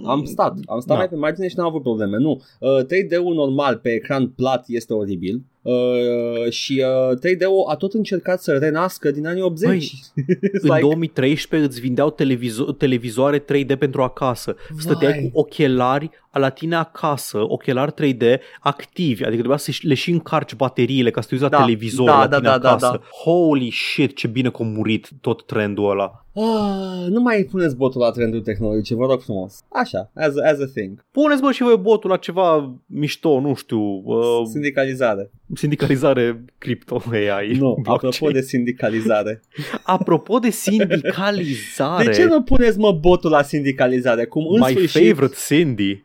Am 0.06 0.24
stat, 0.26 0.58
am 0.66 0.80
stat 0.80 0.88
Da. 0.88 0.96
mai 0.96 1.10
pe 1.10 1.16
margine 1.16 1.48
și 1.48 1.56
n-am 1.58 1.68
avut 1.68 1.82
probleme. 1.82 2.18
Nu, 2.18 2.42
uh, 2.60 2.84
3D-ul 2.86 3.34
normal 3.34 3.78
pe 3.78 3.90
ecran 3.90 4.28
plat 4.28 4.64
este 4.68 4.94
oribil. 4.94 5.42
Uh, 5.66 6.50
și 6.52 6.84
uh, 7.12 7.18
3D-ul 7.18 7.70
a 7.72 7.76
tot 7.76 7.94
încercat 7.94 8.42
să 8.42 8.52
renască 8.58 9.12
din 9.12 9.28
anii 9.28 9.42
80. 9.42 9.68
Băi, 9.68 9.80
It's 10.26 10.62
În 10.62 10.70
like, 10.70 10.80
2013 10.80 11.70
îți 11.70 11.80
vindeau 11.82 12.12
televizo- 12.16 12.78
televizoare 12.78 13.40
3D 13.40 13.78
pentru 13.80 14.02
acasă. 14.02 14.56
Stăteai 14.78 15.12
Vai. 15.12 15.30
cu 15.32 15.40
ochelari 15.40 16.10
la 16.32 16.50
tine 16.50 16.76
acasă, 16.76 17.38
ochelari 17.48 17.92
3D 17.92 18.38
activi, 18.60 19.22
adică 19.24 19.38
trebuia 19.38 19.58
să 19.58 19.72
le 19.82 19.94
și 19.94 20.12
încarci 20.12 20.56
bateriile 20.56 21.12
ca 21.12 21.22
să 21.22 21.28
te 21.28 21.34
uiți 21.36 21.46
la 21.52 21.58
Da, 21.58 21.64
televizor 21.66 22.06
da, 22.06 22.18
la 22.20 22.28
da, 22.28 22.38
tine 22.38 22.50
da, 22.50 22.58
da, 22.58 22.70
acasă. 22.70 22.88
da. 22.92 23.32
Holy 23.32 23.72
shit, 23.72 24.16
ce 24.16 24.28
bine 24.28 24.50
că 24.50 24.58
a 24.62 24.66
murit 24.66 25.10
tot 25.22 25.46
trendul 25.46 25.90
ăla. 25.90 26.25
Ah, 26.36 27.06
nu 27.10 27.22
mai 27.22 27.48
puneți 27.52 27.76
botul 27.76 28.02
la 28.02 28.12
trenduri 28.12 28.42
tehnologice, 28.44 28.96
vă 28.96 29.06
rog 29.06 29.22
frumos. 29.22 29.64
Așa, 29.70 30.12
as 30.14 30.36
a, 30.36 30.50
as 30.50 30.60
a 30.60 30.66
thing. 30.74 31.06
Puneți 31.12 31.42
bă 31.42 31.52
și 31.52 31.62
voi 31.62 31.78
botul 31.78 32.10
la 32.10 32.18
ceva 32.18 32.76
mișto, 32.86 33.40
nu 33.40 33.54
știu, 33.54 33.80
uh, 34.06 34.46
Sindicalizare. 34.52 35.32
sindicalizare 35.54 36.46
cripto 36.58 37.02
AI. 37.12 37.58
Nu, 37.58 37.78
blockchain. 37.82 37.96
apropo 37.96 38.30
de 38.32 38.42
sindicalizare. 38.42 39.42
apropo 39.84 40.40
de 40.40 40.50
sindicalizare. 40.50 42.04
De 42.06 42.12
ce 42.12 42.26
nu 42.26 42.42
puneți 42.42 42.78
mă 42.78 42.92
botul 42.92 43.32
la 43.32 43.42
sindicalizare? 43.42 44.26
Cum 44.26 44.48
în 44.48 44.60
My 44.60 44.72
sfârșit... 44.72 45.08
favorite 45.08 45.36
Cindy. 45.48 46.04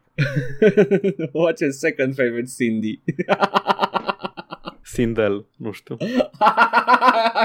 What's 1.40 1.60
your 1.60 1.72
second 1.72 2.14
favorite 2.14 2.50
Cindy? 2.56 3.00
Sindel, 4.82 5.46
nu 5.56 5.72
știu. 5.72 5.96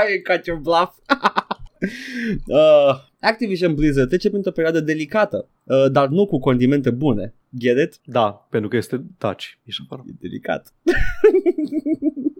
I 0.09 0.21
got 0.21 0.45
your 0.45 0.59
bluff. 0.59 0.93
Uh, 2.47 2.95
Activision 3.19 3.75
Blizzard 3.75 4.07
trece 4.07 4.29
printr-o 4.29 4.51
perioadă 4.51 4.79
delicată, 4.79 5.49
uh, 5.63 5.91
dar 5.91 6.07
nu 6.07 6.25
cu 6.25 6.39
condimente 6.39 6.89
bune. 6.89 7.33
Get 7.57 7.77
it? 7.77 7.99
Da, 8.05 8.47
pentru 8.49 8.69
că 8.69 8.75
este 8.75 9.03
touch. 9.17 9.43
Ești 9.63 9.81
afară. 9.85 10.03
E 10.07 10.11
delicat. 10.19 10.73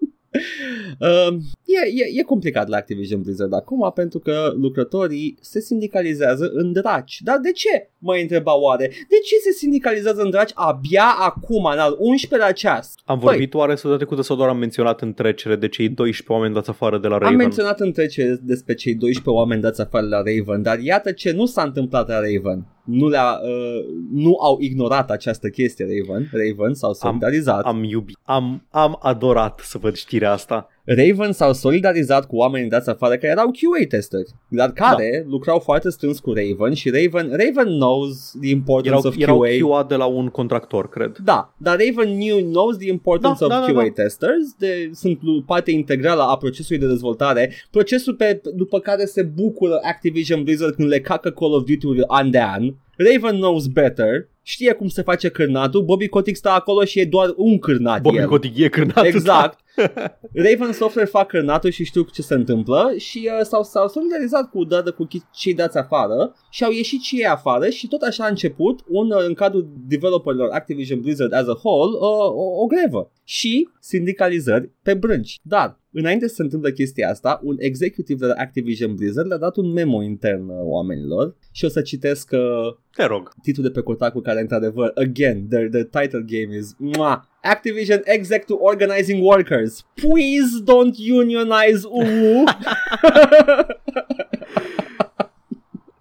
Uh, 1.00 1.38
e, 1.66 2.04
e, 2.04 2.20
e 2.20 2.24
complicat 2.24 2.68
la 2.68 2.78
Activision 2.78 3.22
Blizzard 3.22 3.54
acum 3.54 3.92
pentru 3.96 4.20
că 4.20 4.54
lucrătorii 4.56 5.38
se 5.42 5.60
sindicalizează 5.60 6.52
în 6.54 6.72
draci. 6.72 7.22
Dar 7.24 7.38
de 7.38 7.52
ce? 7.52 7.90
Mă 7.98 8.18
întreba 8.22 8.58
oare. 8.58 8.88
De 8.88 9.16
ce 9.26 9.36
se 9.44 9.52
sindicalizează 9.52 10.22
în 10.22 10.30
draci 10.30 10.52
abia 10.54 11.16
acum, 11.20 11.66
în 11.66 11.80
al 11.80 11.96
11 12.00 12.48
la 12.48 12.54
ceas? 12.54 12.94
Am 13.06 13.20
vorbit 13.20 13.52
Băi, 13.52 13.60
oare 13.60 13.76
să 13.76 13.96
trecută 13.96 14.22
sau 14.22 14.36
doar 14.36 14.50
am 14.50 14.58
menționat 14.58 15.02
în 15.02 15.14
trecere 15.14 15.56
de 15.56 15.68
cei 15.68 15.90
12 15.90 16.32
oameni 16.32 16.54
dați 16.54 16.70
afară 16.70 16.98
de 16.98 17.08
la 17.08 17.18
Raven? 17.18 17.34
Am 17.34 17.40
menționat 17.40 17.80
în 17.80 17.92
trecere 17.92 18.40
despre 18.42 18.74
cei 18.74 18.96
12 18.96 19.30
oameni 19.30 19.62
dați 19.62 19.82
afară 19.82 20.06
de 20.06 20.10
la 20.10 20.22
Raven, 20.22 20.62
dar 20.62 20.80
iată 20.80 21.12
ce 21.12 21.32
nu 21.32 21.46
s-a 21.46 21.64
întâmplat 21.64 22.08
la 22.08 22.20
Raven 22.20 22.66
nu, 22.86 23.08
le-a, 23.08 23.40
uh, 23.44 23.86
nu 24.12 24.38
au 24.42 24.58
ignorat 24.60 25.12
această 25.12 25.50
chestie 25.50 25.86
Raven, 25.86 26.30
Raven 26.32 26.74
s-au 26.74 26.94
solidarizat. 26.94 27.64
Am, 27.64 27.76
am 27.76 27.84
iubit, 27.84 28.18
am, 28.24 28.66
am 28.70 29.00
adorat 29.02 29.60
să 29.64 29.78
văd 29.78 29.96
știrea 29.96 30.32
asta. 30.32 30.70
Raven 30.86 31.32
s-au 31.32 31.54
solidarizat 31.54 32.28
cu 32.28 32.36
oamenii 32.36 32.70
dați 32.70 32.90
afară 32.90 33.16
care 33.16 33.32
erau 33.32 33.46
QA 33.46 33.86
testeri, 33.88 34.30
dar 34.48 34.72
care 34.72 35.22
da. 35.24 35.30
lucrau 35.30 35.60
foarte 35.60 35.90
strâns 35.90 36.20
cu 36.20 36.34
Raven 36.34 36.74
și 36.74 36.90
Raven, 36.90 37.30
Raven 37.30 37.74
knows 37.74 38.36
the 38.42 38.50
importance 38.50 38.88
erau, 38.88 39.02
of 39.08 39.16
erau 39.18 39.40
QA. 39.40 39.68
QA 39.68 39.84
de 39.84 39.96
la 39.96 40.06
un 40.06 40.28
contractor, 40.28 40.90
cred. 40.90 41.18
Da, 41.24 41.54
dar 41.58 41.78
Raven 41.78 42.14
knew, 42.16 42.40
knows 42.40 42.78
the 42.78 42.90
importance 42.90 43.38
Da, 43.40 43.46
of 43.46 43.52
da, 43.52 43.66
da, 43.66 43.72
QA 43.74 43.84
da. 43.84 44.04
testers, 44.04 44.54
de, 44.58 44.90
sunt 44.94 45.20
parte 45.46 45.72
integrală 45.72 46.22
a 46.22 46.38
procesului 46.38 46.82
de 46.82 46.88
dezvoltare, 46.88 47.54
procesul 47.72 48.14
pe, 48.14 48.42
după 48.56 48.80
care 48.80 49.06
se 49.06 49.24
bucură 49.24 49.80
Activision 49.84 50.44
Blizzard 50.44 50.76
când 50.76 50.90
le 50.90 51.00
cacă 51.00 51.30
Call 51.30 51.54
of 51.54 51.64
Duty-uri 51.64 52.04
an 52.08 52.32
de 52.32 52.40
an. 52.40 52.74
Raven 52.98 53.36
knows 53.36 53.68
better, 53.68 54.28
știe 54.42 54.74
cum 54.74 54.88
se 54.88 55.02
face 55.02 55.30
cârnatul, 55.30 55.84
Bobby 55.84 56.08
Kotick 56.08 56.38
stă 56.38 56.50
acolo 56.50 56.84
și 56.84 57.00
e 57.00 57.06
doar 57.06 57.34
un 57.36 57.60
cârnat 57.60 58.02
Bobby 58.02 58.18
el. 58.18 58.28
Kotick 58.28 58.58
e 58.58 58.68
cârnat. 58.68 59.06
Exact. 59.06 59.60
Raven 60.46 60.72
Software 60.74 61.08
fac 61.08 61.28
cârnatul 61.28 61.70
și 61.70 61.84
știu 61.84 62.04
ce 62.04 62.22
se 62.22 62.34
întâmplă 62.34 62.94
și 62.98 63.30
uh, 63.40 63.46
s-au, 63.46 63.64
s-au 63.64 63.88
solidarizat 63.88 64.50
cu 64.50 64.64
dată 64.64 64.92
cu 64.92 65.08
chi- 65.08 65.32
cei 65.34 65.54
dați 65.54 65.78
afară 65.78 66.36
și 66.50 66.64
au 66.64 66.72
ieșit 66.72 67.02
și 67.02 67.16
ei 67.16 67.26
afară 67.26 67.70
și 67.70 67.88
tot 67.88 68.02
așa 68.02 68.24
a 68.24 68.28
început 68.28 68.84
un, 68.88 69.12
uh, 69.12 69.26
în 69.28 69.34
cadrul 69.34 69.70
developerilor 69.88 70.50
Activision 70.50 71.02
Blizzard 71.02 71.34
as 71.34 71.48
a 71.48 71.60
whole 71.64 71.96
uh, 71.96 72.32
o, 72.44 72.62
o 72.62 72.66
grevă 72.66 73.12
și 73.24 73.70
sindicalizări 73.80 74.72
pe 74.82 74.94
brânci. 74.94 75.40
Dar 75.42 75.80
Înainte 75.98 76.28
să 76.28 76.34
se 76.34 76.42
întâmple 76.42 76.72
chestia 76.72 77.10
asta, 77.10 77.40
un 77.44 77.56
executive 77.60 78.20
de 78.20 78.26
la 78.26 78.42
Activision 78.42 78.96
Blizzard 78.96 79.28
le-a 79.28 79.38
dat 79.38 79.56
un 79.56 79.72
memo 79.72 80.04
intern 80.04 80.50
uh, 80.50 80.56
oamenilor 80.60 81.36
și 81.52 81.66
o 81.66 81.68
să 81.68 81.82
citesc 81.82 82.32
uh, 82.32 82.76
Te 82.96 83.06
rog. 83.06 83.34
titlul 83.42 83.66
de 83.66 83.72
pe 83.72 83.82
Kotaku 83.82 84.20
care 84.20 84.42
într-adevăr, 84.42 84.92
again, 84.96 85.48
the, 85.50 85.68
the 85.68 85.84
title 85.84 86.26
game 86.28 86.58
is 86.58 86.76
Mwah! 86.78 87.22
Activision 87.46 88.02
exec 88.04 88.46
to 88.46 88.56
organizing 88.60 89.24
workers. 89.24 89.86
Please 89.94 90.64
don't 90.64 90.96
unionize 90.98 91.86
UU. 91.90 92.44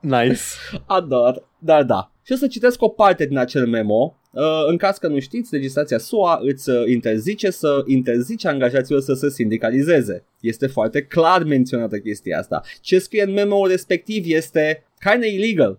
Nice. 0.05 0.43
Ador. 0.87 1.49
Dar 1.59 1.83
da. 1.83 2.11
Și 2.23 2.33
o 2.33 2.37
să 2.37 2.47
citesc 2.47 2.83
o 2.83 2.89
parte 2.89 3.27
din 3.27 3.39
acel 3.39 3.67
memo. 3.67 4.19
Uh, 4.31 4.43
în 4.67 4.77
caz 4.77 4.99
că 4.99 5.09
nu 5.09 5.19
știți, 5.19 5.53
legislația 5.53 5.99
SUA 5.99 6.39
îți 6.43 6.71
uh, 6.71 6.83
interzice 6.87 7.51
să 7.51 7.83
interzice 7.87 8.49
angajaților 8.49 9.01
să 9.01 9.13
se 9.15 9.31
sindicalizeze. 9.31 10.25
Este 10.41 10.67
foarte 10.67 11.03
clar 11.03 11.43
menționată 11.43 11.99
chestia 11.99 12.39
asta. 12.39 12.63
Ce 12.81 12.99
scrie 12.99 13.23
în 13.23 13.33
memo 13.33 13.67
respectiv 13.67 14.25
este 14.27 14.85
kinda 15.11 15.27
illegal. 15.27 15.79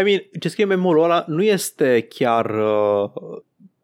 I 0.00 0.02
mean, 0.02 0.22
ce 0.40 0.48
scrie 0.48 0.64
memorul 0.64 1.04
ăla 1.04 1.24
nu 1.28 1.42
este 1.42 2.06
chiar 2.08 2.50
uh, 2.50 3.10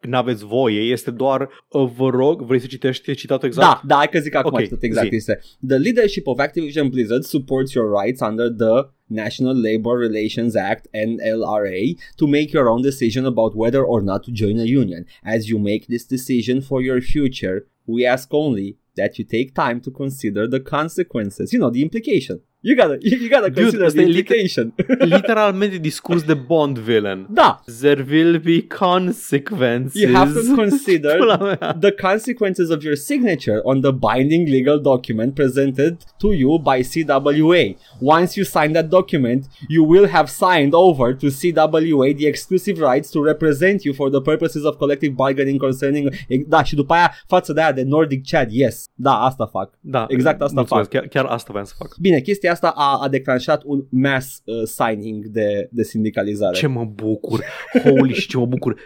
n-aveți 0.00 0.44
voie, 0.44 0.80
este 0.80 1.10
doar 1.10 1.48
uh, 1.68 1.90
vă 1.96 2.08
rog, 2.08 2.42
vrei 2.42 2.60
să 2.60 2.66
citești 2.66 3.14
citatul 3.14 3.48
exact? 3.48 3.66
Da, 3.66 3.80
da, 3.86 3.94
hai 3.94 4.08
că 4.08 4.18
zic 4.18 4.34
acum 4.34 4.52
Ok, 4.52 4.68
tot 4.68 4.82
exact 4.82 5.08
zi. 5.08 5.14
este. 5.16 5.40
The 5.66 5.76
leadership 5.76 6.26
of 6.26 6.38
Activision 6.38 6.88
Blizzard 6.88 7.22
supports 7.22 7.72
your 7.72 8.02
rights 8.02 8.20
under 8.20 8.48
the 8.48 8.88
National 9.06 9.60
Labor 9.60 9.98
Relations 9.98 10.54
Act 10.54 10.86
NLRA 10.94 11.80
to 12.16 12.26
make 12.26 12.48
your 12.52 12.68
own 12.68 12.82
decision 12.82 13.24
about 13.24 13.52
whether 13.54 13.82
or 13.82 14.02
not 14.02 14.22
to 14.22 14.30
join 14.32 14.58
a 14.58 14.68
union. 14.80 15.06
As 15.22 15.48
you 15.48 15.58
make 15.58 15.86
this 15.86 16.04
decision 16.06 16.60
for 16.60 16.82
your 16.82 17.00
future, 17.00 17.66
we 17.86 18.06
ask 18.06 18.28
only 18.32 18.76
that 18.94 19.18
you 19.18 19.24
take 19.24 19.54
time 19.54 19.80
to 19.80 19.90
consider 19.90 20.48
the 20.48 20.60
consequences. 20.60 21.52
You 21.52 21.58
know, 21.60 21.70
the 21.70 21.82
implication. 21.82 22.40
You 22.62 22.76
gotta, 22.76 22.98
you, 23.00 23.28
gotta 23.30 23.48
Dude, 23.48 23.70
consider 23.70 23.90
the 23.90 24.02
implication. 24.02 24.72
Literalmente 25.00 25.78
discurs 25.78 26.22
de 26.24 26.34
Bond 26.34 26.78
villain. 26.78 27.26
da, 27.30 27.62
There 27.80 28.02
will 28.04 28.38
be 28.38 28.60
consequences. 28.62 29.94
you 30.02 30.14
have 30.14 30.34
to 30.34 30.54
consider 30.54 31.18
the 31.80 31.92
consequences 31.92 32.70
of 32.70 32.82
your 32.84 32.96
signature 32.96 33.62
on 33.64 33.80
the 33.80 33.92
binding 33.92 34.44
legal 34.46 34.78
document 34.78 35.34
presented 35.34 35.96
to 36.18 36.32
you 36.34 36.58
by 36.58 36.82
CWA. 36.82 37.76
Once 38.00 38.36
you 38.36 38.44
sign 38.44 38.72
that 38.74 38.90
document, 38.90 39.46
you 39.68 39.82
will 39.82 40.06
have 40.08 40.28
signed 40.28 40.74
over 40.74 41.14
to 41.14 41.26
CWA 41.28 42.16
the 42.16 42.26
exclusive 42.26 42.78
rights 42.78 43.10
to 43.10 43.22
represent 43.22 43.84
you 43.84 43.94
for 43.94 44.10
the 44.10 44.20
purposes 44.20 44.64
of 44.64 44.76
collective 44.78 45.14
bargaining 45.16 45.58
concerning... 45.58 46.08
Da, 46.46 46.62
și 46.62 46.74
după 46.74 46.92
aia, 46.92 47.14
față 47.26 47.52
de 47.52 47.60
aia 47.60 47.72
de 47.72 47.82
Nordic 47.82 48.26
Chat, 48.28 48.48
yes. 48.50 48.84
Da, 48.94 49.12
asta 49.24 49.46
fac. 49.46 49.70
Da, 49.80 50.04
Exact 50.08 50.40
asta 50.42 50.54
mulțumesc, 50.54 50.90
fac. 50.90 51.00
Chiar, 51.00 51.08
chiar 51.08 51.24
asta 51.32 51.48
vreau 51.50 51.64
să 51.64 51.74
fac. 51.78 51.96
Bine, 52.00 52.20
chestia 52.20 52.49
asta 52.50 52.68
a, 52.76 52.98
a 53.02 53.08
declanșat 53.08 53.62
un 53.64 53.84
mass 53.88 54.42
uh, 54.44 54.62
signing 54.64 55.26
de, 55.26 55.68
de 55.72 55.82
sindicalizare. 55.82 56.56
Ce 56.56 56.66
mă 56.66 56.84
bucur. 56.84 57.44
Holy 57.82 58.12
și 58.14 58.28
ce 58.28 58.36
mă 58.36 58.46
bucur. 58.46 58.84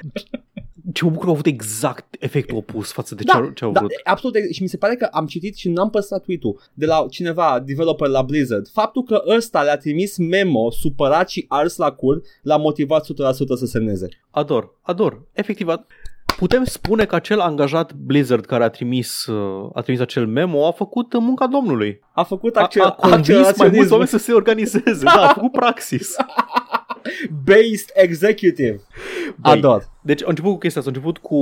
Ce 0.92 1.04
mă 1.04 1.10
bucur 1.10 1.22
că 1.24 1.26
au 1.28 1.32
avut 1.32 1.46
exact 1.46 2.16
efectul 2.18 2.56
opus 2.56 2.92
față 2.92 3.14
de 3.14 3.22
ce, 3.22 3.36
au- 3.36 3.50
ce 3.50 3.64
au 3.64 3.72
da, 3.72 3.78
vrut. 3.80 3.92
absolut. 4.04 4.36
Și 4.52 4.62
mi 4.62 4.68
se 4.68 4.76
pare 4.76 4.94
că 4.96 5.08
am 5.12 5.26
citit 5.26 5.56
și 5.56 5.68
n-am 5.68 5.90
păstrat 5.90 6.22
tweet-ul 6.22 6.60
de 6.74 6.86
la 6.86 7.06
cineva, 7.10 7.62
developer 7.66 8.08
la 8.08 8.22
Blizzard. 8.22 8.68
Faptul 8.68 9.02
că 9.02 9.22
ăsta 9.36 9.62
le-a 9.62 9.76
trimis 9.76 10.16
memo 10.18 10.70
supărat 10.70 11.28
și 11.28 11.44
ars 11.48 11.76
la 11.76 11.90
cur 11.92 12.22
l-a 12.42 12.56
motivat 12.56 13.04
100% 13.04 13.08
să 13.56 13.66
semneze. 13.66 14.08
Ador, 14.30 14.78
ador. 14.82 15.26
Efectiv, 15.32 15.68
a- 15.68 15.86
putem 16.37 16.64
spune 16.64 17.05
că 17.05 17.14
acel 17.14 17.41
angajat 17.41 17.93
Blizzard 17.93 18.45
care 18.45 18.64
a 18.64 18.68
trimis, 18.68 19.26
uh, 19.26 19.70
a 19.74 19.80
trimis 19.80 20.01
acel 20.01 20.26
memo 20.26 20.66
a 20.66 20.70
făcut 20.72 21.12
uh, 21.12 21.20
munca 21.22 21.47
domnului. 21.47 22.01
A 22.12 22.22
făcut 22.22 22.57
A, 22.57 22.61
acce- 22.61 22.80
a 22.80 22.91
convins 22.91 23.26
mai 23.26 23.28
mulți 23.28 23.51
acceleraționism 23.51 23.93
oameni 23.93 24.09
să 24.09 24.18
se 24.18 24.32
organizeze. 24.32 25.05
Da, 25.05 25.11
a 25.22 25.32
făcut 25.32 25.53
praxis. 25.53 26.14
based 27.45 27.91
executive. 27.95 28.80
Băi, 29.37 29.53
Ador. 29.53 29.93
Deci 30.07 30.22
a 30.22 30.26
început 30.28 30.50
cu 30.52 30.59
chestia 30.59 30.80
asta, 30.80 30.92
a 30.92 30.96
început 30.96 31.18
cu 31.22 31.36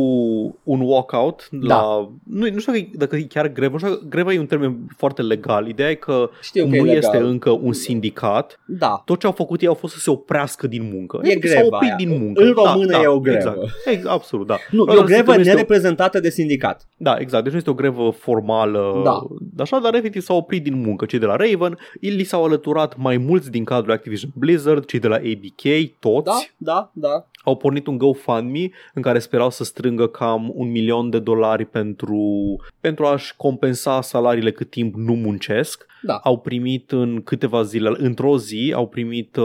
un 0.63 0.81
walkout 0.81 1.49
la... 1.51 1.67
Da. 1.67 1.81
Nu, 2.25 2.51
nu 2.53 2.59
știu 2.59 2.73
dacă 2.73 2.79
e- 2.79 2.97
dacă 2.97 3.17
e 3.17 3.23
chiar 3.23 3.49
grevă, 3.53 3.73
nu 3.73 3.79
știu, 3.79 3.91
dacă- 3.91 4.07
greva 4.09 4.33
e 4.33 4.39
un 4.39 4.47
termen 4.47 4.79
foarte 4.97 5.23
legal. 5.23 5.69
Ideea 5.69 5.91
e 5.91 5.95
că 5.95 6.31
Știu 6.43 6.63
că 6.63 6.69
nu 6.69 6.75
e 6.75 6.81
legal. 6.81 6.97
este 6.97 7.17
încă 7.17 7.51
un 7.51 7.73
sindicat. 7.73 8.61
Da. 8.67 9.03
Tot 9.05 9.21
ce 9.21 9.27
au 9.27 9.33
făcut 9.33 9.61
ei 9.61 9.69
au 9.69 9.75
fost 9.75 9.93
să 9.95 9.99
se 10.01 10.11
oprească 10.11 10.67
din 10.67 10.91
muncă. 10.95 11.21
E 11.23 11.31
Adică 11.31 11.49
S-au 11.49 11.61
greva 11.61 11.77
oprit 11.77 11.89
aia. 11.91 11.97
din 11.97 12.19
muncă. 12.23 12.43
În 12.43 12.53
română 12.53 12.97
e 13.03 13.07
o 13.07 13.21
grevă. 13.21 13.37
Exact, 13.39 13.59
exact 13.85 14.15
absolut, 14.15 14.47
da. 14.47 14.57
Nu, 14.71 14.85
Doar 14.85 14.97
e 14.97 15.01
o 15.01 15.03
să 15.03 15.07
grevă 15.13 15.21
zic 15.23 15.31
că 15.31 15.35
nu 15.35 15.41
este 15.41 15.51
o- 15.51 15.55
nereprezentată 15.55 16.21
de 16.21 16.31
sindicat. 16.31 16.89
Da, 16.97 17.17
exact. 17.19 17.43
Deci 17.43 17.53
nu 17.53 17.59
este 17.59 17.71
o 17.71 17.75
grevă 17.75 18.11
formală, 18.11 19.01
Da. 19.05 19.27
așa, 19.63 19.79
dar 19.79 19.95
efectiv 19.95 20.23
s-au 20.23 20.37
oprit 20.37 20.63
din 20.63 20.81
muncă. 20.81 21.05
Cei 21.07 21.19
de 21.19 21.27
la 21.27 21.37
Raven, 21.37 21.79
li 22.01 22.25
s-au 22.25 22.45
alăturat 22.45 22.97
mai 22.97 23.17
mulți 23.17 23.51
din 23.51 23.65
cadrul 23.65 23.93
Activision 23.93 24.31
Blizzard, 24.35 24.85
cei 24.85 24.99
de 24.99 25.09
la 25.09 25.15
ABK, 25.15 25.93
toți. 25.99 26.25
Da, 26.25 26.39
da, 26.57 26.91
da. 26.93 27.27
Au 27.45 27.57
pornit 27.57 27.87
un 27.87 27.99
GoFundMe 27.99 28.71
în 28.95 29.03
care 29.03 29.19
sperau 29.19 29.51
să 29.51 29.65
strângă 29.65 30.07
cam 30.07 30.53
un 30.55 30.71
milion 30.71 31.11
de 31.11 31.19
dolari 31.19 31.65
pentru, 31.65 32.21
pentru 32.81 33.05
a-și 33.05 33.37
compensa 33.37 34.01
salariile 34.01 34.51
cât 34.53 34.71
timp 34.71 34.95
nu 34.95 35.15
muncesc. 35.15 35.87
Da. 36.07 36.15
Au 36.15 36.39
primit 36.39 36.93
în 36.93 37.21
câteva 37.25 37.63
zile, 37.63 37.93
într-o 37.97 38.39
zi, 38.39 38.73
au 38.77 38.89
primit 38.89 39.37
uh, 39.37 39.45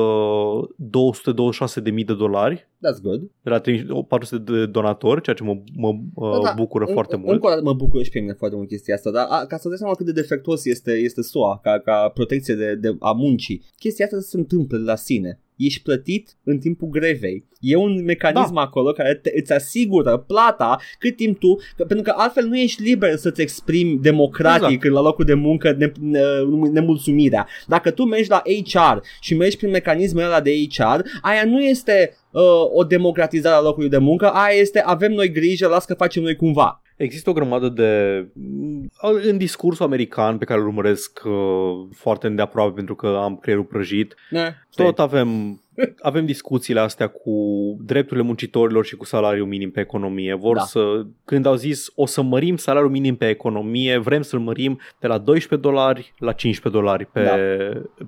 226.000 1.13 2.05
de 2.05 2.13
dolari 2.15 2.67
That's 2.77 3.01
good. 3.01 3.21
de 3.41 3.49
la 3.49 3.61
400 4.07 4.51
de 4.51 4.65
donatori, 4.65 5.21
ceea 5.21 5.35
ce 5.35 5.43
mă, 5.43 5.57
mă 5.75 5.87
uh, 6.13 6.31
Da, 6.31 6.39
da. 6.43 6.53
bucură 6.55 6.85
În- 6.87 6.93
foarte 6.93 7.15
în- 7.15 7.21
mult. 7.21 7.33
Încă 7.33 7.45
o 7.47 7.49
dată 7.49 7.61
mă 7.63 7.73
bucur 7.73 8.03
și 8.03 8.09
pe 8.11 8.19
mine 8.19 8.33
foarte 8.33 8.55
mult 8.55 8.67
chestia 8.67 8.95
asta, 8.95 9.11
dar 9.11 9.25
a, 9.29 9.45
ca 9.45 9.57
să 9.57 9.67
dai 9.67 9.77
seama 9.77 9.93
cât 9.93 10.05
de 10.05 10.11
defectuos 10.11 10.65
este, 10.65 10.91
este 10.91 11.21
SUA 11.21 11.59
ca, 11.63 11.79
ca 11.79 12.11
protecție 12.13 12.55
de, 12.55 12.75
de, 12.75 12.95
a 12.99 13.11
muncii, 13.11 13.63
chestia 13.79 14.05
asta 14.05 14.19
se 14.19 14.37
întâmplă 14.37 14.77
la 14.77 14.95
sine. 14.95 15.39
Ești 15.57 15.81
plătit 15.81 16.37
în 16.43 16.57
timpul 16.57 16.87
grevei. 16.87 17.45
E 17.59 17.75
un 17.75 18.03
mecanism 18.03 18.53
Da. 18.53 18.61
acolo 18.61 18.91
care 18.91 19.13
te, 19.13 19.31
îți 19.35 19.53
asigură 19.53 20.17
plata 20.17 20.79
cât 20.99 21.15
timp 21.15 21.39
tu, 21.39 21.55
că, 21.75 21.83
pentru 21.83 22.01
că 22.01 22.13
altfel 22.17 22.45
nu 22.45 22.57
ești 22.57 22.81
liber 22.81 23.15
să-ți 23.15 23.41
exprimi 23.41 23.97
democratic 24.01 24.69
Exact. 24.69 24.93
la 24.93 25.01
locul 25.01 25.25
de 25.25 25.33
muncă 25.33 25.75
ne, 25.77 25.91
ne, 25.99 26.19
nemulțumirea. 26.71 27.47
Dacă 27.67 27.91
tu 27.91 28.03
mergi 28.03 28.29
la 28.29 28.41
HR 28.45 28.97
și 29.21 29.35
mergi 29.35 29.57
prin 29.57 29.69
mecanismul 29.69 30.23
ăla 30.23 30.41
de 30.41 30.51
HR, 30.69 30.99
aia 31.21 31.43
nu 31.45 31.63
este 31.63 32.17
uh, 32.31 32.41
o 32.73 32.83
democratizare 32.83 33.55
a 33.55 33.61
locului 33.61 33.89
de 33.89 33.97
muncă, 33.97 34.29
aia 34.29 34.55
este 34.59 34.79
avem 34.79 35.11
noi 35.11 35.31
grijă, 35.31 35.67
las 35.67 35.85
că 35.85 35.93
facem 35.93 36.23
noi 36.23 36.35
cumva. 36.35 36.81
Există 36.97 37.29
o 37.29 37.33
grămadă 37.33 37.69
de... 37.69 38.25
În 39.01 39.37
discursul 39.37 39.85
american 39.85 40.37
pe 40.37 40.45
care 40.45 40.59
îl 40.59 40.67
urmăresc 40.67 41.21
uh, 41.25 41.87
foarte 41.93 42.27
îndeaproape 42.27 42.71
pentru 42.73 42.95
că 42.95 43.07
am 43.07 43.37
creierul 43.37 43.65
prăjit, 43.65 44.15
Ne, 44.29 44.53
tot 44.75 44.99
avem 44.99 45.61
avem 46.01 46.25
discuțiile 46.25 46.79
astea 46.79 47.07
cu 47.07 47.31
drepturile 47.81 48.25
muncitorilor 48.25 48.85
și 48.85 48.95
cu 48.95 49.05
salariul 49.05 49.47
minim 49.47 49.71
pe 49.71 49.79
economie. 49.79 50.33
Vor 50.33 50.55
Da. 50.55 50.61
să, 50.61 51.05
când 51.25 51.45
au 51.45 51.55
zis 51.55 51.91
o 51.95 52.05
să 52.05 52.21
mărim 52.21 52.57
salariul 52.57 52.91
minim 52.91 53.15
pe 53.15 53.29
economie, 53.29 53.97
vrem 53.97 54.21
să-l 54.21 54.39
mărim 54.39 54.79
de 54.99 55.07
la 55.07 55.17
12 55.17 55.69
dolari 55.69 56.13
la 56.17 56.31
15 56.31 56.81
dolari 56.81 57.05
pe, 57.05 57.23
Da. 57.23 57.35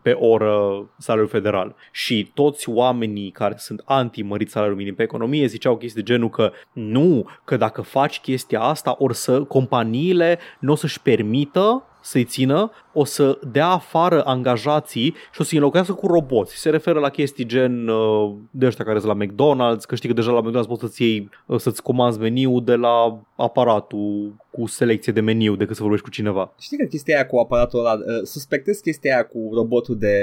pe 0.01 0.11
oră 0.11 0.85
salariul 0.97 1.29
federal. 1.29 1.75
Și 1.91 2.31
toți 2.33 2.69
oamenii 2.69 3.29
care 3.31 3.55
sunt 3.57 3.81
anti-mărit 3.85 4.49
salariul 4.49 4.77
minim 4.77 4.95
pe 4.95 5.03
economie 5.03 5.45
ziceau 5.47 5.77
chestii 5.77 6.03
de 6.03 6.11
genul 6.13 6.29
că 6.29 6.51
nu, 6.73 7.29
că 7.45 7.57
dacă 7.57 7.81
faci 7.81 8.19
chestia 8.19 8.59
asta, 8.61 8.95
or 8.97 9.13
să 9.13 9.41
companiile 9.43 10.39
nu 10.59 10.71
o 10.71 10.75
să-și 10.75 11.01
permită 11.01 11.83
să-i 12.01 12.23
țină, 12.23 12.71
o 12.93 13.03
să 13.03 13.39
dea 13.51 13.67
afară 13.67 14.23
angajații 14.25 15.13
și 15.33 15.41
o 15.41 15.43
să-i 15.43 15.57
înlocuiască 15.57 15.93
cu 15.93 16.07
roboți. 16.07 16.55
Se 16.55 16.69
referă 16.69 16.99
la 16.99 17.09
chestii 17.09 17.45
gen 17.45 17.87
uh, 17.87 18.33
de 18.51 18.65
ăștia 18.65 18.85
care 18.85 18.99
sunt 18.99 19.17
la 19.17 19.25
McDonald's, 19.25 19.85
că 19.87 19.95
știi 19.95 20.09
că 20.09 20.15
deja 20.15 20.31
la 20.31 20.41
McDonald's 20.41 20.67
poți 20.67 20.81
să-ți 20.81 21.01
iei, 21.03 21.29
uh, 21.45 21.59
să-ți 21.59 21.81
comanzi 21.83 22.19
meniu 22.19 22.59
de 22.59 22.75
la 22.75 23.21
aparatul 23.35 24.35
cu 24.51 24.65
selecție 24.65 25.13
de 25.13 25.21
meniu 25.21 25.55
decât 25.55 25.75
să 25.75 25.81
vorbești 25.81 26.05
cu 26.05 26.11
cineva. 26.11 26.53
Știi 26.59 26.77
că 26.77 26.85
chestia 26.85 27.15
aia 27.15 27.27
cu 27.27 27.37
aparatul 27.37 27.79
ăla, 27.79 27.93
uh, 27.93 28.01
suspectez 28.23 28.79
chestia 28.79 29.13
aia 29.13 29.25
cu 29.25 29.49
robotul 29.53 29.97
de, 29.97 30.17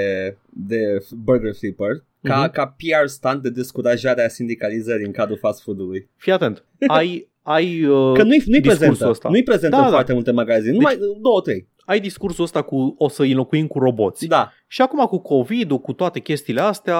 de 0.48 0.78
burger 1.24 1.54
flipper 1.54 2.04
ca, 2.22 2.40
Mhm. 2.40 2.50
ca 2.50 2.74
PR 2.76 3.06
stunt 3.06 3.42
de 3.42 3.50
descurajare 3.50 4.24
a 4.24 4.28
sindicalizării 4.28 5.06
în 5.06 5.12
cadrul 5.12 5.38
fast 5.38 5.62
food-ului. 5.62 6.08
Fii 6.16 6.32
atent, 6.32 6.64
ai, 6.86 7.28
ai, 7.46 7.84
uh, 7.84 8.12
Că 8.14 8.22
nu-i, 8.22 8.42
nu-i 8.46 8.60
discursul 8.60 8.76
prezentă, 8.86 9.08
ăsta. 9.08 9.28
nu-i 9.28 9.42
prezentă 9.42 9.76
Da, 9.76 9.82
în 9.82 9.88
da. 9.88 9.92
foarte 9.94 10.12
multe 10.12 10.30
magazine, 10.32 10.72
numai 10.72 10.98
două, 11.20 11.40
trei. 11.40 11.68
ai 11.84 12.00
discursul 12.00 12.44
ăsta 12.44 12.62
cu 12.62 12.94
o 12.98 13.08
să 13.08 13.22
înlocuim 13.22 13.66
cu 13.66 13.78
roboți. 13.78 14.26
Da, 14.26 14.52
Și 14.66 14.82
acum 14.82 15.04
cu 15.04 15.18
COVID-ul, 15.18 15.78
cu 15.78 15.92
toate 15.92 16.20
chestiile 16.20 16.60
astea, 16.60 16.98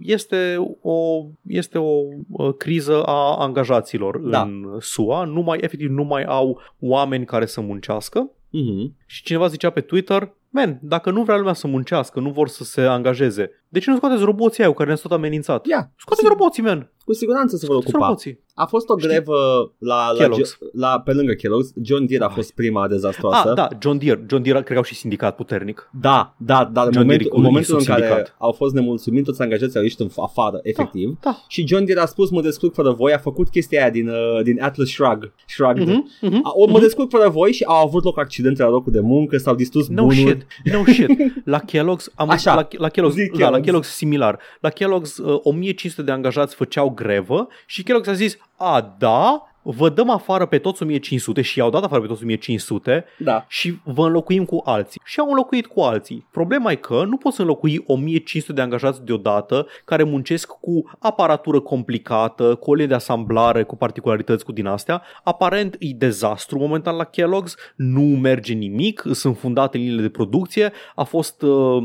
este 0.00 0.56
o, 0.82 1.24
este 1.46 1.78
o 1.78 1.90
uh, 2.30 2.54
criză 2.58 3.02
a 3.02 3.36
angajaților 3.38 4.18
Da. 4.18 4.42
în 4.42 4.64
SUA. 4.80 5.24
Nu 5.24 5.40
mai, 5.40 5.58
efectiv, 5.60 5.90
nu 5.90 6.04
mai 6.04 6.22
au 6.24 6.60
oameni 6.80 7.24
care 7.24 7.46
să 7.46 7.60
muncească. 7.60 8.30
Mhm. 8.50 8.94
Și 9.06 9.22
cineva 9.22 9.46
zicea 9.46 9.70
pe 9.70 9.80
Twitter, 9.80 10.32
man, 10.50 10.78
dacă 10.82 11.10
nu 11.10 11.22
vrea 11.22 11.36
lumea 11.36 11.52
să 11.52 11.66
muncească, 11.66 12.20
nu 12.20 12.30
vor 12.30 12.48
să 12.48 12.64
se 12.64 12.80
angajeze, 12.80 13.50
de 13.68 13.78
ce 13.78 13.90
nu 13.90 13.96
scoateți 13.96 14.22
roboții 14.24 14.60
aia 14.62 14.70
cu 14.70 14.76
care 14.76 14.88
ne-ați 14.88 15.02
tot 15.02 15.12
amenințat? 15.12 15.66
Ia, 15.66 15.92
Scoateți 15.98 16.28
roboții, 16.28 16.62
man! 16.62 16.90
cu 17.04 17.14
siguranță 17.14 17.56
se 17.56 17.66
vor 17.66 17.74
Scoateți 17.74 17.94
ocupa. 17.94 18.06
roboții! 18.06 18.38
A 18.54 18.66
fost 18.66 18.88
o 18.88 18.98
Știi? 18.98 19.08
grevă 19.10 19.36
la, 19.78 20.10
la, 20.12 20.24
Kellogg's. 20.24 20.58
la, 20.72 21.00
pe 21.04 21.12
lângă 21.12 21.32
Kellogg's. 21.32 21.82
John 21.82 22.06
Deere 22.06 22.24
a 22.24 22.26
Ai. 22.26 22.34
fost 22.34 22.52
prima 22.54 22.88
dezastroasă. 22.88 23.48
Ah, 23.48 23.54
da, 23.54 23.68
John 23.80 23.98
Deere. 23.98 24.24
John 24.28 24.42
Deere 24.42 24.58
cred 24.58 24.70
că 24.72 24.76
au 24.76 24.82
și 24.82 24.94
sindicat 24.94 25.36
puternic. 25.36 25.90
Da, 26.00 26.34
da, 26.38 26.70
dar 26.72 26.86
în 26.86 26.92
John 26.92 27.04
momentul, 27.06 27.06
Deere 27.08 27.24
în 27.24 27.30
cu- 27.30 27.40
momentul 27.40 27.74
în 27.74 27.80
sub 27.80 27.88
care 27.88 28.06
sindicat. 28.06 28.34
au 28.38 28.52
fost 28.52 28.74
nemulțumiți, 28.74 29.24
toți 29.24 29.42
angajații 29.42 29.76
au 29.76 29.82
ieșit 29.82 30.00
în 30.00 30.08
afară, 30.16 30.60
efectiv. 30.62 31.18
Da. 31.20 31.36
Și 31.48 31.66
John 31.66 31.84
Deere 31.84 32.00
a 32.00 32.06
spus, 32.06 32.30
mă 32.30 32.40
descurc 32.40 32.74
fără 32.74 32.90
voi, 32.92 33.12
a 33.12 33.18
făcut 33.18 33.48
chestia 33.48 33.80
aia 33.80 33.90
din, 33.90 34.08
uh, 34.08 34.42
din 34.42 34.62
Atlas 34.62 34.88
Shrug. 34.88 35.32
Shrugged. 35.46 35.86
Mhm, 35.88 36.08
mhm. 36.20 36.40
A, 36.42 36.50
o, 36.54 36.66
mă 36.70 36.80
descurc 36.80 37.10
fără 37.10 37.28
voi 37.28 37.52
și 37.52 37.64
au 37.64 37.86
avut 37.86 38.04
loc 38.04 38.18
accidente 38.18 38.62
la 38.62 38.68
locul 38.68 38.92
de 38.92 39.00
muncă, 39.00 39.36
s-au 39.36 39.54
distrus 39.54 39.88
No 39.88 40.02
bunuri. 40.06 40.18
shit, 40.18 40.46
no 40.74 40.84
shit. 40.86 41.08
La 41.54 41.60
Kellogg's, 41.60 42.04
am, 42.14 42.30
Așa, 42.30 42.54
la, 42.54 42.68
la 42.70 42.88
Kellogg's, 42.90 43.12
zi 43.12 43.30
da, 43.38 43.48
la 43.48 43.57
Kellogg's. 43.60 43.64
Kellogg's 43.64 43.94
similar. 43.94 44.38
La 44.60 44.70
Kellogg's 44.70 45.16
uh, 45.24 45.40
1500 45.42 46.02
de 46.02 46.12
angajați 46.12 46.54
făceau 46.54 46.90
grevă 46.90 47.48
și 47.66 47.82
Kellogg's 47.82 48.08
a 48.08 48.12
zis, 48.12 48.36
a, 48.56 48.94
da, 48.98 49.42
vă 49.62 49.88
dăm 49.88 50.10
afară 50.10 50.46
pe 50.46 50.58
toți 50.58 50.82
1500 50.82 51.42
și 51.42 51.58
i-au 51.58 51.70
dat 51.70 51.84
afară 51.84 52.00
pe 52.00 52.06
toți 52.06 52.22
1500 52.22 53.04
Da. 53.18 53.44
și 53.48 53.78
vă 53.84 54.06
înlocuim 54.06 54.44
cu 54.44 54.62
alții. 54.64 55.00
Și 55.04 55.20
au 55.20 55.28
înlocuit 55.28 55.66
cu 55.66 55.80
alții. 55.80 56.26
Problema 56.30 56.70
e 56.70 56.74
că 56.74 57.04
nu 57.04 57.16
poți 57.16 57.40
înlocui 57.40 57.84
1500 57.86 58.52
de 58.52 58.60
angajați 58.60 59.04
deodată 59.04 59.66
care 59.84 60.02
muncesc 60.02 60.46
cu 60.46 60.90
aparatură 60.98 61.60
complicată, 61.60 62.54
cu 62.54 62.70
o 62.70 62.72
linie 62.72 62.88
de 62.88 62.94
asamblare, 62.94 63.62
cu 63.62 63.76
particularități 63.76 64.44
cu 64.44 64.52
din 64.52 64.66
astea. 64.66 65.02
Aparent 65.24 65.76
e 65.78 65.92
dezastru 65.96 66.58
momentan 66.58 66.96
la 66.96 67.04
Kellogg's, 67.04 67.74
nu 67.76 68.02
merge 68.02 68.52
nimic, 68.52 69.04
sunt 69.12 69.38
fundate 69.38 69.76
liniile 69.76 70.02
de 70.02 70.08
producție, 70.08 70.72
a 70.94 71.02
fost... 71.04 71.42
Uh, 71.42 71.82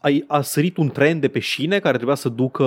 a, 0.00 0.08
a 0.26 0.40
sărit 0.40 0.76
un 0.76 0.88
tren 0.88 1.20
de 1.20 1.28
pe 1.28 1.38
șine 1.38 1.78
care 1.78 1.94
trebuia 1.94 2.16
să 2.16 2.28
ducă 2.28 2.64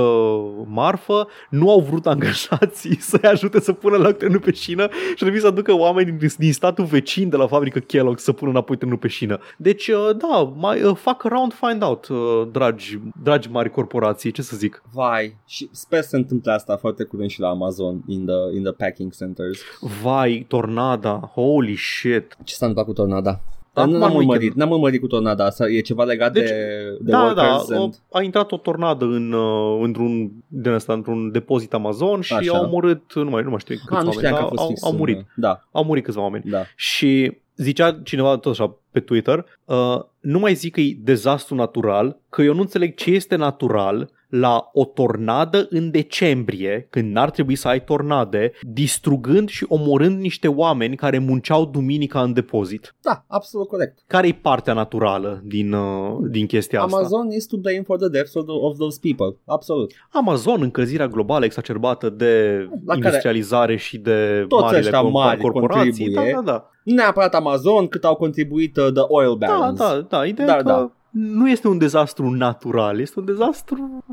marfă, 0.65 1.27
nu 1.49 1.69
au 1.69 1.79
vrut 1.79 2.07
angajații 2.07 2.97
să-i 3.09 3.29
ajute 3.29 3.59
să 3.59 3.73
pună 3.73 3.97
la 3.97 4.11
trenul 4.11 4.39
pe 4.39 4.51
șină 4.51 4.89
și 5.09 5.15
trebuie 5.15 5.41
să 5.41 5.47
aducă 5.47 5.73
oameni 5.73 6.11
din, 6.11 6.29
din 6.37 6.53
statul 6.53 6.85
vecin 6.85 7.29
de 7.29 7.35
la 7.35 7.47
fabrică 7.47 7.79
Kellogg 7.79 8.17
să 8.17 8.31
pună 8.31 8.51
înapoi 8.51 8.77
trenul 8.77 8.97
pe 8.97 9.07
șină. 9.07 9.39
Deci, 9.57 9.87
uh, 9.87 10.09
da, 10.17 10.53
mai 10.55 10.83
uh, 10.83 10.95
fac 10.95 11.25
around 11.25 11.53
find 11.53 11.83
out, 11.83 12.07
uh, 12.07 12.47
dragi, 12.51 12.99
dragi 13.23 13.49
mari 13.49 13.69
corporații, 13.69 14.31
ce 14.31 14.41
să 14.41 14.57
zic. 14.57 14.83
Vai, 14.93 15.37
și 15.45 15.69
sper 15.71 16.01
să 16.01 16.09
se 16.09 16.15
întâmple 16.15 16.51
asta 16.51 16.77
foarte 16.77 17.03
curând 17.03 17.29
și 17.29 17.39
la 17.39 17.49
Amazon 17.49 18.03
in 18.07 18.25
the, 18.25 18.55
in 18.57 18.63
the 18.63 18.71
packing 18.71 19.15
centers. 19.15 19.59
Vai, 20.01 20.45
tornada, 20.47 21.31
holy 21.33 21.75
shit. 21.75 22.37
Ce 22.43 22.53
s-a 22.53 22.65
întâmplat 22.65 22.85
cu 22.95 23.01
tornada? 23.01 23.41
Acum 23.81 23.93
n-am 23.97 24.09
în 24.11 24.15
urmărit, 24.17 24.41
weekend. 24.41 24.61
n-am 24.61 24.71
urmărit 24.71 24.99
cu 25.01 25.07
tornada 25.07 25.45
asta, 25.45 25.69
e 25.69 25.79
ceva 25.79 26.03
legat 26.03 26.33
Deci, 26.33 26.47
de, 26.47 26.97
de 27.01 27.11
da, 27.11 27.17
da, 27.17 27.23
workers 27.43 27.79
o, 27.79 27.83
and... 27.83 27.93
a 28.11 28.21
intrat 28.21 28.51
o 28.51 28.57
tornadă 28.57 29.05
în, 29.05 29.31
uh, 29.31 29.79
într-un, 29.83 30.31
din 30.47 30.71
asta, 30.71 30.93
într-un 30.93 31.31
depozit 31.31 31.73
Amazon 31.73 32.21
și 32.21 32.33
Așa. 32.33 32.57
au 32.57 32.63
omorât, 32.65 33.13
nu 33.13 33.29
mai, 33.29 33.43
nu 33.43 33.49
mai 33.49 33.59
știu 33.59 33.75
câți 33.75 33.85
Ah, 33.85 34.03
nu 34.03 34.09
oameni, 34.09 34.13
știam 34.15 34.33
că 34.33 34.39
dar 34.39 34.45
a 34.45 34.47
fost 34.49 34.61
au, 34.61 34.67
fix 34.67 34.83
au 34.83 34.91
în- 34.91 34.97
murit. 34.97 35.25
Da, 35.35 35.63
Au 35.71 35.83
murit 35.83 36.03
câțiva 36.03 36.21
oameni. 36.23 36.43
da. 36.49 36.61
Și 36.75 37.37
zicea 37.55 37.99
cineva 38.03 38.37
tot 38.37 38.51
așa 38.51 38.75
pe 38.91 38.99
Twitter, 38.99 39.45
uh, 39.65 39.99
nu 40.19 40.39
mai 40.39 40.53
zic 40.53 40.73
că 40.73 40.79
e 40.81 40.97
dezastru 41.01 41.55
natural, 41.55 42.17
că 42.29 42.41
eu 42.41 42.53
nu 42.53 42.61
înțeleg 42.61 42.95
ce 42.95 43.11
este 43.11 43.35
natural 43.35 44.09
la 44.29 44.69
o 44.73 44.85
tornadă 44.85 45.67
în 45.69 45.91
decembrie, 45.91 46.87
când 46.89 47.11
n-ar 47.11 47.29
trebui 47.29 47.55
să 47.55 47.67
ai 47.67 47.83
tornade, 47.83 48.51
distrugând 48.61 49.49
și 49.49 49.65
omorând 49.69 50.19
niște 50.19 50.47
oameni 50.47 50.95
care 50.95 51.17
munceau 51.17 51.65
duminica 51.65 52.21
în 52.21 52.33
depozit. 52.33 52.95
Da, 53.01 53.23
absolut 53.27 53.67
corect. 53.67 53.99
Care 54.07 54.27
e 54.27 54.39
partea 54.41 54.73
naturală 54.73 55.41
din, 55.43 55.73
uh, 55.73 56.17
din 56.29 56.45
chestia 56.45 56.81
asta? 56.81 56.97
Amazon 56.97 57.31
is 57.31 57.45
to 57.45 57.57
blame 57.57 57.81
for 57.85 57.97
the 57.97 58.07
deaths 58.09 58.33
of, 58.33 58.45
the, 58.45 58.53
of 58.53 58.77
those 58.77 58.99
people. 59.01 59.37
Absolut. 59.45 59.91
Amazon, 60.11 60.61
încălzirea 60.61 61.07
globală 61.07 61.45
exacerbată 61.45 62.09
de 62.09 62.63
La 62.85 62.93
care 62.93 62.97
industrializare 63.05 63.75
și 63.77 63.97
de 63.97 64.45
toți 64.47 64.61
marile 64.63 64.79
ăștia 64.79 65.07
co- 65.07 65.11
mari 65.11 65.41
corporații. 65.41 66.09
Da, 66.09 66.21
contribuie. 66.21 66.31
da, 66.45 66.51
da. 66.51 66.69
Nu 66.83 66.93
neapărat 66.93 67.35
Amazon, 67.35 67.87
cât 67.87 68.03
au 68.03 68.15
contribuit 68.15 68.77
uh, 68.77 68.91
the 68.93 69.01
oil 69.07 69.35
Da, 69.39 69.47
barons. 69.47 69.79
da, 69.79 70.05
da. 70.09 70.25
Ideea 70.25 70.47
Da, 70.47 70.53
da, 70.53 70.59
că 70.61 70.69
da. 70.79 70.91
Da. 71.11 71.21
nu 71.39 71.49
este 71.49 71.67
un 71.67 71.77
dezastru 71.77 72.29
natural, 72.29 72.99
este 72.99 73.19
un 73.19 73.25
dezastru 73.25 74.03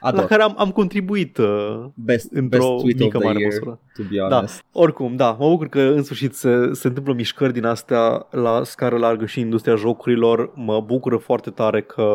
Ador. 0.00 0.20
la 0.20 0.26
care 0.26 0.42
am, 0.42 0.54
am 0.58 0.70
contribuit 0.70 1.36
uh, 1.36 1.84
Best, 1.94 2.32
într-o 2.32 2.58
best 2.68 2.80
tweet 2.82 2.98
mică 2.98 3.16
of 3.16 3.22
the 3.22 3.32
mare 3.32 3.38
year, 3.38 3.52
măsură. 3.52 3.78
to 3.96 4.02
be 4.10 4.16
Da, 4.28 4.34
honest. 4.34 4.64
oricum, 4.72 5.16
da, 5.16 5.36
mă 5.38 5.48
bucur 5.48 5.66
că 5.68 5.80
în 5.80 6.02
sfârșit 6.02 6.34
se, 6.34 6.70
se 6.72 6.86
întâmplă 6.86 7.12
mișcări 7.12 7.52
din 7.52 7.64
astea 7.64 8.26
la 8.30 8.60
scară 8.64 8.96
largă 8.98 9.26
și 9.26 9.38
în 9.38 9.44
industria 9.44 9.74
jocurilor. 9.74 10.52
Mă 10.54 10.80
bucură 10.80 11.16
foarte 11.16 11.50
tare 11.50 11.82
că 11.82 12.08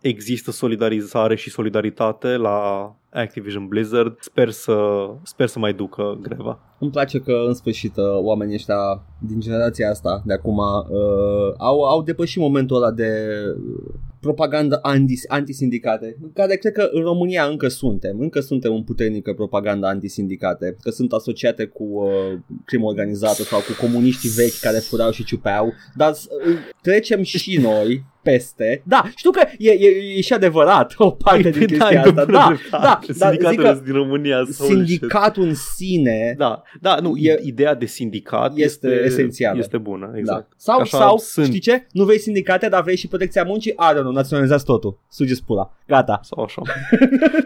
există 0.00 0.50
solidarizare 0.50 1.36
și 1.36 1.50
solidaritate 1.50 2.36
la 2.36 2.92
Activision 3.10 3.66
Blizzard. 3.66 4.16
Sper 4.20 4.50
să, 4.50 4.76
sper 5.22 5.46
să 5.46 5.58
mai 5.58 5.72
ducă 5.72 6.18
greva. 6.22 6.60
Îmi 6.78 6.90
place 6.90 7.18
că 7.18 7.32
în 7.46 7.54
sfârșit 7.54 7.96
uh, 7.96 8.04
oamenii 8.04 8.54
ăștia 8.54 9.02
din 9.18 9.40
generația 9.40 9.90
asta 9.90 10.22
de 10.26 10.32
acum 10.32 10.58
uh, 10.58 11.54
au, 11.58 11.82
au 11.82 12.02
depășit 12.02 12.40
momentul 12.40 12.76
ăla 12.76 12.90
de 12.90 13.10
uh, 13.56 13.94
propagandă 14.20 14.80
anti- 14.82 15.28
antisindicate, 15.28 16.16
care 16.34 16.56
cred 16.56 16.72
că 16.72 16.88
în 16.92 17.02
România 17.02 17.44
încă 17.44 17.68
suntem, 17.68 18.20
încă 18.20 18.40
suntem 18.40 18.74
în 18.74 18.82
puternică 18.82 19.32
propagandă 19.32 19.86
antisindicate, 19.86 20.76
că 20.80 20.90
sunt 20.90 21.12
asociate 21.12 21.66
cu 21.66 21.84
uh, 21.84 22.38
crimă 22.64 22.86
organizată 22.86 23.42
sau 23.42 23.58
cu 23.58 23.86
comuniștii 23.86 24.30
vechi 24.30 24.60
care 24.60 24.78
furau 24.78 25.10
și 25.10 25.24
ciupeau, 25.24 25.72
dar 25.94 26.10
uh, 26.10 26.56
trecem 26.82 27.22
și 27.22 27.60
noi 27.60 28.04
peste. 28.30 28.82
Da, 28.84 29.04
știu 29.16 29.30
că 29.30 29.40
e, 29.58 29.70
e, 29.70 29.88
e 30.16 30.20
și 30.20 30.32
adevărat 30.32 30.94
o 30.96 31.10
parte 31.10 31.50
din 31.50 31.66
chestia 31.66 31.86
Păi 31.86 31.96
e 31.96 32.00
pe 32.00 32.08
asta. 32.08 32.24
bună 32.24 32.38
Da, 32.38 32.46
dreptate. 32.46 32.82
da, 32.86 33.00
dar 33.18 33.30
zic 33.32 33.40
Sindicatele 33.40 33.62
că 33.78 33.80
din 33.84 33.92
România 33.92 34.36
holy 34.36 34.52
shit. 34.52 34.66
sindicatul 34.66 35.42
în 35.42 35.54
sine 35.54 36.34
Da, 36.38 36.62
da, 36.80 36.96
nu, 37.02 37.16
E- 37.16 37.30
e, 37.30 37.40
ideea 37.44 37.74
de 37.74 37.86
sindicat 37.86 38.52
este 38.56 38.86
este, 38.88 39.02
esențială. 39.04 39.58
Este 39.58 39.78
bună, 39.78 40.10
exact. 40.14 40.40
Da. 40.48 40.54
Sau, 40.56 40.80
Așa 40.80 40.98
sau 40.98 41.18
sunt. 41.18 41.46
știi 41.46 41.58
ce? 41.60 41.86
Nu 41.92 42.04
vrei 42.04 42.18
sindicate, 42.18 42.68
dar 42.68 42.82
vrei 42.82 42.96
și 42.96 43.08
protecția 43.08 43.42
muncii? 43.44 43.70
I 43.70 43.92
don't 43.94 44.00
know, 44.00 44.12
naționalizați 44.12 44.64
totul. 44.64 44.98
Sugeți 45.10 45.44
pula. 45.44 45.72
Gata. 45.86 46.20
Sau 46.22 46.42
așa. 46.44 46.62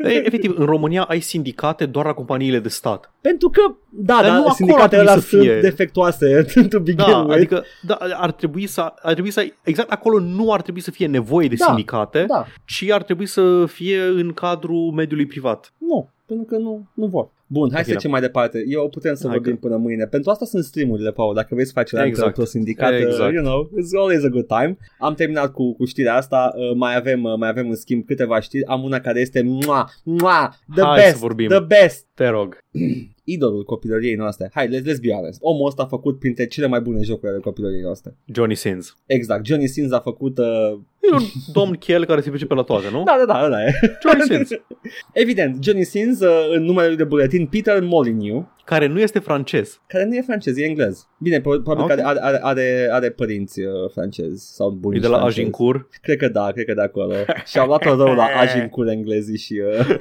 E, 0.05 0.27
Efectiv, 0.27 0.55
în 0.59 0.65
România 0.65 1.03
ai 1.03 1.21
sindicate 1.21 1.87
doar 1.87 2.05
la 2.07 2.13
companiile 2.13 2.59
de 2.59 2.69
stat. 2.69 3.13
Pentru 3.21 3.49
că, 3.51 3.61
da, 3.91 4.15
Dar 4.15 4.23
dar 4.23 4.31
nu 4.33 4.39
acolo 4.39 4.55
sindicatele 4.55 5.01
ar 5.01 5.07
alea 5.09 5.21
trebui 5.23 5.29
să 5.31 5.37
sunt 5.37 5.43
fie. 5.61 5.61
defectuoase 5.71 6.47
to 6.71 6.79
begin 6.81 6.97
Da, 7.11 7.17
with. 7.19 7.35
adică 7.37 7.65
da, 7.83 7.99
ar 8.15 8.33
trebui 8.33 8.67
să 8.67 8.81
ar 9.03 9.13
trebui 9.13 9.31
să 9.31 9.47
exact 9.63 9.91
acolo 9.91 10.19
nu 10.19 10.53
ar 10.53 10.63
trebui 10.63 10.72
să 10.81 10.91
fie 10.91 11.07
nevoie 11.07 11.49
de 11.49 11.55
Da, 11.59 11.65
sindicate, 11.65 12.25
Da, 12.29 12.47
ci 12.67 12.91
ar 12.91 13.03
trebui 13.03 13.27
să 13.27 13.67
fie 13.67 14.03
în 14.03 14.33
cadrul 14.33 14.91
mediului 14.93 15.27
privat. 15.27 15.73
nu. 15.79 16.09
pentru 16.27 16.47
că 16.47 16.57
nu, 16.63 16.87
nu 16.95 17.07
vor. 17.07 17.31
Bun, 17.47 17.69
hai 17.73 17.79
să 17.79 17.83
Bine. 17.85 17.93
trecem 17.95 18.11
mai 18.11 18.21
departe. 18.21 18.65
Eu 18.69 18.89
putem 18.89 19.15
să 19.15 19.27
Hai 19.27 19.37
vorbim 19.37 19.53
că- 19.55 19.59
până 19.67 19.77
mâine. 19.77 20.05
Pentru 20.07 20.31
asta 20.31 20.45
sunt 20.45 20.65
streamurile, 20.65 21.11
Paul. 21.11 21.35
Dacă 21.35 21.49
vrei 21.51 21.67
să 21.67 21.73
faci 21.75 21.91
la 21.91 22.05
Exact. 22.05 22.29
exact. 22.29 22.49
sindicat, 22.49 22.93
Exact. 22.93 23.29
uh, 23.29 23.33
you 23.35 23.45
know, 23.45 23.71
it's 23.79 23.99
always 24.01 24.25
a 24.25 24.29
good 24.29 24.47
time. 24.47 24.77
Am 24.99 25.15
terminat 25.15 25.53
cu, 25.53 25.75
cu 25.75 25.85
știrea 25.85 26.15
asta. 26.15 26.53
Uh, 26.57 26.77
mai 26.77 26.97
avem 26.97 27.23
uh, 27.23 27.37
mai 27.39 27.49
avem 27.49 27.69
în 27.69 27.77
schimb 27.77 28.05
câteva 28.07 28.41
știri. 28.41 28.65
Am 28.65 28.83
una 28.83 28.99
care 29.01 29.21
este 29.21 29.43
mua, 29.43 29.91
mua, 30.05 30.55
the 30.75 30.83
Hai 30.85 30.99
să 30.99 31.05
best, 31.07 31.19
vorbim. 31.21 31.49
the 31.49 31.61
best. 31.61 32.07
Te 32.15 32.29
rog. 32.29 32.59
Idolul 33.25 33.65
copilăriei 33.65 34.15
noastre. 34.15 34.51
Hai, 34.55 34.67
let's, 34.69 34.83
let's 34.83 35.01
be 35.03 35.13
honest. 35.13 35.39
Omul 35.41 35.67
ăsta 35.67 35.83
a 35.83 35.87
făcut 35.87 36.19
printre 36.19 36.47
cele 36.47 36.67
mai 36.67 36.81
bune 36.81 37.03
jocuri 37.03 37.31
ale 37.31 37.41
copilăriei 37.41 37.83
noastre. 37.83 38.17
Johnny 38.35 38.55
Sins. 38.55 38.97
Exact. 39.07 39.47
Johnny 39.47 39.67
Sins 39.67 39.93
a 39.93 40.01
făcut... 40.01 40.39
Uh... 40.39 40.79
E 41.01 41.15
un 41.15 41.23
domn 41.53 41.75
chel 41.75 42.05
care 42.05 42.21
se 42.21 42.29
pricepe 42.31 42.55
la 42.55 42.63
toate, 42.63 42.87
nu? 42.91 43.03
Da, 43.11 43.17
da, 43.27 43.33
da, 43.33 43.45
ăla 43.45 43.63
e. 43.65 43.73
Johnny 44.03 44.23
Sins. 44.23 44.61
Evident, 45.23 45.65
Johnny 45.65 45.85
Sins, 45.85 46.21
uh, 46.21 46.51
în 46.55 46.63
numele 46.63 46.87
lui 46.87 46.97
de 46.97 47.05
buletin, 47.05 47.47
Peter 47.47 47.83
Molyneux, 47.83 48.47
care 48.65 48.87
nu 48.87 49.01
este 49.01 49.19
francez. 49.19 49.81
care 49.87 50.05
nu 50.05 50.15
e 50.15 50.21
francez, 50.21 50.57
e 50.57 50.65
englez. 50.65 51.09
Bine, 51.19 51.41
pro- 51.41 51.61
probabil 51.61 51.83
Ok. 51.83 51.95
că 51.95 52.07
are, 52.07 52.19
are, 52.21 52.39
are, 52.43 52.89
are 52.91 53.11
părinți 53.11 53.61
uh, 53.61 53.91
francezi 53.93 54.55
sau 54.55 54.71
E 54.71 54.77
bunici 54.79 55.01
de 55.03 55.07
la 55.09 55.17
francezi. 55.17 55.41
Agincourt. 55.41 55.89
Cred 56.03 56.17
că 56.17 56.29
da, 56.29 56.51
cred 56.53 56.65
că 56.67 56.75
de 56.75 56.81
acolo. 56.83 57.15
Și 57.51 57.59
au 57.59 57.67
luat-o 57.67 57.95
rău 57.95 58.15
la 58.15 58.27
Agincourt 58.41 58.91
englezii 58.91 59.39
și... 59.39 59.61
Uh... 59.79 59.97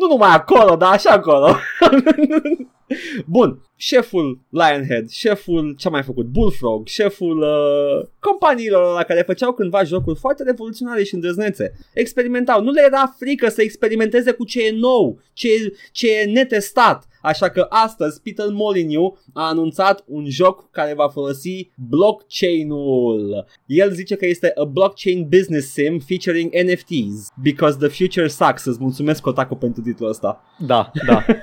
nu 0.00 0.06
numai 0.06 0.34
acolo, 0.34 0.76
dar 0.76 0.92
așa 0.92 1.10
acolo. 1.10 1.56
Bun, 3.26 3.62
șeful 3.76 4.40
Lionhead, 4.48 5.08
șeful 5.10 5.74
ce 5.78 5.86
a 5.88 5.90
mai 5.90 6.02
făcut, 6.02 6.26
Bullfrog, 6.26 6.86
șeful 6.86 7.38
uh, 7.38 8.08
companiilor 8.18 8.94
la 8.94 9.02
care 9.02 9.22
făceau 9.22 9.52
cândva 9.52 9.82
jocuri 9.82 10.18
foarte 10.18 10.42
revoluționare 10.42 11.02
și 11.02 11.14
îndrăznețe. 11.14 11.72
Experimentau, 11.94 12.62
nu 12.62 12.70
le 12.70 12.82
era 12.84 13.14
frică 13.18 13.48
să 13.48 13.62
experimenteze 13.62 14.32
cu 14.32 14.44
ce 14.44 14.66
e 14.66 14.70
nou, 14.70 15.20
ce, 15.32 15.48
ce 15.92 16.18
e 16.18 16.24
netestat. 16.24 17.08
Așa 17.22 17.48
că 17.48 17.66
astăzi 17.68 18.20
Peter 18.22 18.46
Molyneux 18.50 19.18
a 19.32 19.48
anunțat 19.48 20.04
un 20.06 20.24
joc 20.28 20.70
care 20.70 20.94
va 20.94 21.08
folosi 21.08 21.70
blockchain-ul. 21.74 23.46
El 23.66 23.90
zice 23.90 24.16
că 24.16 24.26
este 24.26 24.52
a 24.60 24.64
blockchain 24.64 25.28
business 25.28 25.72
sim 25.72 25.98
featuring 25.98 26.52
NFTs 26.64 27.28
because 27.42 27.78
the 27.78 27.88
future 28.04 28.28
sucks. 28.28 28.64
Îți 28.64 28.80
mulțumesc 28.80 29.22
Kotaku 29.22 29.54
pentru 29.54 29.82
titlul 29.82 30.08
ăsta. 30.08 30.44
Da, 30.58 30.90
da. 31.06 31.24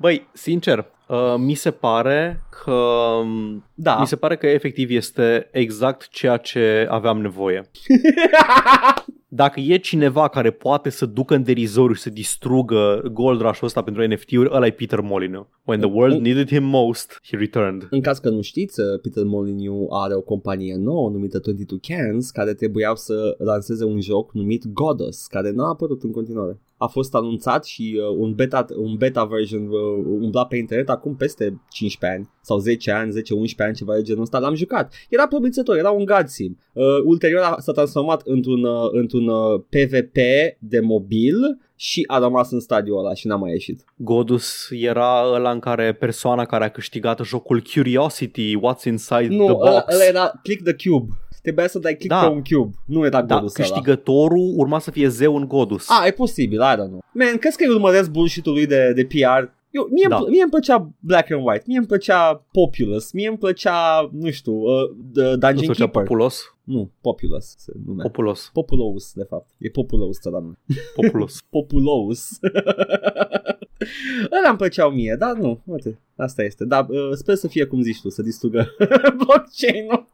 Băi, 0.00 0.28
sincer, 0.32 0.86
uh, 1.08 1.34
mi 1.36 1.54
se 1.54 1.70
pare 1.70 2.40
că 2.64 2.72
um, 2.72 3.64
Da. 3.74 3.96
mi 4.00 4.06
se 4.06 4.16
pare 4.16 4.36
că 4.36 4.46
efectiv 4.46 4.90
este 4.90 5.48
exact 5.52 6.08
ceea 6.08 6.36
ce 6.36 6.86
aveam 6.90 7.20
nevoie. 7.20 7.70
Dacă 9.30 9.60
e 9.60 9.76
cineva 9.76 10.28
care 10.28 10.50
poate 10.50 10.90
să 10.90 11.06
ducă 11.06 11.34
în 11.34 11.42
derizoriu 11.42 11.94
și 11.94 12.00
să 12.00 12.10
distrugă 12.10 13.02
Gold 13.12 13.40
Rush-ul 13.40 13.66
ăsta 13.66 13.82
pentru 13.82 14.06
NFT-uri, 14.06 14.50
ăla 14.52 14.66
e 14.66 14.70
Peter 14.70 15.00
Molyneux. 15.00 15.46
When 15.64 15.80
the 15.80 15.90
world 15.90 16.20
needed 16.20 16.48
him 16.48 16.64
most, 16.64 17.20
he 17.24 17.36
returned. 17.36 17.86
În 17.90 18.00
caz 18.00 18.18
că 18.18 18.30
nu 18.30 18.40
știți, 18.40 18.80
uh, 18.80 19.00
Peter 19.02 19.24
Molyneux 19.24 19.86
are 19.90 20.14
o 20.14 20.20
companie 20.20 20.76
nouă 20.76 21.10
numită 21.10 21.38
22 21.38 21.78
Cans 21.78 22.30
care 22.30 22.54
trebuiau 22.54 22.96
să 22.96 23.34
lanseze 23.38 23.84
un 23.84 24.00
joc 24.00 24.34
numit 24.34 24.66
Goddess, 24.66 25.26
care 25.26 25.50
n-a 25.50 25.68
apărut 25.68 26.02
în 26.02 26.10
continuare. 26.10 26.60
A 26.78 26.86
fost 26.86 27.14
anunțat 27.14 27.64
și 27.64 28.00
uh, 28.00 28.16
un, 28.18 28.34
beta, 28.34 28.66
un 28.76 28.96
beta 28.96 29.24
version 29.24 29.68
uh, 29.68 30.04
umbla 30.20 30.46
pe 30.46 30.56
internet 30.56 30.88
acum 30.88 31.16
peste 31.16 31.60
15 31.70 32.18
ani 32.18 32.30
sau 32.40 32.58
10 32.58 32.90
ani, 32.90 33.12
10-11 33.12 33.14
ani, 33.56 33.74
ceva 33.74 33.94
de 33.94 34.02
genul 34.02 34.22
ăsta. 34.22 34.38
L-am 34.38 34.54
jucat. 34.54 34.92
Era 35.08 35.26
promițător, 35.26 35.76
era 35.76 35.90
un 35.90 36.04
God 36.04 36.26
sim. 36.26 36.58
Uh, 36.72 36.84
ulterior 37.04 37.42
a, 37.42 37.56
s-a 37.58 37.72
transformat 37.72 38.22
într-un, 38.24 38.64
uh, 38.64 38.88
într-un 38.92 39.28
uh, 39.28 39.60
PvP 39.68 40.16
de 40.58 40.80
mobil 40.80 41.58
și 41.76 42.04
a 42.06 42.18
rămas 42.18 42.50
în 42.50 42.60
stadiul 42.60 42.98
ăla 42.98 43.14
și 43.14 43.26
n-a 43.26 43.36
mai 43.36 43.50
ieșit. 43.50 43.84
Godus 43.96 44.68
era 44.70 45.22
ăla 45.34 45.50
în 45.50 45.58
care 45.58 45.92
persoana 45.92 46.44
care 46.44 46.64
a 46.64 46.70
câștigat 46.70 47.20
jocul 47.24 47.62
Curiosity, 47.74 48.56
What's 48.56 48.84
Inside 48.84 49.26
Nu, 49.28 49.44
the 49.44 49.54
ăla, 49.54 49.70
Box. 49.70 49.94
ăla 49.94 50.04
era 50.04 50.32
click 50.42 50.62
the 50.62 50.90
cube. 50.90 51.12
Trebuia 51.48 51.68
să 51.68 51.78
dai 51.78 51.94
click 51.96 52.14
Da. 52.14 52.20
pe 52.20 52.26
un 52.34 52.42
cube. 52.50 52.76
Nu 52.84 53.04
era 53.04 53.22
da, 53.22 53.34
Godus 53.34 53.56
ăla. 53.56 53.66
câștigătorul 53.68 54.52
urma 54.56 54.78
să 54.78 54.90
fie 54.90 55.08
zeu 55.08 55.36
în 55.36 55.48
Godus. 55.48 55.90
Ah, 55.90 56.06
e 56.06 56.10
posibil, 56.10 56.60
I 56.60 56.74
don't 56.74 56.86
know. 56.88 57.02
Man, 57.12 57.36
crezi 57.38 57.56
că 57.56 57.64
îi 57.66 57.74
urmăresc 57.74 58.10
bullshit-ul 58.10 58.52
lui 58.52 58.66
de, 58.66 58.92
de 58.94 59.04
PR? 59.04 59.56
Eu, 59.70 59.88
mie, 59.90 60.06
Da. 60.08 60.16
da. 60.16 60.24
mie 60.28 60.42
îmi 60.42 60.50
plăcea 60.50 60.90
Black 61.00 61.30
and 61.30 61.46
White, 61.46 61.64
mie 61.66 61.76
îmi 61.78 61.86
plăcea 61.86 62.44
Populous, 62.52 63.12
mie 63.12 63.28
îmi 63.28 63.38
plăcea, 63.38 64.08
nu 64.12 64.30
știu, 64.30 64.52
uh, 64.52 64.90
the 65.14 65.22
nu 65.22 65.28
Dungeon 65.36 65.56
știu 65.56 65.72
ce 65.72 65.78
Keeper. 65.82 66.02
populos. 66.02 66.54
nu, 66.64 66.90
Populous 67.00 67.54
se 67.58 67.72
numea. 67.86 68.04
Populos. 68.06 68.50
Populous, 68.52 69.12
de 69.14 69.22
fapt. 69.28 69.50
E 69.58 69.68
Populous 69.68 70.18
țăranul. 70.20 70.58
Populos. 70.94 71.42
Populous. 71.50 72.28
Ăla 74.38 74.48
îmi 74.48 74.56
plăceau 74.58 74.90
mie, 74.90 75.16
dar 75.18 75.32
nu, 75.36 75.60
uite, 75.64 76.00
asta 76.16 76.42
este. 76.42 76.64
Dar 76.64 76.86
uh, 76.88 77.10
sper 77.12 77.34
să 77.34 77.48
fie 77.48 77.64
cum 77.64 77.80
zici 77.82 78.00
tu, 78.00 78.08
să 78.08 78.22
distrugă 78.22 78.74
blockchain-ul. 79.24 80.06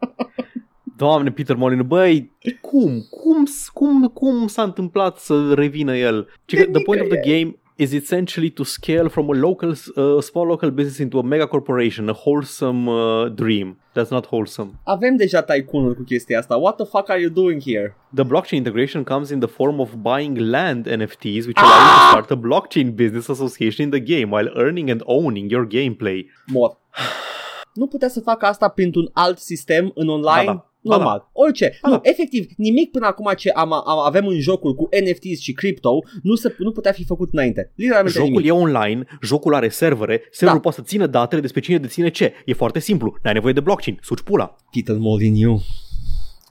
Doamne, 0.97 1.31
Peter 1.31 1.57
Molyneux, 1.57 1.89
băi, 1.89 2.33
cum? 2.61 3.07
Cum, 3.11 3.45
cum, 3.73 4.07
cum 4.07 4.47
s-a 4.47 4.63
întâmplat 4.63 5.19
să 5.19 5.53
revină 5.55 5.97
el? 5.97 6.29
Ci 6.45 6.57
că 6.57 6.65
De 6.65 6.71
the 6.71 6.83
point 6.83 7.01
of 7.03 7.09
the 7.09 7.17
nicăieri. 7.17 7.43
game 7.43 7.57
is 7.77 7.93
essentially 7.93 8.51
to 8.51 8.63
scale 8.65 9.09
from 9.09 9.31
a 9.31 9.35
local, 9.35 9.71
uh, 9.71 10.23
small 10.23 10.47
local 10.47 10.71
business 10.71 10.99
into 10.99 11.19
a 11.19 11.23
mega 11.23 11.47
corporation, 11.47 12.09
a 12.09 12.13
wholesome 12.25 12.91
uh, 12.91 13.33
dream. 13.35 13.79
That's 13.97 14.11
not 14.11 14.27
wholesome. 14.27 14.71
Avem 14.85 15.17
deja 15.17 15.43
tycoon 15.43 15.95
cu 15.95 16.03
chestia 16.03 16.39
asta. 16.39 16.57
What 16.57 16.77
the 16.77 16.85
fuck 16.87 17.09
are 17.09 17.21
you 17.21 17.31
doing 17.31 17.63
here? 17.63 17.97
The 18.15 18.25
blockchain 18.25 18.57
integration 18.57 19.03
comes 19.05 19.31
in 19.31 19.39
the 19.39 19.49
form 19.49 19.79
of 19.79 19.91
buying 19.95 20.37
land 20.39 20.87
NFTs, 20.87 21.45
which 21.47 21.57
allow 21.57 21.79
you 21.87 21.95
to 21.97 22.09
start 22.11 22.31
a 22.31 22.37
blockchain 22.37 22.95
business 22.95 23.29
association 23.29 23.85
in 23.85 24.01
the 24.01 24.15
game 24.15 24.31
while 24.31 24.51
earning 24.57 24.91
and 24.91 25.01
owning 25.05 25.51
your 25.51 25.67
gameplay. 25.67 26.27
Mor. 26.47 26.79
Nu 27.75 27.87
putea 27.87 28.09
să 28.09 28.21
facă 28.21 28.47
asta 28.47 28.69
printr-un 28.69 29.11
alt 29.13 29.39
sistem 29.39 29.91
în 29.95 30.09
online? 30.09 30.45
Ba 30.45 30.53
da. 30.53 30.74
Ba 30.89 30.97
Normal. 30.97 31.29
Orice. 31.33 31.79
Ba 31.83 31.89
nu, 31.89 31.95
da. 31.95 32.01
efectiv, 32.03 32.47
nimic 32.57 32.91
până 32.91 33.07
acum 33.07 33.33
ce 33.37 33.51
am, 33.51 33.73
am, 33.73 33.99
avem 34.05 34.27
în 34.27 34.41
jocuri 34.41 34.75
cu 34.75 34.89
NFTs 35.05 35.41
și 35.41 35.53
crypto 35.53 35.99
nu, 36.23 36.35
se, 36.35 36.55
nu 36.59 36.71
putea 36.73 36.93
fi 36.93 37.05
făcut 37.05 37.29
înainte. 37.33 37.73
Literalmente 37.75 38.19
Jocul 38.19 38.31
nimic. 38.33 38.47
e 38.49 38.53
online, 38.53 39.05
jocul 39.23 39.55
are 39.55 39.69
servere, 39.69 40.23
serverul 40.31 40.61
Da. 40.63 40.69
poate 40.69 40.77
să 40.77 40.83
țină 40.87 41.07
datele 41.07 41.41
despre 41.41 41.61
cine 41.61 41.79
deține 41.79 42.11
ce. 42.11 42.33
E 42.45 42.53
foarte 42.53 42.79
simplu, 42.79 43.15
n-ai 43.23 43.33
nevoie 43.33 43.53
de 43.53 43.61
blockchain, 43.61 43.99
suci 44.03 44.21
pula. 44.21 44.57
Peter 44.73 44.97
Molyneux. 44.99 45.63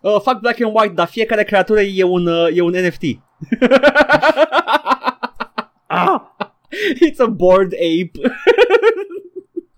Uh, 0.02 0.20
fac 0.22 0.40
black 0.40 0.62
and 0.62 0.76
white, 0.76 0.94
dar 0.94 1.08
fiecare 1.08 1.44
creatură 1.44 1.82
e 1.82 2.04
un, 2.04 2.28
uh, 2.28 2.48
e 2.58 2.62
un 2.62 2.72
NFT. 2.88 3.04
Ah! 5.88 6.22
It's 7.08 7.20
a 7.20 7.28
bored 7.28 7.74
ape. 7.74 8.20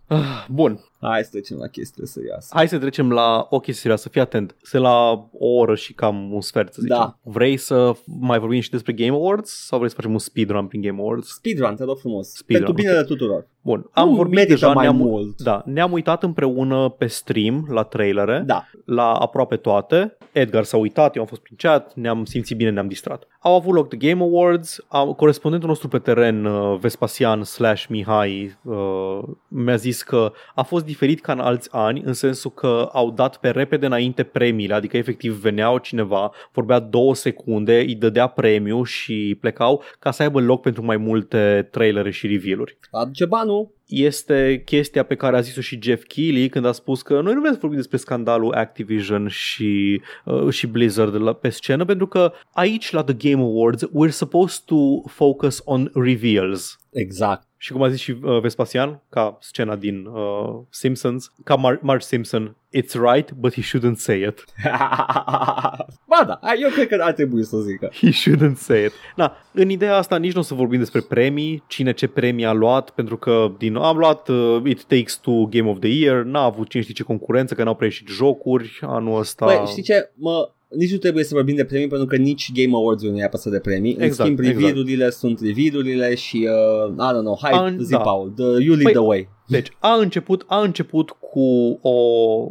Ah, 0.07 0.45
Bun, 0.49 0.79
Hai 1.07 1.23
să 1.23 1.29
trecem 1.31 1.57
la 1.57 1.67
chestiile 1.67 2.07
serioase. 2.07 2.47
hai 2.53 2.67
să 2.67 2.77
trecem 2.77 3.11
la 3.11 3.47
o 3.49 3.57
chestie 3.57 3.73
serioasă, 3.73 4.09
fii 4.09 4.21
atent. 4.21 4.55
Se 4.61 4.77
la 4.77 5.11
o 5.31 5.47
oră 5.47 5.75
și 5.75 5.93
cam 5.93 6.33
un 6.33 6.41
sfert, 6.41 6.73
să 6.73 6.81
zicem. 6.81 6.97
Da. 6.97 7.17
Vrei 7.21 7.57
să 7.57 7.91
mai 8.05 8.39
vorbim 8.39 8.59
și 8.59 8.69
despre 8.69 8.93
Game 8.93 9.15
Awards 9.15 9.65
sau 9.65 9.77
vrei 9.77 9.89
să 9.89 9.95
facem 9.95 10.11
un 10.11 10.19
speedrun 10.19 10.67
prin 10.67 10.81
Game 10.81 10.99
Awards? 11.01 11.27
Speedrun, 11.27 11.75
te 11.75 11.83
rog 11.83 11.97
frumos. 11.97 12.27
Speedrun, 12.29 12.65
Pentru 12.65 12.83
binele 12.83 13.03
tuturor. 13.05 13.47
Bun, 13.65 13.89
am 13.91 14.09
Nu 14.09 14.15
vorbit 14.15 14.35
merită 14.35 14.53
deja, 14.53 14.73
mai 14.73 14.83
ne-am, 14.83 14.95
mult. 14.95 15.41
Da, 15.41 15.61
ne-am 15.65 15.91
uitat 15.91 16.23
împreună 16.23 16.89
pe 16.89 17.05
stream 17.05 17.67
la 17.69 17.83
trailere, 17.83 18.43
Da. 18.45 18.65
la 18.85 19.11
aproape 19.13 19.55
toate. 19.55 20.17
Edgar 20.31 20.63
s-a 20.63 20.77
uitat, 20.77 21.15
eu 21.15 21.21
am 21.21 21.27
fost 21.27 21.41
prin 21.41 21.55
chat, 21.57 21.93
ne-am 21.95 22.25
simțit 22.25 22.57
bine, 22.57 22.69
ne-am 22.69 22.87
distrat. 22.87 23.27
Au 23.39 23.55
avut 23.55 23.73
loc 23.73 23.87
The 23.87 23.97
Game 23.97 24.21
Awards, 24.23 24.85
au, 24.87 25.13
corespondentul 25.13 25.69
nostru 25.69 25.87
pe 25.87 25.97
teren, 25.97 26.45
uh, 26.45 26.77
Vespasian 26.79 27.43
slash 27.43 27.85
Mihai, 27.85 28.57
uh, 28.63 29.19
mi-a 29.47 29.75
zis 29.75 30.03
că 30.03 30.31
a 30.55 30.61
fost 30.61 30.85
diferit 30.85 31.21
ca 31.21 31.31
în 31.31 31.39
alți 31.39 31.69
ani, 31.71 32.01
în 32.05 32.13
sensul 32.13 32.51
că 32.51 32.89
au 32.91 33.11
dat 33.11 33.37
pe 33.37 33.49
repede 33.49 33.85
înainte 33.85 34.23
premiile, 34.23 34.73
adică 34.73 34.97
efectiv 34.97 35.33
veneau 35.41 35.77
cineva, 35.77 36.31
vorbea 36.51 36.79
două 36.79 37.15
secunde, 37.15 37.77
îi 37.77 37.95
dădea 37.95 38.27
premiu 38.27 38.83
și 38.83 39.37
plecau 39.41 39.81
ca 39.99 40.11
să 40.11 40.21
aibă 40.23 40.39
loc 40.39 40.61
pentru 40.61 40.85
mai 40.85 40.97
multe 40.97 41.67
trailere 41.71 42.11
și 42.11 42.27
reveal-uri 42.27 42.77
Aduce 42.91 43.25
banul. 43.25 43.54
no 43.55 43.74
este 43.85 44.61
chestia 44.65 45.03
pe 45.03 45.15
care 45.15 45.37
a 45.37 45.41
zis-o 45.41 45.61
și 45.61 45.79
Jeff 45.81 46.03
Keighley 46.07 46.49
când 46.49 46.65
a 46.65 46.71
spus 46.71 47.01
că 47.01 47.21
noi 47.21 47.33
nu 47.33 47.39
vrem 47.39 47.51
să 47.51 47.59
vorbim 47.59 47.79
despre 47.79 47.97
scandalul 47.97 48.53
Activision 48.53 49.27
și, 49.27 50.01
uh, 50.25 50.49
și 50.49 50.67
Blizzard 50.67 51.21
la, 51.21 51.33
pe 51.33 51.49
scenă 51.49 51.85
pentru 51.85 52.07
că 52.07 52.31
aici 52.51 52.91
la 52.91 53.03
The 53.03 53.29
Game 53.29 53.43
Awards 53.43 53.85
we're 53.85 54.09
supposed 54.09 54.63
to 54.65 54.75
focus 55.07 55.61
on 55.65 55.91
reveals. 55.93 56.79
Exact. 56.91 57.47
Și 57.57 57.71
cum 57.71 57.81
a 57.81 57.89
zis 57.89 57.99
și 57.99 58.11
uh, 58.11 58.39
Vespasian, 58.41 59.01
ca 59.09 59.37
scena 59.41 59.75
din 59.75 60.05
uh, 60.05 60.61
Simpsons, 60.69 61.33
ca 61.43 61.55
Mar- 61.55 61.81
Marge 61.81 62.05
Simpson, 62.05 62.55
it's 62.77 62.93
right, 62.93 63.31
but 63.31 63.53
he 63.53 63.61
shouldn't 63.61 63.97
say 63.97 64.21
it. 64.21 64.43
ba 66.11 66.23
da, 66.27 66.39
eu 66.61 66.69
cred 66.69 66.87
că 66.87 66.97
ar 67.01 67.13
trebui 67.13 67.43
să 67.43 67.55
o 67.55 67.59
zică. 67.59 67.89
He 67.93 68.09
shouldn't 68.09 68.55
say 68.55 68.83
it. 68.83 68.91
Na, 69.15 69.37
în 69.51 69.69
ideea 69.69 69.95
asta 69.95 70.17
nici 70.17 70.33
nu 70.33 70.39
o 70.39 70.43
să 70.43 70.53
vorbim 70.53 70.79
despre 70.79 71.01
premii, 71.01 71.63
cine 71.67 71.93
ce 71.93 72.07
premii 72.07 72.45
a 72.45 72.51
luat, 72.51 72.89
pentru 72.89 73.17
că 73.17 73.51
din 73.57 73.74
am 73.83 73.97
luat 73.97 74.27
uh, 74.27 74.57
It 74.65 74.83
Takes 74.83 75.15
Two 75.17 75.45
Game 75.45 75.69
of 75.69 75.79
the 75.79 75.89
Year, 75.89 76.23
n-a 76.23 76.43
avut 76.43 76.69
cine 76.69 76.81
știe 76.81 76.93
ce 76.93 77.03
concurență, 77.03 77.53
că 77.53 77.63
n-au 77.63 77.75
prea 77.75 77.87
ieșit 77.87 78.07
jocuri 78.07 78.79
anul 78.81 79.19
ăsta. 79.19 79.45
Băi, 79.45 79.63
știi 79.67 79.83
ce? 79.83 80.11
Mă, 80.15 80.49
nici 80.69 80.91
nu 80.91 80.97
trebuie 80.97 81.23
să 81.23 81.33
vorbim 81.33 81.55
de 81.55 81.65
premii 81.65 81.87
pentru 81.87 82.07
că 82.07 82.15
nici 82.15 82.51
Game 82.53 82.75
Awards 82.75 83.03
nu 83.03 83.17
e 83.17 83.23
apăsă 83.23 83.49
de 83.49 83.59
premii. 83.59 83.93
În 83.95 84.01
Exact, 84.01 84.29
schimb, 84.29 84.39
exact. 84.39 84.59
review-urile 84.59 85.09
sunt 85.09 85.39
review-urile 85.39 86.15
și, 86.15 86.47
uh, 86.85 86.91
I 86.91 87.11
don't 87.17 87.19
know, 87.21 87.37
hai, 87.41 87.51
An- 87.71 87.77
zi, 87.79 87.91
da. 87.91 87.97
Paul, 87.97 88.29
the, 88.35 88.43
you 88.43 88.75
lead 88.75 88.81
Păi, 88.83 88.91
the 88.91 89.01
way. 89.01 89.29
Deci 89.47 89.67
a 89.79 89.93
început, 89.93 90.43
a 90.47 90.59
început 90.61 91.09
cu 91.09 91.79
o, 91.81 91.91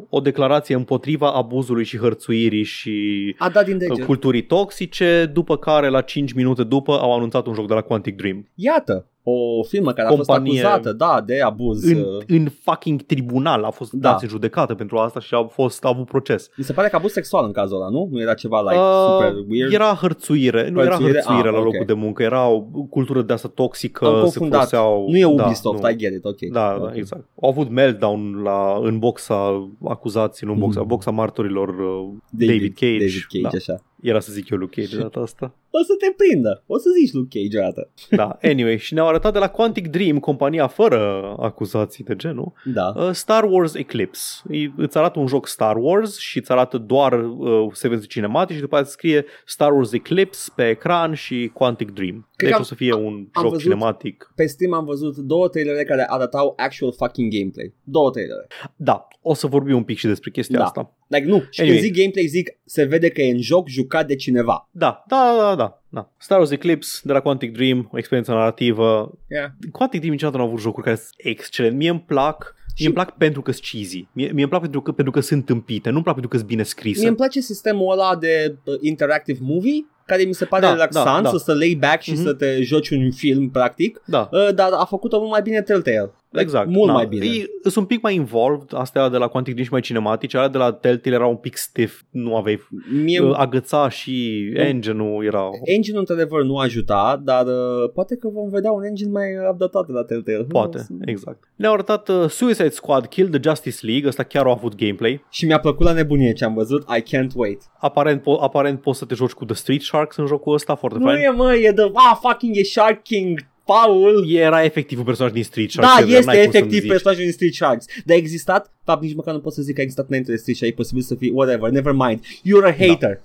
o 0.08 0.20
declarație 0.22 0.74
împotriva 0.74 1.32
abuzului 1.32 1.84
și 1.84 1.98
hărțuirii 1.98 2.62
și 2.62 2.94
A 3.38 3.48
dat 3.48 3.64
din 3.64 3.78
deget. 3.78 4.04
culturii 4.04 4.42
toxice, 4.42 5.30
după 5.32 5.56
care 5.56 5.88
la 5.88 6.00
5 6.00 6.32
minute 6.32 6.62
după 6.64 6.92
au 6.92 7.14
anunțat 7.14 7.46
un 7.46 7.54
joc 7.54 7.66
de 7.66 7.74
la 7.74 7.80
Quantic 7.80 8.16
Dream. 8.16 8.48
Iată, 8.54 9.06
o 9.26 9.62
firmă 9.62 9.92
care 9.92 10.08
a 10.08 10.10
Companie- 10.10 10.52
fost 10.52 10.64
acuzată, 10.64 10.92
da, 10.92 11.22
de 11.26 11.40
abuz. 11.40 11.84
În, 11.84 11.96
uh, 11.98 12.22
în 12.26 12.48
fucking 12.62 13.02
tribunal 13.02 13.64
a 13.64 13.70
fost 13.70 13.92
Da. 13.92 14.10
dați 14.10 14.24
în 14.24 14.30
judecată 14.30 14.74
pentru 14.74 14.96
asta 14.96 15.20
și 15.20 15.34
a 15.34 15.44
fost 15.44 15.84
a 15.84 15.88
avut 15.88 16.06
proces. 16.06 16.50
Mi 16.56 16.64
se 16.64 16.72
pare 16.72 16.88
că 16.88 16.96
abuz 16.96 17.12
sexual 17.12 17.44
în 17.44 17.52
cazul 17.52 17.76
ăla, 17.76 17.88
nu? 17.88 18.08
Nu 18.10 18.20
era 18.20 18.34
ceva 18.34 18.60
like 18.60 18.74
Uh, 18.74 19.06
super 19.10 19.32
weird? 19.50 19.72
Era 19.72 19.94
hărțuire, 20.00 20.68
nu 20.70 20.80
era 20.80 20.90
Hărțuire? 20.90 21.12
hărțuire 21.12 21.48
Ah, 21.48 21.54
la 21.54 21.58
ok. 21.58 21.64
locul 21.64 21.86
de 21.86 21.92
muncă, 21.92 22.22
era 22.22 22.48
o 22.48 22.60
cultură 22.90 23.22
de 23.22 23.32
asta 23.32 23.48
toxică, 23.54 24.04
Am 24.04 24.14
se 24.14 24.20
confundat. 24.20 24.68
foloseau... 24.68 25.06
Nu 25.08 25.16
e 25.18 25.34
da, 25.36 25.44
Ubisoft, 25.44 25.82
nu. 25.82 25.88
I 25.90 25.96
get 25.96 26.12
it, 26.12 26.24
ok. 26.24 26.38
Da, 26.52 26.74
Ok. 26.78 26.84
da, 26.90 26.96
exact. 26.96 27.24
Au 27.42 27.48
avut 27.48 27.70
meltdown 27.70 28.40
la, 28.42 28.78
în 28.82 28.98
boxa 28.98 29.68
acuzații, 29.84 30.46
nu 30.46 30.52
în 30.52 30.58
boxa, 30.58 30.78
Mhm. 30.80 30.88
boxa 30.88 31.10
martorilor 31.10 31.68
uh, 31.68 32.08
David, 32.30 32.74
Cage. 32.74 32.90
David 32.98 33.26
Cage, 33.28 33.40
da. 33.42 33.48
așa. 33.72 33.82
Era 34.04 34.20
să 34.20 34.32
zic 34.32 34.48
eu 34.48 34.58
Luke 34.58 34.80
Cage 34.80 34.96
de 34.96 35.02
data 35.02 35.20
asta. 35.20 35.54
O 35.70 35.78
să 35.78 35.92
te 35.98 36.14
prindă. 36.16 36.62
O 36.66 36.78
să 36.78 36.88
zici 37.00 37.12
Luke 37.12 37.38
Cage 37.40 37.58
o 37.58 37.62
dată. 37.62 37.90
Da, 38.10 38.38
anyway, 38.42 38.78
și 38.78 38.94
ne-au 38.94 39.08
arătat 39.08 39.32
de 39.32 39.38
la 39.38 39.48
Quantic 39.48 39.88
Dream, 39.88 40.18
compania 40.18 40.66
fără 40.66 41.34
acuzații 41.40 42.04
de 42.04 42.16
genul, 42.16 42.52
Da. 42.64 42.92
uh, 42.96 43.10
Star 43.12 43.44
Wars 43.44 43.74
Eclipse. 43.74 44.22
Îi- 44.48 44.74
Îți 44.76 44.98
arată 44.98 45.18
un 45.18 45.26
joc 45.26 45.46
Star 45.46 45.76
Wars 45.76 46.18
și 46.18 46.38
îți 46.38 46.50
arată 46.52 46.78
doar 46.78 47.12
uh, 47.12 47.68
secvențe 47.72 48.06
cinematice 48.06 48.54
și 48.54 48.60
după 48.60 48.74
aceea 48.74 48.90
scrie 48.90 49.24
Star 49.46 49.72
Wars 49.72 49.92
Eclipse 49.92 50.50
pe 50.56 50.68
ecran 50.68 51.14
și 51.14 51.50
Quantic 51.54 51.90
Dream. 51.90 52.28
Cred 52.36 52.48
deci 52.48 52.56
că 52.56 52.60
o 52.62 52.64
să 52.64 52.74
fie 52.74 52.92
un 52.94 53.14
am 53.32 53.42
joc 53.42 53.44
văzut- 53.50 53.58
cinematic. 53.58 54.32
Pe 54.34 54.46
Steam 54.46 54.72
am 54.72 54.84
văzut 54.84 55.16
două 55.16 55.48
trailere 55.48 55.84
care 55.84 56.04
arătau 56.08 56.52
actual 56.56 56.92
fucking 56.92 57.32
gameplay. 57.32 57.74
Două 57.84 58.10
trailere. 58.10 58.46
Da, 58.76 59.08
o 59.22 59.34
să 59.34 59.46
vorbim 59.46 59.76
un 59.76 59.82
pic 59.84 59.98
și 59.98 60.06
despre 60.06 60.30
chestia 60.30 60.58
Da. 60.58 60.64
asta. 60.64 60.92
Like, 61.08 61.26
nu, 61.26 61.42
și 61.50 61.60
Anyway. 61.60 61.78
când 61.78 61.88
zic 61.88 62.00
gameplay 62.00 62.26
zic 62.26 62.50
se 62.64 62.84
vede 62.84 63.08
că 63.08 63.22
e 63.22 63.30
în 63.30 63.40
joc 63.40 63.68
jucat 63.68 64.06
de 64.06 64.16
cineva. 64.16 64.68
Da, 64.70 65.04
da, 65.08 65.34
da, 65.38 65.54
da. 65.54 65.83
Da. 65.94 66.10
Star 66.16 66.38
Wars 66.38 66.50
Eclipse 66.50 67.00
de 67.04 67.12
la 67.12 67.20
Quantic 67.20 67.52
Dream, 67.52 67.88
o 67.92 67.98
experiență 67.98 68.32
narrativă. 68.32 69.12
Yeah. 69.28 69.48
Quantic 69.72 69.98
Dream 69.98 70.12
niciodată 70.14 70.36
nu 70.38 70.42
au 70.44 70.48
avut 70.48 70.60
jocuri 70.62 70.84
care 70.84 70.96
sunt 70.96 71.14
excelent. 71.16 71.76
Mie 71.76 71.90
îmi 71.90 72.04
plac 72.06 72.54
Și- 72.66 72.72
Mie 72.78 72.86
îmi 72.86 72.94
plac 72.94 73.16
pentru 73.16 73.42
că 73.42 73.50
sunt 73.52 73.64
cheesy. 73.64 74.06
Mie, 74.12 74.30
mie 74.32 74.40
îmi 74.40 74.48
plac 74.48 74.60
pentru 74.60 74.80
că, 74.82 74.92
pentru 74.92 75.12
că 75.12 75.20
sunt 75.20 75.44
tâmpite. 75.44 75.90
Nu-mi 75.90 76.02
plac 76.02 76.14
pentru 76.14 76.30
că 76.32 76.36
sunt 76.38 76.48
bine 76.48 76.62
scrise. 76.62 76.98
Mie 76.98 77.08
îmi 77.08 77.16
place 77.16 77.40
sistemul 77.40 77.92
ăla 77.92 78.16
de 78.16 78.56
uh, 78.64 78.74
interactive 78.80 79.38
movie 79.42 79.86
care 80.06 80.22
mi 80.22 80.34
se 80.34 80.44
pare 80.44 80.62
Da, 80.66 80.72
relaxant 80.72 81.04
da, 81.24 81.30
da. 81.30 81.38
să 81.38 81.44
să 81.44 81.54
lay 81.54 81.76
back 81.80 82.02
și 82.02 82.12
Mhm. 82.12 82.22
să 82.22 82.32
te 82.34 82.62
joci 82.62 82.90
un 82.90 83.10
film 83.12 83.50
practic, 83.50 84.00
Da, 84.06 84.28
uh, 84.32 84.54
dar 84.54 84.70
a 84.72 84.84
făcut-o 84.84 85.18
mult 85.18 85.30
mai 85.30 85.42
bine 85.42 85.62
Telltale. 85.62 86.10
Like, 86.30 86.44
exact. 86.46 86.68
Mult 86.68 86.86
da. 86.86 86.92
mai 86.92 87.06
bine. 87.06 87.24
Ei 87.24 87.46
sunt 87.62 87.74
un 87.76 87.84
pic 87.84 88.02
mai 88.02 88.14
involved, 88.14 88.68
astea 88.74 89.08
de 89.08 89.16
la 89.16 89.26
Quantic 89.28 89.52
Dream 89.52 89.66
și 89.66 89.72
mai 89.72 89.80
cinematice, 89.80 90.36
alea 90.36 90.48
de 90.48 90.58
la 90.58 90.72
Telltale 90.72 91.14
erau 91.14 91.30
un 91.30 91.36
pic 91.36 91.56
stiff, 91.56 92.00
nu 92.10 92.36
aveai 92.36 92.60
Mie 93.02 93.20
uh, 93.20 93.34
agăța 93.36 93.88
și 93.88 94.44
engine-ul 94.54 95.24
era... 95.24 95.42
engine 95.84 95.98
într-adevăr 95.98 96.42
nu 96.42 96.56
ajuta, 96.56 97.20
dar 97.24 97.46
uh, 97.46 97.90
poate 97.94 98.16
că 98.16 98.28
vom 98.28 98.48
vedea 98.48 98.72
un 98.72 98.84
engine 98.84 99.10
mai 99.10 99.26
updatat 99.50 99.86
de 99.86 99.92
la 99.92 100.04
Telltale. 100.04 100.44
Poate, 100.48 100.86
exact. 101.04 101.44
Ne-au 101.56 101.72
arătat 101.72 102.08
uh, 102.08 102.28
Suicide 102.28 102.68
Squad 102.68 103.06
Kill 103.06 103.28
the 103.28 103.40
Justice 103.42 103.86
League, 103.86 104.08
ăsta 104.08 104.22
chiar 104.22 104.46
a 104.46 104.50
avut 104.50 104.74
gameplay. 104.76 105.24
Și 105.30 105.46
mi-a 105.46 105.58
plăcut 105.60 105.86
la 105.86 105.92
nebunie 105.92 106.32
ce 106.32 106.44
am 106.44 106.54
văzut. 106.54 106.82
I 106.98 107.02
can't 107.16 107.34
wait. 107.34 107.62
Aparent, 107.78 108.20
po- 108.20 108.40
aparent 108.40 108.80
poți 108.80 108.98
să 108.98 109.04
te 109.04 109.14
joci 109.14 109.32
cu 109.32 109.44
The 109.44 109.54
Street 109.54 109.82
Sharks 109.82 110.16
în 110.16 110.26
jocul 110.26 110.54
ăsta, 110.54 110.74
foarte 110.74 110.98
Nu 110.98 111.04
fain. 111.04 111.22
e 111.22 111.28
mă, 111.30 111.54
e 111.54 111.70
de... 111.70 111.90
Ah, 111.94 112.18
fucking 112.20 112.56
e 112.56 112.62
Shark 112.62 113.02
King, 113.02 113.38
Paul. 113.64 114.24
Era 114.30 114.64
efectiv 114.64 114.98
un 114.98 115.04
personaj 115.04 115.32
din 115.32 115.44
Street 115.44 115.70
Sharks. 115.70 115.90
Da, 115.90 115.96
Xavier, 115.96 116.18
este 116.18 116.30
n-ai 116.30 116.42
cum 116.42 116.52
să-mi 116.52 116.62
efectiv 116.62 116.80
zici. 116.80 116.90
personajul 116.90 117.22
din 117.22 117.32
Street 117.32 117.54
Sharks. 117.54 117.86
Dar 118.04 118.16
a 118.16 118.18
existat, 118.18 118.72
fapt 118.84 119.02
nici 119.02 119.14
măcar 119.14 119.34
nu 119.34 119.40
pot 119.40 119.52
să 119.52 119.62
zic 119.62 119.74
că 119.74 119.80
a 119.80 119.82
existat 119.82 120.08
înainte 120.08 120.30
de 120.30 120.36
Street 120.36 120.56
Sharks, 120.56 120.74
e 120.74 120.76
posibil 120.76 121.02
să 121.02 121.14
fie 121.14 121.30
whatever, 121.32 121.70
never 121.70 121.92
mind. 121.92 122.20
You're 122.26 122.66
a 122.66 122.86
hater. 122.86 123.20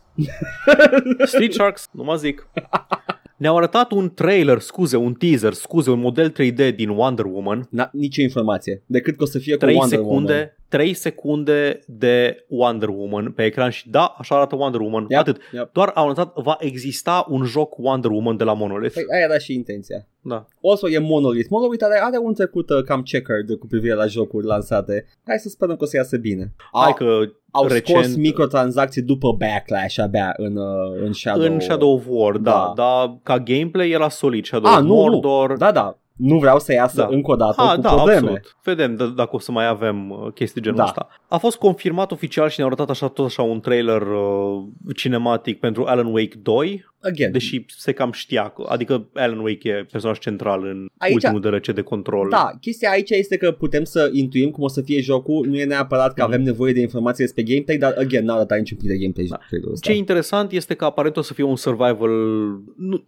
Street 1.26 1.54
Sharks, 1.54 1.88
nu 1.92 2.04
mă 2.04 2.16
zic. 2.16 2.48
Ne-au 3.40 3.58
arătat 3.58 3.92
un 3.92 4.14
trailer, 4.14 4.60
scuze, 4.60 4.98
un 4.98 5.14
teaser, 5.14 5.54
scuze, 5.54 5.90
un 5.90 6.00
model 6.00 6.32
3D 6.32 6.76
din 6.76 6.90
Wonder 6.90 7.26
Woman. 7.26 7.68
Na, 7.70 7.90
nicio 7.94 8.22
informație, 8.22 8.84
decât 8.86 9.18
că 9.18 9.24
o 9.24 9.26
să 9.26 9.40
fie 9.40 9.54
cu 9.54 9.60
3 9.60 9.76
Wonder 9.76 9.98
secunde, 9.98 10.32
Woman. 10.34 10.58
3 10.68 10.94
secunde 10.94 11.80
de 11.88 12.46
Wonder 12.48 12.90
Woman 12.90 13.32
pe 13.32 13.44
ecran 13.44 13.70
și 13.70 13.90
da, 13.90 14.16
așa 14.18 14.36
arată 14.36 14.56
Wonder 14.56 14.82
Woman. 14.82 15.06
Yep, 15.10 15.20
Atât. 15.20 15.42
yep. 15.52 15.72
Doar 15.72 15.92
au 15.96 16.04
anunțat, 16.04 16.34
va 16.36 16.58
exista 16.60 17.26
un 17.30 17.44
joc 17.44 17.78
Wonder 17.78 18.12
Woman 18.12 18.38
de 18.38 18.44
la 18.44 18.54
Monolith. 18.54 18.94
Păi, 18.94 19.06
aia 19.14 19.24
era 19.24 19.38
și 19.38 19.54
intenția. 19.54 20.08
Da. 20.22 20.46
Also 20.64 20.90
e 20.90 20.98
Monolith. 20.98 21.50
Monolith 21.50 21.84
are, 21.84 22.00
are 22.04 22.18
un 22.18 22.34
trecut 22.34 22.70
uh, 22.70 22.84
cam 22.84 23.02
checkered 23.02 23.58
cu 23.60 23.68
privire 23.68 23.94
la 23.94 24.06
jocuri 24.06 24.46
lansate. 24.46 25.06
Hai 25.26 25.38
să 25.38 25.50
sperăm 25.50 25.76
că 25.76 25.84
o 25.84 25.88
să 25.88 25.96
iasă 25.96 26.18
bine. 26.18 26.54
Hai 26.72 26.86
Au, 26.86 26.94
că 26.94 27.32
au 27.52 27.66
recent, 27.68 28.04
scos 28.04 28.16
microtransacții 28.16 29.02
după 29.02 29.32
Backlash 29.38 29.98
abia 30.00 30.34
în, 30.38 30.56
uh, 30.56 31.02
în 31.06 31.14
Shadow. 31.14 31.44
în 31.54 31.60
Shadow 31.60 31.94
of 31.94 32.04
War, 32.08 32.38
da, 32.38 32.52
Da. 32.52 32.74
dar 32.76 33.18
ca 33.24 33.40
gameplay 33.40 33.90
era 33.90 34.10
solid. 34.10 34.46
Shadow 34.46 34.72
Ah, 34.72 34.78
of 34.78 34.84
nu, 34.84 34.94
Mordor. 34.94 35.50
nu. 35.50 35.56
Da, 35.58 35.72
da. 35.72 35.98
Nu 36.20 36.38
vreau 36.38 36.60
să 36.60 36.74
iasă 36.74 37.02
Da. 37.02 37.08
încă 37.12 37.32
o 37.32 37.36
dată 37.36 37.62
Ha, 37.62 37.76
cu 37.76 37.82
da, 37.82 37.90
probleme. 37.90 38.18
absolut. 38.20 38.56
Vedem 38.64 38.96
d- 38.96 39.16
dacă 39.16 39.30
o 39.32 39.40
să 39.40 39.52
mai 39.52 39.68
avem 39.68 40.10
uh, 40.10 40.32
chestii 40.34 40.62
genul 40.62 40.78
Da. 40.78 40.84
ăsta. 40.84 41.08
A 41.28 41.38
fost 41.38 41.58
confirmat 41.58 42.12
oficial 42.12 42.50
și 42.50 42.56
ne-au 42.58 42.70
arătat 42.70 42.90
așa 42.90 43.08
tot 43.08 43.26
așa 43.26 43.42
un 43.42 43.60
trailer 43.60 44.02
uh, 44.02 44.64
cinematic 44.96 45.60
pentru 45.60 45.84
Alan 45.86 46.06
Wake 46.14 46.40
2, 46.42 46.88
Again, 47.02 47.32
deși 47.32 47.66
se 47.68 47.92
cam 47.92 48.12
știa, 48.12 48.48
că- 48.50 48.64
adică 48.68 49.08
Alan 49.14 49.40
Wake 49.40 49.70
e 49.70 49.86
personaj 49.92 50.18
central 50.18 50.64
în 50.64 50.88
Aici- 50.98 51.14
ultimul 51.14 51.40
DLC 51.42 51.68
de 51.68 51.82
control. 51.82 52.28
Da, 52.30 52.52
chestia 52.62 52.90
aici 52.90 53.10
este 53.10 53.38
că 53.38 53.52
putem 53.52 53.84
să 53.84 54.10
intuim 54.14 54.50
cum 54.50 54.64
o 54.64 54.68
să 54.68 54.82
fie 54.82 55.02
jocul, 55.02 55.48
nu 55.48 55.58
e 55.58 55.66
neapărat 55.66 56.14
că 56.14 56.22
Mhm. 56.24 56.32
avem 56.32 56.42
nevoie 56.42 56.74
de 56.74 56.80
informații 56.82 57.24
despre 57.24 57.44
gameplay, 57.44 57.78
dar 57.78 57.96
again, 58.00 58.26
n-a 58.26 58.34
arătat 58.34 58.58
niciun 58.58 58.78
pic 58.78 58.88
de 58.88 58.98
gameplay 58.98 59.26
Da. 59.30 59.36
trailerul 59.48 59.74
ăsta. 59.74 59.90
Ce 59.90 59.96
e 59.96 60.00
interesant 60.00 60.52
este 60.52 60.74
că 60.74 60.86
aparent 60.86 61.18
o 61.18 61.22
să 61.22 61.34
fie 61.34 61.44
un 61.44 61.56
survival, 61.56 62.10
nu, 62.10 62.66
nu 62.78 63.04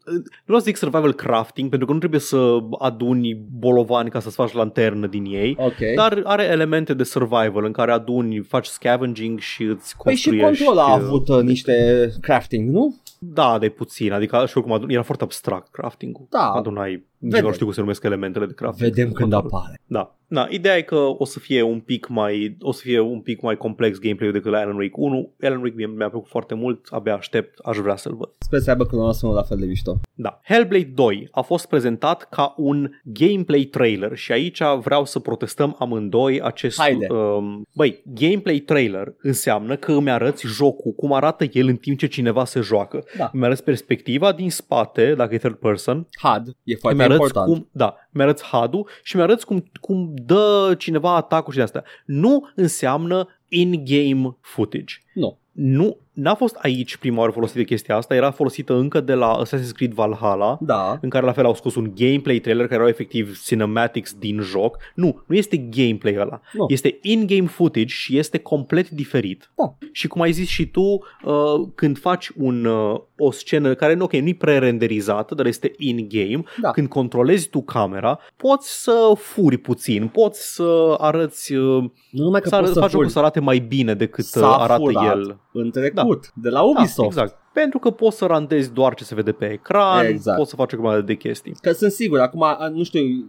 vreau 0.46 0.60
să 0.60 0.66
zic 0.66 0.76
survival 0.76 1.14
crafting, 1.14 1.70
pentru 1.70 1.88
că 1.88 1.94
nu 1.94 2.00
trebuie 2.00 2.20
să 2.20 2.58
aduni 3.02 3.38
bolovani 3.60 4.10
ca 4.10 4.20
să-ți 4.20 4.36
faci 4.36 4.54
lanternă 4.54 5.08
din 5.08 5.26
ei, 5.26 5.56
Ok. 5.60 5.78
dar 5.96 6.22
are 6.24 6.44
elemente 6.44 6.94
de 6.94 7.04
survival 7.04 7.66
în 7.66 7.72
care 7.72 7.92
aduni, 7.92 8.40
faci 8.40 8.66
scavenging 8.66 9.40
și 9.40 9.64
îți 9.64 9.96
Păi 10.04 10.16
și 10.16 10.28
construiești... 10.28 10.64
Control 10.64 10.86
a 10.86 10.96
uh, 10.96 11.02
avut 11.04 11.28
uh, 11.28 11.42
niște 11.42 12.08
crafting, 12.22 12.70
nu? 12.70 12.96
Da, 13.20 13.58
de 13.60 13.70
puțin, 13.70 14.12
adică 14.12 14.46
și 14.48 14.58
oricum 14.58 14.76
adun, 14.76 14.90
era 14.90 15.02
foarte 15.02 15.24
abstract 15.24 15.72
crafting-ul. 15.72 16.26
Da. 16.30 16.50
Adunai, 16.52 17.06
nici 17.22 17.32
Vedem. 17.32 17.46
nu 17.48 17.54
știu 17.54 17.66
cum 17.66 17.74
se 17.74 17.80
numesc 17.82 18.04
elementele 18.04 18.46
de 18.46 18.54
crafting. 18.54 18.90
Vedem 18.94 19.12
când 19.12 19.32
Control. 19.32 19.52
apare. 19.60 19.80
Da. 19.86 20.16
Da, 20.34 20.48
ideea 20.50 20.78
e 20.78 20.82
că 20.82 20.96
o 21.18 21.26
să 21.26 21.40
fie 21.40 21.62
un 21.62 21.80
pic 21.80 22.08
mai 22.08 22.58
o 22.62 22.72
să 22.72 22.82
fie 22.84 23.00
un 23.00 23.20
pic 23.20 23.42
mai 23.42 23.58
complex 23.58 24.00
gameplay-ul 24.00 24.34
decât 24.34 24.52
la 24.52 24.58
Alan 24.60 24.76
Wake 24.76 24.92
1. 24.96 25.34
Alan 25.42 25.62
Wake 25.62 25.74
mi- 25.76 25.94
mi-a 25.98 26.10
plăcut 26.10 26.30
foarte 26.30 26.54
mult, 26.54 26.88
abia 26.90 27.14
aștept, 27.16 27.60
aș 27.60 27.78
vrea 27.78 27.96
să-l 27.96 28.16
văd. 28.16 28.30
Sper 28.40 28.60
să 28.60 28.70
aibă 28.70 28.86
cronometrul 28.86 29.34
la 29.34 29.42
fel 29.42 29.58
de 29.58 29.66
mișto. 29.66 30.00
Da. 30.14 30.40
Hellblade 30.44 30.92
2 30.96 31.28
a 31.32 31.42
fost 31.42 31.68
prezentat 31.68 32.30
ca 32.30 32.54
un 32.58 32.90
gameplay 33.04 33.62
trailer 33.64 34.16
și 34.16 34.32
aici 34.32 34.60
vreau 34.82 35.06
să 35.06 35.20
protestăm 35.20 35.76
amândoi 35.80 36.42
acest... 36.42 36.80
Haide. 36.80 37.08
Um, 37.10 37.68
băi, 37.76 38.02
gameplay 38.06 38.58
trailer 38.60 39.14
înseamnă 39.22 39.76
că 39.76 39.92
îmi 39.92 40.10
arăți 40.12 40.48
jocul, 40.48 40.92
cum 40.92 41.14
arată 41.14 41.46
el 41.52 41.68
în 41.68 41.76
timp 41.76 41.98
ce 41.98 42.08
cineva 42.08 42.46
se 42.46 42.60
joacă. 42.60 43.04
Da. 43.18 43.30
Îmi 43.34 43.46
arăți 43.46 43.64
perspectiva 43.64 44.32
din 44.32 44.50
spate, 44.52 45.14
dacă 45.14 45.34
e 45.34 45.38
third 45.38 45.56
person, 45.56 46.08
HUD 46.22 46.56
e 46.64 46.76
foarte 46.76 46.98
mi 47.12 47.20
arăți 47.20 47.38
important. 47.38 47.54
cum, 47.54 47.70
da, 47.72 47.96
mi 48.10 48.22
arăți 48.22 48.44
HUD-ul 48.44 48.90
și 49.04 49.16
mi 49.16 49.22
arăți 49.22 49.46
cum, 49.46 49.72
cum 49.82 50.14
dă 50.16 50.76
cineva 50.78 51.16
atacul 51.16 51.52
și 51.52 51.58
de 51.58 51.64
astea. 51.64 51.84
Nu 52.06 52.50
înseamnă 52.56 53.28
in-game 53.48 54.38
footage. 54.42 54.96
Nu. 55.14 55.38
Nu, 55.52 55.98
n-a 56.22 56.34
fost 56.36 56.56
aici 56.56 56.98
prima 56.98 57.20
oară 57.20 57.32
folosită 57.32 57.64
chestia 57.64 57.96
asta, 57.96 58.16
era 58.16 58.32
folosită 58.32 58.74
încă 58.74 59.00
de 59.02 59.14
la 59.14 59.42
Assassin's 59.44 59.72
Creed 59.74 59.94
Valhalla, 59.94 60.58
Da. 60.62 60.98
în 61.02 61.10
care 61.10 61.26
la 61.26 61.32
fel 61.32 61.46
au 61.46 61.56
scos 61.56 61.76
un 61.76 61.92
gameplay 61.96 62.40
trailer 62.40 62.64
care 62.66 62.76
erau 62.76 62.88
efectiv 62.88 63.40
cinematics 63.46 64.14
din 64.20 64.40
joc. 64.42 64.78
Nu, 64.96 65.24
nu 65.26 65.36
este 65.36 65.58
gameplay 65.58 66.16
ăla. 66.20 66.42
Nu. 66.54 66.66
Este 66.68 66.98
in-game 67.02 67.48
footage 67.48 67.88
și 67.88 68.18
este 68.18 68.38
complet 68.38 68.90
diferit. 68.90 69.52
Da. 69.56 69.74
Și 69.92 70.08
cum 70.08 70.22
ai 70.22 70.32
zis 70.32 70.48
și 70.48 70.66
tu, 70.68 70.82
uh, 70.82 71.68
când 71.76 72.00
faci 72.00 72.30
un, 72.36 72.66
uh, 72.66 73.00
o 73.18 73.32
scenă 73.32 73.74
care 73.74 73.94
nu, 73.94 74.04
ok, 74.04 74.14
nu-i 74.14 74.34
pre-renderizată, 74.34 75.36
dar 75.36 75.46
este 75.46 75.72
in-game, 75.78 76.44
Da. 76.62 76.72
când 76.72 76.88
controlezi 76.88 77.50
tu 77.50 77.62
camera, 77.62 78.20
poți 78.38 78.84
să 78.84 79.12
furi 79.18 79.58
puțin, 79.58 80.08
poți 80.08 80.54
să 80.54 80.96
arăți, 80.98 81.54
uh, 81.54 81.84
Nu 82.10 82.24
numai 82.24 82.42
că 82.42 82.48
să, 82.50 82.56
poți 82.56 82.64
arăți, 82.64 82.74
să 82.74 82.80
faci 82.80 82.90
jocul 82.90 83.04
furi. 83.06 83.14
să 83.14 83.20
arate 83.20 83.40
mai 83.40 83.60
bine 83.60 83.94
decât 83.94 84.24
uh, 84.26 84.30
S-a 84.32 84.56
arată 84.56 84.80
furat. 84.82 85.16
el. 85.16 85.38
În 85.54 85.72
trecut, 85.72 85.96
Da. 85.96 86.04
Avut 86.12 86.32
de 86.34 86.50
la 86.50 86.62
Ubisoft. 86.62 87.16
Da, 87.16 87.22
exact. 87.22 87.40
Pentru 87.54 87.80
că 87.80 87.90
poți 87.90 88.18
să 88.18 88.26
randezi 88.26 88.74
doar 88.74 88.94
ce 88.94 89.04
se 89.04 89.16
vede 89.16 89.32
pe 89.32 89.46
ecran, 89.52 90.06
Exact. 90.06 90.38
poți 90.38 90.50
să 90.50 90.56
faci 90.56 90.74
o 90.74 90.78
grămadă 90.78 91.02
de 91.02 91.14
chestii. 91.16 91.56
Că 91.62 91.72
sunt 91.72 91.92
sigur, 91.92 92.20
acum, 92.20 92.44
a, 92.44 92.72
nu 92.74 92.84
știu, 92.84 93.00
I, 93.02 93.26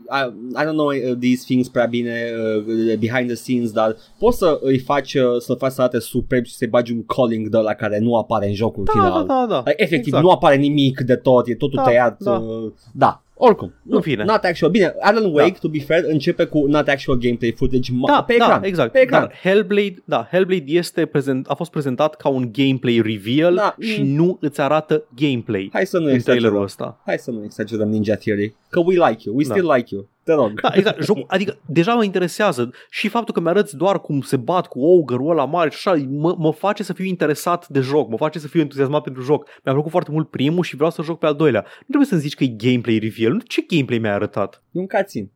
I 0.57 0.63
don't 0.65 0.71
know 0.73 0.87
uh, 0.87 1.17
these 1.21 1.43
things 1.45 1.69
prea 1.69 1.87
bine 1.87 2.31
uh, 2.57 2.97
behind 2.99 3.27
the 3.27 3.35
scenes, 3.35 3.71
dar 3.73 3.97
poți 4.19 4.39
să 4.39 4.59
îi 4.63 4.79
faci, 4.79 5.15
uh, 5.15 5.23
să 5.39 5.55
faci 5.55 5.73
să 5.73 5.81
arate 5.81 5.99
superb 5.99 6.45
și 6.45 6.55
să-i 6.55 6.67
bagi 6.69 6.93
un 6.93 7.05
calling 7.05 7.49
de 7.49 7.57
la 7.59 7.75
care 7.75 7.99
nu 7.99 8.17
apare 8.17 8.47
în 8.47 8.55
jocul 8.55 8.85
Da, 8.85 8.93
final. 8.93 9.11
da, 9.27 9.35
da, 9.35 9.47
da. 9.49 9.57
Like, 9.57 9.83
efectiv, 9.83 10.07
Exact. 10.07 10.25
nu 10.25 10.31
apare 10.31 10.57
nimic 10.57 11.01
de 11.01 11.17
tot, 11.17 11.47
e 11.49 11.55
totul 11.55 11.77
Da, 11.77 11.83
tăiat. 11.83 12.17
da. 12.23 12.33
Uh, 12.33 12.73
da. 12.93 13.22
Oricum, 13.35 13.73
În 13.89 14.01
fine. 14.01 14.25
Not 14.25 14.45
actual. 14.45 14.71
Bine, 14.71 14.95
Alan 15.01 15.25
Wake, 15.25 15.57
to 15.61 15.69
be 15.69 15.79
fair, 15.79 16.05
începe 16.07 16.45
cu 16.45 16.67
not 16.67 16.89
actual 16.89 17.19
gameplay 17.19 17.53
footage 17.57 17.93
ma- 17.93 18.07
Da, 18.07 18.23
pe 18.23 18.33
ecran. 18.33 18.61
da, 18.61 18.67
exact. 18.67 18.93
Pe 18.93 19.01
ecran. 19.01 19.21
Dar 19.21 19.35
Hellblade, 19.43 19.95
da, 20.05 20.29
Hellblade 20.31 20.65
este 20.67 21.07
prezent, 21.07 21.47
a 21.49 21.55
fost 21.55 21.71
prezentat 21.71 22.15
ca 22.15 22.29
un 22.29 22.49
gameplay 22.53 23.01
reveal 23.05 23.55
Da, 23.55 23.75
și 23.81 24.03
mm. 24.03 24.09
nu 24.09 24.39
îți 24.41 24.61
arată 24.61 25.05
gameplay 25.17 25.69
Hai 25.73 25.87
să 25.87 25.99
nu 25.99 26.05
în 26.05 26.19
trailerul 26.19 26.63
exagerăm. 26.63 26.63
ăsta. 26.63 27.01
Hai 27.07 27.19
să 27.19 27.31
nu 27.31 27.45
exagerăm 27.45 27.89
Ninja 27.89 28.15
Theory. 28.15 28.55
Că 28.71 28.81
we 28.81 28.95
like 29.09 29.23
you. 29.25 29.37
We 29.37 29.45
Da. 29.47 29.55
still 29.55 29.73
like 29.75 29.95
you. 29.95 30.09
Te 30.25 30.33
rog. 30.33 30.61
Da, 30.61 30.71
exact. 30.73 31.03
Jocul, 31.03 31.25
adică 31.29 31.59
deja 31.67 31.95
mă 31.95 32.05
interesează 32.05 32.71
și 32.91 33.09
faptul 33.09 33.35
că 33.35 33.41
mi-arăți 33.41 33.77
doar 33.77 34.01
cum 34.01 34.21
se 34.21 34.37
bat 34.37 34.67
cu 34.67 34.81
ogre-ul 34.81 35.31
ăla 35.31 35.45
mare 35.45 35.71
și 35.71 35.89
așa, 35.89 36.05
mă, 36.09 36.35
mă 36.39 36.53
face 36.53 36.83
să 36.83 36.93
fiu 36.93 37.05
interesat 37.05 37.69
de 37.69 37.81
joc, 37.81 38.09
mă 38.09 38.17
face 38.17 38.39
să 38.39 38.49
fiu 38.49 38.61
entuziasmat 38.61 39.03
pentru 39.03 39.23
joc. 39.23 39.49
Mi-a 39.65 39.73
plăcut 39.73 39.91
foarte 39.91 40.11
mult 40.11 40.31
primul 40.31 40.65
și 40.65 40.77
vreau 40.77 40.91
să 40.91 41.03
joc 41.03 41.19
pe 41.19 41.27
al 41.27 41.35
doilea. 41.35 41.61
Nu 41.61 41.87
trebuie 41.87 42.09
să-mi 42.09 42.21
zici 42.21 42.35
că 42.35 42.45
e 42.45 42.47
gameplay 42.47 42.99
reveal. 42.99 43.43
Ce 43.47 43.65
gameplay 43.69 43.99
mi-ai 43.99 44.13
arătat? 44.13 44.63
E 44.71 44.79
un 44.81 44.87
cutscene. 44.87 45.31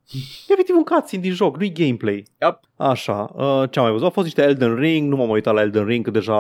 E 0.49 0.53
efectiv 0.53 0.75
un 0.77 0.85
cutscene 0.85 1.23
din 1.23 1.33
joc, 1.33 1.57
nu-i 1.57 1.73
gameplay. 1.73 2.25
Yep. 2.41 2.61
Așa, 2.79 3.31
uh, 3.37 3.63
ce 3.71 3.79
am 3.79 3.85
mai 3.85 3.91
văzut? 3.93 4.05
Au 4.05 4.11
fost 4.11 4.25
niște 4.27 4.43
Elden 4.43 4.75
Ring, 4.75 5.09
nu 5.11 5.17
m-am 5.17 5.31
uitat 5.31 5.55
la 5.55 5.61
Elden 5.61 5.85
Ring, 5.87 6.05
că 6.05 6.11
deja 6.11 6.37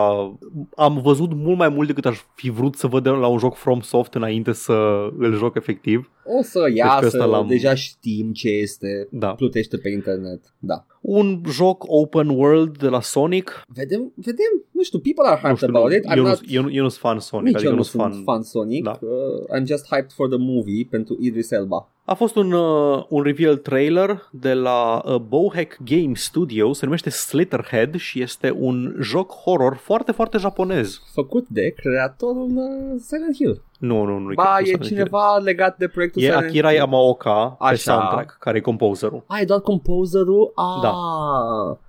am 0.76 1.00
văzut 1.02 1.32
mult 1.34 1.58
mai 1.58 1.68
mult 1.68 1.86
decât 1.86 2.06
aș 2.06 2.18
fi 2.34 2.50
vrut 2.50 2.74
să 2.74 2.86
văd 2.86 3.06
la 3.06 3.26
un 3.26 3.38
joc 3.38 3.54
From 3.54 3.80
Soft 3.80 4.14
înainte 4.14 4.52
să 4.52 5.06
îl 5.18 5.34
joc 5.36 5.56
efectiv. 5.56 6.10
O 6.38 6.42
să 6.42 6.62
pe 6.62 6.72
iasă, 6.74 7.06
ăsta 7.06 7.24
l-am- 7.24 7.46
deja 7.46 7.74
știm 7.74 8.32
ce 8.32 8.48
este. 8.48 9.08
Da. 9.10 9.28
Plutește 9.34 9.76
pe 9.76 9.88
internet. 9.90 10.40
Da. 10.58 10.86
Un 11.00 11.42
joc 11.50 11.84
open 11.86 12.28
world 12.28 12.78
de 12.78 12.88
la 12.88 13.00
Sonic. 13.00 13.62
Vedem, 13.74 14.12
vedem. 14.14 14.64
Nu 14.70 14.82
știu, 14.82 14.98
people 14.98 15.24
are 15.26 15.40
Nu 15.42 15.48
hyped 15.48 15.56
știu, 15.56 15.68
about 15.76 15.90
nu, 15.90 15.96
it. 15.96 16.04
I'm 16.04 16.16
eu, 16.16 16.22
nu, 16.22 16.28
not, 16.28 16.40
eu, 16.48 16.62
nu, 16.62 16.70
eu 16.72 16.82
nu 16.82 16.88
sunt 16.88 17.00
fan 17.00 17.18
Sonic, 17.18 17.46
nici 17.46 17.54
adică 17.54 17.68
eu 17.68 17.74
nu 17.76 17.82
nu 17.82 17.86
sunt 17.86 18.02
fan. 18.02 18.22
fan 18.24 18.42
Sonic. 18.42 18.84
Da. 18.84 18.98
Uh, 19.00 19.58
I'm 19.60 19.64
just 19.66 19.86
hyped 19.94 20.12
for 20.12 20.28
the 20.28 20.38
movie 20.38 20.86
pentru 20.90 21.16
Idris 21.20 21.50
Elba. 21.50 21.90
A 22.08 22.14
fost 22.14 22.36
un, 22.36 22.52
uh, 22.52 23.04
un 23.08 23.22
reveal 23.22 23.56
trailer 23.56 24.28
de 24.30 24.52
la 24.54 25.02
uh, 25.04 25.14
Bowhack 25.16 25.76
Game 25.84 26.14
Studio, 26.14 26.72
se 26.72 26.84
numește 26.84 27.10
Slitterhead 27.10 27.96
și 27.96 28.22
este 28.22 28.54
un 28.58 28.94
joc 29.00 29.32
horror 29.32 29.76
foarte, 29.76 30.12
foarte 30.12 30.38
japonez. 30.38 31.00
Făcut 31.12 31.46
de 31.48 31.70
creatorul 31.76 32.50
uh, 32.56 33.00
Silent 33.00 33.34
Hill. 33.34 33.62
Nu, 33.78 34.04
nu, 34.04 34.18
nu. 34.18 34.32
Ba, 34.34 34.56
e 34.64 34.76
cineva 34.76 35.36
legat 35.36 35.76
de 35.76 35.88
proiectul 35.88 36.22
E 36.22 36.24
Silent 36.24 36.44
Akira 36.44 36.68
Hill. 36.68 36.78
Yamaoka 36.80 37.56
pe 37.58 37.64
Așa. 37.64 37.76
soundtrack, 37.76 38.36
care 38.40 38.56
e 38.56 38.60
composerul. 38.60 39.22
Ah, 39.26 39.40
e 39.40 39.44
doar 39.44 39.60
composerul? 39.60 40.52
Ah. 40.54 40.82
Da. 40.82 40.92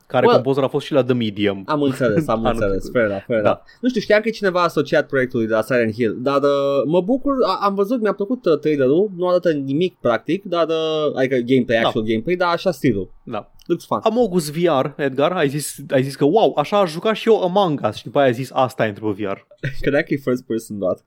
Care 0.08 0.26
Well- 0.26 0.34
composer 0.36 0.64
a 0.64 0.68
fost 0.68 0.86
și 0.86 0.94
la 0.94 1.04
The 1.04 1.14
Medium. 1.14 1.64
Am 1.66 1.82
înțeles, 1.82 2.28
am 2.28 2.38
Anul 2.46 2.52
înțeles, 2.52 2.78
trecut. 2.84 2.92
fair 2.92 3.06
enough, 3.06 3.24
fair 3.28 3.42
Da. 3.42 3.48
enough. 3.50 3.62
Nu 3.82 3.90
știu, 3.90 4.02
știam 4.02 4.22
că 4.22 4.28
e 4.28 4.32
cineva 4.32 4.62
asociat 4.64 5.08
proiectului 5.08 5.48
de 5.48 5.54
la 5.54 5.62
Silent 5.62 5.94
Hill, 5.94 6.18
dar 6.20 6.38
uh, 6.42 6.84
mă 6.86 7.02
bucur, 7.02 7.34
a, 7.46 7.60
am 7.62 7.74
văzut, 7.76 8.02
mi-a 8.02 8.14
plăcut 8.14 8.46
uh, 8.46 8.60
trailerul, 8.60 9.12
nu 9.18 9.28
arată 9.28 9.52
nimic 9.52 9.98
practic, 10.08 10.44
dar, 10.44 10.68
uh, 10.68 11.16
adică 11.16 11.36
gameplay, 11.36 11.80
Da. 11.82 11.88
actual 11.88 12.04
gameplay, 12.06 12.36
dar 12.36 12.54
așa 12.54 12.72
stilul. 12.72 13.14
Da. 13.24 13.52
Looks 13.66 13.86
fun. 13.86 14.00
Amogus 14.04 14.50
VR, 14.50 14.86
Edgar, 14.96 15.32
ai 15.32 15.50
zis, 15.50 15.76
ai 15.90 16.04
zis 16.04 16.16
că 16.16 16.26
wow, 16.26 16.54
așa 16.58 16.80
aș 16.80 16.92
juca 16.92 17.14
și 17.14 17.28
eu 17.28 17.42
Among 17.44 17.82
Us 17.90 17.96
și 17.96 18.04
după 18.04 18.18
aia 18.18 18.28
ai 18.28 18.34
zis 18.34 18.50
asta 18.54 18.86
e 18.86 18.88
între 18.88 19.06
VR. 19.06 19.38
Credeam 19.82 20.04
că 20.08 20.14
e 20.14 20.18
first 20.18 20.44
person 20.46 20.80
doar. 20.80 20.98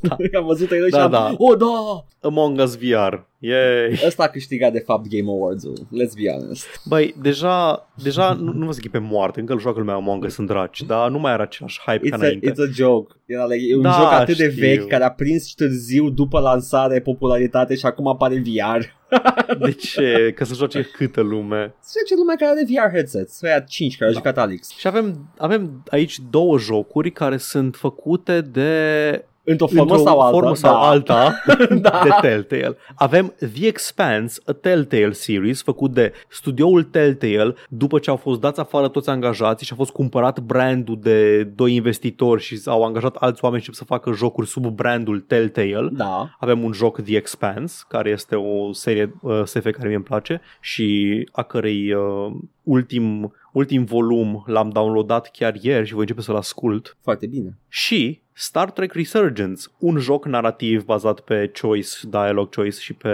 Da. 0.00 0.16
am 0.38 0.46
văzut 0.46 0.66
trailerul 0.68 0.90
Da, 0.90 0.98
și 0.98 1.04
am, 1.04 1.10
da. 1.10 1.34
oh 1.38 1.58
da! 1.58 2.04
Among 2.28 2.58
Us 2.58 2.76
VR, 2.76 3.14
yay! 3.38 4.00
Ăsta 4.06 4.22
a 4.22 4.28
câștigat 4.28 4.72
de 4.72 4.78
fapt 4.78 5.06
Game 5.08 5.30
Awards-ul, 5.30 5.74
let's 5.74 6.22
be 6.22 6.30
honest. 6.30 6.66
Băi, 6.84 7.14
deja, 7.20 7.88
deja 8.02 8.32
nu, 8.32 8.52
nu 8.52 8.66
vă 8.66 8.72
zic 8.72 8.82
că 8.82 8.88
e 8.94 8.98
pe 9.00 9.06
moarte, 9.10 9.40
încă 9.40 9.52
îl 9.52 9.60
joacă 9.60 9.78
lumea 9.78 9.94
Among 9.94 10.24
Us 10.24 10.36
în 10.36 10.46
draci, 10.46 10.82
dar 10.82 11.10
nu 11.10 11.18
mai 11.18 11.32
era 11.32 11.42
același 11.42 11.80
hype 11.86 12.08
ca 12.08 12.16
It's 12.16 12.20
a, 12.20 12.24
înainte. 12.24 12.50
it's 12.50 12.68
a 12.68 12.72
joke. 12.72 13.14
Era 13.26 13.46
like, 13.46 13.66
e 13.68 13.76
un 13.76 13.82
Da, 13.82 13.90
joc 13.90 14.12
atât 14.12 14.36
de 14.36 14.50
știu. 14.50 14.60
vechi 14.66 14.86
care 14.86 15.04
a 15.04 15.10
prins 15.10 15.52
târziu 15.54 16.08
după 16.10 16.40
lansare 16.40 17.00
popularitate 17.00 17.74
și 17.76 17.86
acum 17.86 18.06
apare 18.06 18.34
VR. 18.46 18.96
De 19.64 19.72
ce? 19.72 20.32
Că 20.36 20.44
să 20.44 20.54
joace 20.54 20.82
câtă 20.82 21.20
lume. 21.20 21.74
Se 21.80 21.98
ce 22.06 22.14
lumea 22.14 22.36
care 22.36 22.50
are 22.50 22.64
VR 22.64 22.92
headsets. 22.94 23.36
Să 23.36 23.46
ia 23.46 23.60
5 23.60 23.96
care 23.96 24.10
au 24.10 24.16
Da. 24.16 24.18
jucat 24.28 24.44
Alex. 24.44 24.68
Și 24.78 24.86
avem, 24.86 25.32
avem 25.38 25.82
aici 25.90 26.18
două 26.30 26.58
jocuri 26.58 27.10
care 27.12 27.36
sunt 27.36 27.76
făcute 27.76 28.40
de 28.40 29.24
Într-o 29.50 29.66
formă 29.66 29.82
într-o 29.94 29.96
sau 30.06 30.20
alta. 30.20 30.38
formă 30.38 30.54
sau 30.54 30.72
da. 30.72 30.78
alta 30.88 31.42
Da. 31.80 32.00
de 32.04 32.10
Telltale. 32.20 32.76
Avem 32.94 33.34
The 33.52 33.66
Expanse, 33.66 34.40
a 34.46 34.52
Telltale 34.52 35.12
series 35.12 35.62
făcut 35.62 35.92
de 35.92 36.12
studioul 36.28 36.82
Telltale 36.82 37.54
după 37.68 37.98
ce 37.98 38.10
au 38.10 38.16
fost 38.16 38.40
dați 38.40 38.60
afară 38.60 38.88
toți 38.88 39.10
angajații 39.10 39.66
și 39.66 39.72
a 39.72 39.76
fost 39.76 39.90
cumpărat 39.90 40.40
brandul 40.40 40.98
de 41.02 41.42
doi 41.44 41.74
investitori 41.74 42.42
și 42.42 42.60
au 42.64 42.84
angajat 42.84 43.16
alți 43.16 43.44
oameni 43.44 43.62
și 43.62 43.74
să 43.74 43.84
facă 43.84 44.12
jocuri 44.12 44.46
sub 44.46 44.66
brandul 44.66 45.20
Telltale. 45.20 45.88
Da. 45.92 46.28
Avem 46.38 46.62
un 46.64 46.72
joc 46.72 47.00
The 47.00 47.16
Expanse, 47.16 47.84
care 47.88 48.10
este 48.10 48.34
o 48.34 48.72
serie 48.72 49.14
uh, 49.22 49.40
SF 49.44 49.62
care 49.62 49.86
mie 49.86 49.94
îmi 49.94 50.04
place 50.04 50.40
și 50.60 51.28
a 51.32 51.42
cărei 51.42 51.92
uh, 51.92 52.32
ultim, 52.68 53.34
ultim 53.52 53.84
volum 53.84 54.42
l-am 54.46 54.70
downloadat 54.70 55.30
chiar 55.30 55.54
ieri 55.60 55.86
și 55.86 55.92
voi 55.92 56.00
începe 56.00 56.20
să-l 56.20 56.36
ascult. 56.36 56.96
Foarte 57.02 57.26
bine. 57.26 57.58
Și 57.68 58.22
Star 58.32 58.70
Trek 58.70 58.92
Resurgence, 58.92 59.62
un 59.78 59.98
joc 59.98 60.26
narrativ 60.26 60.84
bazat 60.84 61.20
pe 61.20 61.50
choice, 61.60 61.88
dialogue 62.02 62.50
choice 62.54 62.80
și 62.80 62.92
pe 62.92 63.10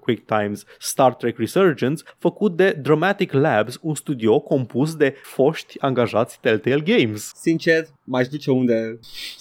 quick 0.00 0.24
times. 0.24 0.64
Star 0.78 1.14
Trek 1.14 1.38
Resurgence, 1.38 2.02
făcut 2.18 2.56
de 2.56 2.78
Dramatic 2.82 3.32
Labs, 3.32 3.78
un 3.82 3.94
studio 3.94 4.40
compus 4.40 4.94
de 4.94 5.14
foști 5.22 5.80
angajați 5.80 6.40
Telltale 6.40 6.80
Games. 6.80 7.32
Sincer, 7.34 7.86
m-aș 8.04 8.28
duce 8.28 8.50
unde 8.50 8.98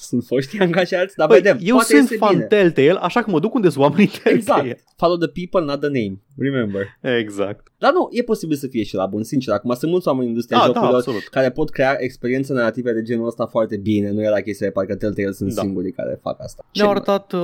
sunt 0.09 0.23
foști 0.25 0.59
angajați, 0.67 1.15
dar 1.15 1.27
Băi, 1.27 1.37
vedem. 1.37 1.57
eu 1.61 1.75
poate 1.75 1.87
sunt 1.95 2.01
iese 2.01 2.15
fan 2.17 2.33
bine. 2.33 2.43
Telltale, 2.45 2.97
așa 3.01 3.21
că 3.23 3.29
mă 3.31 3.39
duc 3.39 3.53
unde 3.53 3.69
sunt 3.69 3.83
oamenii 3.83 4.11
Telltale. 4.23 4.69
Exact. 4.69 4.83
Follow 4.97 5.17
the 5.17 5.27
people, 5.27 5.71
not 5.71 5.79
the 5.81 5.89
name. 6.01 6.21
Remember. 6.37 6.85
Exact. 7.19 7.67
Dar 7.77 7.91
nu, 7.93 8.07
e 8.11 8.21
posibil 8.23 8.55
să 8.57 8.67
fie 8.67 8.83
și 8.83 8.95
la 8.95 9.05
bun, 9.05 9.23
sincer. 9.23 9.53
Acum 9.53 9.73
sunt 9.73 9.91
mulți 9.91 10.07
oameni 10.07 10.23
în 10.25 10.29
industria 10.31 10.57
Da, 10.57 10.63
da, 10.63 10.67
jocurilor 10.71 10.95
absolut. 10.99 11.23
care 11.27 11.51
pot 11.51 11.69
crea 11.69 11.95
experiențe 11.99 12.53
narrative 12.53 12.93
de 12.93 13.01
genul 13.01 13.27
ăsta 13.27 13.45
foarte 13.45 13.77
bine. 13.77 14.11
Nu 14.11 14.21
era 14.23 14.41
chestia 14.41 14.67
de 14.67 14.73
parcă 14.73 14.95
Telltale 14.95 15.31
sunt 15.31 15.53
Da. 15.53 15.61
singurii 15.61 15.91
care 15.91 16.19
fac 16.21 16.41
asta. 16.41 16.65
Ne-au 16.73 16.89
arătat 16.89 17.33
uh, 17.33 17.41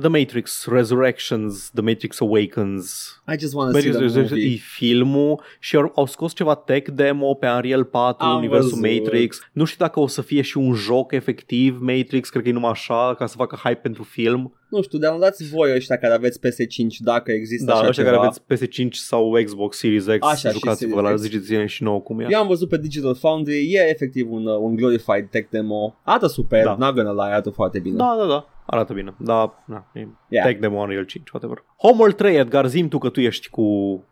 The 0.00 0.08
Matrix 0.08 0.66
Resurrections, 0.66 1.70
The 1.74 1.82
Matrix 1.82 2.20
Awakens. 2.20 3.10
I 3.34 3.38
just 3.38 3.54
want 3.54 3.72
to 3.72 3.78
see 3.78 3.90
Matrix 3.90 3.94
the 3.96 4.02
Resurrections 4.04 4.30
movie. 4.30 4.54
e 4.54 4.58
filmul 4.76 5.42
și 5.60 5.76
au, 5.76 5.92
au 5.94 6.06
scos 6.06 6.32
ceva 6.34 6.54
tech 6.54 6.90
demo 6.90 7.34
pe 7.34 7.46
Unreal 7.46 7.84
4, 7.84 8.26
Am 8.26 8.36
universul 8.36 8.78
văzut. 8.80 9.02
Matrix. 9.04 9.40
Nu 9.52 9.64
știu 9.64 9.84
dacă 9.84 10.00
o 10.00 10.06
să 10.06 10.22
fie 10.22 10.42
și 10.42 10.56
un 10.56 10.74
joc 10.74 11.12
efectiv 11.12 11.78
Matrix, 11.80 12.05
cred 12.06 12.42
că 12.42 12.48
e 12.48 12.52
numai 12.52 12.70
așa, 12.70 13.14
ca 13.18 13.26
să 13.26 13.34
facă 13.36 13.56
hype 13.62 13.80
pentru 13.82 14.02
film. 14.02 14.54
Nu 14.70 14.82
știu, 14.82 14.98
downloadați 14.98 15.48
voi 15.48 15.74
ăștia 15.74 15.98
care 15.98 16.14
aveți 16.14 16.38
PS5 16.38 16.96
dacă 16.98 17.32
există 17.32 17.64
Da, 17.66 17.72
așa 17.74 17.88
ăștia 17.88 18.04
ceva. 18.04 18.16
care 18.16 18.32
aveți 18.48 18.66
PS5 18.66 18.88
sau 18.90 19.38
Xbox 19.44 19.78
Series 19.78 20.04
X, 20.04 20.26
Așa, 20.26 20.48
și 20.48 20.54
jucați-vă 20.54 20.94
Series 20.94 21.10
la 21.10 21.14
X. 21.14 21.20
ziceți 21.20 21.72
și 21.74 21.82
nouă 21.82 22.00
cum 22.00 22.20
e. 22.20 22.26
Eu 22.30 22.40
am 22.40 22.46
văzut 22.46 22.68
pe 22.68 22.78
Digital 22.78 23.14
Foundry, 23.14 23.72
e 23.72 23.88
efectiv 23.90 24.32
un, 24.32 24.46
uh, 24.46 24.56
un 24.60 24.76
glorified 24.76 25.28
tech 25.30 25.50
demo. 25.50 25.94
Arată 26.04 26.26
super, 26.26 26.64
Da. 26.64 26.76
not 26.78 26.94
gonna 26.94 27.12
lie, 27.12 27.32
arată 27.32 27.50
foarte 27.50 27.78
bine. 27.78 27.96
Da, 27.96 28.16
da, 28.20 28.26
da. 28.26 28.48
Arată 28.66 28.92
bine. 28.92 29.14
Da, 29.18 29.62
na, 29.66 29.86
e 29.94 30.06
Yeah. 30.28 30.46
tech 30.46 30.60
demo 30.60 30.80
Unreal 30.80 31.04
5, 31.04 31.28
whatever. 31.30 31.64
Homeworld 31.76 32.14
3, 32.16 32.36
Edgar, 32.36 32.66
zim 32.66 32.88
tu 32.88 32.98
că 32.98 33.08
tu 33.08 33.20
ești 33.20 33.48
cu, 33.48 33.62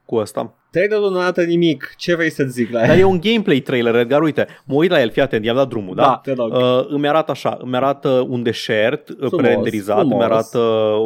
cu 0.04 0.16
ăsta. 0.16 0.54
Trailerul 0.70 1.10
nu 1.10 1.18
arată 1.18 1.42
nimic, 1.42 1.94
ce 1.96 2.14
vrei 2.14 2.30
să 2.30 2.44
zic 2.44 2.70
la 2.72 2.80
Dar 2.80 2.90
el? 2.90 2.98
e 2.98 3.04
un 3.04 3.20
gameplay 3.20 3.58
trailer, 3.60 3.94
Edgar, 3.94 4.22
uite, 4.22 4.46
mă 4.64 4.74
uit 4.74 4.90
la 4.90 5.00
el, 5.00 5.10
fii 5.10 5.22
atent, 5.22 5.44
i-am 5.44 5.56
dat 5.56 5.68
drumul, 5.68 5.94
da? 5.94 6.02
Da, 6.02 6.20
te 6.22 6.32
rog. 6.32 6.52
Uh, 6.52 6.84
îmi 6.88 7.08
arată 7.08 7.30
așa, 7.30 7.58
îmi 7.60 7.76
arată 7.76 8.26
un 8.28 8.42
deșert 8.42 9.08
uh, 9.08 9.16
Frumos, 9.16 9.34
prerenderizat, 9.40 9.98
frumos. 9.98 10.12
îmi 10.14 10.22
arată 10.24 10.58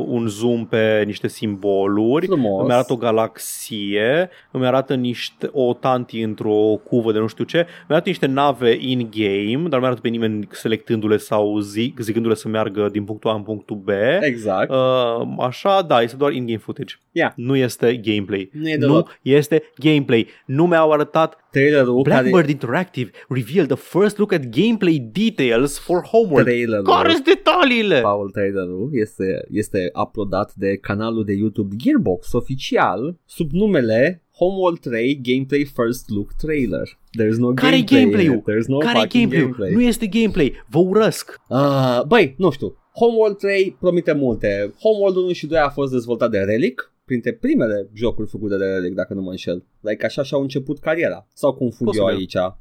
un 0.06 0.26
zoom 0.26 0.66
pe 0.66 1.02
niște 1.06 1.28
simboluri, 1.28 2.26
Frumos. 2.26 2.62
îmi 2.62 2.72
arată 2.72 2.92
o 2.92 2.96
galaxie, 2.96 4.30
îmi 4.50 4.66
arată 4.66 4.94
niște, 4.94 5.48
o 5.52 5.72
tanti 5.74 6.20
într-o 6.20 6.80
cuvă 6.84 7.12
de 7.12 7.18
nu 7.18 7.26
știu 7.26 7.44
ce, 7.44 7.56
îmi 7.58 7.66
arată 7.88 8.08
niște 8.08 8.26
nave 8.26 8.76
in-game, 8.80 9.68
dar 9.68 9.80
nu 9.80 9.86
arată 9.86 10.00
pe 10.00 10.08
nimeni 10.08 10.48
selectându-le 10.50 11.16
sau 11.16 11.58
zic, 11.58 11.98
zicându-le 12.00 12.34
să 12.34 12.48
meargă 12.48 12.88
din 12.92 13.04
punctul 13.04 13.30
A 13.30 13.34
în 13.38 13.44
punctul 13.44 13.76
B. 13.76 13.88
Exact. 14.20 14.70
Uh, 14.70 15.28
așa, 15.38 15.82
da, 15.82 16.02
este 16.02 16.16
doar 16.16 16.32
in-game 16.32 16.58
footage. 16.58 16.94
Yeah. 17.12 17.32
Nu 17.36 17.56
este 17.56 17.96
gameplay. 18.04 18.50
Nu 18.52 18.68
e 18.68 18.74
nu 18.74 18.80
deloc. 18.86 19.18
este 19.22 19.62
gameplay. 19.76 20.26
Nu 20.46 20.66
mi-au 20.66 20.92
arătat 20.92 21.36
Trailerul 21.50 22.02
Blackbird 22.02 22.34
care... 22.34 22.50
Interactive 22.50 23.10
revealed 23.28 23.66
the 23.68 23.98
first 23.98 24.18
look 24.18 24.32
at 24.32 24.42
gameplay 24.44 24.98
details 25.12 25.78
for 25.78 26.02
Homeworld. 26.02 26.46
Trailerul. 26.46 26.84
Care 26.84 27.10
sunt 27.12 27.24
detaliile? 27.24 28.00
Paul 28.00 28.30
trailerul 28.30 28.90
este, 28.92 29.44
este 29.50 29.90
uploadat 30.02 30.54
de 30.54 30.76
canalul 30.76 31.24
de 31.24 31.32
YouTube 31.32 31.74
Gearbox 31.84 32.32
oficial 32.32 33.16
sub 33.24 33.50
numele 33.52 34.22
Homeworld 34.38 34.78
3 34.78 35.20
Gameplay 35.22 35.64
First 35.74 36.08
Look 36.08 36.32
Trailer. 36.32 36.88
There's 37.20 37.36
no 37.38 37.52
Care-i 37.54 37.84
gameplay. 37.84 38.02
in 38.02 38.10
gameplay-ul? 38.10 38.34
it. 38.36 38.44
There's 38.50 38.66
no 38.66 38.78
Care 38.78 38.98
e 38.98 39.00
fucking 39.00 39.32
gameplay? 39.32 39.40
gameplay. 39.42 39.72
Nu 39.72 39.82
este 39.82 40.06
gameplay. 40.06 40.52
Vă 40.68 40.78
urăsc. 40.78 41.40
Uh, 41.48 42.00
băi, 42.06 42.34
nu 42.38 42.50
știu. 42.50 42.76
Homeworld 43.00 43.36
3 43.36 43.76
promite 43.80 44.12
multe. 44.12 44.74
Homeworld 44.80 45.16
1 45.16 45.32
și 45.32 45.46
2 45.46 45.58
a 45.58 45.68
fost 45.68 45.92
dezvoltat 45.92 46.30
de 46.30 46.38
Relic, 46.38 46.92
printre 47.04 47.32
primele 47.32 47.88
jocuri 47.94 48.28
făcute 48.28 48.56
de 48.56 48.64
Relic, 48.64 48.94
dacă 48.94 49.14
nu 49.14 49.20
mă 49.20 49.30
înșel. 49.30 49.64
Like 49.80 50.04
așa 50.04 50.22
și-au 50.22 50.40
început 50.40 50.78
cariera. 50.78 51.26
Sau 51.34 51.54
confund 51.54 51.94
eu 51.94 52.04
Posibil. 52.04 52.18
aici. 52.20 52.54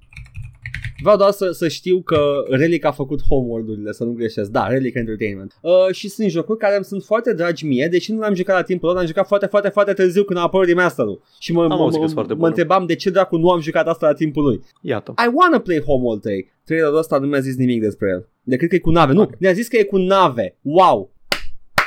Vreau 1.01 1.17
doar 1.17 1.31
să, 1.31 1.51
să 1.51 1.67
știu 1.67 2.01
că 2.01 2.43
Relic 2.49 2.85
a 2.85 2.91
făcut 2.91 3.21
homeworld-urile, 3.29 3.91
să 3.91 4.03
nu 4.03 4.11
greșesc. 4.11 4.49
Da, 4.49 4.67
Relic 4.67 4.95
Entertainment. 4.95 5.57
Uh, 5.61 5.71
și 5.91 6.09
sunt 6.09 6.29
jocuri 6.29 6.57
care 6.59 6.75
îmi 6.75 6.85
sunt 6.85 7.03
foarte 7.03 7.33
dragi 7.33 7.65
mie, 7.65 7.87
deși 7.87 8.11
nu 8.11 8.19
l-am 8.19 8.33
jucat 8.33 8.55
la 8.55 8.61
timpul 8.61 8.89
lor, 8.89 8.97
am 8.97 9.05
jucat 9.05 9.27
foarte, 9.27 9.45
foarte, 9.45 9.69
foarte 9.69 9.93
târziu 9.93 10.23
când 10.23 10.39
a 10.39 10.41
apărut 10.41 10.67
remasterul. 10.67 11.21
Și 11.39 11.51
mă, 11.53 11.61
Am 11.61 11.67
mă, 11.67 11.73
auzit 11.73 11.93
că 11.93 11.99
mă, 11.99 12.03
sunt 12.03 12.13
foarte 12.13 12.33
mă 12.33 12.39
bune. 12.39 12.49
întrebam 12.49 12.85
de 12.85 12.95
ce 12.95 13.09
dracu 13.09 13.37
nu 13.37 13.49
am 13.49 13.59
jucat 13.59 13.87
asta 13.87 14.07
la 14.07 14.13
timpul 14.13 14.43
lui. 14.43 14.59
Iată. 14.81 15.13
I 15.25 15.29
wanna 15.33 15.59
play 15.59 15.79
Homeworld 15.81 16.21
3. 16.21 16.51
Trailerul 16.65 16.97
ăsta 16.97 17.17
nu 17.17 17.27
mi-a 17.27 17.39
zis 17.39 17.55
nimic 17.55 17.81
despre 17.81 18.09
el. 18.09 18.27
Decât 18.43 18.69
că 18.69 18.75
e 18.75 18.79
cu 18.79 18.89
nave. 18.91 19.13
Nu, 19.13 19.29
ne-a 19.39 19.51
zis 19.51 19.67
că 19.67 19.77
e 19.77 19.83
cu 19.83 19.97
nave. 19.97 20.57
Wow! 20.61 21.11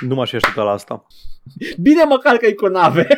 Nu 0.00 0.14
m-aș 0.14 0.28
fi 0.30 0.36
așteptat 0.36 0.64
la 0.64 0.70
asta. 0.70 1.06
Bine 1.80 2.02
măcar 2.08 2.36
că 2.36 2.46
e 2.46 2.52
cu 2.52 2.66
nave. 2.66 3.06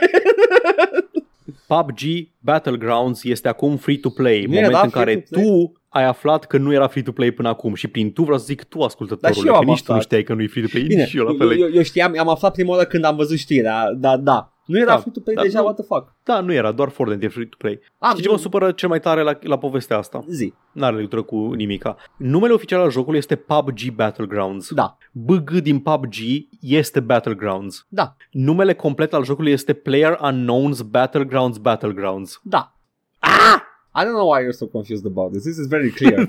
PUBG 1.76 2.00
Battlegrounds 2.38 3.24
este 3.24 3.48
acum 3.48 3.76
free-to-play, 3.76 4.40
Nu 4.40 4.52
moment 4.54 4.72
era 4.72 4.80
în 4.82 4.90
care 4.90 5.10
free-to-play? 5.12 5.44
tu 5.44 5.72
ai 5.88 6.04
aflat 6.04 6.44
că 6.44 6.58
nu 6.58 6.72
era 6.72 6.86
free-to-play 6.86 7.30
până 7.30 7.48
acum 7.48 7.74
și 7.74 7.88
prin 7.88 8.12
tu 8.12 8.22
vreau 8.22 8.38
să 8.38 8.44
zic 8.44 8.62
tu 8.62 8.78
Dar 8.78 8.86
ascultătorule, 8.86 9.40
și 9.40 9.46
eu 9.46 9.52
că 9.52 9.58
am 9.58 9.64
nici 9.64 9.76
tu 9.82 9.84
nu 9.86 9.92
aflat. 9.94 10.02
știai 10.02 10.22
că 10.22 10.34
nu 10.34 10.42
e 10.42 10.46
free-to-play, 10.46 10.82
Bine, 10.82 11.00
nici 11.00 11.08
și 11.08 11.16
eu 11.16 11.24
la 11.24 11.34
fel. 11.38 11.50
eu, 11.50 11.66
eu, 11.66 11.74
eu 11.74 11.82
știam, 11.82 12.14
am 12.18 12.28
aflat 12.28 12.52
prima 12.52 12.70
oară 12.70 12.84
când 12.84 13.04
am 13.04 13.16
văzut 13.16 13.38
știrea, 13.38 13.92
dar 13.96 14.16
da. 14.16 14.52
Nu 14.72 14.78
era 14.78 14.90
Da, 14.90 14.96
free 14.98 15.12
to 15.12 15.20
play 15.20 15.34
da, 15.34 15.42
deja, 15.42 15.58
nu. 15.58 15.64
what 15.64 15.76
the 15.76 15.84
fuck. 15.84 16.14
Da, 16.22 16.40
nu 16.40 16.52
era, 16.52 16.72
doar 16.72 16.88
Fortnite 16.88 17.24
e 17.24 17.28
free-to-play. 17.28 17.80
Ah, 17.98 18.10
Știi 18.10 18.22
ce 18.22 18.28
mă 18.28 18.38
supără 18.38 18.72
cel 18.72 18.88
mai 18.88 19.00
tare 19.00 19.22
la, 19.22 19.38
la 19.42 19.58
povestea 19.58 19.98
asta? 19.98 20.24
Zi. 20.28 20.52
N-are 20.72 20.94
legătură 20.96 21.22
cu 21.22 21.36
nimica. 21.52 21.96
Numele 22.16 22.52
oficial 22.52 22.80
al 22.80 22.90
jocului 22.90 23.18
este 23.18 23.36
PUBG 23.36 23.90
Battlegrounds. 23.94 24.72
Da, 24.74 24.96
BG 25.12 25.50
din 25.50 25.78
PUBG 25.80 26.14
este 26.60 27.00
Battlegrounds. 27.00 27.86
da, 27.88 28.16
Numele 28.30 28.74
complet 28.74 29.14
al 29.14 29.24
jocului 29.24 29.52
este 29.52 29.72
Player 29.72 30.18
Unknown's 30.22 30.78
Battlegrounds 30.90 31.58
Battlegrounds. 31.58 32.40
da. 32.42 32.76
Ah! 33.18 33.60
I 33.94 34.04
don't 34.04 34.14
know 34.14 34.32
why 34.32 34.40
you're 34.42 34.56
so 34.56 34.66
confused 34.66 35.06
about 35.06 35.32
this. 35.32 35.42
This 35.42 35.56
is 35.56 35.66
very 35.66 35.90
clear. 35.90 36.28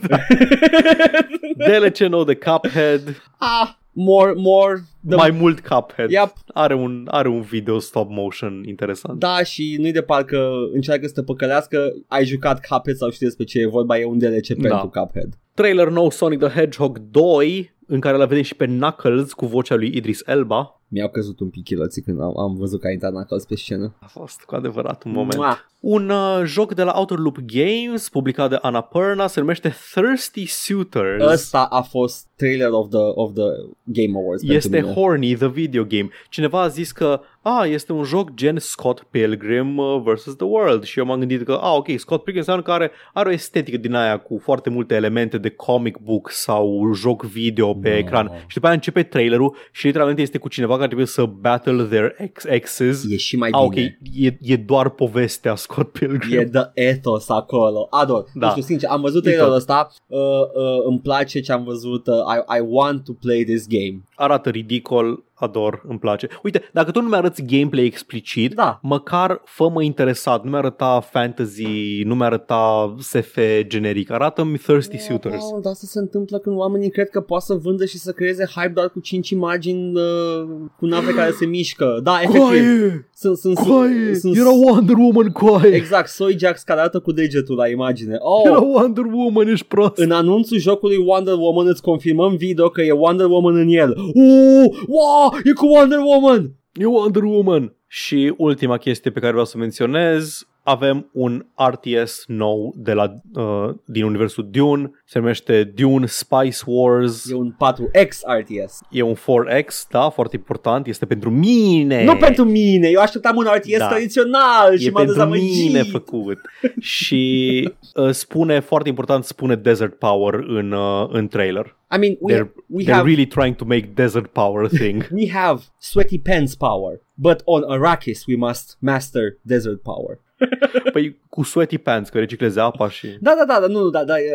DLC 1.68 1.98
nou 2.00 2.24
de 2.24 2.36
Cuphead, 2.36 3.22
ah, 3.38 3.70
more, 3.94 4.34
more. 4.36 4.84
The... 5.08 5.16
mai 5.16 5.32
mult 5.32 5.60
Cuphead. 5.60 6.10
Yep. 6.10 6.34
Are 6.48 6.76
un, 6.76 7.08
are 7.12 7.28
un 7.28 7.42
video 7.42 7.80
stop 7.80 8.10
motion 8.10 8.64
interesant. 8.68 9.20
Da, 9.20 9.44
și 9.44 9.76
nu-i 9.80 9.92
de 9.92 10.02
parcă 10.02 10.52
încearcă 10.74 11.08
să 11.08 11.14
te 11.14 11.24
păcălească, 11.24 11.94
ai 12.08 12.26
jucat 12.26 12.66
Cuphead 12.68 12.98
sau 12.98 13.10
știi 13.10 13.26
despre 13.26 13.44
ce 13.46 13.60
e 13.60 13.68
vorba, 13.68 13.98
e 13.98 14.06
un 14.06 14.18
DLC 14.18 14.48
Da. 14.48 14.68
pentru 14.68 14.88
Cuphead. 15.00 15.38
Trailer 15.54 15.90
nou 15.90 16.10
Sonic 16.10 16.40
the 16.40 16.60
Hedgehog 16.60 16.98
2, 17.00 17.76
în 17.88 18.00
care 18.00 18.18
la 18.18 18.26
vedem 18.26 18.44
și 18.44 18.56
pe 18.56 18.66
Knuckles 18.66 19.34
cu 19.34 19.46
vocea 19.46 19.76
lui 19.76 19.92
Idris 19.96 20.22
Elba. 20.26 20.82
Mi-au 20.94 21.10
căzut 21.10 21.40
un 21.40 21.50
pic 21.50 21.64
chiloții 21.64 22.02
când 22.02 22.22
am, 22.22 22.40
am 22.40 22.56
văzut 22.56 22.80
că 22.80 22.88
a 22.88 22.92
intrat 22.92 23.12
Knuckles 23.12 23.46
pe 23.46 23.56
scenă. 23.56 23.94
A 24.00 24.06
fost 24.06 24.42
cu 24.42 24.56
adevărat 24.56 25.04
un 25.04 25.12
moment. 25.12 25.36
Mua. 25.36 25.58
Un 25.80 26.10
uh, 26.10 26.42
joc 26.46 26.74
de 26.74 26.84
la 26.84 26.94
Outer 26.96 27.18
Loop 27.18 27.38
Games, 27.46 28.10
publicat 28.10 28.50
de 28.50 28.58
Annapurna, 28.62 29.28
se 29.28 29.40
numește 29.40 29.76
Thirsty 29.94 30.46
Suitors. 30.46 31.24
Ăsta 31.24 31.64
a 31.64 31.82
fost 31.82 32.28
trailer 32.36 32.70
of 32.72 32.90
the, 32.90 33.00
of 33.00 33.34
the 33.34 33.44
Game 33.84 34.18
Awards 34.18 34.44
Este 34.44 34.70
pentru 34.70 34.88
mine. 34.90 35.02
Horny, 35.02 35.34
the 35.36 35.50
video 35.50 35.84
game. 35.84 36.10
Cineva 36.30 36.62
a 36.62 36.68
zis 36.68 36.92
că, 36.92 37.22
a, 37.46 37.66
este 37.66 37.92
un 37.94 38.04
joc 38.04 38.34
gen 38.34 38.58
Scott 38.60 39.04
Pilgrim 39.10 39.78
uh, 39.78 40.02
vs. 40.04 40.36
The 40.36 40.46
World 40.46 40.84
și 40.84 41.00
eu 41.00 41.06
m-am 41.06 41.20
gândit 41.20 41.44
că, 41.44 41.60
a, 41.62 41.74
ok, 41.76 41.88
Scott 41.98 42.24
Pilgrim 42.24 42.38
înseamnă 42.38 42.64
că 42.64 42.72
are, 42.72 42.92
are 43.14 43.30
o 43.30 43.32
estetică 43.32 43.78
din 43.78 43.94
aia 43.94 44.18
cu 44.18 44.40
foarte 44.44 44.70
multe 44.70 44.96
elemente 44.96 45.38
de 45.38 45.50
comic 45.50 45.98
book 45.98 46.30
sau 46.32 46.92
joc 46.94 47.24
video 47.24 47.74
pe 47.74 47.90
No. 47.90 47.96
ecran. 47.98 48.32
Și 48.48 48.54
după 48.54 48.66
aia 48.66 48.76
începe 48.76 49.04
trailerul 49.04 49.56
și 49.72 49.86
literalmente 49.86 50.22
este 50.22 50.38
cu 50.38 50.48
cineva 50.48 50.74
care 50.74 50.86
trebuie 50.86 51.08
să 51.08 51.26
battle 51.26 51.84
their 51.84 52.16
ex- 52.18 52.46
exes. 52.46 53.04
E 53.10 53.16
și 53.18 53.36
mai 53.38 53.50
A, 53.52 53.62
ok, 53.62 53.74
bine. 53.74 53.98
e, 54.16 54.38
e 54.42 54.56
doar 54.56 54.90
povestea 54.90 55.56
Scott 55.56 55.92
Pilgrim. 55.92 56.40
E 56.40 56.44
the 56.46 56.72
ethos 56.74 57.30
acolo. 57.30 57.88
Ador. 57.90 58.26
Da. 58.34 58.46
Nu 58.46 58.52
știu, 58.52 58.64
sincer, 58.64 58.90
am 58.90 59.02
văzut 59.02 59.20
E 59.26 59.30
trailerul 59.30 59.50
tot. 59.52 59.58
ăsta. 59.60 59.90
Uh, 60.08 60.20
uh, 60.20 60.86
îmi 60.88 61.00
place 61.00 61.40
ce 61.40 61.52
am 61.52 61.64
văzut. 61.64 62.08
Uh, 62.08 62.14
I, 62.16 62.58
I 62.58 62.62
want 62.68 63.04
to 63.04 63.12
play 63.14 63.44
this 63.44 63.68
game. 63.68 64.04
Arată 64.16 64.50
ridicol, 64.50 65.24
ador, 65.44 65.84
îmi 65.88 66.00
place. 66.00 66.28
Uite, 66.44 66.62
dacă 66.74 66.92
tu 66.92 67.02
nu 67.02 67.08
mi-arăți 67.08 67.44
gameplay 67.46 67.84
explicit, 67.86 68.54
Da. 68.54 68.80
măcar 68.82 69.42
fă-mă 69.46 69.84
interesat. 69.84 70.44
Nu 70.44 70.50
mi-arăta 70.50 71.00
fantasy, 71.12 72.02
nu 72.06 72.16
mi-arăta 72.16 72.96
SF 73.00 73.38
generic. 73.62 74.12
Arată-mi 74.12 74.58
Thirsty 74.58 74.98
Suitors. 74.98 75.44
Oh, 75.44 75.62
dar 75.62 75.72
asta 75.72 75.86
se 75.90 76.00
întâmplă 76.00 76.38
când 76.38 76.58
oamenii 76.58 76.90
cred 76.90 77.10
că 77.10 77.22
poate 77.22 77.44
să 77.48 77.54
vândă 77.54 77.86
și 77.86 77.98
să 77.98 78.12
creeze 78.12 78.46
hype 78.56 78.72
doar 78.74 78.90
cu 78.90 79.00
5 79.00 79.30
imagini 79.30 79.92
uh, 79.96 80.48
cu 80.80 80.86
nave 80.86 81.12
care 81.14 81.32
se 81.32 81.46
mișcă. 81.46 82.00
Da, 82.04 82.20
efectiv. 82.22 83.06
Sunt, 83.16 83.38
sunt, 83.38 83.58
Coaie! 83.58 84.16
sunt, 84.16 84.36
Era 84.38 84.50
Wonder 84.50 84.96
Woman, 84.96 85.32
coaie! 85.32 85.76
Exact, 85.76 86.08
Soy 86.10 86.36
Jax 86.38 86.62
care 86.62 86.80
arată 86.80 87.00
cu 87.00 87.12
degetul 87.12 87.56
la 87.56 87.68
imagine. 87.68 88.16
Oh, 88.20 88.42
Era 88.46 88.60
Wonder 88.60 89.06
Woman, 89.06 89.48
ești 89.48 89.66
prost! 89.66 89.98
În 89.98 90.12
anunțul 90.12 90.58
jocului 90.58 90.98
Wonder 90.98 91.34
Woman 91.34 91.68
îți 91.68 91.82
confirmăm 91.82 92.36
video 92.36 92.70
că 92.70 92.82
e 92.82 92.92
Wonder 92.92 93.26
Woman 93.26 93.56
în 93.56 93.68
el. 93.68 93.96
Uuu, 94.14 94.76
wow, 94.88 95.33
e 95.44 95.54
cu 95.54 95.66
Wonder 95.66 96.00
Woman! 96.00 96.56
E 96.74 96.86
Wonder 96.86 97.24
Woman! 97.24 97.76
Și 97.88 98.34
ultima 98.38 98.78
chestie 98.78 99.12
pe 99.12 99.20
care 99.20 99.32
vreau 99.32 99.46
să 99.46 99.58
menționez, 99.58 100.48
avem 100.64 101.10
un 101.14 101.46
RTS 101.72 102.24
nou 102.28 102.74
de 102.78 102.94
la, 102.94 103.16
uh, 103.34 103.70
din 103.86 104.04
universul 104.04 104.48
Dune, 104.52 104.92
se 105.06 105.20
numește 105.20 105.64
Dune 105.64 106.06
Spice 106.06 106.58
Wars. 106.66 107.30
E 107.30 107.34
un 107.34 107.56
4X 107.58 108.20
RTS. 108.40 108.80
E 108.90 109.02
un 109.02 109.16
4X, 109.16 109.88
da, 109.90 110.10
foarte 110.10 110.36
important, 110.36 110.88
este 110.88 111.06
pentru 111.06 111.30
mine. 111.30 112.04
Nu 112.04 112.16
pentru 112.16 112.44
mine, 112.44 112.88
eu 112.88 113.02
așteptam 113.02 113.36
un 113.36 113.46
RTS 113.56 113.78
Da. 113.78 113.88
tradițional 113.88 114.78
și 114.78 114.88
e 114.88 114.90
m-a 114.90 114.98
pentru 115.00 115.16
dezamăgit. 115.16 115.66
mine 115.66 115.84
făcut. 115.84 116.38
și 116.80 117.70
uh, 117.96 118.10
spune, 118.12 118.60
foarte 118.60 118.90
important, 118.90 119.24
spune 119.24 119.56
Desert 119.56 119.94
Power 119.94 120.34
în, 120.34 120.72
uh, 120.72 121.08
în 121.12 121.28
trailer. 121.28 121.76
I 121.96 121.98
mean, 122.00 122.18
we, 122.20 122.34
They're, 122.34 122.52
we 122.68 122.84
they're 122.84 122.92
have 122.94 123.06
really 123.08 123.28
trying 123.28 123.56
to 123.56 123.66
make 123.66 123.92
Desert 123.94 124.28
Power 124.28 124.64
a 124.64 124.68
thing. 124.68 125.08
we 125.20 125.30
have 125.30 125.62
sweaty 125.80 126.20
pants 126.20 126.56
power, 126.56 127.02
but 127.14 127.42
on 127.46 127.64
Arrakis 127.68 128.26
we 128.28 128.36
must 128.36 128.78
master 128.80 129.38
desert 129.42 129.82
power. 129.84 130.20
păi 130.94 131.20
cu 131.30 131.44
sweaty 131.44 131.78
pants, 131.78 132.10
că 132.10 132.20
reciclezi 132.20 132.60
apa 132.60 132.90
și... 132.90 133.08
Da, 133.22 133.34
da, 133.38 133.46
da, 133.46 133.60
da, 133.60 133.68
nu, 133.68 133.90
da, 133.90 134.04
da, 134.04 134.20
e, 134.20 134.32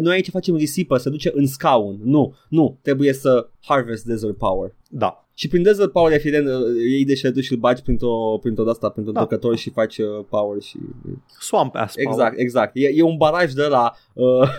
noi 0.00 0.14
aici 0.14 0.30
facem 0.30 0.56
risipă, 0.56 0.96
se 0.96 1.10
duce 1.10 1.30
în 1.34 1.46
scaun. 1.46 1.98
Nu, 2.04 2.34
nu, 2.48 2.78
trebuie 2.82 3.12
să 3.12 3.48
harvest 3.62 4.04
desert 4.04 4.36
power. 4.36 4.74
Da. 4.88 5.22
Și 5.34 5.48
prin 5.48 5.62
desert 5.62 5.92
power, 5.92 6.12
evident, 6.12 6.48
iei 6.90 7.04
deșertul 7.04 7.42
și 7.42 7.52
îl 7.52 7.58
bagi 7.58 7.82
printr-o, 7.82 8.38
printr-o 8.40 8.64
de-asta, 8.64 8.88
printr-o 8.88 9.12
Da. 9.12 9.20
tocător 9.20 9.56
și 9.56 9.70
faci 9.70 9.98
uh, 9.98 10.24
power 10.28 10.62
și... 10.62 10.78
Swamp 11.40 11.74
ass 11.74 11.94
power. 11.94 12.08
Exact, 12.08 12.38
exact. 12.38 12.70
E, 12.74 12.88
e 12.94 13.02
un 13.02 13.16
baraj 13.16 13.52
de 13.52 13.66
la 13.66 13.92
uh, 14.18 14.50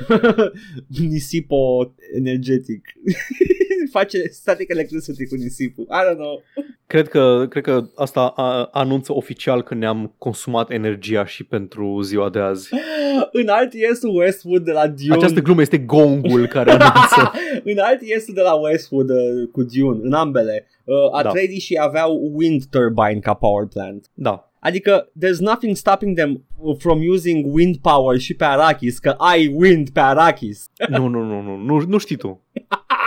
nisipo 1.09 1.93
energetic. 2.15 2.81
Face 3.91 4.27
static 4.31 4.69
electricity 4.69 5.27
cu 5.27 5.35
nisipul. 5.35 5.87
I 5.89 6.11
don't 6.11 6.17
know. 6.17 6.43
Cred 6.87 7.07
că, 7.07 7.45
cred 7.49 7.63
că 7.63 7.89
asta 7.95 8.21
a, 8.35 8.69
anunță 8.71 9.13
oficial 9.13 9.63
că 9.63 9.73
ne-am 9.75 10.13
consumat 10.17 10.71
energia 10.71 11.25
și 11.25 11.43
pentru 11.43 12.01
ziua 12.01 12.29
de 12.29 12.39
azi. 12.39 12.69
În 13.39 13.45
RTS-ul 13.63 14.15
Westwood 14.15 14.63
de 14.63 14.71
la 14.71 14.87
Dune... 14.87 15.13
Această 15.13 15.39
glumă 15.39 15.61
este 15.61 15.77
gongul 15.77 16.47
care 16.47 16.71
anunță. 16.79 17.31
în 17.63 17.75
RTS-ul 17.93 18.33
de 18.33 18.41
la 18.41 18.53
Westwood 18.53 19.09
uh, 19.09 19.49
cu 19.51 19.63
Dune, 19.63 19.99
în 20.01 20.13
ambele, 20.13 20.67
uh, 20.83 20.95
Atreides 21.11 21.59
și 21.63 21.77
aveau 21.81 22.31
wind 22.33 22.65
turbine 22.65 23.19
ca 23.19 23.33
power 23.33 23.67
plant. 23.67 24.09
Da. 24.13 24.48
Adică, 24.59 25.11
there's 25.25 25.39
nothing 25.39 25.75
stopping 25.75 26.17
them 26.17 26.45
from 26.77 26.99
using 27.09 27.45
wind 27.55 27.77
power 27.77 28.17
și 28.17 28.35
pe 28.35 28.45
Arrakis, 28.45 28.99
că 28.99 29.09
ai 29.09 29.53
wind 29.55 29.89
pe 29.89 29.99
Arrakis. 29.99 30.69
Nu, 30.89 31.07
nu, 31.07 31.23
nu, 31.23 31.41
nu, 31.41 31.55
nu, 31.55 31.79
nu 31.87 31.97
știi 31.97 32.15
tu. 32.15 32.43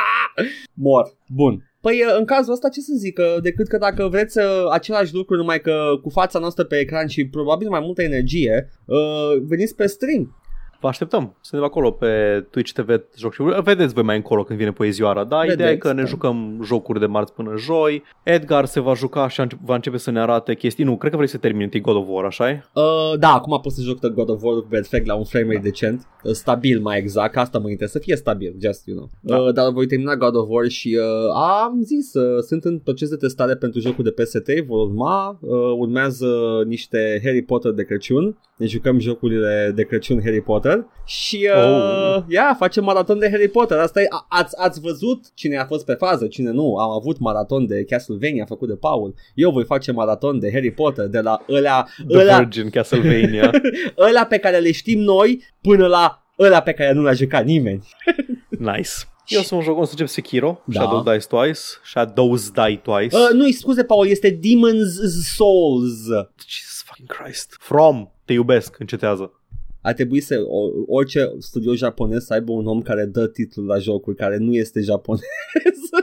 Mor. 0.75 1.17
Bun. 1.27 1.67
Păi 1.81 2.03
în 2.19 2.25
cazul 2.25 2.53
ăsta 2.53 2.69
ce 2.69 2.81
să 2.81 2.93
zic, 2.97 3.15
că 3.15 3.39
decât 3.43 3.69
că 3.69 3.79
dacă 3.79 4.09
vreți 4.09 4.39
uh, 4.39 4.45
același 4.71 5.15
lucru 5.15 5.37
numai 5.37 5.61
că 5.61 5.99
cu 6.03 6.09
fața 6.09 6.39
noastră 6.39 6.65
pe 6.65 6.79
ecran 6.79 7.07
și 7.07 7.27
probabil 7.27 7.69
mai 7.69 7.81
multă 7.81 8.03
energie, 8.03 8.69
uh, 8.85 9.43
veniți 9.43 9.75
pe 9.75 9.87
stream. 9.87 10.42
Vă 10.83 10.89
așteptăm. 10.89 11.37
Suntem 11.41 11.67
acolo 11.67 11.91
pe 11.91 12.45
Twitch 12.51 12.73
TV 12.73 13.01
Joc 13.17 13.33
și 13.33 13.43
Vedeți 13.63 13.95
voi 13.95 14.03
mai 14.03 14.17
încolo 14.17 14.45
când 14.45 14.59
vine 14.59 14.73
poezioara. 14.73 15.25
Da, 15.25 15.37
Vedeți, 15.37 15.55
ideea 15.55 15.71
e 15.71 15.77
că 15.77 15.93
ne 15.93 16.03
da. 16.03 16.09
jucăm 16.09 16.61
jocuri 16.65 17.01
de 17.01 17.07
marți 17.07 17.33
până 17.33 17.53
joi. 17.57 18.03
Edgar 18.23 18.65
se 18.65 18.81
va 18.81 18.95
juca 18.95 19.29
și 19.29 19.43
va 19.65 19.75
începe 19.75 19.97
să 19.97 20.11
ne 20.11 20.21
arate 20.21 20.55
chestii. 20.55 20.85
Nu, 20.85 20.97
cred 20.97 21.11
că 21.11 21.17
vrei 21.17 21.29
să 21.29 21.37
termini 21.37 21.65
întâi 21.65 21.81
God 21.81 21.97
of 21.97 22.05
War, 22.09 22.25
așa 22.25 22.51
e? 22.51 22.63
Uh, 22.75 23.19
da, 23.19 23.33
acum 23.33 23.61
pot 23.61 23.73
să 23.73 23.83
joc 23.83 24.07
God 24.07 24.29
of 24.29 24.43
War 24.43 24.65
perfect 24.69 25.07
la 25.07 25.15
un 25.15 25.25
frame 25.25 25.47
rate 25.47 25.59
decent. 25.63 26.07
Uh, 26.23 26.33
stabil 26.33 26.81
mai 26.81 26.99
exact, 26.99 27.37
asta 27.37 27.59
mă 27.59 27.71
interesează, 27.71 27.99
să 27.99 28.05
fie 28.05 28.17
stabil, 28.17 28.55
just, 28.63 28.87
you 28.87 28.97
know. 28.97 29.11
Da. 29.21 29.37
Uh, 29.37 29.53
dar 29.53 29.73
voi 29.73 29.87
termina 29.87 30.17
God 30.17 30.37
of 30.37 30.49
War 30.49 30.69
și 30.69 30.99
uh, 31.01 31.63
am 31.63 31.81
zis, 31.83 32.15
uh, 32.15 32.43
sunt 32.43 32.65
în 32.65 32.79
proces 32.79 33.09
de 33.09 33.17
testare 33.17 33.55
pentru 33.55 33.81
jocul 33.81 34.05
de 34.05 34.15
PS3, 34.23 34.67
vor 34.67 34.87
urma, 34.87 35.39
uh, 35.41 35.51
urmează 35.79 36.27
niște 36.67 37.21
Harry 37.25 37.43
Potter 37.43 37.73
de 37.73 37.85
Crăciun, 37.85 38.39
ne 38.57 38.67
jucăm 38.67 38.99
jocurile 38.99 39.73
de 39.75 39.83
Crăciun 39.83 40.21
Harry 40.23 40.41
Potter 40.41 40.72
și 41.05 41.49
uh, 41.55 42.17
oh. 42.17 42.23
yeah, 42.29 42.57
facem 42.59 42.85
maraton 42.85 43.19
de 43.19 43.31
Harry 43.31 43.49
Potter. 43.49 43.79
Asta 43.79 44.01
e, 44.01 44.07
a, 44.09 44.27
ați, 44.29 44.55
ați 44.59 44.81
văzut 44.81 45.25
cine 45.35 45.59
a 45.59 45.65
fost 45.65 45.85
pe 45.85 45.93
fază, 45.93 46.27
cine 46.27 46.51
nu. 46.51 46.77
Am 46.77 46.91
avut 46.91 47.19
maraton 47.19 47.67
de 47.67 47.85
Castlevania 47.85 48.45
făcut 48.45 48.69
de 48.69 48.75
Paul. 48.75 49.15
Eu 49.35 49.51
voi 49.51 49.65
face 49.65 49.93
maraton 49.93 50.39
de 50.39 50.51
Harry 50.53 50.71
Potter 50.71 51.07
de 51.07 51.21
la 51.21 51.45
ălea, 51.49 51.89
The 52.09 52.19
ălea, 52.19 52.39
Virgin 52.39 52.71
Castlevania. 52.71 53.51
ălea 54.09 54.27
pe 54.27 54.39
care 54.39 54.59
le 54.59 54.73
știm 54.73 55.01
noi 55.01 55.43
până 55.61 55.87
la 55.87 56.23
ăla 56.39 56.61
pe 56.61 56.73
care 56.73 56.93
nu 56.93 57.03
l-a 57.03 57.13
jucat 57.13 57.45
nimeni. 57.45 57.89
nice. 58.59 58.91
Eu 59.27 59.41
sunt 59.41 59.61
un 59.61 59.67
joc, 59.67 59.79
o 59.79 59.85
să 59.85 59.91
încep 59.91 60.09
Sekiro, 60.09 60.63
da. 60.65 60.81
Shadow 60.81 61.03
Die 61.03 61.19
Twice, 61.29 61.61
Shadows 61.85 62.51
Die 62.51 62.81
Twice. 62.83 63.17
Uh, 63.17 63.29
nu, 63.33 63.51
scuze, 63.51 63.85
Paul, 63.85 64.07
este 64.07 64.31
Demon's 64.31 65.13
Souls. 65.37 66.05
Jesus 66.47 66.83
fucking 66.85 67.09
Christ. 67.09 67.57
From, 67.61 68.13
te 68.25 68.33
iubesc, 68.33 68.79
încetează 68.79 69.42
ar 69.83 69.93
trebui 69.93 70.21
să 70.21 70.41
orice 70.87 71.33
studio 71.39 71.75
japonez 71.75 72.25
să 72.25 72.33
aibă 72.33 72.53
un 72.53 72.67
om 72.67 72.81
care 72.81 73.05
dă 73.05 73.27
titlul 73.27 73.67
la 73.67 73.79
jocuri 73.79 74.17
care 74.17 74.37
nu 74.37 74.55
este 74.55 74.81
japonez. 74.81 75.21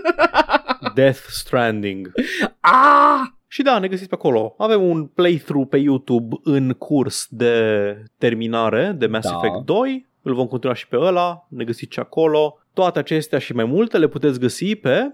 Death 0.95 1.25
Stranding. 1.27 2.11
Ah! 2.59 3.37
Și 3.51 3.61
da, 3.61 3.79
ne 3.79 3.87
găsiți 3.87 4.09
pe 4.09 4.15
acolo. 4.15 4.55
Avem 4.57 4.89
un 4.89 5.05
playthrough 5.05 5.67
pe 5.69 5.77
YouTube 5.77 6.35
în 6.43 6.73
curs 6.73 7.27
de 7.29 7.53
terminare 8.17 8.95
de 8.97 9.07
Mass 9.07 9.29
da. 9.29 9.35
Effect 9.35 9.65
2. 9.65 10.07
Îl 10.21 10.33
vom 10.33 10.47
continua 10.47 10.75
și 10.75 10.87
pe 10.87 10.97
ăla, 10.97 11.47
ne 11.49 11.63
găsiți 11.63 11.93
și 11.93 11.99
acolo. 11.99 12.57
Toate 12.73 12.99
acestea 12.99 13.39
și 13.39 13.53
mai 13.53 13.65
multe 13.65 13.97
le 13.97 14.07
puteți 14.07 14.39
găsi 14.39 14.75
pe 14.75 15.13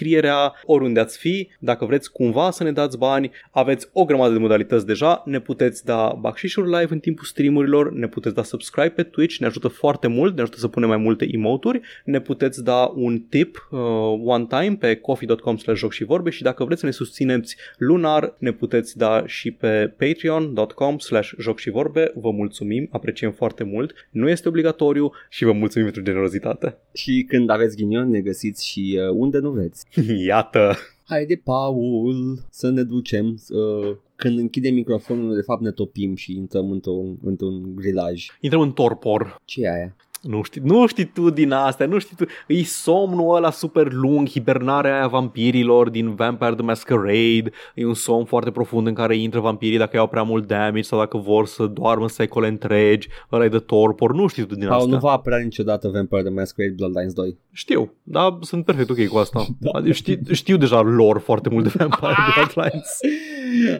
descrierea 0.01 0.53
oriunde 0.65 0.99
ați 0.99 1.17
fi. 1.17 1.49
Dacă 1.59 1.85
vreți 1.85 2.11
cumva 2.11 2.51
să 2.51 2.63
ne 2.63 2.71
dați 2.71 2.97
bani, 2.97 3.31
aveți 3.51 3.89
o 3.93 4.05
grămadă 4.05 4.33
de 4.33 4.39
modalități 4.39 4.85
deja. 4.85 5.23
Ne 5.25 5.39
puteți 5.39 5.85
da 5.85 6.17
bacșișuri 6.19 6.69
live 6.69 6.93
în 6.93 6.99
timpul 6.99 7.25
streamurilor, 7.25 7.93
ne 7.93 8.07
puteți 8.07 8.35
da 8.35 8.43
subscribe 8.43 8.89
pe 8.89 9.03
Twitch, 9.03 9.37
ne 9.37 9.45
ajută 9.45 9.67
foarte 9.67 10.07
mult, 10.07 10.35
ne 10.35 10.41
ajută 10.41 10.57
să 10.57 10.67
punem 10.67 10.89
mai 10.89 10.97
multe 10.97 11.27
emoturi, 11.31 11.81
ne 12.05 12.21
puteți 12.21 12.63
da 12.63 12.91
un 12.95 13.19
tip 13.19 13.67
uh, 13.71 13.79
one 14.23 14.45
time 14.49 14.75
pe 14.79 14.95
coffee.com 14.95 15.57
joc 15.73 15.91
și 15.91 16.03
vorbe 16.03 16.29
și 16.29 16.43
dacă 16.43 16.63
vreți 16.63 16.79
să 16.79 16.85
ne 16.85 16.91
susțineți 16.91 17.55
lunar, 17.77 18.33
ne 18.37 18.51
puteți 18.51 18.97
da 18.97 19.23
și 19.25 19.51
pe 19.51 19.93
patreon.com 19.97 20.97
slash 20.97 21.31
joc 21.39 21.59
și 21.59 21.69
vorbe. 21.69 22.11
Vă 22.15 22.31
mulțumim, 22.31 22.87
apreciem 22.91 23.31
foarte 23.31 23.63
mult. 23.63 23.93
Nu 24.09 24.29
este 24.29 24.47
obligatoriu 24.47 25.11
și 25.29 25.43
vă 25.43 25.51
mulțumim 25.51 25.85
pentru 25.87 26.03
generozitate. 26.03 26.77
Și 26.93 27.25
când 27.27 27.49
aveți 27.49 27.75
ghinion 27.75 28.09
ne 28.09 28.19
găsiți 28.19 28.67
și 28.67 28.99
uh, 28.99 29.09
unde 29.13 29.37
nu 29.37 29.51
vreți. 29.51 29.85
Iată! 30.27 30.75
Haide, 31.07 31.41
Paul, 31.43 32.39
să 32.49 32.69
ne 32.69 32.83
ducem. 32.83 33.39
Uh, 33.49 33.95
când 34.15 34.37
închidem 34.37 34.73
microfonul, 34.73 35.35
de 35.35 35.41
fapt 35.41 35.61
ne 35.61 35.71
topim 35.71 36.15
și 36.15 36.35
intrăm 36.35 36.71
într-un, 36.71 37.17
într-un 37.23 37.75
grilaj. 37.75 38.27
Intrăm 38.39 38.61
în 38.61 38.71
torpor. 38.71 39.41
Ce 39.45 39.61
e 39.61 39.71
aia? 39.71 39.95
Nu 40.21 40.41
știi, 40.41 40.61
nu 40.63 40.87
știi 40.87 41.05
tu 41.05 41.29
din 41.29 41.51
astea, 41.51 41.85
nu 41.85 41.99
știi 41.99 42.15
tu. 42.15 42.25
E 42.47 42.63
somnul 42.63 43.35
ăla 43.35 43.51
super 43.51 43.91
lung, 43.91 44.29
hibernarea 44.29 44.93
aia 44.95 45.07
vampirilor 45.07 45.89
din 45.89 46.15
Vampire 46.15 46.53
the 46.53 46.63
Masquerade. 46.63 47.51
E 47.75 47.85
un 47.85 47.93
somn 47.93 48.25
foarte 48.25 48.51
profund 48.51 48.87
în 48.87 48.93
care 48.93 49.15
intră 49.15 49.39
vampirii 49.39 49.77
dacă 49.77 49.95
iau 49.97 50.07
prea 50.07 50.23
mult 50.23 50.47
damage 50.47 50.81
sau 50.81 50.99
dacă 50.99 51.17
vor 51.17 51.47
să 51.47 51.65
doarmă 51.65 52.07
secole 52.07 52.47
întregi. 52.47 53.07
Ăla 53.31 53.43
e 53.43 53.47
de 53.47 53.59
torpor, 53.59 54.13
nu 54.13 54.27
știi 54.27 54.45
tu 54.45 54.55
din 54.55 54.67
astea. 54.67 54.93
nu 54.93 54.99
va 54.99 55.11
apărea 55.11 55.39
niciodată 55.39 55.87
Vampire 55.87 56.21
the 56.21 56.31
Masquerade 56.31 56.73
Bloodlines 56.77 57.13
2. 57.13 57.37
Știu, 57.51 57.93
dar 58.03 58.37
sunt 58.41 58.65
perfect 58.65 58.89
ok 58.89 59.07
cu 59.07 59.17
asta. 59.17 59.45
da. 59.59 59.69
Adică 59.73 59.93
știu, 59.93 60.17
știu 60.31 60.57
deja 60.57 60.81
lor 60.81 61.19
foarte 61.19 61.49
mult 61.49 61.63
de 61.63 61.71
Vampire 61.77 62.15
Bloodlines. 62.35 62.97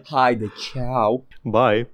Haide, 0.03 0.51
ciao. 0.73 1.25
Bye. 1.43 1.89